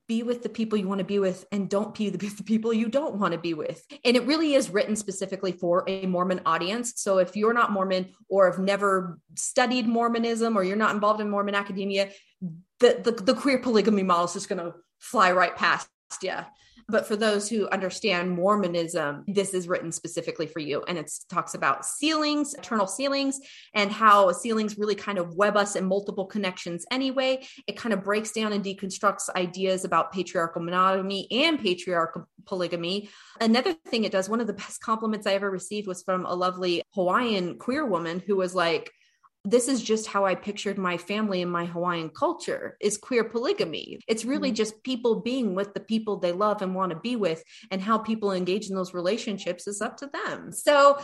be 0.08 0.24
with 0.24 0.42
the 0.42 0.50
people 0.50 0.78
you 0.78 0.88
want 0.88 1.00
to 1.00 1.06
be 1.06 1.20
with 1.20 1.46
and 1.52 1.70
don't 1.70 1.96
be 1.96 2.10
with 2.10 2.20
the 2.38 2.44
people 2.44 2.74
you 2.74 2.90
don't 2.90 3.16
want 3.16 3.32
to 3.32 3.40
be 3.40 3.54
with. 3.54 3.86
And 4.04 4.18
it 4.18 4.26
really 4.26 4.54
is 4.56 4.70
written 4.70 4.96
specifically 4.96 5.52
for 5.52 5.84
a 5.88 6.06
Mormon 6.06 6.42
audience. 6.46 6.94
So 6.98 7.20
if 7.20 7.36
you're 7.36 7.54
not 7.54 7.72
Mormon 7.72 8.10
or 8.28 8.52
have 8.52 8.60
never 8.60 9.20
studied 9.36 9.88
Mormonism 9.88 10.58
or 10.58 10.64
you're 10.64 10.76
not 10.76 10.94
involved 10.94 11.22
in 11.22 11.30
Mormon 11.30 11.56
academia, 11.56 12.10
the, 12.80 13.00
the, 13.04 13.12
the 13.12 13.34
queer 13.36 13.60
polygamy 13.60 14.04
model 14.04 14.26
is 14.26 14.34
just 14.34 14.50
going 14.50 14.60
to 14.60 14.74
fly 15.00 15.32
right 15.32 15.56
past 15.56 15.90
you. 16.22 16.34
But 16.90 17.08
for 17.08 17.16
those 17.16 17.48
who 17.48 17.70
understand 17.70 18.32
Mormonism, 18.32 19.24
this 19.28 19.54
is 19.54 19.68
written 19.68 19.92
specifically 19.92 20.48
for 20.48 20.60
you. 20.60 20.84
And 20.88 20.98
it 20.98 21.12
talks 21.30 21.54
about 21.54 21.86
sealings, 21.86 22.54
eternal 22.56 22.88
sealings, 22.88 23.40
and 23.74 23.92
how 23.92 24.32
sealings 24.32 24.78
really 24.78 24.96
kind 24.96 25.18
of 25.18 25.36
web 25.36 25.56
us 25.56 25.76
in 25.76 25.86
multiple 25.86 26.26
connections 26.26 26.86
anyway. 26.92 27.46
It 27.68 27.78
kind 27.78 27.94
of 27.94 28.04
breaks 28.04 28.32
down 28.32 28.54
and 28.54 28.64
deconstructs 28.64 29.30
ideas 29.36 29.86
about 29.86 30.12
patriarchal 30.12 30.62
monogamy 30.62 31.28
and 31.32 31.60
patriarchal 31.60 32.28
polygamy. 32.46 33.10
Another 33.40 33.74
thing 33.88 34.04
it 34.04 34.12
does, 34.12 34.28
one 34.28 34.42
of 34.42 34.48
the 34.48 34.54
best 34.54 34.82
compliments 34.82 35.28
I 35.28 35.34
ever 35.34 35.50
received 35.50 35.88
was 35.88 36.04
from 36.04 36.26
a 36.26 36.34
lovely 36.34 36.82
Hawaiian 36.96 37.58
queer 37.58 37.86
woman 37.86 38.22
who 38.26 38.36
was 38.36 38.56
like, 38.56 38.92
this 39.46 39.68
is 39.68 39.82
just 39.82 40.08
how 40.08 40.26
I 40.26 40.36
pictured 40.36 40.78
my 40.78 40.98
family 40.98 41.42
and 41.42 41.52
my 41.52 41.66
Hawaiian 41.66 42.10
culture 42.10 42.76
is 42.82 42.98
queer 42.98 43.24
polygamy. 43.24 44.00
It's 44.08 44.26
really 44.26 44.50
mm-hmm. 44.50 44.56
just 44.56 44.84
people 44.84 45.22
being 45.22 45.56
with 45.56 45.74
the 45.74 45.80
people 45.80 46.18
they 46.18 46.34
love 46.34 46.62
and 46.62 46.76
want 46.76 46.92
to 46.92 47.00
be 47.00 47.16
with, 47.16 47.44
and 47.72 47.82
how 47.82 47.98
people 47.98 48.32
engage 48.32 48.70
in 48.70 48.76
those 48.76 48.94
relationships 48.94 49.68
is 49.68 49.82
up 49.82 49.98
to 49.98 50.08
them. 50.08 50.52
So, 50.52 51.00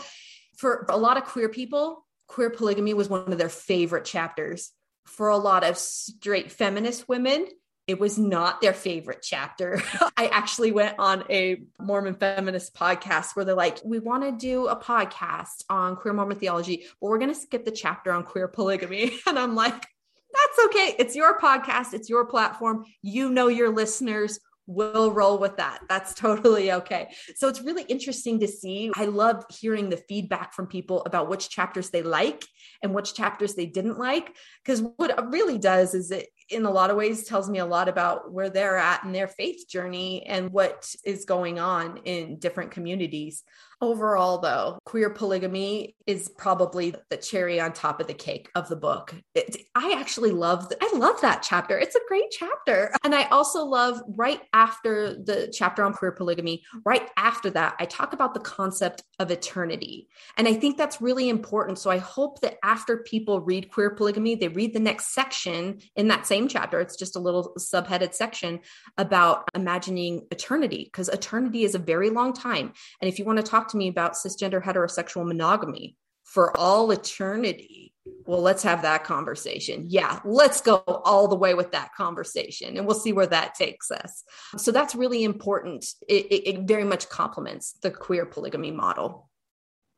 for 0.57 0.86
a 0.89 0.97
lot 0.97 1.17
of 1.17 1.25
queer 1.25 1.49
people, 1.49 2.05
queer 2.27 2.49
polygamy 2.49 2.93
was 2.93 3.09
one 3.09 3.31
of 3.31 3.38
their 3.38 3.49
favorite 3.49 4.05
chapters. 4.05 4.71
For 5.05 5.29
a 5.29 5.38
lot 5.38 5.63
of 5.63 5.77
straight 5.77 6.51
feminist 6.51 7.07
women, 7.07 7.45
it 7.88 7.99
was 7.99 8.17
not 8.17 8.61
their 8.61 8.73
favorite 8.73 9.21
chapter. 9.21 9.81
I 10.17 10.27
actually 10.27 10.71
went 10.71 10.97
on 10.97 11.23
a 11.29 11.61
Mormon 11.79 12.15
feminist 12.15 12.73
podcast 12.75 13.36
where 13.36 13.45
they're 13.45 13.55
like, 13.55 13.79
we 13.86 13.99
want 13.99 14.23
to 14.23 14.31
do 14.31 14.67
a 14.67 14.75
podcast 14.75 15.63
on 15.69 15.95
queer 15.95 16.13
Mormon 16.13 16.39
theology, 16.39 16.86
but 16.99 17.09
we're 17.09 17.19
going 17.19 17.33
to 17.33 17.39
skip 17.39 17.63
the 17.63 17.71
chapter 17.71 18.11
on 18.11 18.23
queer 18.23 18.47
polygamy. 18.47 19.19
And 19.27 19.39
I'm 19.39 19.55
like, 19.55 19.73
that's 19.73 20.65
okay. 20.65 20.95
It's 20.99 21.15
your 21.15 21.39
podcast, 21.39 21.93
it's 21.93 22.09
your 22.09 22.25
platform. 22.25 22.86
You 23.01 23.29
know 23.29 23.47
your 23.47 23.69
listeners 23.69 24.39
we'll 24.67 25.11
roll 25.11 25.38
with 25.38 25.57
that. 25.57 25.79
That's 25.88 26.13
totally 26.13 26.71
okay. 26.71 27.13
So 27.36 27.47
it's 27.47 27.61
really 27.61 27.83
interesting 27.83 28.39
to 28.39 28.47
see. 28.47 28.91
I 28.95 29.05
love 29.05 29.45
hearing 29.49 29.89
the 29.89 29.97
feedback 29.97 30.53
from 30.53 30.67
people 30.67 31.03
about 31.05 31.29
which 31.29 31.49
chapters 31.49 31.89
they 31.89 32.01
like 32.01 32.43
and 32.81 32.93
which 32.93 33.13
chapters 33.13 33.55
they 33.55 33.65
didn't 33.65 33.99
like. 33.99 34.36
Because 34.63 34.81
what 34.97 35.11
it 35.11 35.25
really 35.27 35.57
does 35.57 35.93
is 35.93 36.11
it 36.11 36.27
in 36.50 36.66
a 36.66 36.72
lot 36.72 36.91
of 36.91 36.98
ways 36.98 37.26
tells 37.26 37.50
me 37.50 37.60
a 37.60 37.66
lot 37.66 37.89
about 37.89 38.32
where 38.32 38.50
they're 38.50 38.78
at 38.78 39.04
in 39.04 39.12
their 39.12 39.28
faith 39.28 39.68
journey 39.68 40.26
and 40.26 40.52
what 40.52 40.93
is 41.04 41.26
going 41.26 41.60
on 41.60 41.98
in 42.06 42.38
different 42.38 42.72
communities. 42.72 43.43
Overall, 43.82 44.39
though, 44.39 44.80
queer 44.86 45.09
polygamy 45.09 45.95
is 46.07 46.30
probably 46.30 46.95
the 47.09 47.17
cherry 47.17 47.59
on 47.59 47.73
top 47.73 47.99
of 47.99 48.07
the 48.07 48.13
cake 48.13 48.49
of 48.55 48.69
the 48.69 48.76
book. 48.76 49.13
It, 49.34 49.57
I 49.76 49.95
actually 49.97 50.32
love 50.32 50.71
I 50.82 50.91
love 50.95 51.19
that 51.21 51.43
chapter. 51.43 51.78
It's 51.78 51.95
a 51.95 51.99
great 52.07 52.32
chapter. 52.32 52.93
And 53.03 53.13
I 53.13 53.26
also 53.26 53.65
love 53.65 54.01
right 54.07 54.41
after 54.53 55.13
the 55.13 55.51
chapter 55.53 55.84
on 55.84 55.93
queer 55.93 56.11
polygamy, 56.11 56.63
right 56.86 57.09
after 57.17 57.49
that, 57.51 57.76
I 57.80 57.86
talk 57.86 58.13
about 58.13 58.34
the 58.34 58.39
concept 58.39 59.03
of 59.19 59.32
eternity. 59.32 60.07
And 60.38 60.47
I 60.47 60.53
think 60.53 60.78
that's 60.78 61.01
really 61.01 61.30
important. 61.30 61.80
So 61.80 61.89
I 61.89 61.97
hope 61.97 62.41
that 62.41 62.57
after 62.63 62.97
people 62.97 63.41
read 63.41 63.71
queer 63.71 63.91
polygamy, 63.91 64.36
they 64.36 64.47
read 64.47 64.73
the 64.73 64.80
next 64.80 65.13
section 65.13 65.80
in 65.95 66.07
that 66.09 66.26
same 66.26 66.47
chapter. 66.47 66.80
It's 66.80 66.95
just 66.97 67.15
a 67.15 67.19
little 67.19 67.53
subheaded 67.57 68.13
section 68.13 68.59
about 68.97 69.49
imagining 69.53 70.28
eternity 70.32 70.84
because 70.86 71.09
eternity 71.09 71.63
is 71.63 71.76
a 71.76 71.80
very 71.80 72.09
long 72.09 72.34
time. 72.34 72.73
And 73.01 73.09
if 73.09 73.19
you 73.19 73.26
want 73.26 73.38
to 73.38 73.43
talk 73.43 73.64
to 73.70 73.78
me 73.78 73.88
about 73.88 74.13
cisgender 74.13 74.63
heterosexual 74.63 75.26
monogamy 75.26 75.95
for 76.24 76.55
all 76.57 76.91
eternity, 76.91 77.93
well, 78.26 78.41
let's 78.41 78.63
have 78.63 78.82
that 78.82 79.03
conversation. 79.03 79.86
Yeah, 79.88 80.20
let's 80.26 80.61
go 80.61 80.84
all 81.05 81.28
the 81.28 81.36
way 81.36 81.53
with 81.53 81.72
that 81.72 81.93
conversation 81.95 82.78
and 82.78 82.86
we'll 82.86 82.99
see 82.99 83.13
where 83.13 83.28
that 83.28 83.55
takes 83.55 83.91
us. 83.91 84.24
So 84.57 84.72
that's 84.72 84.95
really 84.95 85.24
important. 85.24 85.86
It, 86.07 86.26
it, 86.28 86.49
it 86.49 86.61
very 86.61 86.84
much 86.84 87.09
complements 87.09 87.74
the 87.82 87.91
queer 87.91 88.26
polygamy 88.26 88.72
model. 88.72 89.30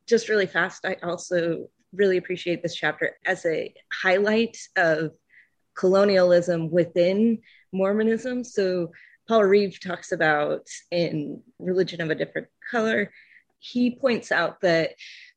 Just 0.07 0.30
really 0.30 0.45
fast, 0.45 0.86
I 0.86 0.97
also 1.03 1.68
really 1.93 2.18
appreciate 2.18 2.61
this 2.61 2.76
chapter 2.76 3.18
as 3.26 3.45
a 3.45 3.74
highlight 3.91 4.57
of 4.76 5.11
colonialism 5.76 6.70
within 6.72 7.39
Mormonism. 7.72 8.43
So 8.43 8.91
Paul 9.28 9.43
Reeve 9.43 9.80
talks 9.82 10.11
about 10.11 10.68
in 10.91 11.41
Religion 11.59 12.01
of 12.01 12.09
a 12.09 12.15
Different 12.15 12.47
Color 12.72 13.11
he 13.60 13.95
points 13.95 14.32
out 14.32 14.62
that 14.62 14.91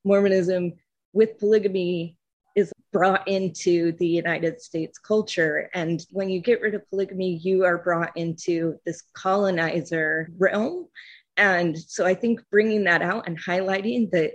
Mormonism 0.05 0.73
with 1.13 1.39
polygamy 1.39 2.17
is 2.57 2.73
brought 2.93 3.27
into 3.29 3.93
the 3.93 4.07
United 4.07 4.61
States 4.61 4.99
culture. 4.99 5.71
And 5.75 6.05
when 6.11 6.29
you 6.29 6.41
get 6.41 6.61
rid 6.61 6.75
of 6.75 6.89
polygamy, 6.91 7.37
you 7.37 7.65
are 7.65 7.79
brought 7.79 8.17
into 8.17 8.77
this 8.85 9.03
colonizer 9.15 10.29
realm. 10.37 10.89
And 11.37 11.79
so 11.79 12.05
I 12.05 12.15
think 12.15 12.41
bringing 12.51 12.85
that 12.85 13.03
out 13.03 13.27
and 13.27 13.41
highlighting 13.41 14.11
that 14.11 14.33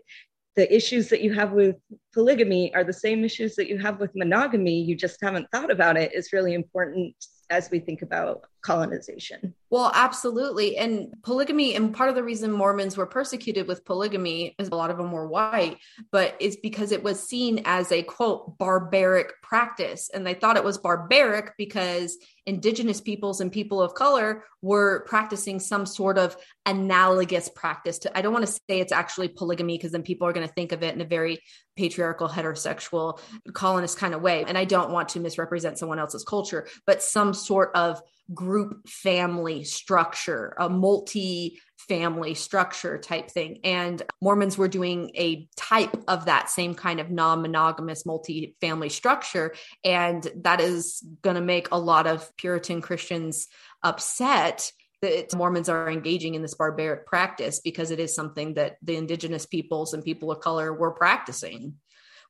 the 0.56 0.74
issues 0.74 1.10
that 1.10 1.22
you 1.22 1.34
have 1.34 1.52
with 1.52 1.76
polygamy 2.14 2.74
are 2.74 2.86
the 2.86 2.94
same 2.94 3.26
issues 3.26 3.56
that 3.56 3.68
you 3.68 3.78
have 3.78 4.00
with 4.00 4.16
monogamy, 4.16 4.82
you 4.82 4.96
just 4.96 5.22
haven't 5.22 5.52
thought 5.52 5.70
about 5.70 5.98
it, 5.98 6.14
is 6.14 6.32
really 6.32 6.54
important 6.54 7.14
as 7.50 7.70
we 7.70 7.80
think 7.80 8.02
about 8.02 8.46
colonization. 8.66 9.53
Well, 9.70 9.91
absolutely. 9.93 10.78
And 10.78 11.13
polygamy, 11.24 11.76
and 11.76 11.93
part 11.93 12.09
of 12.09 12.16
the 12.16 12.24
reason 12.24 12.51
Mormons 12.51 12.97
were 12.97 13.05
persecuted 13.05 13.68
with 13.68 13.86
polygamy 13.86 14.55
is 14.57 14.70
a 14.70 14.76
lot 14.76 14.89
of 14.89 14.97
them 14.97 15.11
were 15.11 15.28
white, 15.28 15.78
but 16.11 16.36
it's 16.39 16.55
because 16.55 16.91
it 16.91 17.03
was 17.03 17.22
seen 17.22 17.61
as 17.66 17.91
a 17.91 18.01
quote, 18.01 18.57
barbaric 18.57 19.34
practice. 19.43 20.09
And 20.13 20.26
they 20.26 20.34
thought 20.34 20.57
it 20.57 20.63
was 20.63 20.80
barbaric 20.80 21.53
because 21.57 22.18
indigenous 22.47 23.01
peoples 23.01 23.41
and 23.41 23.51
people 23.51 23.82
of 23.82 23.93
color 23.93 24.43
were 24.61 25.03
practicing 25.07 25.59
some 25.59 25.86
sort 25.86 26.18
of 26.18 26.36
analogous 26.66 27.49
practice 27.49 27.99
to, 27.99 28.18
I 28.18 28.22
don't 28.22 28.34
want 28.34 28.45
to 28.45 28.51
say 28.51 28.80
it's 28.80 28.91
actually 28.91 29.28
polygamy 29.28 29.78
because 29.78 29.91
then 29.91 30.03
people 30.03 30.28
are 30.28 30.34
going 30.34 30.47
to 30.47 30.53
think 30.53 30.72
of 30.72 30.82
it 30.82 30.95
in 30.95 31.01
a 31.01 31.05
very 31.05 31.39
patriarchal, 31.76 32.30
heterosexual, 32.30 33.20
colonist 33.53 33.97
kind 33.97 34.13
of 34.13 34.22
way. 34.22 34.43
And 34.47 34.57
I 34.57 34.66
don't 34.66 34.91
want 34.91 35.09
to 35.09 35.20
misrepresent 35.20 35.78
someone 35.78 35.99
else's 35.99 36.24
culture, 36.24 36.68
but 36.88 37.03
some 37.03 37.34
sort 37.34 37.72
of 37.76 38.01
group 38.34 38.88
family 38.88 39.64
structure, 39.64 40.56
a 40.60 40.70
multi 40.70 41.60
family 41.78 42.34
structure 42.34 42.98
type 42.98 43.30
thing. 43.30 43.60
And 43.64 44.02
Mormons 44.22 44.58
were 44.58 44.68
doing 44.68 45.12
a 45.16 45.48
type 45.56 45.96
of 46.08 46.26
that 46.26 46.50
same 46.50 46.74
kind 46.74 47.00
of 47.00 47.12
non 47.12 47.42
monogamous 47.42 48.06
multi 48.06 48.56
family 48.62 48.90
structure. 48.90 49.54
And 49.84 50.28
that 50.38 50.62
is 50.62 51.04
going 51.22 51.36
to 51.36 51.42
make 51.42 51.70
a 51.72 51.80
lot 51.80 52.08
of 52.08 52.36
Puritan 52.38 52.82
Christians 52.82 53.48
upset 53.84 54.72
that 55.02 55.36
Mormons 55.36 55.70
are 55.70 55.90
engaging 55.90 56.34
in 56.36 56.42
this 56.42 56.56
barbaric 56.56 57.06
practice 57.06 57.60
because 57.60 57.92
it 57.92 58.00
is 58.00 58.16
something 58.16 58.56
that 58.56 58.78
the 58.82 58.96
indigenous 58.96 59.46
peoples 59.46 59.94
and 59.94 60.04
people 60.04 60.32
of 60.32 60.40
color 60.40 60.74
were 60.74 60.92
practicing, 60.92 61.76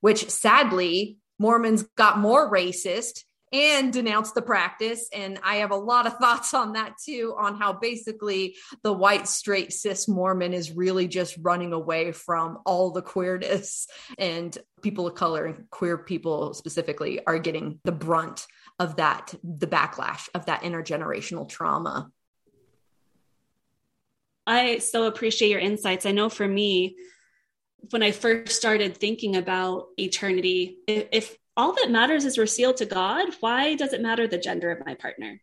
which 0.00 0.28
sadly, 0.28 1.18
Mormons 1.38 1.82
got 1.96 2.18
more 2.18 2.50
racist 2.50 3.22
and 3.56 3.92
denounce 3.92 4.32
the 4.32 4.42
practice. 4.42 5.08
And 5.12 5.38
I 5.42 5.56
have 5.56 5.70
a 5.70 5.76
lot 5.76 6.06
of 6.06 6.14
thoughts 6.20 6.54
on 6.54 6.72
that 6.74 6.94
too, 7.02 7.34
on 7.38 7.56
how 7.56 7.72
basically 7.72 8.56
the 8.82 8.92
white, 8.92 9.28
straight, 9.28 9.72
cis 9.72 10.08
Mormon 10.08 10.52
is 10.52 10.72
really 10.72 11.08
just 11.08 11.36
running 11.40 11.72
away 11.72 12.12
from 12.12 12.58
all 12.66 12.90
the 12.90 13.02
queerness. 13.02 13.86
And 14.18 14.56
people 14.82 15.06
of 15.06 15.14
color 15.14 15.46
and 15.46 15.70
queer 15.70 15.98
people 15.98 16.54
specifically 16.54 17.24
are 17.26 17.38
getting 17.38 17.80
the 17.84 17.92
brunt 17.92 18.46
of 18.78 18.96
that, 18.96 19.34
the 19.42 19.66
backlash 19.66 20.28
of 20.34 20.46
that 20.46 20.62
intergenerational 20.62 21.48
trauma. 21.48 22.10
I 24.46 24.78
so 24.78 25.04
appreciate 25.04 25.50
your 25.50 25.60
insights. 25.60 26.06
I 26.06 26.12
know 26.12 26.28
for 26.28 26.46
me, 26.46 26.96
when 27.90 28.02
I 28.02 28.12
first 28.12 28.56
started 28.56 28.96
thinking 28.96 29.36
about 29.36 29.88
eternity, 29.98 30.78
if, 30.86 31.08
if 31.12 31.36
all 31.56 31.72
that 31.74 31.90
matters 31.90 32.24
is 32.24 32.36
we're 32.36 32.46
sealed 32.46 32.76
to 32.78 32.86
God. 32.86 33.28
Why 33.40 33.74
does 33.74 33.92
it 33.92 34.02
matter 34.02 34.26
the 34.26 34.38
gender 34.38 34.70
of 34.70 34.84
my 34.84 34.94
partner? 34.94 35.40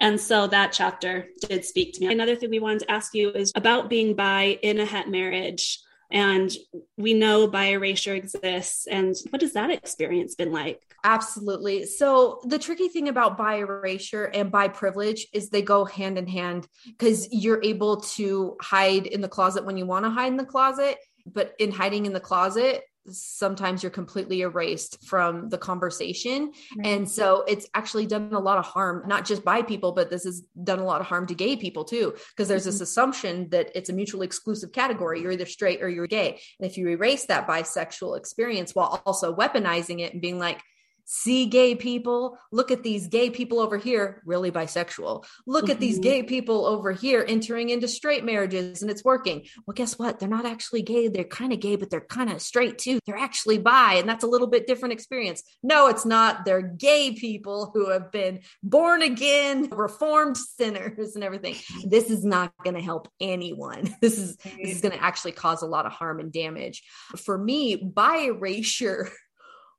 And 0.00 0.20
so 0.20 0.46
that 0.48 0.72
chapter 0.72 1.28
did 1.40 1.64
speak 1.64 1.94
to 1.94 2.00
me. 2.00 2.12
Another 2.12 2.36
thing 2.36 2.50
we 2.50 2.58
wanted 2.58 2.80
to 2.80 2.90
ask 2.90 3.14
you 3.14 3.30
is 3.30 3.52
about 3.54 3.88
being 3.88 4.14
bi 4.14 4.58
in 4.62 4.78
a 4.78 4.84
het 4.84 5.08
marriage. 5.08 5.80
And 6.10 6.54
we 6.96 7.14
know 7.14 7.48
bi 7.48 7.70
erasure 7.70 8.14
exists. 8.14 8.86
And 8.86 9.16
what 9.30 9.42
has 9.42 9.54
that 9.54 9.70
experience 9.70 10.34
been 10.34 10.52
like? 10.52 10.80
Absolutely. 11.02 11.86
So, 11.86 12.40
the 12.44 12.58
tricky 12.58 12.88
thing 12.88 13.08
about 13.08 13.36
bi 13.36 13.56
erasure 13.56 14.26
and 14.26 14.52
bi 14.52 14.68
privilege 14.68 15.26
is 15.32 15.48
they 15.48 15.62
go 15.62 15.84
hand 15.84 16.18
in 16.18 16.28
hand 16.28 16.68
because 16.86 17.28
you're 17.32 17.62
able 17.62 18.02
to 18.02 18.56
hide 18.60 19.06
in 19.06 19.20
the 19.20 19.28
closet 19.28 19.64
when 19.64 19.76
you 19.76 19.86
want 19.86 20.04
to 20.04 20.10
hide 20.10 20.28
in 20.28 20.36
the 20.36 20.44
closet. 20.44 20.98
But 21.26 21.54
in 21.58 21.72
hiding 21.72 22.06
in 22.06 22.12
the 22.12 22.20
closet, 22.20 22.84
sometimes 23.10 23.82
you're 23.82 23.90
completely 23.90 24.40
erased 24.42 25.04
from 25.06 25.48
the 25.48 25.58
conversation. 25.58 26.52
Right. 26.76 26.86
And 26.86 27.10
so 27.10 27.44
it's 27.46 27.66
actually 27.74 28.06
done 28.06 28.32
a 28.32 28.40
lot 28.40 28.58
of 28.58 28.64
harm, 28.64 29.04
not 29.06 29.24
just 29.24 29.44
by 29.44 29.62
people, 29.62 29.92
but 29.92 30.10
this 30.10 30.24
has 30.24 30.42
done 30.62 30.78
a 30.78 30.84
lot 30.84 31.00
of 31.00 31.06
harm 31.06 31.26
to 31.26 31.34
gay 31.34 31.56
people 31.56 31.84
too, 31.84 32.14
because 32.30 32.48
there's 32.48 32.62
mm-hmm. 32.62 32.70
this 32.70 32.80
assumption 32.80 33.48
that 33.50 33.70
it's 33.74 33.88
a 33.88 33.92
mutually 33.92 34.26
exclusive 34.26 34.72
category. 34.72 35.20
You're 35.20 35.32
either 35.32 35.46
straight 35.46 35.82
or 35.82 35.88
you're 35.88 36.06
gay. 36.06 36.40
And 36.58 36.70
if 36.70 36.76
you 36.76 36.88
erase 36.88 37.26
that 37.26 37.46
bisexual 37.46 38.16
experience 38.18 38.74
while 38.74 39.02
also 39.06 39.34
weaponizing 39.34 40.00
it 40.00 40.12
and 40.12 40.22
being 40.22 40.38
like, 40.38 40.60
see 41.06 41.46
gay 41.46 41.74
people. 41.74 42.36
Look 42.52 42.70
at 42.70 42.82
these 42.82 43.06
gay 43.06 43.30
people 43.30 43.60
over 43.60 43.78
here, 43.78 44.22
really 44.26 44.50
bisexual. 44.50 45.24
Look 45.46 45.64
mm-hmm. 45.64 45.70
at 45.72 45.80
these 45.80 45.94
mm-hmm. 45.94 46.02
gay 46.02 46.22
people 46.24 46.66
over 46.66 46.92
here 46.92 47.24
entering 47.26 47.70
into 47.70 47.88
straight 47.88 48.24
marriages 48.24 48.82
and 48.82 48.90
it's 48.90 49.04
working. 49.04 49.46
Well, 49.66 49.74
guess 49.74 49.98
what? 49.98 50.18
They're 50.18 50.28
not 50.28 50.44
actually 50.46 50.82
gay. 50.82 51.08
They're 51.08 51.24
kind 51.24 51.52
of 51.52 51.60
gay, 51.60 51.76
but 51.76 51.90
they're 51.90 52.00
kind 52.00 52.30
of 52.30 52.42
straight 52.42 52.78
too. 52.78 52.98
They're 53.06 53.16
actually 53.16 53.58
bi, 53.58 53.94
and 53.94 54.08
that's 54.08 54.24
a 54.24 54.28
little 54.28 54.48
bit 54.48 54.66
different 54.66 54.92
experience. 54.92 55.42
No, 55.62 55.86
it's 55.86 56.04
not. 56.04 56.44
They're 56.44 56.62
gay 56.62 57.12
people 57.12 57.70
who 57.72 57.90
have 57.90 58.10
been 58.10 58.40
born 58.62 59.02
again, 59.02 59.68
reformed 59.70 60.36
sinners 60.36 61.14
and 61.14 61.22
everything. 61.22 61.54
This 61.86 62.10
is 62.10 62.24
not 62.24 62.52
going 62.64 62.76
to 62.76 62.82
help 62.82 63.08
anyone. 63.20 63.94
This 64.06 64.18
is 64.18 64.36
this 64.36 64.76
is 64.76 64.80
going 64.82 64.96
to 64.96 65.02
actually 65.02 65.32
cause 65.32 65.62
a 65.62 65.66
lot 65.66 65.86
of 65.86 65.90
harm 65.90 66.20
and 66.20 66.30
damage. 66.30 66.84
For 67.16 67.36
me, 67.36 67.76
bi 67.76 68.26
erasure 68.26 69.10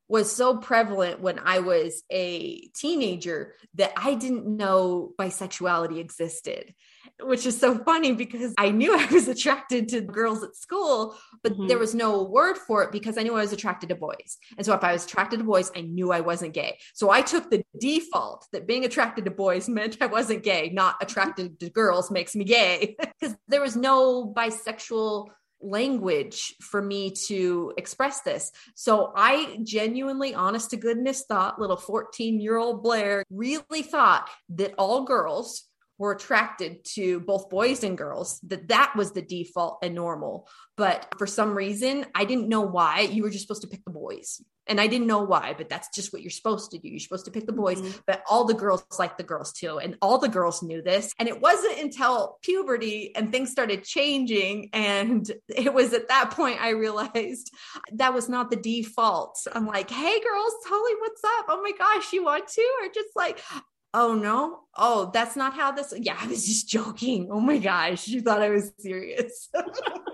was 0.09 0.33
so 0.33 0.57
prevalent 0.57 1.19
when 1.19 1.39
I 1.39 1.59
was 1.59 2.03
a 2.11 2.61
teenager 2.75 3.53
that 3.75 3.91
I 3.97 4.15
didn't 4.15 4.47
know 4.47 5.13
bisexuality 5.19 5.99
existed, 5.99 6.73
which 7.21 7.45
is 7.45 7.59
so 7.59 7.77
funny 7.79 8.13
because 8.13 8.53
I 8.57 8.69
knew 8.69 8.95
I 8.97 9.05
was 9.07 9.27
attracted 9.27 9.89
to 9.89 10.01
girls 10.01 10.43
at 10.43 10.55
school, 10.55 11.17
but 11.43 11.53
mm-hmm. 11.53 11.67
there 11.67 11.77
was 11.77 11.93
no 11.93 12.23
word 12.23 12.57
for 12.57 12.83
it 12.83 12.91
because 12.91 13.17
I 13.17 13.23
knew 13.23 13.35
I 13.35 13.41
was 13.41 13.53
attracted 13.53 13.89
to 13.89 13.95
boys. 13.95 14.37
And 14.57 14.65
so 14.65 14.73
if 14.73 14.83
I 14.83 14.93
was 14.93 15.05
attracted 15.05 15.39
to 15.39 15.45
boys, 15.45 15.71
I 15.75 15.81
knew 15.81 16.11
I 16.11 16.21
wasn't 16.21 16.53
gay. 16.53 16.77
So 16.93 17.09
I 17.09 17.21
took 17.21 17.49
the 17.49 17.63
default 17.79 18.45
that 18.53 18.67
being 18.67 18.85
attracted 18.85 19.25
to 19.25 19.31
boys 19.31 19.67
meant 19.77 19.97
I 19.99 20.07
wasn't 20.07 20.43
gay, 20.43 20.69
not 20.73 20.95
attracted 21.01 21.59
to 21.59 21.69
girls 21.69 22.11
makes 22.11 22.35
me 22.35 22.45
gay 22.45 22.95
because 23.19 23.35
there 23.47 23.61
was 23.61 23.75
no 23.75 24.33
bisexual 24.35 25.29
language 25.61 26.55
for 26.61 26.81
me 26.81 27.11
to 27.27 27.73
express 27.77 28.21
this. 28.21 28.51
So 28.75 29.11
I 29.15 29.59
genuinely, 29.63 30.35
honest 30.35 30.71
to 30.71 30.77
goodness, 30.77 31.25
thought 31.27 31.59
little 31.59 31.77
14 31.77 32.39
year 32.39 32.57
old 32.57 32.83
Blaire 32.83 33.23
really 33.29 33.81
thought 33.81 34.29
that 34.49 34.73
all 34.77 35.03
girls 35.03 35.66
were 35.97 36.11
attracted 36.11 36.83
to 36.85 37.19
both 37.21 37.49
boys 37.49 37.83
and 37.83 37.97
girls, 37.97 38.39
that 38.41 38.67
that 38.67 38.93
was 38.95 39.11
the 39.11 39.21
default 39.21 39.79
and 39.81 39.95
normal. 39.95 40.47
But 40.75 41.07
for 41.17 41.25
some 41.25 41.55
reason, 41.55 42.05
I 42.13 42.25
didn't 42.25 42.49
know 42.49 42.61
why. 42.61 43.01
You 43.01 43.23
were 43.23 43.29
just 43.29 43.47
supposed 43.47 43.63
to 43.63 43.67
pick 43.67 43.83
the 43.83 43.91
boys. 43.91 44.41
And 44.69 44.81
I 44.81 44.87
didn't 44.87 45.07
know 45.07 45.23
why, 45.23 45.55
but 45.57 45.69
that's 45.69 45.87
just 45.95 46.11
what 46.11 46.21
you're 46.21 46.29
supposed 46.29 46.71
to 46.71 46.77
do. 46.77 46.89
You're 46.89 46.99
supposed 46.99 47.25
to 47.25 47.31
pick 47.31 47.45
the 47.45 47.53
boys, 47.53 47.81
mm-hmm. 47.81 47.99
but 48.05 48.21
all 48.29 48.43
the 48.43 48.53
girls 48.53 48.85
like 48.99 49.17
the 49.17 49.23
girls 49.23 49.53
too. 49.53 49.79
And 49.79 49.97
all 50.01 50.17
the 50.17 50.27
girls 50.27 50.61
knew 50.61 50.81
this. 50.81 51.13
And 51.19 51.27
it 51.27 51.41
wasn't 51.41 51.79
until 51.79 52.37
puberty 52.41 53.15
and 53.15 53.31
things 53.31 53.49
started 53.49 53.85
changing. 53.85 54.69
And 54.73 55.29
it 55.47 55.73
was 55.73 55.93
at 55.93 56.09
that 56.09 56.31
point 56.31 56.61
I 56.61 56.69
realized 56.71 57.51
that 57.93 58.13
was 58.13 58.27
not 58.29 58.49
the 58.49 58.57
default. 58.57 59.39
I'm 59.53 59.65
like, 59.65 59.89
hey, 59.89 60.19
girls, 60.19 60.53
Holly, 60.67 60.93
what's 60.99 61.23
up? 61.23 61.45
Oh 61.49 61.61
my 61.63 61.71
gosh, 61.77 62.11
you 62.11 62.23
want 62.23 62.47
to? 62.47 62.71
Or 62.81 62.89
just 62.93 63.15
like, 63.15 63.39
oh 63.97 64.13
no 64.13 64.59
oh 64.75 65.09
that's 65.11 65.35
not 65.35 65.55
how 65.55 65.71
this 65.71 65.91
yeah 65.97 66.15
i 66.19 66.27
was 66.27 66.45
just 66.45 66.69
joking 66.69 67.29
oh 67.31 67.39
my 67.39 67.57
gosh 67.57 68.07
you 68.07 68.21
thought 68.21 68.43
i 68.43 68.49
was 68.49 68.71
serious 68.77 69.49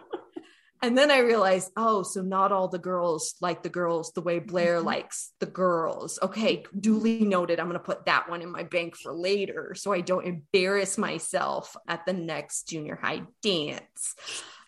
and 0.81 0.97
then 0.97 1.11
i 1.11 1.17
realized 1.17 1.69
oh 1.75 2.01
so 2.01 2.21
not 2.21 2.53
all 2.53 2.69
the 2.69 2.79
girls 2.79 3.35
like 3.41 3.61
the 3.61 3.67
girls 3.67 4.13
the 4.13 4.21
way 4.21 4.39
blaire 4.39 4.77
mm-hmm. 4.77 4.85
likes 4.85 5.33
the 5.41 5.45
girls 5.45 6.17
okay 6.21 6.63
duly 6.79 7.25
noted 7.25 7.59
i'm 7.59 7.67
going 7.67 7.77
to 7.77 7.83
put 7.83 8.05
that 8.05 8.29
one 8.29 8.41
in 8.41 8.49
my 8.49 8.63
bank 8.63 8.95
for 8.95 9.13
later 9.13 9.75
so 9.75 9.91
i 9.91 9.99
don't 9.99 10.25
embarrass 10.25 10.97
myself 10.97 11.75
at 11.85 12.05
the 12.05 12.13
next 12.13 12.69
junior 12.69 12.97
high 13.01 13.21
dance 13.41 14.15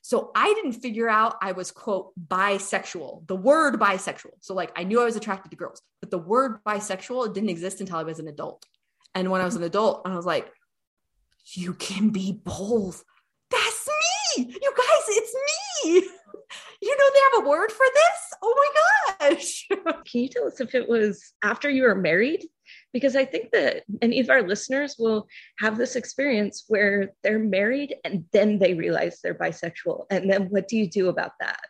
so 0.01 0.30
I 0.36 0.53
didn't 0.53 0.74
figure 0.74 1.09
out 1.09 1.38
I 1.41 1.53
was, 1.53 1.72
quote, 1.72 2.11
bisexual, 2.28 3.26
the 3.26 3.36
word 3.36 3.80
bisexual. 3.80 4.34
So, 4.39 4.53
like, 4.53 4.72
I 4.76 4.84
knew 4.84 5.01
I 5.01 5.03
was 5.03 5.16
attracted 5.16 5.49
to 5.49 5.57
girls, 5.57 5.82
but 5.99 6.11
the 6.11 6.20
word 6.20 6.63
bisexual 6.63 7.34
didn't 7.34 7.49
exist 7.49 7.82
until 7.82 7.97
I 7.97 8.03
was 8.03 8.20
an 8.20 8.28
adult. 8.28 8.63
And 9.16 9.32
when 9.32 9.41
I 9.41 9.45
was 9.45 9.55
an 9.55 9.63
adult, 9.63 10.01
and 10.05 10.13
I 10.13 10.18
was 10.18 10.26
like, 10.26 10.51
you 11.53 11.74
can 11.74 12.09
be 12.09 12.34
both. 12.43 13.03
That's 13.49 13.88
me. 14.38 14.53
You 14.61 14.74
guys, 14.76 15.03
it's 15.07 15.36
me. 15.86 16.09
You 16.82 16.95
know, 16.95 17.05
they 17.13 17.20
have 17.38 17.45
a 17.45 17.49
word 17.49 17.72
for 17.72 17.86
this. 17.93 18.34
Oh 18.43 18.72
my 19.20 19.30
gosh. 19.32 19.68
Can 20.05 20.22
you 20.22 20.30
tell 20.30 20.45
us 20.45 20.61
if 20.61 20.76
it 20.76 20.88
was 20.88 21.34
after 21.41 21.70
you 21.70 21.84
were 21.84 21.95
married? 21.95 22.45
Because 22.93 23.16
I 23.16 23.26
think 23.26 23.51
that 23.51 23.84
any 24.03 24.20
of 24.20 24.30
our 24.30 24.47
listeners 24.47 24.95
will 24.99 25.28
have 25.59 25.78
this 25.78 25.95
experience 25.95 26.66
where 26.68 27.13
they're 27.24 27.39
married 27.39 27.95
and 28.03 28.26
then 28.34 28.59
they 28.59 28.76
realize 28.76 29.20
they're 29.24 29.34
bisexual. 29.34 30.05
And 30.11 30.30
then 30.30 30.43
what 30.49 30.68
do 30.68 30.78
you 30.78 30.88
do 30.88 31.09
about 31.09 31.32
that? 31.39 31.61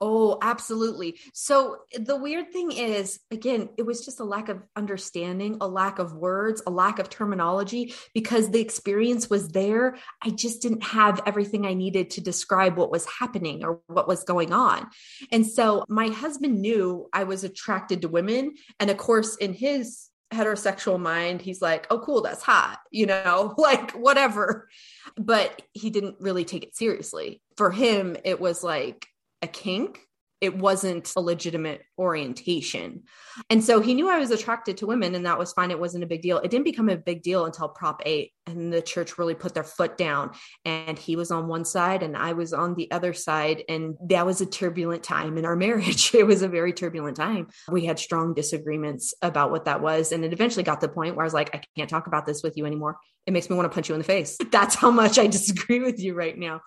Oh, 0.00 0.38
absolutely. 0.42 1.18
So 1.32 1.78
the 1.94 2.16
weird 2.16 2.52
thing 2.52 2.72
is, 2.72 3.20
again, 3.30 3.68
it 3.78 3.86
was 3.86 4.04
just 4.04 4.20
a 4.20 4.24
lack 4.24 4.48
of 4.48 4.62
understanding, 4.74 5.58
a 5.60 5.68
lack 5.68 5.98
of 5.98 6.14
words, 6.14 6.62
a 6.66 6.70
lack 6.70 6.98
of 6.98 7.08
terminology 7.08 7.94
because 8.12 8.50
the 8.50 8.60
experience 8.60 9.30
was 9.30 9.48
there. 9.48 9.96
I 10.20 10.30
just 10.30 10.62
didn't 10.62 10.82
have 10.82 11.22
everything 11.26 11.64
I 11.64 11.74
needed 11.74 12.10
to 12.10 12.20
describe 12.20 12.76
what 12.76 12.90
was 12.90 13.06
happening 13.06 13.64
or 13.64 13.80
what 13.86 14.08
was 14.08 14.24
going 14.24 14.52
on. 14.52 14.88
And 15.30 15.46
so 15.46 15.84
my 15.88 16.08
husband 16.08 16.60
knew 16.60 17.08
I 17.12 17.24
was 17.24 17.44
attracted 17.44 18.02
to 18.02 18.08
women. 18.08 18.54
And 18.80 18.90
of 18.90 18.96
course, 18.96 19.36
in 19.36 19.54
his 19.54 20.10
heterosexual 20.32 21.00
mind, 21.00 21.40
he's 21.40 21.62
like, 21.62 21.86
oh, 21.90 22.00
cool, 22.00 22.20
that's 22.22 22.42
hot, 22.42 22.80
you 22.90 23.06
know, 23.06 23.54
like 23.58 23.92
whatever. 23.92 24.68
But 25.16 25.62
he 25.72 25.90
didn't 25.90 26.16
really 26.20 26.44
take 26.44 26.64
it 26.64 26.76
seriously. 26.76 27.40
For 27.56 27.70
him, 27.70 28.16
it 28.24 28.40
was 28.40 28.64
like, 28.64 29.06
a 29.44 29.46
kink 29.46 30.00
it 30.44 30.58
wasn't 30.58 31.10
a 31.16 31.20
legitimate 31.20 31.82
orientation. 31.98 33.04
And 33.48 33.64
so 33.64 33.80
he 33.80 33.94
knew 33.94 34.10
I 34.10 34.18
was 34.18 34.30
attracted 34.30 34.76
to 34.76 34.86
women 34.86 35.14
and 35.14 35.24
that 35.24 35.38
was 35.38 35.54
fine. 35.54 35.70
It 35.70 35.80
wasn't 35.80 36.04
a 36.04 36.06
big 36.06 36.20
deal. 36.20 36.36
It 36.36 36.50
didn't 36.50 36.66
become 36.66 36.90
a 36.90 36.98
big 36.98 37.22
deal 37.22 37.46
until 37.46 37.68
Prop 37.68 38.02
8 38.04 38.30
and 38.46 38.72
the 38.72 38.82
church 38.82 39.18
really 39.18 39.34
put 39.34 39.54
their 39.54 39.64
foot 39.64 39.96
down 39.96 40.32
and 40.64 40.98
he 40.98 41.16
was 41.16 41.30
on 41.30 41.48
one 41.48 41.64
side 41.64 42.02
and 42.02 42.16
I 42.16 42.32
was 42.32 42.52
on 42.52 42.74
the 42.74 42.90
other 42.90 43.12
side 43.12 43.64
and 43.68 43.96
that 44.08 44.26
was 44.26 44.40
a 44.40 44.46
turbulent 44.46 45.02
time 45.02 45.38
in 45.38 45.44
our 45.44 45.56
marriage. 45.64 46.14
It 46.14 46.26
was 46.26 46.42
a 46.42 46.48
very 46.48 46.72
turbulent 46.72 47.16
time. 47.16 47.48
We 47.68 47.86
had 47.86 47.98
strong 47.98 48.34
disagreements 48.34 49.14
about 49.22 49.50
what 49.50 49.64
that 49.64 49.80
was 49.80 50.12
and 50.12 50.24
it 50.24 50.32
eventually 50.32 50.62
got 50.62 50.80
to 50.80 50.86
the 50.86 50.92
point 50.92 51.16
where 51.16 51.24
I 51.24 51.26
was 51.26 51.34
like 51.34 51.54
I 51.54 51.62
can't 51.76 51.90
talk 51.90 52.06
about 52.06 52.26
this 52.26 52.42
with 52.42 52.56
you 52.56 52.66
anymore. 52.66 52.98
It 53.26 53.32
makes 53.32 53.48
me 53.48 53.56
want 53.56 53.70
to 53.70 53.74
punch 53.74 53.88
you 53.88 53.94
in 53.94 54.00
the 54.00 54.04
face. 54.04 54.36
That's 54.50 54.74
how 54.74 54.90
much 54.90 55.18
I 55.18 55.26
disagree 55.28 55.80
with 55.80 55.98
you 55.98 56.14
right 56.14 56.36
now. 56.36 56.60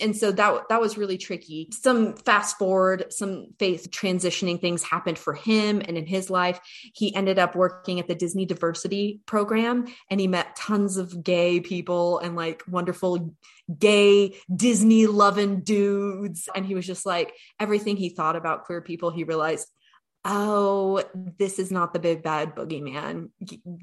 And 0.00 0.16
so 0.16 0.30
that 0.32 0.68
that 0.68 0.80
was 0.80 0.96
really 0.96 1.18
tricky. 1.18 1.68
Some 1.72 2.16
fast 2.16 2.56
forward, 2.56 3.12
some 3.12 3.48
faith 3.58 3.88
transitioning 3.90 4.60
things 4.60 4.82
happened 4.82 5.18
for 5.18 5.34
him 5.34 5.82
and 5.86 5.98
in 5.98 6.06
his 6.06 6.30
life. 6.30 6.60
He 6.94 7.14
ended 7.14 7.38
up 7.38 7.56
working 7.56 7.98
at 7.98 8.06
the 8.06 8.14
Disney 8.14 8.46
Diversity 8.46 9.20
program 9.26 9.86
and 10.08 10.20
he 10.20 10.28
met 10.28 10.56
tons 10.56 10.96
of 10.96 11.23
gay 11.24 11.60
people 11.60 12.18
and 12.18 12.36
like 12.36 12.62
wonderful 12.68 13.34
gay 13.78 14.36
Disney 14.54 15.06
loving 15.06 15.60
dudes. 15.60 16.48
And 16.54 16.64
he 16.66 16.74
was 16.74 16.86
just 16.86 17.06
like, 17.06 17.34
everything 17.58 17.96
he 17.96 18.10
thought 18.10 18.36
about 18.36 18.64
queer 18.64 18.82
people, 18.82 19.10
he 19.10 19.24
realized 19.24 19.68
oh, 20.24 21.02
this 21.38 21.58
is 21.58 21.70
not 21.70 21.92
the 21.92 21.98
big 21.98 22.22
bad 22.22 22.54
boogeyman. 22.54 23.28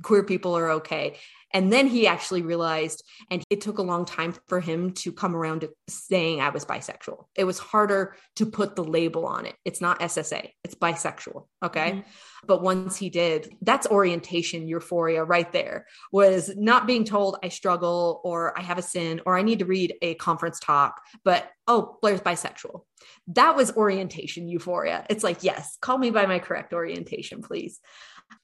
Queer 0.01 0.23
people 0.23 0.57
are 0.57 0.71
okay. 0.71 1.17
And 1.53 1.71
then 1.71 1.87
he 1.87 2.07
actually 2.07 2.41
realized, 2.41 3.03
and 3.29 3.43
it 3.49 3.61
took 3.61 3.77
a 3.77 3.83
long 3.83 4.05
time 4.05 4.33
for 4.47 4.59
him 4.59 4.93
to 4.93 5.11
come 5.11 5.35
around 5.35 5.61
to 5.61 5.71
saying 5.87 6.41
I 6.41 6.49
was 6.49 6.65
bisexual. 6.65 7.25
It 7.35 7.43
was 7.43 7.59
harder 7.59 8.15
to 8.37 8.45
put 8.45 8.75
the 8.75 8.83
label 8.83 9.25
on 9.25 9.45
it. 9.45 9.55
It's 9.65 9.81
not 9.81 9.99
SSA, 9.99 10.49
it's 10.63 10.75
bisexual. 10.75 11.47
Okay. 11.63 11.91
Mm-hmm. 11.91 11.99
But 12.47 12.63
once 12.63 12.97
he 12.97 13.09
did, 13.09 13.53
that's 13.61 13.85
orientation 13.87 14.67
euphoria 14.67 15.23
right 15.23 15.51
there 15.51 15.85
was 16.11 16.51
not 16.55 16.87
being 16.87 17.03
told 17.03 17.37
I 17.43 17.49
struggle 17.49 18.19
or 18.23 18.57
I 18.57 18.63
have 18.63 18.79
a 18.79 18.83
sin 18.83 19.21
or 19.25 19.37
I 19.37 19.43
need 19.43 19.59
to 19.59 19.65
read 19.65 19.95
a 20.01 20.15
conference 20.15 20.59
talk, 20.59 21.01
but 21.23 21.47
oh, 21.67 21.97
Blaire's 22.01 22.21
bisexual. 22.21 22.81
That 23.27 23.55
was 23.55 23.71
orientation 23.71 24.47
euphoria. 24.47 25.05
It's 25.09 25.23
like, 25.23 25.43
yes, 25.43 25.77
call 25.81 25.97
me 25.97 26.09
by 26.09 26.25
my 26.25 26.39
correct 26.39 26.73
orientation, 26.73 27.41
please. 27.41 27.79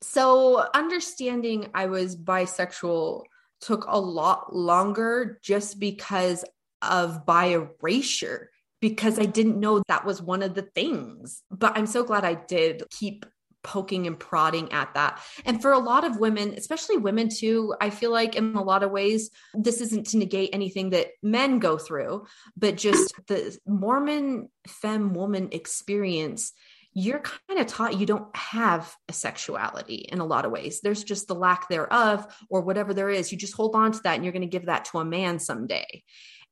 So, 0.01 0.67
understanding 0.73 1.69
I 1.73 1.88
was 1.88 2.15
bisexual 2.15 3.23
took 3.61 3.85
a 3.88 3.99
lot 3.99 4.55
longer 4.55 5.39
just 5.41 5.79
because 5.79 6.45
of 6.81 7.25
bi 7.25 7.57
erasure, 7.81 8.49
because 8.81 9.19
I 9.19 9.25
didn't 9.25 9.59
know 9.59 9.81
that 9.88 10.05
was 10.05 10.21
one 10.21 10.43
of 10.43 10.53
the 10.53 10.61
things. 10.61 11.41
But 11.49 11.77
I'm 11.77 11.88
so 11.88 12.03
glad 12.03 12.23
I 12.23 12.35
did 12.35 12.83
keep 12.91 13.25
poking 13.63 14.07
and 14.07 14.17
prodding 14.17 14.71
at 14.71 14.93
that. 14.93 15.21
And 15.45 15.61
for 15.61 15.73
a 15.73 15.79
lot 15.79 16.05
of 16.05 16.19
women, 16.19 16.53
especially 16.55 16.97
women 16.97 17.27
too, 17.29 17.75
I 17.81 17.89
feel 17.89 18.11
like 18.11 18.35
in 18.35 18.55
a 18.55 18.63
lot 18.63 18.81
of 18.81 18.91
ways, 18.91 19.29
this 19.53 19.81
isn't 19.81 20.07
to 20.07 20.17
negate 20.17 20.51
anything 20.53 20.91
that 20.91 21.07
men 21.21 21.59
go 21.59 21.77
through, 21.77 22.25
but 22.55 22.77
just 22.77 23.13
the 23.27 23.57
Mormon 23.67 24.49
femme 24.67 25.13
woman 25.13 25.49
experience 25.51 26.53
you're 26.97 27.19
kind 27.19 27.59
of 27.59 27.67
taught 27.67 27.99
you 27.99 28.07
don't 28.07 28.35
have 28.35 28.91
a 29.07 29.13
sexuality 29.13 30.07
in 30.11 30.19
a 30.19 30.25
lot 30.25 30.45
of 30.45 30.51
ways. 30.51 30.81
There's 30.81 31.03
just 31.03 31.27
the 31.27 31.35
lack 31.35 31.69
thereof, 31.69 32.25
or 32.49 32.61
whatever 32.61 32.91
there 32.91 33.11
is. 33.11 33.31
You 33.31 33.37
just 33.37 33.53
hold 33.53 33.75
on 33.75 33.91
to 33.91 33.99
that 34.01 34.15
and 34.15 34.23
you're 34.23 34.33
going 34.33 34.41
to 34.41 34.47
give 34.47 34.65
that 34.65 34.85
to 34.85 34.97
a 34.97 35.05
man 35.05 35.37
someday. 35.37 36.03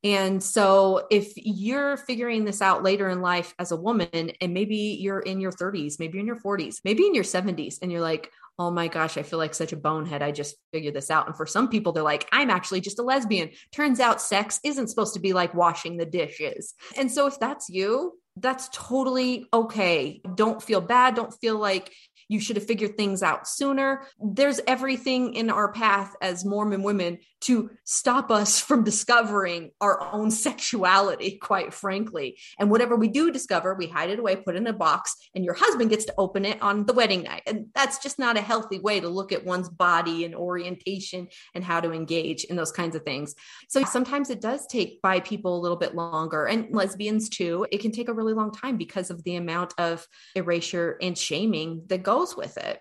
And 0.04 0.40
so, 0.40 1.08
if 1.10 1.32
you're 1.34 1.96
figuring 1.96 2.44
this 2.44 2.62
out 2.62 2.84
later 2.84 3.08
in 3.08 3.22
life 3.22 3.54
as 3.58 3.72
a 3.72 3.76
woman, 3.76 4.30
and 4.40 4.54
maybe 4.54 4.98
you're 5.00 5.18
in 5.18 5.40
your 5.40 5.50
30s, 5.50 5.98
maybe 5.98 6.20
in 6.20 6.26
your 6.26 6.38
40s, 6.38 6.76
maybe 6.84 7.04
in 7.06 7.14
your 7.14 7.24
70s, 7.24 7.78
and 7.82 7.90
you're 7.90 8.00
like, 8.00 8.30
oh 8.56 8.70
my 8.70 8.86
gosh, 8.86 9.18
I 9.18 9.24
feel 9.24 9.40
like 9.40 9.52
such 9.52 9.72
a 9.72 9.76
bonehead. 9.76 10.22
I 10.22 10.30
just 10.30 10.54
figured 10.72 10.94
this 10.94 11.10
out. 11.10 11.26
And 11.26 11.36
for 11.36 11.46
some 11.46 11.68
people, 11.68 11.92
they're 11.92 12.04
like, 12.04 12.28
I'm 12.30 12.50
actually 12.50 12.82
just 12.82 13.00
a 13.00 13.02
lesbian. 13.02 13.50
Turns 13.72 13.98
out 13.98 14.20
sex 14.20 14.60
isn't 14.62 14.88
supposed 14.88 15.14
to 15.14 15.20
be 15.20 15.32
like 15.32 15.54
washing 15.54 15.96
the 15.96 16.06
dishes. 16.06 16.74
And 16.96 17.10
so, 17.10 17.26
if 17.26 17.40
that's 17.40 17.68
you, 17.68 18.12
that's 18.36 18.68
totally 18.72 19.46
okay. 19.52 20.20
Don't 20.34 20.62
feel 20.62 20.80
bad. 20.80 21.14
Don't 21.14 21.32
feel 21.40 21.58
like 21.58 21.92
you 22.28 22.40
should 22.40 22.56
have 22.56 22.66
figured 22.66 22.96
things 22.96 23.22
out 23.22 23.48
sooner. 23.48 24.06
There's 24.20 24.60
everything 24.66 25.34
in 25.34 25.50
our 25.50 25.72
path 25.72 26.14
as 26.20 26.44
Mormon 26.44 26.82
women 26.82 27.18
to 27.42 27.70
stop 27.84 28.30
us 28.30 28.60
from 28.66 28.84
discovering 28.84 29.70
our 29.80 30.02
own 30.12 30.30
sexuality, 30.30 31.38
quite 31.38 31.72
frankly. 31.72 32.38
And 32.58 32.70
whatever 32.70 32.96
we 32.96 33.08
do 33.08 33.30
discover, 33.30 33.74
we 33.74 33.86
hide 33.86 34.10
it 34.10 34.18
away, 34.18 34.36
put 34.36 34.54
it 34.54 34.58
in 34.58 34.66
a 34.66 34.72
box, 34.72 35.14
and 35.34 35.44
your 35.44 35.54
husband 35.54 35.90
gets 35.90 36.04
to 36.06 36.14
open 36.18 36.44
it 36.44 36.60
on 36.60 36.86
the 36.86 36.92
wedding 36.92 37.22
night. 37.22 37.42
And 37.46 37.66
that's 37.74 37.98
just 37.98 38.18
not 38.18 38.36
a 38.36 38.40
healthy 38.40 38.78
way 38.78 39.00
to 39.00 39.08
look 39.08 39.32
at 39.32 39.44
one's 39.44 39.68
body 39.68 40.24
and 40.24 40.34
orientation 40.34 41.28
and 41.54 41.64
how 41.64 41.80
to 41.80 41.92
engage 41.92 42.44
in 42.44 42.56
those 42.56 42.72
kinds 42.72 42.96
of 42.96 43.02
things. 43.02 43.34
So 43.68 43.84
sometimes 43.84 44.30
it 44.30 44.40
does 44.40 44.66
take 44.66 45.00
bi 45.02 45.20
people 45.20 45.56
a 45.56 45.62
little 45.62 45.76
bit 45.76 45.94
longer, 45.94 46.46
and 46.46 46.74
lesbians 46.74 47.28
too. 47.28 47.66
It 47.70 47.78
can 47.78 47.92
take 47.92 48.08
a 48.08 48.14
really 48.14 48.34
long 48.34 48.52
time 48.52 48.76
because 48.76 49.10
of 49.10 49.22
the 49.24 49.36
amount 49.36 49.74
of 49.78 50.06
erasure 50.34 50.98
and 51.00 51.16
shaming 51.16 51.82
that 51.86 52.02
goes 52.02 52.15
with 52.36 52.56
it 52.58 52.80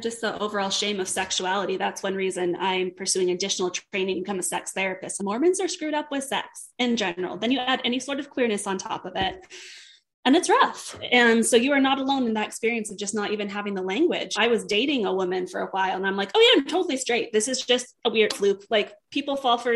just 0.00 0.20
the 0.20 0.38
overall 0.38 0.70
shame 0.70 1.00
of 1.00 1.08
sexuality. 1.08 1.76
That's 1.76 2.02
one 2.02 2.14
reason 2.14 2.56
I'm 2.58 2.92
pursuing 2.92 3.30
additional 3.30 3.70
training 3.70 4.16
to 4.16 4.20
become 4.22 4.38
a 4.38 4.42
sex 4.42 4.72
therapist. 4.72 5.22
Mormons 5.22 5.60
are 5.60 5.68
screwed 5.68 5.94
up 5.94 6.10
with 6.10 6.24
sex 6.24 6.70
in 6.78 6.96
general. 6.96 7.36
Then 7.36 7.50
you 7.50 7.58
add 7.58 7.80
any 7.84 8.00
sort 8.00 8.20
of 8.20 8.30
queerness 8.30 8.66
on 8.66 8.78
top 8.78 9.04
of 9.04 9.12
it. 9.16 9.44
and 10.24 10.36
it's 10.36 10.50
rough. 10.50 10.98
And 11.10 11.44
so 11.44 11.56
you 11.56 11.72
are 11.72 11.80
not 11.80 11.98
alone 11.98 12.26
in 12.26 12.34
that 12.34 12.46
experience 12.46 12.90
of 12.90 12.98
just 12.98 13.14
not 13.14 13.32
even 13.32 13.48
having 13.48 13.74
the 13.74 13.82
language. 13.82 14.34
I 14.36 14.48
was 14.48 14.64
dating 14.64 15.06
a 15.06 15.14
woman 15.14 15.46
for 15.46 15.62
a 15.62 15.68
while 15.68 15.96
and 15.96 16.06
I'm 16.06 16.16
like, 16.16 16.30
oh 16.34 16.40
yeah, 16.40 16.60
I'm 16.60 16.68
totally 16.68 16.96
straight. 16.96 17.32
This 17.32 17.48
is 17.48 17.62
just 17.62 17.94
a 18.04 18.10
weird 18.10 18.32
fluke. 18.34 18.64
Like 18.68 18.92
people 19.10 19.36
fall 19.36 19.58
for 19.58 19.74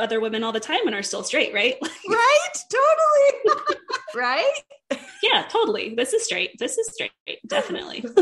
other 0.00 0.20
women 0.20 0.44
all 0.44 0.52
the 0.52 0.60
time 0.60 0.86
and 0.86 0.94
are 0.94 1.02
still 1.02 1.22
straight, 1.22 1.52
right? 1.52 1.76
right? 2.08 2.48
Totally. 2.70 3.78
right? 4.14 4.52
Yeah, 5.22 5.44
totally. 5.48 5.94
This 5.94 6.12
is 6.12 6.24
straight. 6.24 6.58
This 6.58 6.78
is 6.78 6.88
straight. 6.92 7.40
Definitely. 7.46 8.04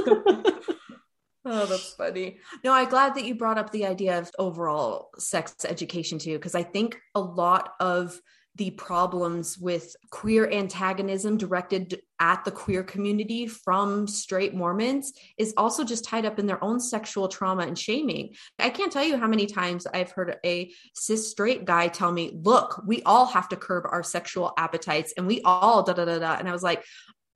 Oh, 1.47 1.67
that's 1.67 1.93
funny. 1.93 2.39
No, 2.65 2.73
I'm 2.73 2.89
glad 2.89 3.15
that 3.15 3.25
you 3.25 3.35
brought 3.35 3.59
up 3.59 3.71
the 3.71 3.85
idea 3.85 4.19
of 4.19 4.31
overall 4.39 5.11
sex 5.19 5.55
education 5.69 6.19
too, 6.19 6.39
because 6.39 6.55
I 6.55 6.63
think 6.63 6.99
a 7.15 7.21
lot 7.21 7.75
of 7.81 8.19
the 8.57 8.71
problems 8.71 9.59
with 9.59 9.97
queer 10.11 10.51
antagonism 10.51 11.37
directed 11.37 12.01
at 12.21 12.45
the 12.45 12.51
queer 12.51 12.85
community 12.85 13.47
from 13.47 14.07
straight 14.07 14.55
Mormons 14.55 15.13
is 15.37 15.53
also 15.57 15.83
just 15.83 16.05
tied 16.05 16.25
up 16.25 16.39
in 16.39 16.47
their 16.47 16.63
own 16.63 16.79
sexual 16.79 17.27
trauma 17.27 17.67
and 17.67 17.77
shaming. 17.77 18.35
I 18.59 18.71
can't 18.71 18.93
tell 18.93 19.03
you 19.03 19.17
how 19.17 19.27
many 19.27 19.47
times 19.47 19.87
I've 19.93 20.13
heard 20.13 20.37
a 20.47 20.73
cis 20.95 21.31
straight 21.31 21.65
guy 21.65 21.89
tell 21.89 22.13
me, 22.13 22.39
Look, 22.43 22.83
we 22.87 23.03
all 23.03 23.27
have 23.27 23.49
to 23.49 23.57
curb 23.57 23.85
our 23.91 24.03
sexual 24.03 24.53
appetites 24.57 25.13
and 25.17 25.27
we 25.27 25.41
all 25.45 25.83
da 25.83 25.93
da 25.93 26.05
da 26.05 26.19
da. 26.21 26.37
And 26.39 26.49
I 26.49 26.53
was 26.53 26.63
like, 26.63 26.85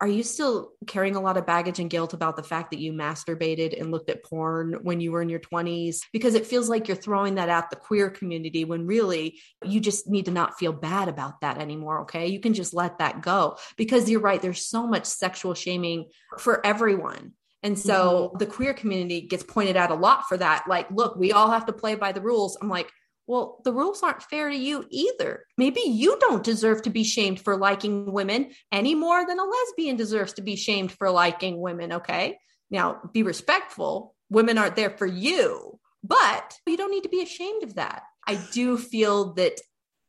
are 0.00 0.08
you 0.08 0.22
still 0.22 0.72
carrying 0.86 1.16
a 1.16 1.20
lot 1.20 1.36
of 1.36 1.46
baggage 1.46 1.80
and 1.80 1.90
guilt 1.90 2.14
about 2.14 2.36
the 2.36 2.42
fact 2.42 2.70
that 2.70 2.78
you 2.78 2.92
masturbated 2.92 3.78
and 3.78 3.90
looked 3.90 4.10
at 4.10 4.22
porn 4.22 4.78
when 4.82 5.00
you 5.00 5.10
were 5.10 5.22
in 5.22 5.28
your 5.28 5.40
20s? 5.40 5.98
Because 6.12 6.34
it 6.34 6.46
feels 6.46 6.68
like 6.68 6.86
you're 6.86 6.96
throwing 6.96 7.34
that 7.34 7.48
at 7.48 7.70
the 7.70 7.76
queer 7.76 8.08
community 8.08 8.64
when 8.64 8.86
really 8.86 9.40
you 9.64 9.80
just 9.80 10.08
need 10.08 10.26
to 10.26 10.30
not 10.30 10.58
feel 10.58 10.72
bad 10.72 11.08
about 11.08 11.40
that 11.40 11.58
anymore. 11.58 12.02
Okay. 12.02 12.28
You 12.28 12.38
can 12.38 12.54
just 12.54 12.74
let 12.74 12.98
that 12.98 13.22
go 13.22 13.58
because 13.76 14.08
you're 14.08 14.20
right. 14.20 14.40
There's 14.40 14.66
so 14.66 14.86
much 14.86 15.04
sexual 15.04 15.54
shaming 15.54 16.06
for 16.38 16.64
everyone. 16.64 17.32
And 17.64 17.76
so 17.76 18.28
mm-hmm. 18.28 18.38
the 18.38 18.46
queer 18.46 18.72
community 18.72 19.22
gets 19.22 19.42
pointed 19.42 19.76
out 19.76 19.90
a 19.90 19.94
lot 19.94 20.28
for 20.28 20.36
that. 20.36 20.66
Like, 20.68 20.88
look, 20.92 21.16
we 21.16 21.32
all 21.32 21.50
have 21.50 21.66
to 21.66 21.72
play 21.72 21.96
by 21.96 22.12
the 22.12 22.20
rules. 22.20 22.56
I'm 22.60 22.68
like, 22.68 22.92
well, 23.28 23.60
the 23.62 23.74
rules 23.74 24.02
aren't 24.02 24.22
fair 24.22 24.48
to 24.48 24.56
you 24.56 24.86
either. 24.88 25.44
Maybe 25.58 25.80
you 25.80 26.18
don't 26.18 26.42
deserve 26.42 26.80
to 26.82 26.90
be 26.90 27.04
shamed 27.04 27.38
for 27.38 27.58
liking 27.58 28.10
women 28.10 28.52
any 28.72 28.94
more 28.94 29.24
than 29.26 29.38
a 29.38 29.44
lesbian 29.44 29.96
deserves 29.96 30.32
to 30.34 30.42
be 30.42 30.56
shamed 30.56 30.90
for 30.90 31.10
liking 31.10 31.60
women. 31.60 31.92
Okay. 31.92 32.38
Now, 32.70 33.00
be 33.12 33.22
respectful. 33.22 34.14
Women 34.30 34.56
aren't 34.56 34.76
there 34.76 34.90
for 34.90 35.06
you, 35.06 35.78
but 36.02 36.58
you 36.66 36.78
don't 36.78 36.90
need 36.90 37.02
to 37.02 37.10
be 37.10 37.22
ashamed 37.22 37.64
of 37.64 37.74
that. 37.74 38.02
I 38.26 38.40
do 38.52 38.78
feel 38.78 39.34
that 39.34 39.60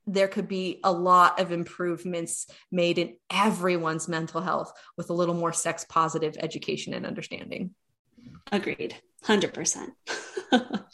there 0.07 0.29
could 0.29 0.47
be 0.47 0.79
a 0.83 0.91
lot 0.91 1.41
of 1.41 1.51
improvements 1.51 2.47
made 2.71 2.97
in 2.97 3.15
everyone's 3.29 4.07
mental 4.07 4.41
health 4.41 4.71
with 4.97 5.09
a 5.09 5.13
little 5.13 5.35
more 5.35 5.53
sex 5.53 5.85
positive 5.87 6.37
education 6.39 6.93
and 6.93 7.05
understanding. 7.05 7.75
Agreed. 8.51 8.95
100%. 9.25 9.87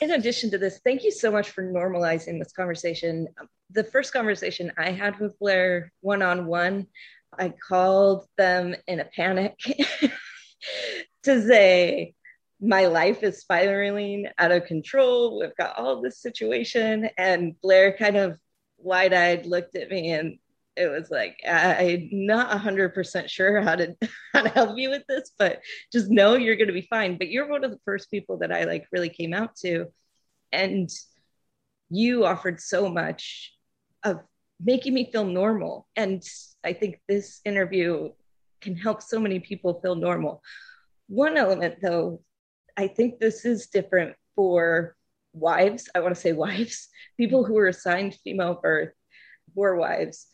in 0.00 0.10
addition 0.10 0.50
to 0.50 0.58
this, 0.58 0.80
thank 0.84 1.02
you 1.04 1.10
so 1.10 1.30
much 1.30 1.50
for 1.50 1.64
normalizing 1.64 2.38
this 2.38 2.52
conversation. 2.52 3.28
The 3.70 3.84
first 3.84 4.12
conversation 4.12 4.72
I 4.76 4.90
had 4.90 5.18
with 5.18 5.38
Blaire 5.40 5.88
one 6.00 6.22
on 6.22 6.46
one, 6.46 6.86
I 7.38 7.52
called 7.68 8.26
them 8.36 8.74
in 8.86 9.00
a 9.00 9.04
panic 9.04 9.58
to 11.22 11.46
say, 11.46 12.14
my 12.60 12.86
life 12.86 13.22
is 13.22 13.40
spiraling 13.40 14.26
out 14.38 14.52
of 14.52 14.66
control. 14.66 15.40
We've 15.40 15.56
got 15.56 15.78
all 15.78 16.02
this 16.02 16.20
situation. 16.20 17.08
And 17.16 17.54
Blaire 17.64 17.96
kind 17.96 18.16
of 18.16 18.38
wide 18.76 19.14
eyed 19.14 19.46
looked 19.46 19.76
at 19.76 19.90
me 19.90 20.10
and 20.12 20.38
it 20.80 20.90
was 20.90 21.10
like 21.10 21.38
i'm 21.46 22.08
not 22.10 22.50
100% 22.58 23.28
sure 23.28 23.60
how 23.60 23.76
to 23.76 23.94
how 24.32 24.42
to 24.42 24.48
help 24.48 24.78
you 24.78 24.88
with 24.88 25.02
this 25.08 25.32
but 25.38 25.60
just 25.92 26.10
know 26.10 26.34
you're 26.34 26.56
going 26.56 26.68
to 26.68 26.72
be 26.72 26.88
fine. 26.88 27.18
But 27.18 27.28
you're 27.28 27.48
one 27.48 27.64
of 27.64 27.70
the 27.70 27.80
first 27.84 28.10
people 28.10 28.38
that 28.38 28.52
i 28.52 28.64
like 28.64 28.86
really 28.90 29.10
came 29.10 29.34
out 29.34 29.56
to 29.56 29.86
and 30.52 30.88
you 31.90 32.24
offered 32.24 32.60
so 32.60 32.88
much 32.88 33.52
of 34.04 34.20
making 34.62 34.94
me 34.94 35.10
feel 35.12 35.24
normal. 35.24 35.86
And 35.96 36.22
i 36.64 36.72
think 36.72 37.00
this 37.08 37.40
interview 37.44 38.10
can 38.60 38.76
help 38.76 39.02
so 39.02 39.18
many 39.20 39.40
people 39.40 39.80
feel 39.80 39.94
normal. 39.94 40.42
One 41.08 41.36
element 41.36 41.76
though 41.82 42.22
i 42.76 42.86
think 42.86 43.18
this 43.18 43.44
is 43.44 43.66
different 43.66 44.16
for 44.34 44.96
wives. 45.32 45.88
I 45.94 46.00
want 46.00 46.14
to 46.14 46.20
say 46.20 46.32
wives 46.46 46.88
people 47.18 47.44
who 47.44 47.58
are 47.58 47.68
assigned 47.68 48.14
female 48.24 48.58
birth 48.62 48.94
were 49.54 49.76
wives 49.76 50.26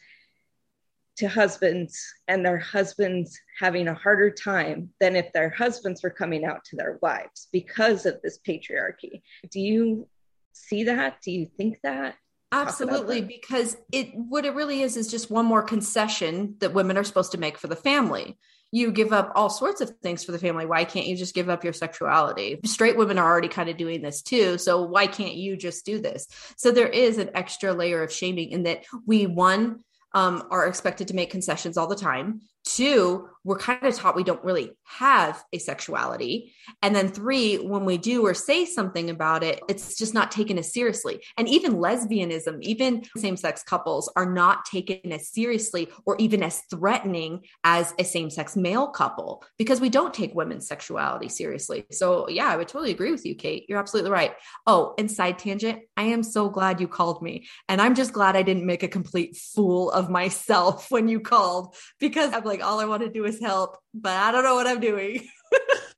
to 1.16 1.28
husbands 1.28 1.98
and 2.28 2.44
their 2.44 2.58
husbands 2.58 3.38
having 3.58 3.88
a 3.88 3.94
harder 3.94 4.30
time 4.30 4.90
than 5.00 5.16
if 5.16 5.32
their 5.32 5.50
husbands 5.50 6.02
were 6.02 6.10
coming 6.10 6.44
out 6.44 6.64
to 6.64 6.76
their 6.76 6.98
wives 7.02 7.48
because 7.52 8.06
of 8.06 8.20
this 8.22 8.38
patriarchy. 8.46 9.22
Do 9.50 9.60
you 9.60 10.08
see 10.52 10.84
that? 10.84 11.22
Do 11.22 11.30
you 11.30 11.46
think 11.46 11.78
that? 11.82 12.16
Absolutely, 12.52 13.20
that? 13.20 13.28
because 13.28 13.76
it 13.92 14.10
what 14.14 14.44
it 14.44 14.54
really 14.54 14.82
is 14.82 14.96
is 14.96 15.10
just 15.10 15.30
one 15.30 15.46
more 15.46 15.62
concession 15.62 16.54
that 16.60 16.74
women 16.74 16.96
are 16.96 17.04
supposed 17.04 17.32
to 17.32 17.38
make 17.38 17.58
for 17.58 17.66
the 17.66 17.76
family. 17.76 18.38
You 18.72 18.92
give 18.92 19.12
up 19.12 19.32
all 19.34 19.48
sorts 19.48 19.80
of 19.80 19.90
things 20.02 20.24
for 20.24 20.32
the 20.32 20.38
family. 20.38 20.66
Why 20.66 20.84
can't 20.84 21.06
you 21.06 21.16
just 21.16 21.34
give 21.34 21.48
up 21.48 21.64
your 21.64 21.72
sexuality? 21.72 22.60
Straight 22.64 22.96
women 22.96 23.18
are 23.18 23.28
already 23.28 23.48
kind 23.48 23.68
of 23.68 23.76
doing 23.76 24.02
this 24.02 24.22
too. 24.22 24.58
So 24.58 24.82
why 24.82 25.06
can't 25.06 25.34
you 25.34 25.56
just 25.56 25.86
do 25.86 26.00
this? 26.00 26.26
So 26.56 26.70
there 26.70 26.88
is 26.88 27.18
an 27.18 27.30
extra 27.34 27.72
layer 27.72 28.02
of 28.02 28.12
shaming 28.12 28.50
in 28.50 28.64
that 28.64 28.84
we 29.06 29.26
one 29.26 29.82
um, 30.16 30.48
are 30.50 30.66
expected 30.66 31.06
to 31.08 31.14
make 31.14 31.30
concessions 31.30 31.76
all 31.76 31.86
the 31.86 31.94
time. 31.94 32.40
Two, 32.66 33.28
we're 33.46 33.56
kind 33.56 33.84
of 33.84 33.94
taught 33.94 34.16
we 34.16 34.24
don't 34.24 34.42
really 34.42 34.72
have 34.82 35.42
a 35.52 35.58
sexuality. 35.58 36.52
And 36.82 36.96
then 36.96 37.08
three, 37.08 37.58
when 37.58 37.84
we 37.84 37.96
do 37.96 38.26
or 38.26 38.34
say 38.34 38.64
something 38.64 39.08
about 39.08 39.44
it, 39.44 39.60
it's 39.68 39.96
just 39.96 40.14
not 40.14 40.32
taken 40.32 40.58
as 40.58 40.72
seriously. 40.72 41.22
And 41.38 41.48
even 41.48 41.74
lesbianism, 41.74 42.60
even 42.62 43.04
same 43.16 43.36
sex 43.36 43.62
couples 43.62 44.10
are 44.16 44.26
not 44.28 44.64
taken 44.64 45.12
as 45.12 45.28
seriously 45.28 45.88
or 46.04 46.16
even 46.18 46.42
as 46.42 46.60
threatening 46.68 47.42
as 47.62 47.94
a 48.00 48.04
same 48.04 48.30
sex 48.30 48.56
male 48.56 48.88
couple 48.88 49.44
because 49.58 49.80
we 49.80 49.90
don't 49.90 50.12
take 50.12 50.34
women's 50.34 50.66
sexuality 50.66 51.28
seriously. 51.28 51.86
So, 51.92 52.28
yeah, 52.28 52.48
I 52.48 52.56
would 52.56 52.66
totally 52.66 52.90
agree 52.90 53.12
with 53.12 53.24
you, 53.24 53.36
Kate. 53.36 53.66
You're 53.68 53.78
absolutely 53.78 54.10
right. 54.10 54.32
Oh, 54.66 54.94
and 54.98 55.08
side 55.08 55.38
tangent, 55.38 55.82
I 55.96 56.04
am 56.04 56.24
so 56.24 56.48
glad 56.48 56.80
you 56.80 56.88
called 56.88 57.22
me. 57.22 57.46
And 57.68 57.80
I'm 57.80 57.94
just 57.94 58.12
glad 58.12 58.34
I 58.34 58.42
didn't 58.42 58.66
make 58.66 58.82
a 58.82 58.88
complete 58.88 59.36
fool 59.36 59.92
of 59.92 60.10
myself 60.10 60.90
when 60.90 61.06
you 61.06 61.20
called 61.20 61.76
because 62.00 62.32
I'm 62.32 62.42
like, 62.42 62.55
like 62.56 62.66
all 62.66 62.80
I 62.80 62.86
want 62.86 63.02
to 63.02 63.10
do 63.10 63.24
is 63.24 63.40
help, 63.40 63.76
but 63.92 64.12
I 64.12 64.32
don't 64.32 64.44
know 64.44 64.54
what 64.54 64.66
I'm 64.66 64.80
doing. 64.80 65.28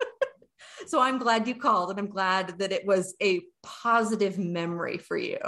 so 0.86 1.00
I'm 1.00 1.18
glad 1.18 1.46
you 1.46 1.54
called 1.54 1.90
and 1.90 1.98
I'm 1.98 2.10
glad 2.10 2.58
that 2.58 2.72
it 2.72 2.84
was 2.84 3.14
a 3.22 3.42
positive 3.62 4.38
memory 4.38 4.98
for 4.98 5.16
you. 5.16 5.38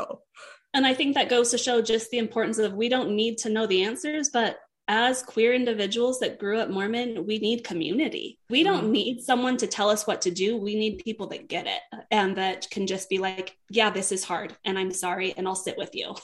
And 0.73 0.87
I 0.87 0.95
think 0.95 1.15
that 1.15 1.29
goes 1.29 1.51
to 1.51 1.59
show 1.59 1.83
just 1.83 2.11
the 2.11 2.19
importance 2.19 2.59
of 2.59 2.75
we 2.75 2.89
don't 2.89 3.17
need 3.17 3.39
to 3.39 3.51
know 3.51 3.67
the 3.67 3.83
answers, 3.83 4.31
but 4.33 4.59
as 4.87 5.23
queer 5.23 5.53
individuals 5.53 6.21
that 6.21 6.39
grew 6.39 6.59
up 6.59 6.71
Mormon, 6.71 7.27
we 7.27 7.39
need 7.39 7.65
community. 7.65 8.39
We 8.49 8.63
don't 8.63 8.87
mm. 8.87 8.91
need 8.91 9.21
someone 9.21 9.57
to 9.59 9.67
tell 9.67 9.89
us 9.89 10.07
what 10.07 10.23
to 10.23 10.31
do. 10.31 10.57
We 10.57 10.77
need 10.77 11.03
people 11.05 11.29
that 11.29 11.49
get 11.49 11.67
it 11.67 11.81
and 12.11 12.37
that 12.37 12.71
can 12.71 12.87
just 12.87 13.09
be 13.09 13.19
like, 13.19 13.57
yeah, 13.69 13.91
this 13.91 14.13
is 14.13 14.25
hard 14.25 14.55
and 14.65 14.79
I'm 14.79 14.93
sorry 14.93 15.35
and 15.37 15.49
I'll 15.49 15.57
sit 15.57 15.77
with 15.77 15.95
you. 15.95 16.15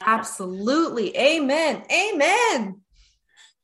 Absolutely. 0.00 1.16
Amen. 1.16 1.82
Amen. 1.90 2.80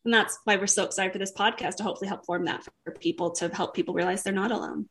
And 0.06 0.14
that's 0.14 0.38
why 0.44 0.54
we're 0.54 0.68
so 0.68 0.84
excited 0.84 1.12
for 1.12 1.18
this 1.18 1.32
podcast 1.32 1.76
to 1.76 1.82
hopefully 1.82 2.06
help 2.06 2.24
form 2.24 2.44
that 2.44 2.62
for 2.84 2.92
people 2.92 3.32
to 3.32 3.48
help 3.48 3.74
people 3.74 3.92
realize 3.92 4.22
they're 4.22 4.32
not 4.32 4.52
alone. 4.52 4.88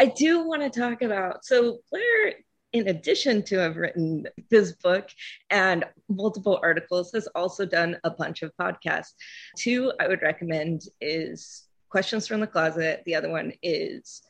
I 0.00 0.06
do 0.06 0.48
want 0.48 0.62
to 0.62 0.80
talk 0.80 1.00
about 1.02 1.44
so 1.44 1.78
Blaire, 1.94 2.32
in 2.72 2.88
addition 2.88 3.44
to 3.44 3.58
have 3.58 3.76
written 3.76 4.26
this 4.50 4.72
book 4.72 5.10
and 5.48 5.84
multiple 6.08 6.58
articles, 6.60 7.12
has 7.12 7.28
also 7.36 7.66
done 7.66 7.98
a 8.02 8.10
bunch 8.10 8.42
of 8.42 8.50
podcasts. 8.60 9.12
Two 9.56 9.92
I 10.00 10.08
would 10.08 10.22
recommend 10.22 10.82
is 11.00 11.68
Questions 11.88 12.26
from 12.26 12.40
the 12.40 12.48
Closet. 12.48 13.04
The 13.06 13.14
other 13.14 13.30
one 13.30 13.52
is 13.62 14.22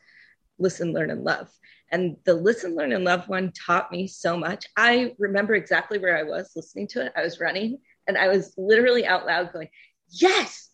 Listen, 0.58 0.92
Learn, 0.92 1.10
and 1.10 1.24
Love. 1.24 1.48
And 1.90 2.18
the 2.26 2.34
Listen, 2.34 2.76
Learn, 2.76 2.92
and 2.92 3.04
Love 3.04 3.30
one 3.30 3.50
taught 3.52 3.90
me 3.90 4.06
so 4.06 4.36
much. 4.36 4.66
I 4.76 5.14
remember 5.18 5.54
exactly 5.54 5.98
where 5.98 6.18
I 6.18 6.22
was 6.22 6.50
listening 6.54 6.86
to 6.88 7.06
it. 7.06 7.12
I 7.16 7.22
was 7.22 7.40
running 7.40 7.78
and 8.08 8.16
I 8.16 8.28
was 8.28 8.54
literally 8.56 9.06
out 9.06 9.26
loud 9.26 9.52
going, 9.52 9.68
yes, 10.10 10.68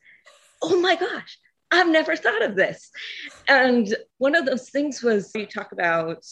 oh 0.62 0.80
my 0.80 0.96
gosh, 0.96 1.38
I've 1.70 1.88
never 1.88 2.16
thought 2.16 2.42
of 2.42 2.56
this. 2.56 2.90
And 3.48 3.94
one 4.18 4.34
of 4.34 4.46
those 4.46 4.70
things 4.70 5.02
was 5.02 5.30
you 5.34 5.46
talk 5.46 5.72
about 5.72 6.24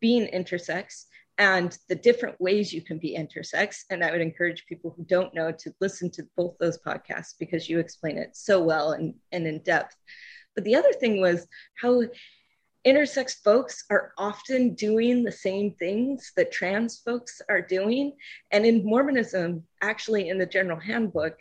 being 0.00 0.28
intersex 0.32 1.04
and 1.38 1.76
the 1.88 1.94
different 1.94 2.40
ways 2.40 2.72
you 2.72 2.82
can 2.82 2.98
be 2.98 3.16
intersex. 3.16 3.84
And 3.90 4.04
I 4.04 4.10
would 4.10 4.20
encourage 4.20 4.66
people 4.66 4.92
who 4.96 5.04
don't 5.04 5.34
know 5.34 5.52
to 5.52 5.74
listen 5.80 6.10
to 6.12 6.26
both 6.36 6.56
those 6.58 6.78
podcasts 6.78 7.34
because 7.38 7.68
you 7.68 7.78
explain 7.78 8.18
it 8.18 8.36
so 8.36 8.62
well 8.62 8.92
and, 8.92 9.14
and 9.32 9.46
in 9.46 9.62
depth. 9.62 9.96
But 10.54 10.64
the 10.64 10.74
other 10.74 10.92
thing 10.92 11.20
was 11.20 11.46
how 11.80 12.02
intersex 12.86 13.34
folks 13.42 13.84
are 13.90 14.12
often 14.18 14.74
doing 14.74 15.22
the 15.22 15.32
same 15.32 15.72
things 15.74 16.32
that 16.36 16.52
trans 16.52 16.98
folks 16.98 17.40
are 17.48 17.62
doing. 17.62 18.12
And 18.50 18.64
in 18.64 18.84
Mormonism, 18.84 19.64
actually, 19.80 20.28
in 20.28 20.38
the 20.38 20.46
general 20.46 20.78
handbook, 20.78 21.38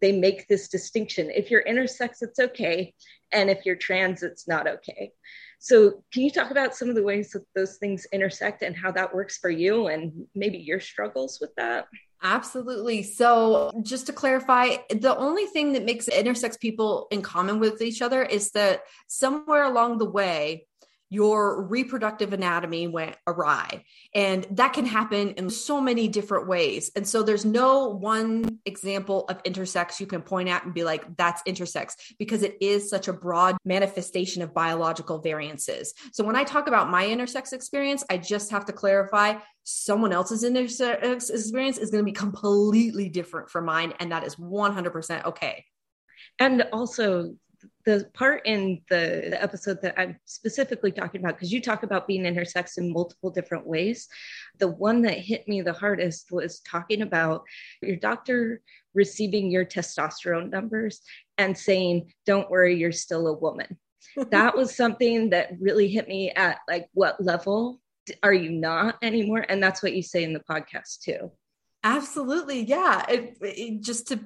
they 0.00 0.12
make 0.12 0.48
this 0.48 0.68
distinction. 0.68 1.30
If 1.30 1.50
you're 1.50 1.64
intersex, 1.64 2.22
it's 2.22 2.38
okay. 2.38 2.94
And 3.32 3.50
if 3.50 3.66
you're 3.66 3.76
trans, 3.76 4.22
it's 4.22 4.48
not 4.48 4.68
okay. 4.68 5.12
So, 5.60 6.04
can 6.12 6.22
you 6.22 6.30
talk 6.30 6.52
about 6.52 6.76
some 6.76 6.88
of 6.88 6.94
the 6.94 7.02
ways 7.02 7.30
that 7.32 7.44
those 7.54 7.78
things 7.78 8.06
intersect 8.12 8.62
and 8.62 8.76
how 8.76 8.92
that 8.92 9.12
works 9.12 9.38
for 9.38 9.50
you 9.50 9.88
and 9.88 10.26
maybe 10.34 10.58
your 10.58 10.78
struggles 10.78 11.38
with 11.40 11.52
that? 11.56 11.88
Absolutely. 12.22 13.02
So, 13.02 13.72
just 13.82 14.06
to 14.06 14.12
clarify, 14.12 14.76
the 14.88 15.16
only 15.16 15.46
thing 15.46 15.72
that 15.72 15.84
makes 15.84 16.08
intersex 16.08 16.58
people 16.58 17.08
in 17.10 17.22
common 17.22 17.58
with 17.58 17.82
each 17.82 18.02
other 18.02 18.22
is 18.22 18.52
that 18.52 18.82
somewhere 19.08 19.64
along 19.64 19.98
the 19.98 20.08
way, 20.08 20.67
your 21.10 21.62
reproductive 21.62 22.32
anatomy 22.32 22.86
went 22.86 23.16
awry. 23.26 23.84
And 24.14 24.46
that 24.52 24.74
can 24.74 24.84
happen 24.84 25.30
in 25.30 25.48
so 25.48 25.80
many 25.80 26.08
different 26.08 26.46
ways. 26.46 26.90
And 26.94 27.06
so 27.08 27.22
there's 27.22 27.44
no 27.44 27.88
one 27.88 28.58
example 28.66 29.24
of 29.28 29.42
intersex 29.44 30.00
you 30.00 30.06
can 30.06 30.22
point 30.22 30.48
at 30.48 30.64
and 30.64 30.74
be 30.74 30.84
like, 30.84 31.16
that's 31.16 31.42
intersex, 31.42 31.94
because 32.18 32.42
it 32.42 32.58
is 32.60 32.90
such 32.90 33.08
a 33.08 33.12
broad 33.12 33.56
manifestation 33.64 34.42
of 34.42 34.52
biological 34.52 35.18
variances. 35.18 35.94
So 36.12 36.24
when 36.24 36.36
I 36.36 36.44
talk 36.44 36.68
about 36.68 36.90
my 36.90 37.06
intersex 37.06 37.52
experience, 37.52 38.04
I 38.10 38.18
just 38.18 38.50
have 38.50 38.66
to 38.66 38.72
clarify 38.72 39.36
someone 39.64 40.12
else's 40.12 40.44
intersex 40.44 41.30
experience 41.30 41.78
is 41.78 41.90
going 41.90 42.02
to 42.02 42.10
be 42.10 42.12
completely 42.12 43.08
different 43.08 43.50
from 43.50 43.64
mine. 43.64 43.94
And 44.00 44.12
that 44.12 44.24
is 44.24 44.36
100% 44.36 45.24
okay. 45.24 45.64
And 46.38 46.64
also, 46.72 47.34
the 47.88 48.04
part 48.12 48.42
in 48.44 48.82
the, 48.90 49.28
the 49.30 49.42
episode 49.42 49.80
that 49.80 49.98
I'm 49.98 50.18
specifically 50.26 50.92
talking 50.92 51.22
about, 51.22 51.36
because 51.36 51.50
you 51.50 51.62
talk 51.62 51.84
about 51.84 52.06
being 52.06 52.24
intersex 52.24 52.76
in 52.76 52.92
multiple 52.92 53.30
different 53.30 53.66
ways, 53.66 54.08
the 54.58 54.68
one 54.68 55.00
that 55.02 55.16
hit 55.16 55.48
me 55.48 55.62
the 55.62 55.72
hardest 55.72 56.30
was 56.30 56.60
talking 56.60 57.00
about 57.00 57.44
your 57.80 57.96
doctor 57.96 58.60
receiving 58.92 59.50
your 59.50 59.64
testosterone 59.64 60.50
numbers 60.50 61.00
and 61.38 61.56
saying, 61.56 62.12
Don't 62.26 62.50
worry, 62.50 62.76
you're 62.76 62.92
still 62.92 63.26
a 63.26 63.32
woman. 63.32 63.78
that 64.30 64.54
was 64.54 64.76
something 64.76 65.30
that 65.30 65.52
really 65.58 65.88
hit 65.88 66.08
me 66.08 66.30
at 66.32 66.58
like, 66.68 66.90
what 66.92 67.18
level 67.24 67.80
are 68.22 68.34
you 68.34 68.50
not 68.50 68.96
anymore? 69.00 69.46
And 69.48 69.62
that's 69.62 69.82
what 69.82 69.94
you 69.94 70.02
say 70.02 70.24
in 70.24 70.34
the 70.34 70.40
podcast 70.40 71.00
too. 71.00 71.32
Absolutely. 71.84 72.64
Yeah. 72.64 73.06
It, 73.08 73.38
it, 73.40 73.80
just 73.80 74.08
to 74.08 74.20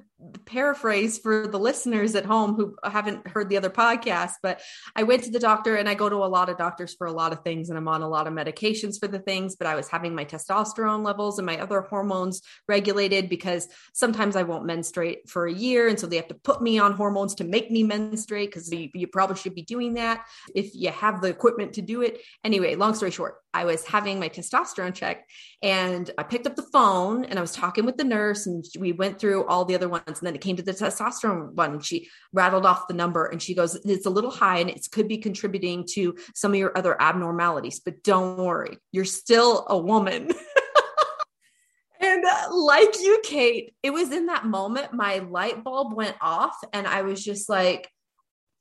paraphrase 0.45 1.19
for 1.19 1.47
the 1.47 1.59
listeners 1.59 2.15
at 2.15 2.25
home 2.25 2.55
who 2.55 2.75
haven't 2.83 3.27
heard 3.27 3.49
the 3.49 3.57
other 3.57 3.69
podcast, 3.69 4.33
but 4.41 4.61
I 4.95 5.03
went 5.03 5.23
to 5.23 5.31
the 5.31 5.39
doctor 5.39 5.75
and 5.75 5.89
I 5.89 5.93
go 5.93 6.09
to 6.09 6.17
a 6.17 6.27
lot 6.27 6.49
of 6.49 6.57
doctors 6.57 6.93
for 6.93 7.07
a 7.07 7.11
lot 7.11 7.33
of 7.33 7.43
things 7.43 7.69
and 7.69 7.77
I'm 7.77 7.87
on 7.87 8.01
a 8.01 8.07
lot 8.07 8.27
of 8.27 8.33
medications 8.33 8.99
for 8.99 9.07
the 9.07 9.19
things, 9.19 9.55
but 9.55 9.67
I 9.67 9.75
was 9.75 9.87
having 9.87 10.15
my 10.15 10.25
testosterone 10.25 11.03
levels 11.03 11.39
and 11.39 11.45
my 11.45 11.59
other 11.59 11.81
hormones 11.81 12.41
regulated 12.67 13.29
because 13.29 13.67
sometimes 13.93 14.35
I 14.35 14.43
won't 14.43 14.65
menstruate 14.65 15.29
for 15.29 15.45
a 15.45 15.53
year. 15.53 15.87
And 15.87 15.99
so 15.99 16.07
they 16.07 16.15
have 16.15 16.27
to 16.29 16.35
put 16.35 16.61
me 16.61 16.79
on 16.79 16.93
hormones 16.93 17.35
to 17.35 17.43
make 17.43 17.69
me 17.71 17.83
menstruate 17.83 18.49
because 18.49 18.71
you, 18.71 18.89
you 18.93 19.07
probably 19.07 19.35
should 19.35 19.55
be 19.55 19.63
doing 19.63 19.95
that 19.95 20.25
if 20.55 20.73
you 20.73 20.89
have 20.91 21.21
the 21.21 21.29
equipment 21.29 21.73
to 21.73 21.81
do 21.81 22.01
it. 22.01 22.21
Anyway, 22.43 22.75
long 22.75 22.93
story 22.93 23.11
short, 23.11 23.35
I 23.53 23.65
was 23.65 23.85
having 23.85 24.19
my 24.19 24.29
testosterone 24.29 24.93
check 24.93 25.27
and 25.61 26.09
I 26.17 26.23
picked 26.23 26.47
up 26.47 26.55
the 26.55 26.63
phone 26.63 27.25
and 27.25 27.37
I 27.37 27.41
was 27.41 27.51
talking 27.51 27.85
with 27.85 27.97
the 27.97 28.03
nurse 28.03 28.47
and 28.47 28.65
we 28.79 28.93
went 28.93 29.19
through 29.19 29.45
all 29.45 29.65
the 29.65 29.75
other 29.75 29.89
ones. 29.89 30.02
And 30.07 30.15
then 30.17 30.35
it 30.35 30.41
came 30.41 30.55
to 30.55 30.63
the 30.63 30.73
testosterone 30.73 31.53
one 31.53 31.73
and 31.73 31.85
she 31.85 32.09
rattled 32.31 32.65
off 32.65 32.87
the 32.87 32.93
number 32.93 33.25
and 33.25 33.41
she 33.41 33.53
goes, 33.53 33.75
It's 33.85 34.05
a 34.05 34.09
little 34.09 34.31
high 34.31 34.59
and 34.59 34.69
it 34.69 34.87
could 34.91 35.07
be 35.07 35.17
contributing 35.17 35.85
to 35.93 36.15
some 36.35 36.51
of 36.51 36.57
your 36.57 36.77
other 36.77 36.99
abnormalities, 37.01 37.79
but 37.79 38.03
don't 38.03 38.37
worry, 38.37 38.77
you're 38.91 39.05
still 39.05 39.65
a 39.69 39.77
woman. 39.77 40.31
and 41.99 42.25
uh, 42.25 42.47
like 42.51 42.99
you, 42.99 43.21
Kate, 43.23 43.73
it 43.83 43.91
was 43.91 44.11
in 44.11 44.27
that 44.27 44.45
moment 44.45 44.93
my 44.93 45.19
light 45.19 45.63
bulb 45.63 45.93
went 45.93 46.17
off 46.21 46.55
and 46.71 46.87
I 46.87 47.03
was 47.03 47.23
just 47.23 47.49
like, 47.49 47.89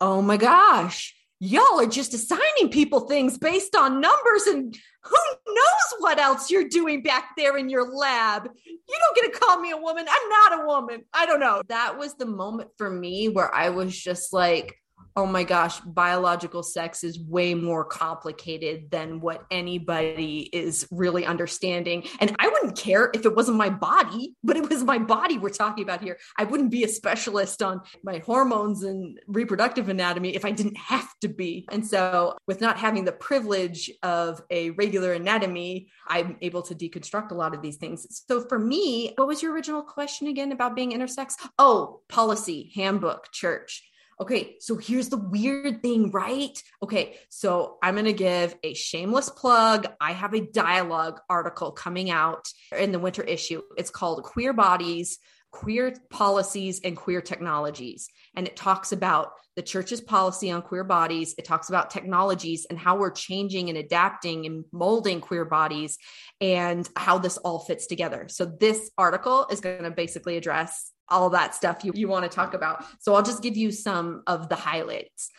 Oh 0.01 0.21
my 0.21 0.37
gosh 0.37 1.15
y'all 1.45 1.81
are 1.81 1.87
just 1.87 2.15
assigning 2.15 2.71
people 2.71 3.01
things 3.01 3.37
based 3.37 3.75
on 3.75 4.01
numbers 4.01 4.47
and 4.47 4.79
who 5.03 5.17
knows 5.49 5.99
what 5.99 6.21
else 6.21 6.53
you're 6.53 6.69
doing 6.69 7.03
back 7.03 7.31
there 7.37 7.57
in 7.57 7.69
your 7.69 7.93
lab. 7.93 8.49
You 8.65 8.79
don't 9.01 9.17
get 9.17 9.33
to 9.33 9.41
call 9.41 9.61
me 9.61 9.73
a 9.73 9.77
woman. 9.77 10.07
I'm 10.09 10.29
not 10.29 10.63
a 10.63 10.67
woman. 10.67 11.03
I 11.13 11.27
don't 11.27 11.41
know. 11.41 11.61
That 11.67 11.99
was 11.99 12.15
the 12.15 12.27
moment 12.27 12.71
for 12.79 12.89
me 12.89 13.29
where 13.29 13.53
I 13.53 13.71
was 13.71 13.99
just 13.99 14.33
like, 14.33 14.77
oh 15.17 15.27
my 15.27 15.45
gosh, 15.45 15.81
biological 15.81 16.63
sex 16.63 17.05
is 17.05 17.19
way 17.21 17.55
more 17.55 17.85
complicated 17.85 18.91
than 18.91 19.21
what 19.21 19.45
anybody 19.51 20.49
is 20.53 20.87
really 20.91 21.27
understanding. 21.27 22.07
And 22.21 22.35
I 22.39 22.49
wouldn't 22.49 22.77
care 22.77 23.11
if 23.15 23.27
it 23.27 23.35
wasn't 23.35 23.59
my 23.59 23.69
body, 23.69 24.35
but 24.43 24.57
it 24.57 24.69
was 24.69 24.85
my 24.85 24.99
body 24.99 25.39
we're 25.39 25.51
talking 25.51 25.85
about 25.85 26.03
here. 26.03 26.19
I 26.39 26.45
wouldn't 26.45 26.71
be 26.71 26.85
a 26.85 26.89
specialist 26.89 27.63
on 27.63 27.83
my 28.03 28.19
hormones 28.19 28.83
and 28.83 29.19
reproductive 29.27 29.89
anatomy 29.89 30.35
if 30.35 30.45
I 30.45 30.51
didn't 30.51 30.79
have 30.79 31.09
to 31.21 31.29
be. 31.29 31.67
And 31.71 31.87
so, 31.87 32.37
with 32.47 32.61
not 32.61 32.79
having 32.79 33.05
the 33.05 33.13
privilege 33.13 33.91
of 34.03 34.43
a 34.51 34.71
regular 34.71 35.13
anatomy, 35.13 35.89
I'm 36.09 36.37
able 36.41 36.63
to 36.63 36.75
deconstruct 36.75 37.31
a 37.31 37.35
lot 37.35 37.55
of 37.55 37.63
these 37.63 37.77
things. 37.77 38.23
So, 38.29 38.41
for 38.49 38.59
me, 38.59 39.13
what 39.17 39.29
was 39.29 39.43
your 39.43 39.53
original 39.53 39.83
question 39.83 40.29
again 40.29 40.53
about 40.53 40.77
being 40.77 40.93
intersex? 40.93 41.35
Oh, 41.59 42.01
policy, 42.09 42.73
handbook, 42.75 43.31
church. 43.33 43.83
Okay, 44.23 44.55
so 44.61 44.77
here's 44.77 45.09
the 45.09 45.17
weird 45.17 45.83
thing, 45.83 46.13
right? 46.13 46.57
Okay, 46.81 47.17
so 47.29 47.79
I'm 47.83 47.95
going 47.95 48.05
to 48.05 48.13
give 48.13 48.55
a 48.63 48.73
shameless 48.73 49.29
plug. 49.29 49.89
I 50.01 50.13
have 50.13 50.33
a 50.33 50.47
dialogue 50.47 51.19
article 51.29 51.73
coming 51.73 52.09
out 52.09 52.47
in 52.79 52.93
the 52.93 53.01
winter 53.01 53.25
issue. 53.25 53.63
It's 53.77 53.91
called 53.91 54.23
Queer 54.23 54.53
Bodies, 54.53 55.19
Queer 55.51 55.97
Policies, 56.09 56.81
and 56.85 56.97
Queer 56.97 57.21
Technologies. 57.21 58.11
And 58.37 58.47
it 58.47 58.55
talks 58.55 58.93
about 58.93 59.33
the 59.57 59.63
church's 59.63 60.01
policy 60.01 60.53
on 60.53 60.63
queer 60.63 60.85
bodies. 60.85 61.35
It 61.37 61.45
talks 61.45 61.69
about 61.69 61.91
technologies 61.91 62.65
and 62.71 62.79
how 62.79 62.99
we're 62.99 63.11
changing 63.11 63.71
and 63.71 63.77
adapting 63.77 64.47
and 64.47 64.65
molding 64.71 65.21
queer 65.21 65.45
bodies 65.45 65.99
and 66.41 66.89
how 66.95 67.19
this 67.19 67.39
all 67.39 67.59
fits 67.59 67.89
together. 67.89 68.29
So, 68.29 68.47
this 68.47 68.89
article 68.97 69.49
is 69.51 69.61
going 69.61 69.83
to 69.83 69.91
basically 69.91 70.37
address 70.37 70.92
all 71.13 71.31
that 71.31 71.55
stuff 71.55 71.85
you, 71.85 71.93
you 71.95 72.09
want 72.09 72.25
to 72.25 72.35
talk 72.35 72.55
about. 72.55 72.85
So 73.01 73.15
I'll 73.15 73.23
just 73.23 73.43
give 73.43 73.57
you 73.57 73.71
some 73.71 74.23
of 74.27 74.49
the 74.49 74.57
highlights. 74.57 75.31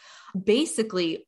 Basically, 0.41 1.25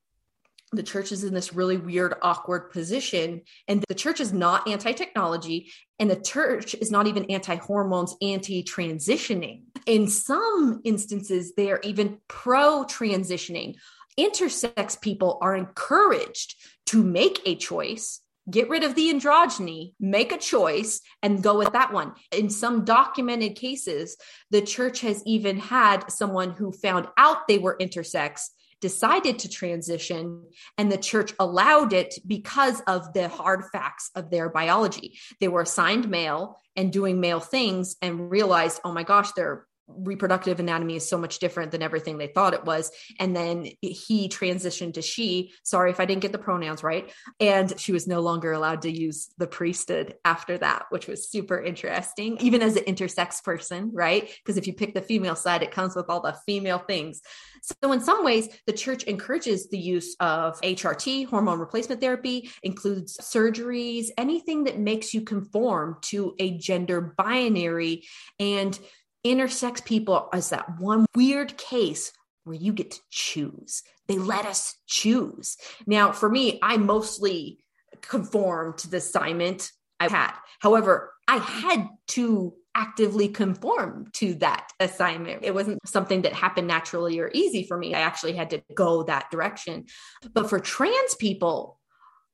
the 0.71 0.83
church 0.83 1.11
is 1.11 1.23
in 1.23 1.33
this 1.33 1.53
really 1.53 1.77
weird, 1.77 2.15
awkward 2.21 2.71
position. 2.71 3.41
And 3.67 3.83
the 3.87 3.95
church 3.95 4.19
is 4.19 4.33
not 4.33 4.67
anti 4.67 4.91
technology, 4.91 5.71
and 5.99 6.09
the 6.09 6.15
church 6.15 6.75
is 6.75 6.91
not 6.91 7.07
even 7.07 7.25
anti 7.25 7.55
hormones, 7.55 8.15
anti 8.21 8.63
transitioning. 8.63 9.63
In 9.85 10.07
some 10.07 10.81
instances, 10.83 11.53
they 11.55 11.71
are 11.71 11.79
even 11.83 12.19
pro 12.27 12.83
transitioning. 12.85 13.75
Intersex 14.19 14.99
people 14.99 15.37
are 15.41 15.55
encouraged 15.55 16.55
to 16.87 17.03
make 17.03 17.41
a 17.45 17.55
choice 17.55 18.21
get 18.49 18.69
rid 18.69 18.83
of 18.83 18.95
the 18.95 19.11
androgyny, 19.11 19.93
make 19.99 20.31
a 20.31 20.37
choice, 20.37 21.01
and 21.21 21.43
go 21.43 21.57
with 21.57 21.73
that 21.73 21.91
one. 21.91 22.13
In 22.31 22.49
some 22.49 22.85
documented 22.85 23.55
cases, 23.55 24.17
the 24.51 24.61
church 24.61 25.01
has 25.01 25.23
even 25.25 25.57
had 25.57 26.09
someone 26.11 26.51
who 26.51 26.71
found 26.71 27.07
out 27.17 27.47
they 27.47 27.57
were 27.57 27.77
intersex 27.79 28.49
decided 28.81 29.39
to 29.39 29.49
transition 29.49 30.43
and 30.77 30.91
the 30.91 30.97
church 30.97 31.33
allowed 31.39 31.93
it 31.93 32.13
because 32.27 32.81
of 32.81 33.13
the 33.13 33.27
hard 33.27 33.63
facts 33.71 34.11
of 34.15 34.29
their 34.29 34.49
biology. 34.49 35.17
They 35.39 35.47
were 35.47 35.61
assigned 35.61 36.09
male 36.09 36.59
and 36.75 36.91
doing 36.91 37.19
male 37.19 37.39
things 37.39 37.95
and 38.01 38.29
realized, 38.29 38.81
oh 38.83 38.91
my 38.91 39.03
gosh, 39.03 39.31
they're 39.31 39.65
reproductive 39.87 40.59
anatomy 40.59 40.95
is 40.95 41.07
so 41.07 41.17
much 41.17 41.39
different 41.39 41.71
than 41.71 41.81
everything 41.81 42.17
they 42.17 42.27
thought 42.27 42.53
it 42.53 42.65
was. 42.65 42.91
And 43.19 43.35
then 43.35 43.67
he 43.81 44.29
transitioned 44.29 44.95
to 44.95 45.01
she. 45.01 45.53
Sorry 45.63 45.91
if 45.91 45.99
I 45.99 46.05
didn't 46.05 46.21
get 46.21 46.31
the 46.31 46.37
pronouns 46.37 46.83
right. 46.83 47.11
And 47.39 47.77
she 47.79 47.91
was 47.91 48.07
no 48.07 48.21
longer 48.21 48.51
allowed 48.51 48.83
to 48.83 48.91
use 48.91 49.29
the 49.37 49.47
priesthood 49.47 50.15
after 50.25 50.57
that, 50.57 50.85
which 50.89 51.07
was 51.07 51.29
super 51.29 51.61
interesting, 51.61 52.37
even 52.39 52.61
as 52.61 52.75
an 52.75 52.83
intersex 52.85 53.43
person, 53.43 53.91
right? 53.93 54.29
Because 54.43 54.57
if 54.57 54.67
you 54.67 54.73
pick 54.73 54.93
the 54.93 55.01
female 55.01 55.35
side, 55.35 55.61
it 55.61 55.71
comes 55.71 55.95
with 55.95 56.09
all 56.09 56.21
the 56.21 56.37
female 56.45 56.79
things. 56.79 57.21
So, 57.61 57.91
in 57.91 58.01
some 58.01 58.23
ways, 58.23 58.47
the 58.67 58.73
church 58.73 59.03
encourages 59.03 59.69
the 59.69 59.79
use 59.79 60.15
of 60.19 60.59
HRT, 60.61 61.27
hormone 61.27 61.59
replacement 61.59 62.01
therapy, 62.01 62.51
includes 62.61 63.17
surgeries, 63.17 64.07
anything 64.17 64.65
that 64.65 64.79
makes 64.79 65.13
you 65.13 65.21
conform 65.21 65.97
to 66.03 66.35
a 66.39 66.57
gender 66.57 67.01
binary. 67.17 68.03
And 68.39 68.77
intersex 69.25 69.83
people 69.83 70.29
as 70.31 70.49
that 70.49 70.79
one 70.79 71.05
weird 71.15 71.57
case 71.57 72.11
where 72.43 72.55
you 72.55 72.71
get 72.71 72.91
to 72.91 72.99
choose. 73.09 73.81
They 74.07 74.17
let 74.17 74.45
us 74.45 74.75
choose. 74.85 75.57
Now, 75.87 76.11
for 76.11 76.29
me, 76.29 76.59
I 76.61 76.77
mostly 76.77 77.59
conform 78.01 78.75
to 78.77 78.89
the 78.89 78.97
assignment 78.97 79.71
I 79.99 80.09
had. 80.09 80.33
However, 80.59 81.11
I 81.27 81.37
had 81.37 81.89
to 82.09 82.53
actively 82.75 83.29
conform 83.29 84.09
to 84.13 84.35
that 84.35 84.69
assignment. 84.79 85.43
It 85.43 85.55
wasn't 85.55 85.79
something 85.87 86.23
that 86.23 86.33
happened 86.33 86.67
naturally 86.67 87.19
or 87.19 87.31
easy 87.33 87.65
for 87.65 87.77
me. 87.77 87.95
I 87.95 88.01
actually 88.01 88.33
had 88.33 88.51
to 88.51 88.61
go 88.75 89.03
that 89.03 89.31
direction. 89.31 89.85
But 90.33 90.49
for 90.49 90.59
trans 90.59 91.15
people, 91.15 91.79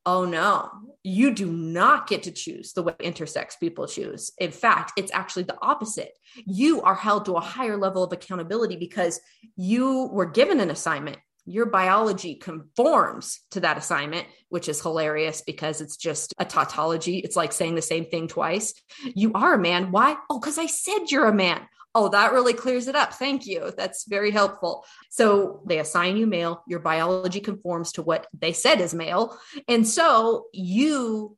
oh 0.06 0.26
no, 0.26 0.70
you 1.04 1.34
do 1.34 1.52
not 1.52 2.08
get 2.08 2.24
to 2.24 2.32
choose 2.32 2.74
the 2.74 2.84
way 2.84 2.94
intersex 3.00 3.60
people 3.60 3.88
choose. 3.88 4.32
In 4.38 4.52
fact, 4.52 4.94
it's 4.98 5.12
actually 5.12 5.44
the 5.44 5.58
opposite. 5.62 6.12
You 6.46 6.82
are 6.82 6.96
held 6.96 7.26
to 7.26 7.34
a 7.34 7.42
higher 7.42 7.78
level 7.78 8.04
of 8.04 8.14
accountability 8.14 8.76
because 8.76 9.20
you 9.56 10.10
were 10.12 10.26
given 10.26 10.60
an 10.60 10.72
assignment. 10.72 11.18
Your 11.46 11.66
biology 11.66 12.36
conforms 12.36 13.40
to 13.52 13.62
that 13.62 13.78
assignment, 13.78 14.28
which 14.50 14.70
is 14.70 14.80
hilarious 14.80 15.42
because 15.42 15.82
it's 15.82 15.98
just 15.98 16.36
a 16.38 16.46
tautology. 16.46 17.18
It's 17.18 17.36
like 17.36 17.52
saying 17.52 17.76
the 17.76 17.82
same 17.82 18.06
thing 18.06 18.28
twice. 18.28 18.74
You 19.16 19.32
are 19.34 19.56
a 19.56 19.60
man. 19.60 19.92
Why? 19.92 20.18
Oh, 20.30 20.40
because 20.40 20.60
I 20.60 20.68
said 20.68 21.10
you're 21.10 21.28
a 21.28 21.34
man. 21.34 21.62
Oh, 21.94 22.08
that 22.10 22.32
really 22.32 22.54
clears 22.54 22.88
it 22.88 22.96
up. 22.96 23.14
Thank 23.14 23.46
you. 23.46 23.74
That's 23.76 24.06
very 24.08 24.32
helpful. 24.32 24.86
So 25.10 25.62
they 25.66 25.80
assign 25.80 26.16
you 26.16 26.26
male. 26.26 26.64
Your 26.68 26.80
biology 26.80 27.42
conforms 27.42 27.92
to 27.94 28.02
what 28.02 28.28
they 28.38 28.54
said 28.54 28.80
is 28.80 28.94
male. 28.94 29.38
And 29.68 29.86
so 29.86 30.46
you 30.54 31.38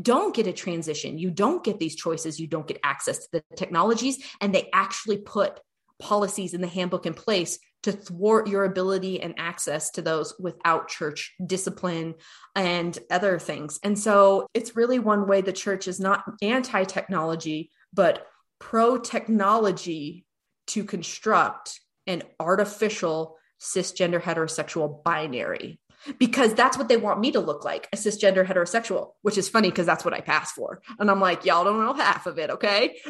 don't 0.00 0.34
get 0.34 0.46
a 0.46 0.52
transition. 0.52 1.18
You 1.18 1.30
don't 1.30 1.64
get 1.64 1.80
these 1.80 1.96
choices. 1.96 2.38
You 2.38 2.46
don't 2.46 2.66
get 2.66 2.78
access 2.84 3.18
to 3.18 3.28
the 3.32 3.56
technologies. 3.56 4.18
And 4.40 4.54
they 4.54 4.68
actually 4.72 5.18
put 5.18 5.60
policies 5.98 6.54
in 6.54 6.60
the 6.60 6.68
handbook 6.68 7.06
in 7.06 7.14
place 7.14 7.58
to 7.82 7.92
thwart 7.92 8.48
your 8.48 8.64
ability 8.64 9.20
and 9.20 9.34
access 9.38 9.90
to 9.90 10.02
those 10.02 10.34
without 10.38 10.88
church 10.88 11.34
discipline 11.44 12.14
and 12.54 12.98
other 13.10 13.38
things. 13.38 13.78
And 13.82 13.98
so 13.98 14.46
it's 14.54 14.76
really 14.76 14.98
one 14.98 15.26
way 15.26 15.40
the 15.40 15.52
church 15.52 15.86
is 15.86 16.00
not 16.00 16.24
anti 16.42 16.84
technology, 16.84 17.70
but 17.92 18.26
pro 18.58 18.98
technology 18.98 20.24
to 20.68 20.84
construct 20.84 21.80
an 22.06 22.22
artificial 22.40 23.36
cisgender 23.60 24.20
heterosexual 24.20 25.02
binary 25.02 25.80
because 26.18 26.54
that's 26.54 26.78
what 26.78 26.88
they 26.88 26.96
want 26.96 27.18
me 27.18 27.32
to 27.32 27.40
look 27.40 27.64
like 27.64 27.88
a 27.92 27.96
cisgender 27.96 28.46
heterosexual 28.46 29.12
which 29.22 29.36
is 29.36 29.48
funny 29.48 29.68
because 29.68 29.84
that's 29.86 30.04
what 30.04 30.14
i 30.14 30.20
pass 30.20 30.52
for. 30.52 30.80
And 30.98 31.10
i'm 31.10 31.20
like 31.20 31.44
y'all 31.44 31.64
don't 31.64 31.84
know 31.84 31.92
half 31.92 32.26
of 32.26 32.38
it 32.38 32.50
okay? 32.50 32.96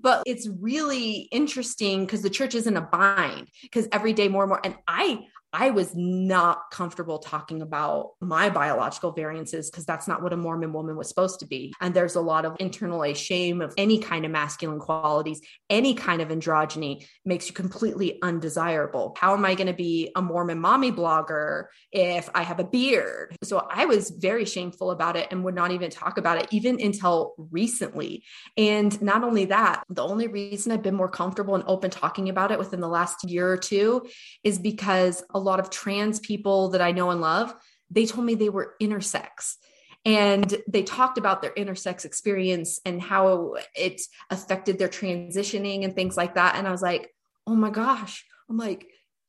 But 0.00 0.24
it's 0.26 0.48
really 0.60 1.28
interesting 1.30 2.04
because 2.04 2.22
the 2.22 2.30
church 2.30 2.54
is 2.54 2.66
in 2.66 2.76
a 2.76 2.80
bind 2.80 3.48
because 3.62 3.88
every 3.92 4.12
day 4.12 4.28
more 4.28 4.42
and 4.44 4.50
more 4.50 4.60
and 4.64 4.76
i 4.86 5.20
I 5.52 5.70
was 5.70 5.94
not 5.94 6.70
comfortable 6.70 7.18
talking 7.18 7.60
about 7.60 8.12
my 8.20 8.48
biological 8.48 9.12
variances 9.12 9.70
because 9.70 9.84
that's 9.84 10.08
not 10.08 10.22
what 10.22 10.32
a 10.32 10.36
Mormon 10.36 10.72
woman 10.72 10.96
was 10.96 11.08
supposed 11.08 11.40
to 11.40 11.46
be. 11.46 11.74
And 11.80 11.92
there's 11.92 12.14
a 12.14 12.20
lot 12.20 12.44
of 12.44 12.54
internalized 12.54 13.16
shame 13.16 13.60
of 13.60 13.74
any 13.76 13.98
kind 13.98 14.24
of 14.24 14.30
masculine 14.30 14.78
qualities, 14.78 15.40
any 15.68 15.94
kind 15.94 16.22
of 16.22 16.28
androgyny 16.28 17.06
makes 17.24 17.48
you 17.48 17.54
completely 17.54 18.18
undesirable. 18.22 19.14
How 19.18 19.34
am 19.34 19.44
I 19.44 19.54
going 19.54 19.66
to 19.66 19.74
be 19.74 20.10
a 20.16 20.22
Mormon 20.22 20.58
mommy 20.58 20.90
blogger 20.90 21.66
if 21.90 22.30
I 22.34 22.42
have 22.42 22.58
a 22.58 22.64
beard? 22.64 23.36
So 23.44 23.66
I 23.70 23.84
was 23.84 24.08
very 24.10 24.46
shameful 24.46 24.90
about 24.90 25.16
it 25.16 25.28
and 25.30 25.44
would 25.44 25.54
not 25.54 25.70
even 25.70 25.90
talk 25.90 26.16
about 26.16 26.38
it, 26.38 26.48
even 26.50 26.80
until 26.80 27.34
recently. 27.36 28.24
And 28.56 29.00
not 29.02 29.22
only 29.22 29.46
that, 29.46 29.84
the 29.90 30.02
only 30.02 30.28
reason 30.28 30.72
I've 30.72 30.82
been 30.82 30.94
more 30.94 31.10
comfortable 31.10 31.54
and 31.54 31.64
open 31.66 31.90
talking 31.90 32.30
about 32.30 32.50
it 32.50 32.58
within 32.58 32.80
the 32.80 32.88
last 32.88 33.28
year 33.28 33.50
or 33.52 33.58
two 33.58 34.06
is 34.42 34.58
because 34.58 35.22
a 35.34 35.41
lot 35.42 35.60
of 35.60 35.70
trans 35.70 36.20
people 36.20 36.70
that 36.70 36.80
I 36.80 36.92
know 36.92 37.10
and 37.10 37.20
love, 37.20 37.54
they 37.90 38.06
told 38.06 38.26
me 38.26 38.34
they 38.34 38.48
were 38.48 38.74
intersex. 38.80 39.56
And 40.04 40.52
they 40.66 40.82
talked 40.82 41.16
about 41.16 41.42
their 41.42 41.52
intersex 41.52 42.04
experience 42.04 42.80
and 42.84 43.00
how 43.00 43.56
it 43.74 44.00
affected 44.30 44.78
their 44.78 44.88
transitioning 44.88 45.84
and 45.84 45.94
things 45.94 46.16
like 46.16 46.34
that. 46.34 46.56
And 46.56 46.66
i 46.66 46.72
was 46.72 46.82
like 46.82 47.12
oh 47.46 47.54
my 47.54 47.70
gosh. 47.70 48.24
I'm 48.48 48.56
like 48.56 48.86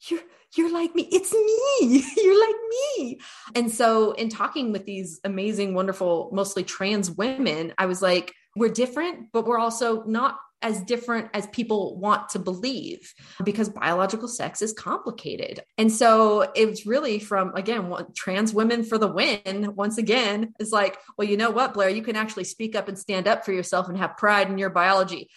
you're 0.09 0.21
you're 0.55 0.71
like 0.71 0.93
me. 0.93 1.07
It's 1.11 1.33
me. 1.33 2.03
You're 2.17 2.39
like 2.39 2.55
me. 2.69 3.19
And 3.55 3.71
so 3.71 4.11
in 4.11 4.29
talking 4.29 4.71
with 4.71 4.85
these 4.85 5.19
amazing 5.23 5.73
wonderful 5.73 6.29
mostly 6.33 6.63
trans 6.63 7.09
women 7.09 7.73
i 7.77 7.85
was 7.85 8.01
like 8.01 8.33
we're 8.55 8.69
different 8.69 9.31
but 9.31 9.45
we're 9.45 9.57
also 9.57 10.03
not 10.03 10.37
as 10.63 10.81
different 10.81 11.29
as 11.33 11.45
people 11.47 11.97
want 11.97 12.29
to 12.29 12.39
believe 12.39 13.13
because 13.43 13.69
biological 13.69 14.27
sex 14.27 14.61
is 14.61 14.73
complicated. 14.73 15.61
And 15.77 15.91
so 15.91 16.51
it's 16.55 16.85
really 16.85 17.19
from, 17.19 17.53
again, 17.55 17.93
trans 18.15 18.53
women 18.53 18.83
for 18.83 18.97
the 18.97 19.07
win, 19.07 19.73
once 19.75 19.97
again, 19.97 20.53
is 20.59 20.71
like, 20.71 20.97
well, 21.17 21.27
you 21.27 21.37
know 21.37 21.51
what, 21.51 21.73
Blaire, 21.73 21.95
you 21.95 22.01
can 22.01 22.15
actually 22.15 22.45
speak 22.45 22.75
up 22.75 22.87
and 22.87 22.97
stand 22.97 23.27
up 23.27 23.45
for 23.45 23.51
yourself 23.51 23.89
and 23.89 23.97
have 23.97 24.17
pride 24.17 24.49
in 24.49 24.57
your 24.57 24.69
biology. 24.69 25.29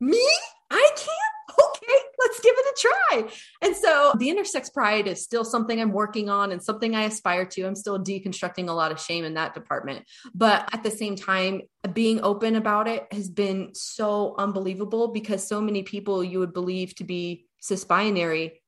Me? 0.00 0.28
I 0.70 0.90
can't 0.96 1.38
okay, 1.58 1.98
let's 2.18 2.40
give 2.40 2.54
it 2.56 2.66
a 2.66 2.67
try. 2.80 3.28
And 3.62 3.76
so 3.76 4.12
the 4.18 4.28
intersex 4.28 4.72
pride 4.72 5.06
is 5.06 5.22
still 5.22 5.44
something 5.44 5.80
I'm 5.80 5.92
working 5.92 6.28
on 6.28 6.52
and 6.52 6.62
something 6.62 6.94
I 6.94 7.04
aspire 7.04 7.44
to. 7.46 7.62
I'm 7.64 7.74
still 7.74 7.98
deconstructing 7.98 8.68
a 8.68 8.72
lot 8.72 8.92
of 8.92 9.00
shame 9.00 9.24
in 9.24 9.34
that 9.34 9.54
department. 9.54 10.04
But 10.34 10.68
at 10.72 10.82
the 10.82 10.90
same 10.90 11.16
time, 11.16 11.62
being 11.92 12.20
open 12.22 12.56
about 12.56 12.88
it 12.88 13.06
has 13.12 13.28
been 13.28 13.70
so 13.74 14.34
unbelievable 14.38 15.08
because 15.08 15.46
so 15.46 15.60
many 15.60 15.82
people 15.82 16.22
you 16.22 16.38
would 16.38 16.52
believe 16.52 16.94
to 16.96 17.04
be 17.04 17.46
cis 17.60 17.84
binary 17.84 18.60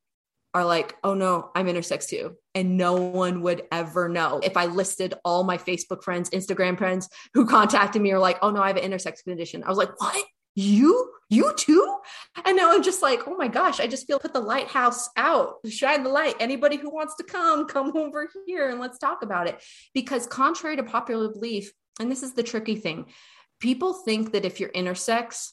are 0.52 0.64
like, 0.64 0.96
oh 1.04 1.14
no, 1.14 1.50
I'm 1.54 1.66
intersex 1.66 2.08
too. 2.08 2.36
And 2.54 2.76
no 2.76 2.94
one 2.94 3.42
would 3.42 3.62
ever 3.70 4.08
know. 4.08 4.40
If 4.42 4.56
I 4.56 4.66
listed 4.66 5.14
all 5.24 5.44
my 5.44 5.56
Facebook 5.58 6.02
friends, 6.02 6.30
Instagram 6.30 6.76
friends 6.76 7.08
who 7.34 7.46
contacted 7.46 8.02
me 8.02 8.10
are 8.10 8.18
like, 8.18 8.38
oh 8.42 8.50
no, 8.50 8.60
I 8.60 8.68
have 8.68 8.76
an 8.76 8.90
intersex 8.90 9.22
condition. 9.22 9.62
I 9.62 9.68
was 9.68 9.78
like, 9.78 10.00
what? 10.00 10.24
You? 10.54 11.12
You 11.28 11.54
too? 11.56 11.98
And 12.44 12.56
now 12.56 12.72
i'm 12.72 12.82
just 12.82 13.02
like 13.02 13.20
oh 13.26 13.36
my 13.36 13.48
gosh 13.48 13.78
i 13.78 13.86
just 13.86 14.06
feel 14.06 14.18
put 14.18 14.32
the 14.32 14.40
lighthouse 14.40 15.08
out 15.16 15.56
shine 15.68 16.02
the 16.02 16.10
light. 16.10 16.34
Anybody 16.40 16.76
who 16.76 16.90
wants 16.90 17.16
to 17.16 17.24
come 17.24 17.66
come 17.66 17.96
over 17.96 18.28
here 18.46 18.68
and 18.68 18.80
let's 18.80 18.98
talk 18.98 19.22
about 19.22 19.46
it. 19.46 19.62
Because 19.94 20.26
contrary 20.26 20.76
to 20.76 20.82
popular 20.82 21.28
belief 21.28 21.72
and 22.00 22.10
this 22.10 22.22
is 22.22 22.34
the 22.34 22.42
tricky 22.42 22.76
thing 22.76 23.06
people 23.60 23.92
think 23.92 24.32
that 24.32 24.44
if 24.44 24.58
you're 24.58 24.70
intersex 24.70 25.50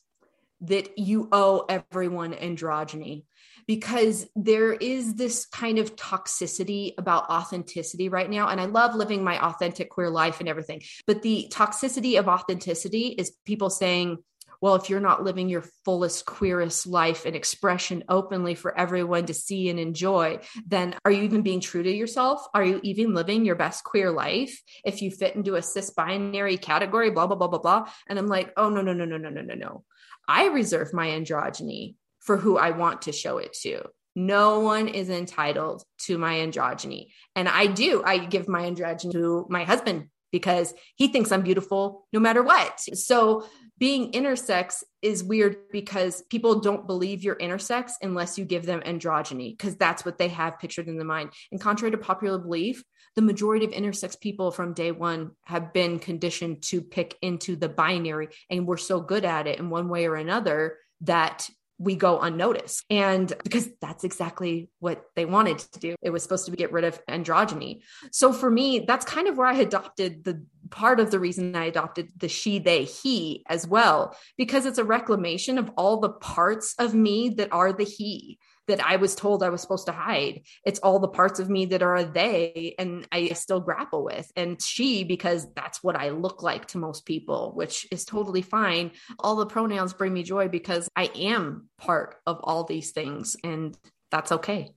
that 0.61 0.97
you 0.97 1.29
owe 1.31 1.65
everyone 1.69 2.33
androgyny. 2.33 3.25
Because 3.67 4.25
there 4.35 4.71
is 4.71 5.15
this 5.15 5.45
kind 5.45 5.77
of 5.77 5.95
toxicity 5.97 6.93
about 6.97 7.29
authenticity 7.29 8.07
right 8.07 8.29
now. 8.29 8.47
And 8.47 8.61
I 8.61 8.65
love 8.65 8.95
living 8.95 9.23
my 9.23 9.43
authentic 9.45 9.89
queer 9.89 10.09
life 10.09 10.39
and 10.39 10.47
everything. 10.47 10.81
But 11.05 11.21
the 11.21 11.51
toxicity 11.51 12.17
of 12.17 12.29
authenticity 12.29 13.07
is 13.07 13.33
people 13.45 13.69
saying, 13.69 14.19
well, 14.61 14.75
if 14.75 14.89
you're 14.89 14.99
not 14.99 15.23
living 15.23 15.49
your 15.49 15.63
fullest, 15.85 16.25
queerest 16.25 16.87
life 16.87 17.25
and 17.25 17.35
expression 17.35 18.03
openly 18.09 18.55
for 18.55 18.77
everyone 18.77 19.25
to 19.27 19.33
see 19.33 19.69
and 19.69 19.79
enjoy, 19.79 20.39
then 20.65 20.95
are 21.05 21.11
you 21.11 21.23
even 21.23 21.41
being 21.41 21.59
true 21.59 21.83
to 21.83 21.91
yourself? 21.91 22.45
Are 22.53 22.63
you 22.63 22.79
even 22.83 23.13
living 23.13 23.45
your 23.45 23.55
best 23.55 23.83
queer 23.83 24.11
life? 24.11 24.61
If 24.83 25.01
you 25.01 25.11
fit 25.11 25.35
into 25.35 25.55
a 25.55 25.61
cis 25.61 25.89
binary 25.91 26.57
category, 26.57 27.11
blah, 27.11 27.27
blah, 27.27 27.35
blah, 27.35 27.47
blah, 27.47 27.59
blah. 27.59 27.89
And 28.07 28.17
I'm 28.17 28.27
like, 28.27 28.53
oh, 28.57 28.69
no, 28.69 28.81
no, 28.81 28.93
no, 28.93 29.05
no, 29.05 29.17
no, 29.17 29.29
no, 29.29 29.41
no, 29.41 29.55
no. 29.55 29.83
I 30.27 30.47
reserve 30.47 30.93
my 30.93 31.07
androgyny 31.07 31.95
for 32.19 32.37
who 32.37 32.57
I 32.57 32.71
want 32.71 33.03
to 33.03 33.11
show 33.11 33.37
it 33.37 33.53
to. 33.61 33.83
No 34.15 34.61
one 34.61 34.87
is 34.87 35.09
entitled 35.09 35.83
to 35.99 36.17
my 36.17 36.35
androgyny. 36.35 37.09
And 37.35 37.47
I 37.47 37.67
do. 37.67 38.03
I 38.03 38.17
give 38.17 38.47
my 38.47 38.63
androgyny 38.63 39.11
to 39.11 39.45
my 39.49 39.63
husband 39.63 40.09
because 40.31 40.73
he 40.95 41.07
thinks 41.07 41.31
I'm 41.31 41.43
beautiful 41.43 42.07
no 42.11 42.19
matter 42.19 42.43
what. 42.43 42.79
So 42.79 43.47
being 43.79 44.11
intersex 44.11 44.83
is 45.01 45.23
weird 45.23 45.57
because 45.71 46.23
people 46.29 46.59
don't 46.59 46.87
believe 46.87 47.23
you're 47.23 47.35
intersex 47.35 47.91
unless 48.01 48.37
you 48.37 48.45
give 48.45 48.65
them 48.65 48.81
androgyny 48.81 49.55
because 49.55 49.75
that's 49.75 50.03
what 50.03 50.17
they 50.17 50.29
have 50.29 50.59
pictured 50.59 50.87
in 50.87 50.97
the 50.97 51.05
mind. 51.05 51.31
And 51.51 51.61
contrary 51.61 51.91
to 51.91 51.97
popular 51.97 52.39
belief, 52.39 52.83
the 53.15 53.21
majority 53.21 53.65
of 53.65 53.71
intersex 53.71 54.19
people 54.19 54.51
from 54.51 54.73
day 54.73 54.91
one 54.91 55.31
have 55.45 55.73
been 55.73 55.99
conditioned 55.99 56.63
to 56.63 56.81
pick 56.81 57.17
into 57.21 57.55
the 57.55 57.69
binary 57.69 58.29
and 58.49 58.67
we're 58.67 58.77
so 58.77 58.99
good 58.99 59.25
at 59.25 59.47
it 59.47 59.59
in 59.59 59.69
one 59.69 59.89
way 59.89 60.05
or 60.05 60.15
another 60.15 60.77
that 61.01 61.47
we 61.79 61.95
go 61.95 62.19
unnoticed. 62.19 62.83
And 62.89 63.31
because 63.43 63.69
that's 63.81 64.03
exactly 64.03 64.69
what 64.79 65.03
they 65.15 65.25
wanted 65.25 65.59
to 65.59 65.79
do. 65.79 65.95
It 66.01 66.09
was 66.09 66.23
supposed 66.23 66.45
to 66.45 66.51
be 66.51 66.57
get 66.57 66.71
rid 66.71 66.83
of 66.83 67.03
androgyny. 67.05 67.81
So 68.11 68.33
for 68.33 68.49
me, 68.49 68.79
that's 68.87 69.05
kind 69.05 69.27
of 69.27 69.37
where 69.37 69.47
I 69.47 69.57
adopted 69.57 70.23
the 70.23 70.43
part 70.69 70.99
of 70.99 71.11
the 71.11 71.19
reason 71.19 71.55
I 71.55 71.65
adopted 71.65 72.09
the 72.17 72.29
she, 72.29 72.59
they, 72.59 72.83
he 72.83 73.43
as 73.47 73.67
well, 73.67 74.15
because 74.37 74.65
it's 74.65 74.77
a 74.77 74.83
reclamation 74.83 75.57
of 75.57 75.71
all 75.77 75.99
the 75.99 76.09
parts 76.09 76.75
of 76.79 76.93
me 76.93 77.29
that 77.29 77.51
are 77.51 77.73
the 77.73 77.83
he 77.83 78.39
that 78.67 78.85
I 78.85 78.97
was 78.97 79.15
told 79.15 79.43
I 79.43 79.49
was 79.49 79.61
supposed 79.61 79.85
to 79.87 79.93
hide. 79.93 80.41
It's 80.65 80.79
all 80.79 80.99
the 80.99 81.07
parts 81.07 81.39
of 81.39 81.49
me 81.49 81.65
that 81.67 81.81
are 81.81 82.03
they 82.03 82.75
and 82.77 83.07
I 83.11 83.29
still 83.29 83.61
grapple 83.61 84.03
with. 84.03 84.29
And 84.35 84.61
she, 84.61 85.03
because 85.03 85.47
that's 85.53 85.81
what 85.81 85.95
I 85.95 86.09
look 86.09 86.43
like 86.43 86.67
to 86.67 86.77
most 86.77 87.05
people, 87.05 87.53
which 87.55 87.87
is 87.91 88.05
totally 88.05 88.41
fine. 88.41 88.91
All 89.19 89.37
the 89.37 89.45
pronouns 89.45 89.93
bring 89.93 90.13
me 90.13 90.23
joy 90.23 90.49
because 90.49 90.89
I 90.95 91.09
am 91.15 91.69
part 91.77 92.15
of 92.25 92.39
all 92.43 92.65
these 92.65 92.91
things 92.91 93.37
and 93.43 93.77
that's 94.11 94.31
okay. 94.33 94.71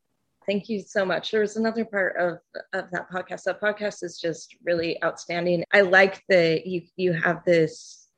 Thank 0.50 0.68
you 0.68 0.80
so 0.80 1.04
much. 1.04 1.30
There 1.30 1.42
was 1.42 1.56
another 1.56 1.84
part 1.84 2.16
of, 2.16 2.38
of 2.72 2.90
that 2.90 3.08
podcast. 3.08 3.44
That 3.44 3.60
podcast 3.60 4.02
is 4.02 4.18
just 4.18 4.56
really 4.64 5.00
outstanding. 5.04 5.62
I 5.72 5.82
like 5.82 6.24
that 6.28 6.66
you 6.66 6.82
you 6.96 7.12
have 7.12 7.44
this, 7.44 8.08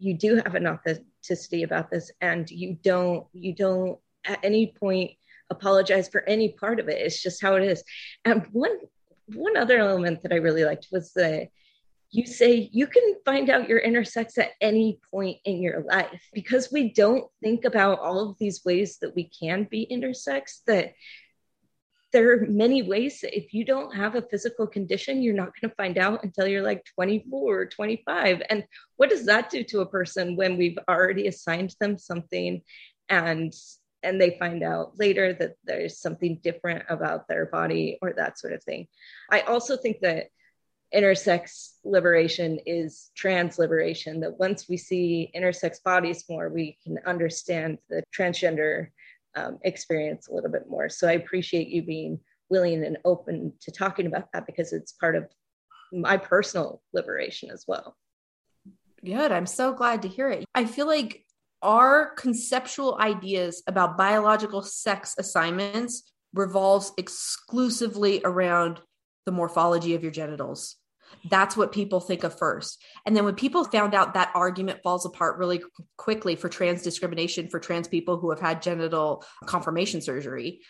you 0.00 0.14
do 0.14 0.42
have 0.44 0.56
an 0.56 0.66
authenticity 0.66 1.62
about 1.62 1.88
this, 1.88 2.10
and 2.20 2.50
you 2.50 2.76
don't 2.82 3.28
you 3.32 3.54
don't 3.54 3.96
at 4.24 4.40
any 4.42 4.74
point 4.76 5.12
apologize 5.50 6.08
for 6.08 6.28
any 6.28 6.48
part 6.48 6.80
of 6.80 6.88
it. 6.88 7.00
It's 7.00 7.22
just 7.22 7.40
how 7.40 7.54
it 7.54 7.62
is. 7.62 7.84
And 8.24 8.44
one 8.50 8.76
One 9.26 9.56
other 9.56 9.78
element 9.78 10.22
that 10.22 10.32
I 10.32 10.36
really 10.36 10.64
liked 10.64 10.88
was 10.90 11.12
the 11.12 11.46
you 12.10 12.26
say 12.26 12.68
you 12.72 12.86
can 12.86 13.14
find 13.24 13.48
out 13.48 13.68
your 13.68 13.80
intersex 13.80 14.36
at 14.36 14.50
any 14.60 14.98
point 15.10 15.38
in 15.44 15.62
your 15.62 15.82
life 15.84 16.22
because 16.34 16.70
we 16.70 16.92
don't 16.92 17.24
think 17.42 17.64
about 17.64 18.00
all 18.00 18.18
of 18.28 18.36
these 18.38 18.64
ways 18.64 18.98
that 18.98 19.14
we 19.14 19.30
can 19.40 19.64
be 19.70 19.86
intersex 19.90 20.62
that 20.66 20.92
there 22.12 22.32
are 22.32 22.46
many 22.46 22.82
ways 22.82 23.20
that 23.20 23.36
if 23.36 23.54
you 23.54 23.64
don't 23.64 23.94
have 23.94 24.14
a 24.14 24.22
physical 24.22 24.66
condition 24.66 25.22
you're 25.22 25.34
not 25.34 25.52
going 25.58 25.70
to 25.70 25.76
find 25.76 25.98
out 25.98 26.22
until 26.24 26.46
you're 26.46 26.62
like 26.62 26.84
24 26.94 27.60
or 27.60 27.66
25 27.66 28.42
and 28.50 28.64
what 28.96 29.10
does 29.10 29.26
that 29.26 29.50
do 29.50 29.64
to 29.64 29.80
a 29.80 29.86
person 29.86 30.36
when 30.36 30.56
we've 30.56 30.78
already 30.88 31.26
assigned 31.26 31.74
them 31.80 31.98
something 31.98 32.62
and 33.08 33.52
and 34.02 34.20
they 34.20 34.36
find 34.38 34.62
out 34.62 34.98
later 34.98 35.32
that 35.32 35.54
there's 35.64 35.98
something 35.98 36.40
different 36.42 36.84
about 36.88 37.28
their 37.28 37.46
body 37.46 37.98
or 38.02 38.12
that 38.12 38.38
sort 38.38 38.52
of 38.52 38.62
thing? 38.64 38.88
I 39.30 39.42
also 39.42 39.76
think 39.76 40.00
that 40.00 40.26
intersex 40.94 41.70
liberation 41.84 42.58
is 42.66 43.10
trans 43.16 43.58
liberation 43.58 44.20
that 44.20 44.38
once 44.38 44.68
we 44.68 44.76
see 44.76 45.30
intersex 45.34 45.82
bodies 45.82 46.24
more 46.28 46.50
we 46.50 46.76
can 46.84 46.98
understand 47.06 47.78
the 47.88 48.02
transgender 48.14 48.88
um, 49.34 49.58
experience 49.62 50.28
a 50.28 50.34
little 50.34 50.50
bit 50.50 50.68
more. 50.68 50.88
So 50.88 51.08
i 51.08 51.12
appreciate 51.12 51.68
you 51.68 51.82
being 51.82 52.20
willing 52.50 52.84
and 52.84 52.98
open 53.04 53.52
to 53.60 53.70
talking 53.70 54.06
about 54.06 54.30
that 54.32 54.46
because 54.46 54.72
it's 54.72 54.92
part 54.92 55.16
of 55.16 55.24
my 55.92 56.16
personal 56.16 56.82
liberation 56.92 57.50
as 57.50 57.64
well. 57.66 57.96
Good. 59.04 59.32
I'm 59.32 59.46
so 59.46 59.72
glad 59.72 60.02
to 60.02 60.08
hear 60.08 60.30
it. 60.30 60.44
I 60.54 60.64
feel 60.64 60.86
like 60.86 61.24
our 61.62 62.14
conceptual 62.14 62.98
ideas 63.00 63.62
about 63.66 63.96
biological 63.96 64.62
sex 64.62 65.14
assignments 65.18 66.12
revolves 66.34 66.92
exclusively 66.98 68.20
around 68.24 68.80
the 69.26 69.32
morphology 69.32 69.94
of 69.94 70.02
your 70.02 70.12
genitals 70.12 70.76
that's 71.28 71.56
what 71.56 71.72
people 71.72 72.00
think 72.00 72.24
of 72.24 72.36
first. 72.38 72.82
And 73.06 73.16
then 73.16 73.24
when 73.24 73.34
people 73.34 73.64
found 73.64 73.94
out 73.94 74.14
that 74.14 74.32
argument 74.34 74.82
falls 74.82 75.06
apart 75.06 75.38
really 75.38 75.62
quickly 75.96 76.36
for 76.36 76.48
trans 76.48 76.82
discrimination 76.82 77.48
for 77.48 77.60
trans 77.60 77.88
people 77.88 78.18
who 78.18 78.30
have 78.30 78.40
had 78.40 78.62
genital 78.62 79.24
confirmation 79.46 80.00
surgery, 80.00 80.60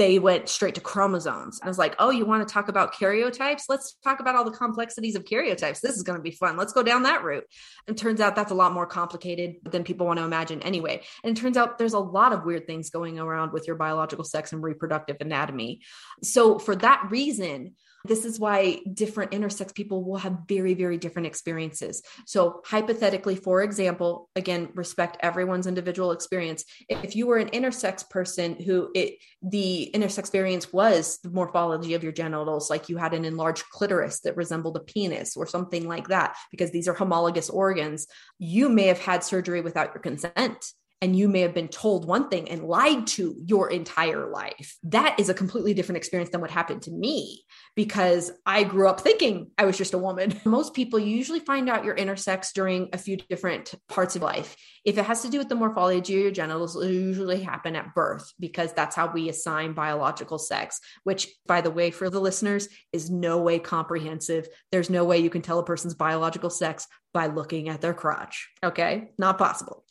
they 0.00 0.18
went 0.18 0.48
straight 0.48 0.76
to 0.76 0.80
chromosomes. 0.80 1.60
I 1.62 1.68
was 1.68 1.76
like, 1.76 1.94
oh, 1.98 2.08
you 2.08 2.24
want 2.24 2.46
to 2.46 2.50
talk 2.50 2.68
about 2.68 2.94
karyotypes? 2.94 3.64
Let's 3.68 3.98
talk 4.02 4.20
about 4.20 4.34
all 4.34 4.44
the 4.44 4.50
complexities 4.50 5.14
of 5.14 5.24
karyotypes. 5.24 5.80
This 5.80 5.96
is 5.96 6.02
going 6.02 6.18
to 6.18 6.22
be 6.22 6.30
fun. 6.30 6.56
Let's 6.56 6.72
go 6.72 6.82
down 6.82 7.02
that 7.02 7.22
route. 7.22 7.44
And 7.86 7.98
turns 7.98 8.18
out 8.18 8.34
that's 8.34 8.50
a 8.50 8.54
lot 8.54 8.72
more 8.72 8.86
complicated 8.86 9.56
than 9.62 9.84
people 9.84 10.06
want 10.06 10.18
to 10.18 10.24
imagine 10.24 10.62
anyway. 10.62 11.02
And 11.22 11.36
it 11.36 11.40
turns 11.40 11.58
out 11.58 11.76
there's 11.76 11.92
a 11.92 11.98
lot 11.98 12.32
of 12.32 12.46
weird 12.46 12.66
things 12.66 12.88
going 12.88 13.18
around 13.18 13.52
with 13.52 13.66
your 13.66 13.76
biological 13.76 14.24
sex 14.24 14.54
and 14.54 14.62
reproductive 14.62 15.18
anatomy. 15.20 15.82
So, 16.22 16.58
for 16.58 16.74
that 16.76 17.08
reason, 17.10 17.74
this 18.04 18.24
is 18.24 18.40
why 18.40 18.80
different 18.94 19.32
intersex 19.32 19.74
people 19.74 20.04
will 20.04 20.18
have 20.18 20.38
very, 20.48 20.74
very 20.74 20.96
different 20.96 21.26
experiences. 21.26 22.02
So, 22.26 22.62
hypothetically, 22.64 23.36
for 23.36 23.62
example, 23.62 24.28
again, 24.36 24.70
respect 24.74 25.16
everyone's 25.20 25.66
individual 25.66 26.12
experience. 26.12 26.64
If 26.88 27.16
you 27.16 27.26
were 27.26 27.38
an 27.38 27.50
intersex 27.50 28.08
person 28.08 28.56
who 28.60 28.90
it 28.94 29.18
the 29.42 29.90
intersex 29.94 30.18
experience 30.18 30.72
was 30.72 31.18
the 31.22 31.30
morphology 31.30 31.94
of 31.94 32.02
your 32.02 32.12
genitals, 32.12 32.70
like 32.70 32.88
you 32.88 32.96
had 32.96 33.14
an 33.14 33.24
enlarged 33.24 33.64
clitoris 33.70 34.20
that 34.20 34.36
resembled 34.36 34.76
a 34.76 34.80
penis 34.80 35.36
or 35.36 35.46
something 35.46 35.86
like 35.86 36.08
that, 36.08 36.36
because 36.50 36.70
these 36.70 36.88
are 36.88 36.94
homologous 36.94 37.50
organs, 37.50 38.06
you 38.38 38.68
may 38.68 38.86
have 38.86 38.98
had 38.98 39.24
surgery 39.24 39.60
without 39.60 39.92
your 39.94 40.02
consent 40.02 40.72
and 41.02 41.16
you 41.16 41.28
may 41.28 41.40
have 41.40 41.54
been 41.54 41.68
told 41.68 42.06
one 42.06 42.28
thing 42.28 42.50
and 42.50 42.64
lied 42.64 43.06
to 43.06 43.34
your 43.46 43.70
entire 43.70 44.30
life. 44.30 44.76
That 44.82 45.18
is 45.18 45.28
a 45.28 45.34
completely 45.34 45.72
different 45.72 45.96
experience 45.96 46.30
than 46.30 46.42
what 46.42 46.50
happened 46.50 46.82
to 46.82 46.90
me 46.90 47.42
because 47.74 48.30
I 48.44 48.64
grew 48.64 48.88
up 48.88 49.00
thinking 49.00 49.50
I 49.56 49.64
was 49.64 49.78
just 49.78 49.94
a 49.94 49.98
woman. 49.98 50.38
Most 50.44 50.74
people 50.74 50.98
you 50.98 51.16
usually 51.16 51.40
find 51.40 51.70
out 51.70 51.84
your 51.84 51.96
intersex 51.96 52.52
during 52.52 52.90
a 52.92 52.98
few 52.98 53.16
different 53.16 53.74
parts 53.88 54.14
of 54.16 54.22
life. 54.22 54.56
If 54.84 54.98
it 54.98 55.04
has 55.04 55.22
to 55.22 55.28
do 55.28 55.38
with 55.38 55.48
the 55.48 55.54
morphology 55.54 56.14
of 56.14 56.22
your 56.22 56.30
genitals, 56.30 56.76
it 56.76 56.90
usually 56.90 57.42
happen 57.42 57.76
at 57.76 57.94
birth 57.94 58.32
because 58.40 58.72
that's 58.72 58.96
how 58.96 59.12
we 59.12 59.28
assign 59.28 59.72
biological 59.72 60.38
sex, 60.38 60.80
which, 61.04 61.28
by 61.46 61.60
the 61.60 61.70
way, 61.70 61.90
for 61.90 62.08
the 62.08 62.20
listeners, 62.20 62.68
is 62.92 63.10
no 63.10 63.38
way 63.38 63.58
comprehensive. 63.58 64.48
There's 64.72 64.90
no 64.90 65.04
way 65.04 65.18
you 65.18 65.30
can 65.30 65.42
tell 65.42 65.58
a 65.58 65.64
person's 65.64 65.94
biological 65.94 66.50
sex 66.50 66.86
by 67.12 67.26
looking 67.26 67.68
at 67.68 67.80
their 67.80 67.92
crotch 67.92 68.50
okay 68.62 69.10
not 69.18 69.36
possible 69.36 69.84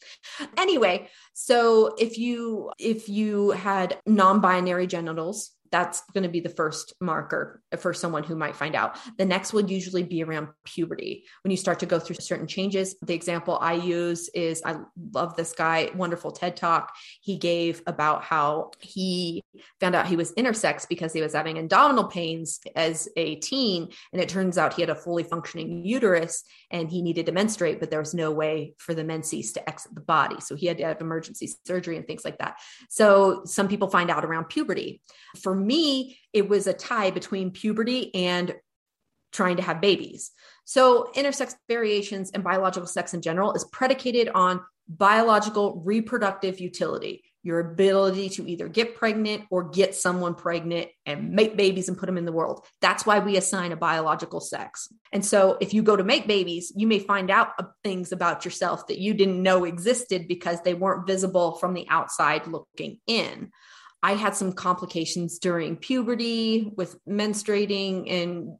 anyway 0.57 1.05
so 1.33 1.93
if 1.99 2.17
you 2.17 2.71
if 2.79 3.09
you 3.09 3.51
had 3.51 3.97
non-binary 4.05 4.87
genitals 4.87 5.51
that's 5.71 6.01
going 6.13 6.23
to 6.23 6.29
be 6.29 6.39
the 6.39 6.49
first 6.49 6.93
marker 6.99 7.61
for 7.77 7.93
someone 7.93 8.23
who 8.23 8.35
might 8.35 8.55
find 8.55 8.75
out. 8.75 8.97
The 9.17 9.25
next 9.25 9.53
would 9.53 9.69
usually 9.69 10.03
be 10.03 10.23
around 10.23 10.49
puberty. 10.65 11.25
When 11.43 11.51
you 11.51 11.57
start 11.57 11.79
to 11.79 11.85
go 11.85 11.99
through 11.99 12.17
certain 12.19 12.47
changes, 12.47 12.95
the 13.01 13.13
example 13.13 13.57
I 13.61 13.73
use 13.73 14.29
is 14.29 14.61
I 14.65 14.77
love 15.13 15.35
this 15.35 15.53
guy, 15.53 15.89
wonderful 15.95 16.31
TED 16.31 16.57
talk 16.57 16.93
he 17.21 17.37
gave 17.37 17.81
about 17.87 18.23
how 18.23 18.71
he 18.79 19.43
found 19.79 19.95
out 19.95 20.07
he 20.07 20.15
was 20.15 20.33
intersex 20.33 20.87
because 20.87 21.13
he 21.13 21.21
was 21.21 21.33
having 21.33 21.57
abdominal 21.57 22.05
pains 22.05 22.59
as 22.75 23.07
a 23.15 23.35
teen. 23.35 23.89
And 24.13 24.21
it 24.21 24.29
turns 24.29 24.57
out 24.57 24.73
he 24.73 24.81
had 24.81 24.89
a 24.89 24.95
fully 24.95 25.23
functioning 25.23 25.85
uterus 25.85 26.43
and 26.71 26.89
he 26.89 27.01
needed 27.01 27.25
to 27.25 27.31
menstruate, 27.31 27.79
but 27.79 27.89
there 27.89 27.99
was 27.99 28.13
no 28.13 28.31
way 28.31 28.73
for 28.77 28.93
the 28.93 29.03
menses 29.03 29.53
to 29.53 29.69
exit 29.69 29.93
the 29.95 30.01
body. 30.01 30.37
So 30.39 30.55
he 30.55 30.67
had 30.67 30.77
to 30.77 30.85
have 30.85 31.01
emergency 31.01 31.49
surgery 31.65 31.97
and 31.97 32.05
things 32.05 32.25
like 32.25 32.37
that. 32.39 32.57
So 32.89 33.43
some 33.45 33.67
people 33.67 33.89
find 33.89 34.09
out 34.09 34.25
around 34.25 34.45
puberty. 34.45 35.01
For 35.41 35.55
me, 35.59 36.17
it 36.33 36.49
was 36.49 36.67
a 36.67 36.73
tie 36.73 37.11
between 37.11 37.51
puberty 37.51 38.13
and 38.15 38.55
trying 39.31 39.57
to 39.57 39.63
have 39.63 39.81
babies. 39.81 40.31
So, 40.65 41.11
intersex 41.15 41.55
variations 41.67 42.31
and 42.31 42.43
biological 42.43 42.87
sex 42.87 43.13
in 43.13 43.21
general 43.21 43.53
is 43.53 43.65
predicated 43.65 44.29
on 44.29 44.61
biological 44.87 45.81
reproductive 45.85 46.59
utility, 46.59 47.23
your 47.43 47.59
ability 47.59 48.29
to 48.29 48.47
either 48.49 48.67
get 48.67 48.95
pregnant 48.95 49.45
or 49.51 49.69
get 49.69 49.95
someone 49.95 50.33
pregnant 50.33 50.89
and 51.05 51.31
make 51.31 51.55
babies 51.55 51.89
and 51.89 51.97
put 51.97 52.07
them 52.07 52.17
in 52.17 52.25
the 52.25 52.31
world. 52.31 52.65
That's 52.81 53.05
why 53.05 53.19
we 53.19 53.37
assign 53.37 53.71
a 53.71 53.77
biological 53.77 54.39
sex. 54.39 54.91
And 55.11 55.25
so, 55.25 55.57
if 55.61 55.73
you 55.73 55.83
go 55.83 55.95
to 55.95 56.03
make 56.03 56.27
babies, 56.27 56.71
you 56.75 56.87
may 56.87 56.99
find 56.99 57.29
out 57.29 57.49
things 57.83 58.11
about 58.11 58.45
yourself 58.45 58.87
that 58.87 58.99
you 58.99 59.13
didn't 59.13 59.41
know 59.41 59.65
existed 59.65 60.27
because 60.27 60.61
they 60.61 60.73
weren't 60.73 61.07
visible 61.07 61.55
from 61.55 61.73
the 61.73 61.87
outside 61.89 62.47
looking 62.47 62.99
in. 63.07 63.51
I 64.01 64.13
had 64.13 64.35
some 64.35 64.53
complications 64.53 65.39
during 65.39 65.75
puberty 65.75 66.71
with 66.75 66.95
menstruating 67.05 68.09
and 68.09 68.57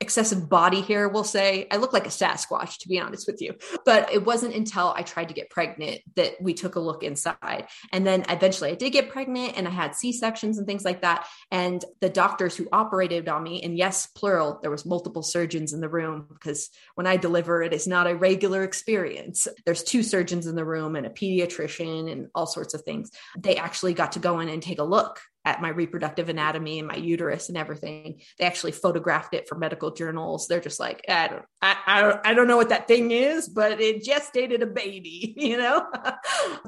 excessive 0.00 0.48
body 0.48 0.80
hair, 0.80 1.08
we'll 1.08 1.24
say. 1.24 1.66
I 1.70 1.76
look 1.76 1.92
like 1.92 2.06
a 2.06 2.10
Sasquatch, 2.10 2.78
to 2.78 2.88
be 2.88 2.98
honest 2.98 3.26
with 3.26 3.42
you. 3.42 3.54
But 3.84 4.10
it 4.12 4.24
wasn't 4.24 4.54
until 4.54 4.94
I 4.96 5.02
tried 5.02 5.28
to 5.28 5.34
get 5.34 5.50
pregnant 5.50 6.00
that 6.16 6.40
we 6.40 6.54
took 6.54 6.74
a 6.74 6.80
look 6.80 7.02
inside. 7.02 7.68
And 7.92 8.06
then 8.06 8.24
eventually 8.30 8.70
I 8.70 8.74
did 8.74 8.90
get 8.90 9.10
pregnant 9.10 9.58
and 9.58 9.68
I 9.68 9.70
had 9.70 9.94
C-sections 9.94 10.56
and 10.56 10.66
things 10.66 10.84
like 10.84 11.02
that. 11.02 11.26
And 11.50 11.84
the 12.00 12.08
doctors 12.08 12.56
who 12.56 12.66
operated 12.72 13.28
on 13.28 13.42
me, 13.42 13.62
and 13.62 13.76
yes, 13.76 14.06
plural, 14.06 14.58
there 14.62 14.70
was 14.70 14.86
multiple 14.86 15.22
surgeons 15.22 15.74
in 15.74 15.80
the 15.80 15.88
room 15.88 16.26
because 16.32 16.70
when 16.94 17.06
I 17.06 17.18
deliver, 17.18 17.62
it 17.62 17.74
is 17.74 17.86
not 17.86 18.06
a 18.06 18.16
regular 18.16 18.64
experience. 18.64 19.46
There's 19.66 19.84
two 19.84 20.02
surgeons 20.02 20.46
in 20.46 20.54
the 20.54 20.64
room 20.64 20.96
and 20.96 21.06
a 21.06 21.10
pediatrician 21.10 22.10
and 22.10 22.28
all 22.34 22.46
sorts 22.46 22.72
of 22.72 22.82
things. 22.82 23.10
They 23.38 23.56
actually 23.56 23.92
got 23.92 24.12
to 24.12 24.18
go 24.18 24.40
in 24.40 24.48
and 24.48 24.62
take 24.62 24.78
a 24.78 24.84
look 24.84 25.20
at 25.44 25.62
my 25.62 25.68
reproductive 25.68 26.28
anatomy 26.28 26.78
and 26.78 26.88
my 26.88 26.96
uterus 26.96 27.48
and 27.48 27.56
everything. 27.56 28.20
They 28.38 28.44
actually 28.44 28.72
photographed 28.72 29.34
it 29.34 29.48
for 29.48 29.56
medical 29.56 29.90
journals. 29.90 30.46
They're 30.46 30.60
just 30.60 30.78
like, 30.78 31.02
I 31.08 31.28
don't, 31.28 31.44
I, 31.62 32.20
I 32.24 32.34
don't, 32.34 32.46
know 32.46 32.56
what 32.56 32.70
that 32.70 32.88
thing 32.88 33.10
is, 33.10 33.48
but 33.48 33.80
it 33.80 34.04
gestated 34.04 34.62
a 34.62 34.66
baby, 34.66 35.34
you 35.38 35.56
know? 35.56 35.86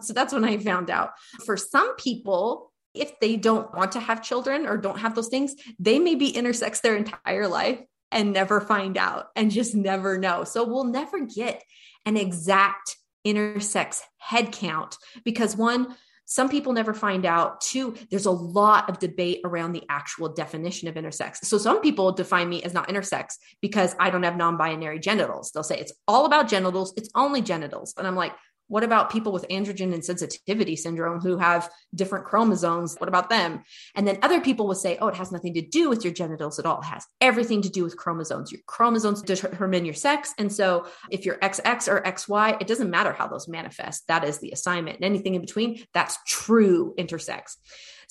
so 0.01 0.13
that's 0.13 0.33
when 0.33 0.45
I 0.45 0.59
found 0.59 0.91
out. 0.91 1.11
For 1.45 1.57
some 1.57 1.97
people, 1.97 2.73
if 2.95 3.19
they 3.21 3.37
don't 3.37 3.75
want 3.75 3.93
to 3.93 4.01
have 4.01 4.23
children 4.23 4.67
or 4.67 4.77
don't 4.77 5.01
have 5.01 5.15
those 5.15 5.29
things, 5.29 5.55
they 5.79 5.99
may 5.99 6.15
be 6.15 6.33
intersex 6.33 6.81
their 6.81 6.97
entire 6.97 7.49
life 7.49 7.81
and 8.11 8.33
never 8.33 8.61
find 8.61 8.97
out 8.97 9.27
and 9.35 9.51
just 9.51 9.75
never 9.75 10.19
know. 10.19 10.45
So 10.45 10.65
we'll 10.65 10.85
never 10.85 11.25
get 11.27 11.63
an 12.05 12.17
exact 12.17 12.97
intersex 13.27 14.01
head 14.19 14.53
count 14.53 14.97
because 15.25 15.57
one, 15.57 15.97
some 16.25 16.49
people 16.49 16.73
never 16.73 16.95
find 16.95 17.27
out. 17.27 17.61
Two, 17.61 17.95
there's 18.11 18.27
a 18.27 18.31
lot 18.31 18.89
of 18.89 18.99
debate 18.99 19.41
around 19.45 19.73
the 19.73 19.83
actual 19.89 20.29
definition 20.29 20.89
of 20.89 20.95
intersex. 20.95 21.45
So 21.45 21.59
some 21.59 21.81
people 21.81 22.13
define 22.13 22.49
me 22.49 22.63
as 22.63 22.75
not 22.75 22.89
intersex 22.89 23.37
because 23.61 23.95
I 23.99 24.11
don't 24.11 24.23
have 24.23 24.37
non 24.37 24.57
binary 24.57 24.99
genitals. 24.99 25.51
They'll 25.51 25.63
say 25.63 25.79
it's 25.79 25.93
all 26.07 26.27
about 26.27 26.49
genitals, 26.49 26.95
it's 26.97 27.11
only 27.15 27.43
genitals. 27.43 27.95
And 27.97 28.07
I'm 28.07 28.17
like, 28.17 28.33
what 28.73 28.85
about 28.85 29.11
people 29.11 29.33
with 29.33 29.45
androgen 29.51 29.93
insensitivity 29.93 30.79
syndrome 30.79 31.21
who 31.21 31.37
have 31.37 31.71
different 31.95 32.25
chromosomes? 32.25 32.97
What 32.97 33.09
about 33.09 33.29
them? 33.29 33.65
And 33.95 34.09
then 34.09 34.19
other 34.23 34.41
people 34.41 34.67
will 34.67 34.75
say, 34.75 34.97
oh, 34.99 35.09
it 35.09 35.15
has 35.17 35.31
nothing 35.31 35.53
to 35.53 35.61
do 35.61 35.91
with 35.91 36.05
your 36.05 36.13
genitals 36.15 36.59
at 36.59 36.65
all. 36.65 36.81
It 36.81 36.87
has 36.87 37.05
everything 37.21 37.61
to 37.63 37.69
do 37.69 37.85
with 37.85 37.99
chromosomes. 37.99 38.51
Your 38.51 38.63
chromosomes 38.67 39.21
determine 39.21 39.85
your 39.85 39.93
sex. 39.93 40.33
And 40.39 40.51
so 40.51 40.87
if 41.11 41.27
you're 41.27 41.37
XX 41.37 41.87
or 41.87 42.01
XY, 42.01 42.63
it 42.63 42.67
doesn't 42.67 42.89
matter 42.89 43.13
how 43.13 43.29
those 43.29 43.47
manifest. 43.47 44.09
That 44.09 44.25
is 44.25 44.39
the 44.39 44.53
assignment. 44.53 44.97
And 44.97 45.05
anything 45.05 45.35
in 45.35 45.43
between, 45.43 45.85
that's 45.93 46.17
true 46.27 46.95
intersex. 46.99 47.57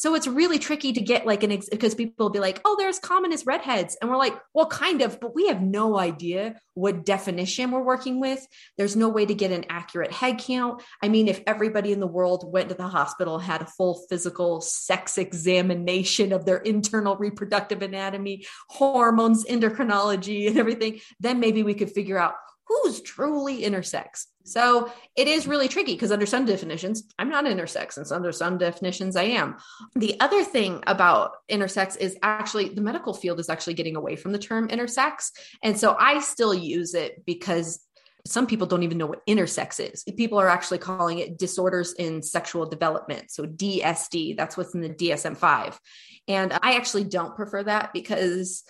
So 0.02 0.16
it's 0.16 0.26
really 0.26 0.58
tricky 0.58 0.94
to 0.94 1.00
get 1.00 1.28
like 1.28 1.44
an 1.44 1.52
ex- 1.52 1.70
because 1.70 1.94
people 1.94 2.26
will 2.26 2.32
be 2.32 2.40
like, 2.40 2.60
oh, 2.66 2.76
they're 2.76 2.90
as 2.90 2.98
common 2.98 3.32
as 3.32 3.46
redheads. 3.46 3.96
And 4.02 4.10
we're 4.10 4.18
like, 4.18 4.36
well, 4.52 4.66
kind 4.66 5.04
of, 5.04 5.20
but 5.20 5.36
we 5.36 5.46
have 5.48 5.62
no 5.62 6.00
idea 6.00 6.56
what 6.74 7.06
definition 7.06 7.70
we're 7.70 7.84
working 7.84 8.20
with. 8.20 8.44
There's 8.80 8.96
no 8.96 9.10
way 9.10 9.28
to 9.28 9.36
get 9.36 9.52
an 9.52 9.66
accurate 9.70 10.12
head 10.12 10.40
count. 10.40 10.82
I 11.04 11.08
mean, 11.08 11.28
if 11.28 11.42
everybody 11.46 11.92
in 11.92 12.00
the 12.00 12.08
world 12.08 12.52
went 12.52 12.70
to 12.70 12.76
the 12.76 12.88
hospital, 12.88 13.38
had 13.38 13.62
a 13.62 13.68
full 13.68 14.04
physical 14.10 14.60
sex 14.60 15.20
examination 15.20 16.34
of 16.34 16.46
their 16.46 16.58
internal 16.58 17.16
reproductive 17.16 17.84
anatomy, 17.84 18.48
hormones, 18.70 19.46
endocrinology, 19.46 20.48
and 20.48 20.58
everything, 20.58 21.00
then 21.20 21.40
maybe 21.40 21.62
we 21.62 21.76
could 21.76 21.92
figure 21.92 22.18
out 22.18 22.34
who's 22.72 23.02
truly 23.02 23.64
intersex. 23.64 24.26
So 24.44 24.92
it 25.16 25.28
is 25.28 25.48
really 25.48 25.68
tricky 25.68 25.94
because 25.94 26.12
under 26.12 26.26
some 26.26 26.46
definitions, 26.46 27.04
I'm 27.20 27.30
not 27.30 27.46
intersex, 27.46 27.98
and 27.98 28.10
under 28.12 28.32
some 28.32 28.58
definitions, 28.58 29.16
I 29.16 29.24
am. 29.24 29.58
The 29.96 30.20
other 30.20 30.44
thing 30.44 30.84
about 30.88 31.32
intersex 31.50 31.98
is 31.98 32.18
actually 32.24 32.70
the 32.70 32.82
medical 32.82 33.14
field 33.14 33.40
is 33.40 33.50
actually 33.50 33.76
getting 33.76 33.96
away 33.96 34.16
from 34.16 34.32
the 34.32 34.40
term 34.40 34.70
intersex. 34.70 35.32
And 35.64 35.78
so 35.78 35.96
I 36.00 36.22
still 36.22 36.54
use 36.54 36.94
it 36.94 37.24
because 37.26 37.86
some 38.26 38.48
people 38.48 38.68
don't 38.68 38.84
even 38.84 38.98
know 38.98 39.08
what 39.08 39.26
intersex 39.26 39.80
is. 39.80 40.04
People 40.16 40.40
are 40.40 40.48
actually 40.48 40.78
calling 40.78 41.20
it 41.20 41.38
disorders 41.38 41.94
in 41.94 42.22
sexual 42.22 42.68
development. 42.68 43.32
So 43.32 43.46
DSD, 43.46 44.38
that's 44.38 44.56
what's 44.56 44.76
in 44.76 44.82
the 44.82 44.90
DSM 44.90 45.36
5. 45.36 45.80
And 46.28 46.54
I 46.54 46.76
actually 46.76 47.06
don't 47.06 47.36
prefer 47.36 47.64
that 47.64 47.94
because 47.94 48.64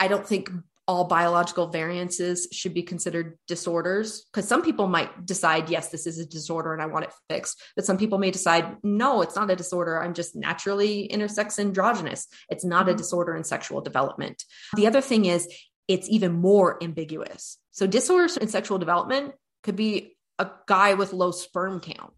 I 0.00 0.08
don't 0.08 0.26
think 0.26 0.50
all 0.88 1.04
biological 1.04 1.68
variances 1.68 2.48
should 2.52 2.72
be 2.72 2.82
considered 2.82 3.38
disorders 3.48 4.24
because 4.32 4.48
some 4.48 4.62
people 4.62 4.86
might 4.86 5.26
decide 5.26 5.68
yes 5.68 5.88
this 5.88 6.06
is 6.06 6.18
a 6.18 6.26
disorder 6.26 6.72
and 6.72 6.82
i 6.82 6.86
want 6.86 7.04
it 7.04 7.12
fixed 7.28 7.60
but 7.74 7.84
some 7.84 7.98
people 7.98 8.18
may 8.18 8.30
decide 8.30 8.76
no 8.82 9.22
it's 9.22 9.36
not 9.36 9.50
a 9.50 9.56
disorder. 9.56 10.02
I'm 10.02 10.14
just 10.14 10.36
naturally 10.36 11.08
intersex 11.12 11.58
androgynous. 11.58 12.28
It's 12.48 12.64
not 12.64 12.88
a 12.88 12.90
mm-hmm. 12.90 12.98
disorder 12.98 13.36
in 13.36 13.44
sexual 13.44 13.80
development. 13.80 14.44
The 14.74 14.86
other 14.86 15.00
thing 15.00 15.24
is 15.24 15.48
it's 15.88 16.08
even 16.08 16.32
more 16.32 16.82
ambiguous. 16.82 17.58
So 17.72 17.86
disorders 17.86 18.36
in 18.36 18.48
sexual 18.48 18.78
development 18.78 19.34
could 19.62 19.76
be 19.76 20.16
a 20.38 20.50
guy 20.66 20.94
with 20.94 21.12
low 21.12 21.30
sperm 21.30 21.80
count. 21.80 22.12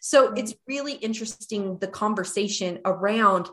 So 0.00 0.32
it's 0.34 0.54
really 0.66 0.94
interesting 0.94 1.78
the 1.78 1.86
conversation 1.86 2.80
around 2.84 3.48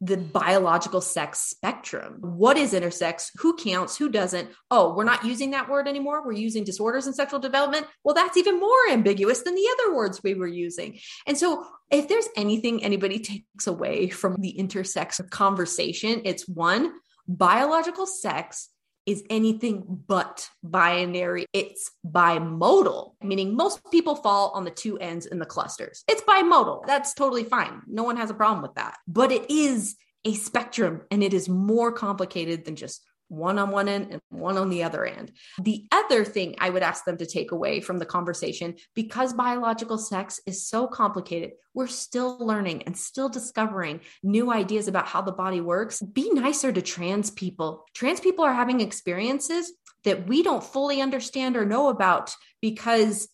the 0.00 0.16
biological 0.16 1.00
sex 1.00 1.40
spectrum. 1.40 2.18
What 2.20 2.58
is 2.58 2.74
intersex? 2.74 3.30
Who 3.38 3.56
counts? 3.56 3.96
Who 3.96 4.10
doesn't? 4.10 4.50
Oh, 4.70 4.94
we're 4.94 5.04
not 5.04 5.24
using 5.24 5.52
that 5.52 5.70
word 5.70 5.88
anymore. 5.88 6.24
We're 6.24 6.32
using 6.32 6.64
disorders 6.64 7.06
in 7.06 7.14
sexual 7.14 7.40
development. 7.40 7.86
Well, 8.04 8.14
that's 8.14 8.36
even 8.36 8.60
more 8.60 8.90
ambiguous 8.90 9.42
than 9.42 9.54
the 9.54 9.68
other 9.72 9.94
words 9.94 10.22
we 10.22 10.34
were 10.34 10.46
using. 10.46 10.98
And 11.26 11.38
so, 11.38 11.64
if 11.90 12.08
there's 12.08 12.28
anything 12.36 12.84
anybody 12.84 13.20
takes 13.20 13.66
away 13.66 14.08
from 14.08 14.36
the 14.40 14.56
intersex 14.58 15.28
conversation, 15.30 16.22
it's 16.24 16.46
one, 16.48 16.92
biological 17.28 18.06
sex 18.06 18.68
is 19.06 19.24
anything 19.30 19.84
but 20.06 20.48
binary. 20.62 21.46
It's 21.52 21.92
bimodal, 22.06 23.12
meaning 23.22 23.54
most 23.54 23.80
people 23.90 24.16
fall 24.16 24.50
on 24.50 24.64
the 24.64 24.70
two 24.70 24.98
ends 24.98 25.26
in 25.26 25.38
the 25.38 25.46
clusters. 25.46 26.02
It's 26.08 26.22
bimodal. 26.22 26.86
That's 26.86 27.14
totally 27.14 27.44
fine. 27.44 27.82
No 27.86 28.02
one 28.02 28.16
has 28.16 28.30
a 28.30 28.34
problem 28.34 28.62
with 28.62 28.74
that. 28.74 28.96
But 29.06 29.32
it 29.32 29.50
is 29.50 29.96
a 30.24 30.34
spectrum 30.34 31.02
and 31.10 31.22
it 31.22 31.32
is 31.32 31.48
more 31.48 31.92
complicated 31.92 32.64
than 32.64 32.74
just 32.74 33.02
one 33.28 33.58
on 33.58 33.70
one 33.70 33.88
end 33.88 34.08
and 34.12 34.20
one 34.30 34.56
on 34.56 34.70
the 34.70 34.82
other 34.84 35.04
end. 35.04 35.32
The 35.62 35.86
other 35.90 36.24
thing 36.24 36.54
I 36.58 36.70
would 36.70 36.82
ask 36.82 37.04
them 37.04 37.16
to 37.18 37.26
take 37.26 37.52
away 37.52 37.80
from 37.80 37.98
the 37.98 38.06
conversation, 38.06 38.76
because 38.94 39.32
biological 39.32 39.98
sex 39.98 40.40
is 40.46 40.66
so 40.66 40.86
complicated, 40.86 41.52
we're 41.74 41.86
still 41.86 42.38
learning 42.38 42.84
and 42.84 42.96
still 42.96 43.28
discovering 43.28 44.00
new 44.22 44.52
ideas 44.52 44.88
about 44.88 45.06
how 45.06 45.22
the 45.22 45.32
body 45.32 45.60
works. 45.60 46.00
Be 46.00 46.30
nicer 46.32 46.72
to 46.72 46.82
trans 46.82 47.30
people. 47.30 47.84
Trans 47.94 48.20
people 48.20 48.44
are 48.44 48.54
having 48.54 48.80
experiences 48.80 49.72
that 50.04 50.28
we 50.28 50.42
don't 50.42 50.62
fully 50.64 51.00
understand 51.00 51.56
or 51.56 51.66
know 51.66 51.88
about 51.88 52.32
because 52.62 53.28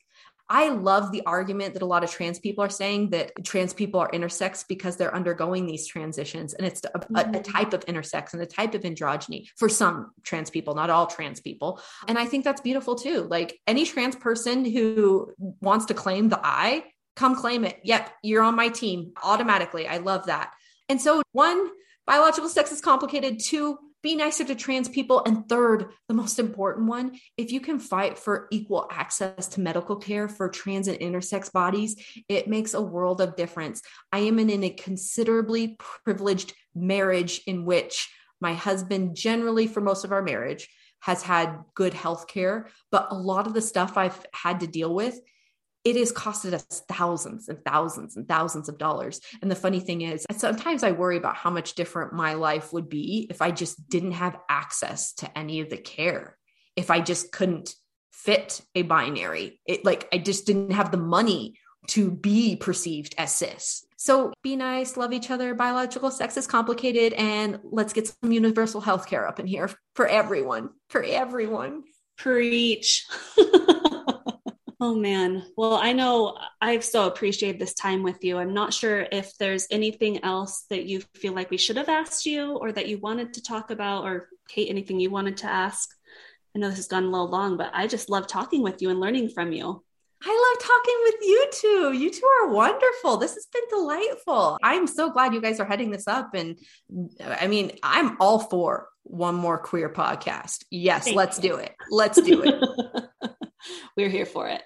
I 0.49 0.69
love 0.69 1.13
the 1.13 1.25
argument 1.25 1.75
that 1.75 1.83
a 1.83 1.87
lot 1.87 2.05
of 2.05 2.11
trans 2.11 2.39
people 2.39 2.63
are 2.63 2.69
saying 2.69 3.11
that 3.11 3.33
trans 3.45 3.73
people 3.73 4.01
are 4.01 4.11
intersex 4.11 4.67
because 4.67 4.97
they're 4.97 5.15
undergoing 5.15 5.67
these 5.67 5.87
transitions. 5.87 6.55
And 6.55 6.67
it's 6.67 6.83
a, 6.85 6.99
mm-hmm. 6.99 7.17
a, 7.17 7.21
a, 7.21 7.25
mm-hmm. 7.25 7.53
type 7.53 7.73
of 7.73 7.87
intersex 7.87 8.33
and 8.33 8.43
a 8.43 8.47
type 8.47 8.75
of 8.75 8.83
androgyny 8.83 9.47
for 9.57 9.69
some 9.69 10.11
trans 10.23 10.51
people, 10.51 10.75
not 10.75 10.91
all 10.91 11.07
trans 11.07 11.41
people. 11.41 11.81
And 12.07 12.19
I 12.19 12.27
think 12.27 12.45
that's 12.45 12.61
beautiful 12.61 12.97
too. 12.97 13.23
Like 13.23 13.59
any 13.67 13.87
trans 13.87 14.17
person 14.17 14.65
who 14.65 15.33
wants 15.61 15.87
to 15.87 15.95
claim 15.95 16.29
the 16.29 16.41
I, 16.43 16.85
come 17.17 17.37
claim 17.37 17.65
it. 17.65 17.79
Yep, 17.85 18.11
you're 18.23 18.43
on 18.43 18.57
my 18.57 18.69
team 18.69 19.13
automatically. 19.23 19.87
I 19.87 19.99
love 19.99 20.27
that. 20.27 20.53
And 20.89 21.01
so, 21.01 21.23
one, 21.33 21.69
biological 22.07 22.49
sex 22.49 22.73
is 22.73 22.81
complicated. 22.81 23.41
Two, 23.43 23.79
be 24.03 24.17
nicer 24.17 24.45
to 24.45 24.55
trans 24.55 24.89
people. 24.89 25.23
And 25.25 25.49
third, 25.49 25.91
the 26.09 26.15
most 26.15 26.39
important 26.39 26.89
one, 26.89 27.19
if 27.37 27.53
you 27.53 27.61
can 27.61 27.79
fight 27.79 28.19
for 28.19 28.49
equal 28.51 28.89
access 28.91 29.49
to 29.49 29.61
medical 29.61 29.97
care 29.97 30.29
for 30.29 30.49
trans 30.49 30.89
and 30.89 30.99
intersex 30.99 31.53
bodies, 31.53 31.97
it 32.29 32.49
makes 32.49 32.75
a 32.75 32.83
world 32.83 33.21
of 33.21 33.37
difference. 33.37 33.83
I 34.13 34.21
am 34.21 34.39
in, 34.39 34.63
a 34.65 34.71
considerably 34.71 35.77
privileged 36.05 36.53
marriage 36.75 37.41
in 37.47 37.65
which 37.65 38.09
my 38.41 38.55
husband, 38.55 39.17
generally 39.17 39.67
for 39.67 39.81
most 39.81 40.05
of 40.05 40.13
our 40.13 40.23
marriage, 40.23 40.69
has 41.01 41.23
had 41.23 41.59
good 41.75 41.95
health 41.95 42.27
care. 42.29 42.69
But 42.91 43.09
a 43.11 43.15
lot 43.15 43.47
of 43.47 43.55
the 43.55 43.61
stuff 43.61 43.97
I've 43.97 44.25
had 44.33 44.61
to 44.61 44.67
deal 44.67 44.95
with 44.95 45.19
it 45.85 45.97
has 45.97 46.13
costed 46.13 46.53
us 46.53 46.83
thousands 46.89 47.49
and 47.49 47.65
thousands 47.65 48.17
and 48.17 48.29
thousands 48.29 48.69
of 48.69 48.79
dollars. 48.79 49.21
And 49.41 49.51
the 49.51 49.57
funny 49.57 49.81
thing 49.81 50.03
is, 50.03 50.25
sometimes 50.37 50.83
I 50.83 50.93
worry 50.93 51.17
about 51.17 51.37
how 51.37 51.51
much 51.51 51.75
different 51.75 52.13
my 52.13 52.35
life 52.35 52.73
would 52.73 52.89
be 52.89 53.27
if 53.31 53.43
I 53.43 53.51
just 53.51 53.89
didn't 53.89 54.13
have 54.13 54.39
access 54.49 55.13
to 55.15 55.39
any 55.39 55.61
of 55.61 55.71
the 55.71 55.77
care, 55.77 56.37
if 56.77 56.91
I 56.91 57.01
just 57.01 57.33
couldn't 57.33 57.75
fit 58.13 58.61
a 58.75 58.83
binary. 58.83 59.61
It 59.67 59.85
like 59.85 60.09
I 60.13 60.19
just 60.19 60.47
didn't 60.47 60.73
have 60.73 60.93
the 60.93 60.99
money 60.99 61.59
to 61.89 62.11
be 62.11 62.55
perceived 62.55 63.15
as 63.19 63.35
cis. 63.35 63.85
So 63.97 64.33
be 64.43 64.57
nice, 64.57 64.97
love 64.97 65.13
each 65.13 65.31
other. 65.31 65.55
Biological 65.55 66.11
sex 66.11 66.37
is 66.37 66.47
complicated, 66.47 67.13
and 67.15 67.59
let's 67.65 67.93
get 67.93 68.09
some 68.09 68.33
universal 68.33 68.81
health 68.81 69.07
care 69.07 69.27
up 69.27 69.41
in 69.41 69.47
here 69.47 69.71
for 69.95 70.07
everyone. 70.07 70.71
For 70.91 71.03
everyone. 71.03 71.85
Preach. 72.17 73.07
Oh 74.85 74.97
man. 74.97 75.45
Well, 75.57 75.75
I 75.75 75.93
know 75.93 76.37
I've 76.61 76.83
so 76.83 77.07
appreciated 77.07 77.61
this 77.61 77.73
time 77.73 78.03
with 78.03 78.25
you. 78.25 78.37
I'm 78.37 78.53
not 78.53 78.75
sure 78.75 79.07
if 79.13 79.33
there's 79.39 79.69
anything 79.71 80.25
else 80.25 80.65
that 80.71 80.87
you 80.87 81.03
feel 81.15 81.35
like 81.35 81.53
we 81.53 81.57
should 81.57 81.77
have 81.77 81.89
asked 81.89 82.27
you 82.27 82.57
or 82.57 82.73
that 82.73 82.89
you 82.89 82.99
wanted 82.99 83.35
to 83.35 83.45
talk 83.45 83.71
about, 83.71 84.03
or 84.03 84.29
Kate, 84.49 84.69
anything 84.69 84.99
you 84.99 85.09
wanted 85.09 85.37
to 85.37 85.47
ask. 85.47 85.89
I 86.57 86.59
know 86.59 86.69
this 86.69 86.79
has 86.79 86.89
gone 86.89 87.05
a 87.05 87.11
little 87.11 87.31
long, 87.31 87.57
but 87.57 87.71
I 87.73 87.87
just 87.87 88.11
love 88.11 88.27
talking 88.27 88.61
with 88.61 88.83
you 88.83 88.91
and 88.91 88.99
learning 88.99 89.29
from 89.29 89.53
you. 89.53 89.85
I 90.21 90.53
love 90.53 90.69
talking 90.69 90.97
with 91.05 91.15
you 91.23 91.47
two. 91.53 91.93
You 91.93 92.11
two 92.11 92.27
are 92.43 92.49
wonderful. 92.49 93.19
This 93.19 93.35
has 93.35 93.47
been 93.53 93.63
delightful. 93.71 94.59
I'm 94.65 94.89
so 94.89 95.11
glad 95.11 95.33
you 95.33 95.41
guys 95.41 95.61
are 95.61 95.65
heading 95.65 95.93
this 95.93 96.09
up. 96.09 96.35
And 96.35 96.59
I 97.25 97.47
mean, 97.47 97.79
I'm 97.85 98.17
all 98.21 98.41
for 98.41 98.89
one 99.05 99.37
more 99.37 99.59
queer 99.59 99.91
podcast. 99.91 100.65
Yes, 100.73 101.05
Thank 101.05 101.17
let's 101.17 101.37
you. 101.37 101.51
do 101.51 101.55
it. 101.59 101.73
Let's 101.89 102.21
do 102.21 102.43
it. 102.43 103.33
We're 103.97 104.09
here 104.09 104.27
for 104.27 104.49
it. 104.49 104.61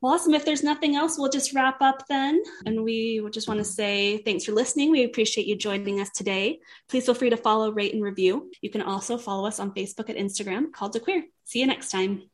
Awesome. 0.00 0.34
If 0.34 0.44
there's 0.44 0.62
nothing 0.62 0.94
else, 0.94 1.18
we'll 1.18 1.28
just 1.28 1.52
wrap 1.54 1.82
up 1.82 2.04
then. 2.08 2.40
And 2.64 2.84
we 2.84 3.20
just 3.32 3.48
want 3.48 3.58
to 3.58 3.64
say 3.64 4.18
thanks 4.18 4.44
for 4.44 4.52
listening. 4.52 4.92
We 4.92 5.04
appreciate 5.04 5.48
you 5.48 5.56
joining 5.56 6.00
us 6.00 6.10
today. 6.10 6.60
Please 6.88 7.04
feel 7.04 7.14
free 7.14 7.30
to 7.30 7.36
follow, 7.36 7.72
rate, 7.72 7.94
and 7.94 8.02
review. 8.02 8.52
You 8.60 8.70
can 8.70 8.82
also 8.82 9.18
follow 9.18 9.48
us 9.48 9.58
on 9.58 9.74
Facebook 9.74 10.08
and 10.08 10.16
Instagram 10.16 10.72
called 10.72 10.92
to 10.92 11.00
queer. 11.00 11.24
See 11.44 11.58
you 11.58 11.66
next 11.66 11.90
time. 11.90 12.30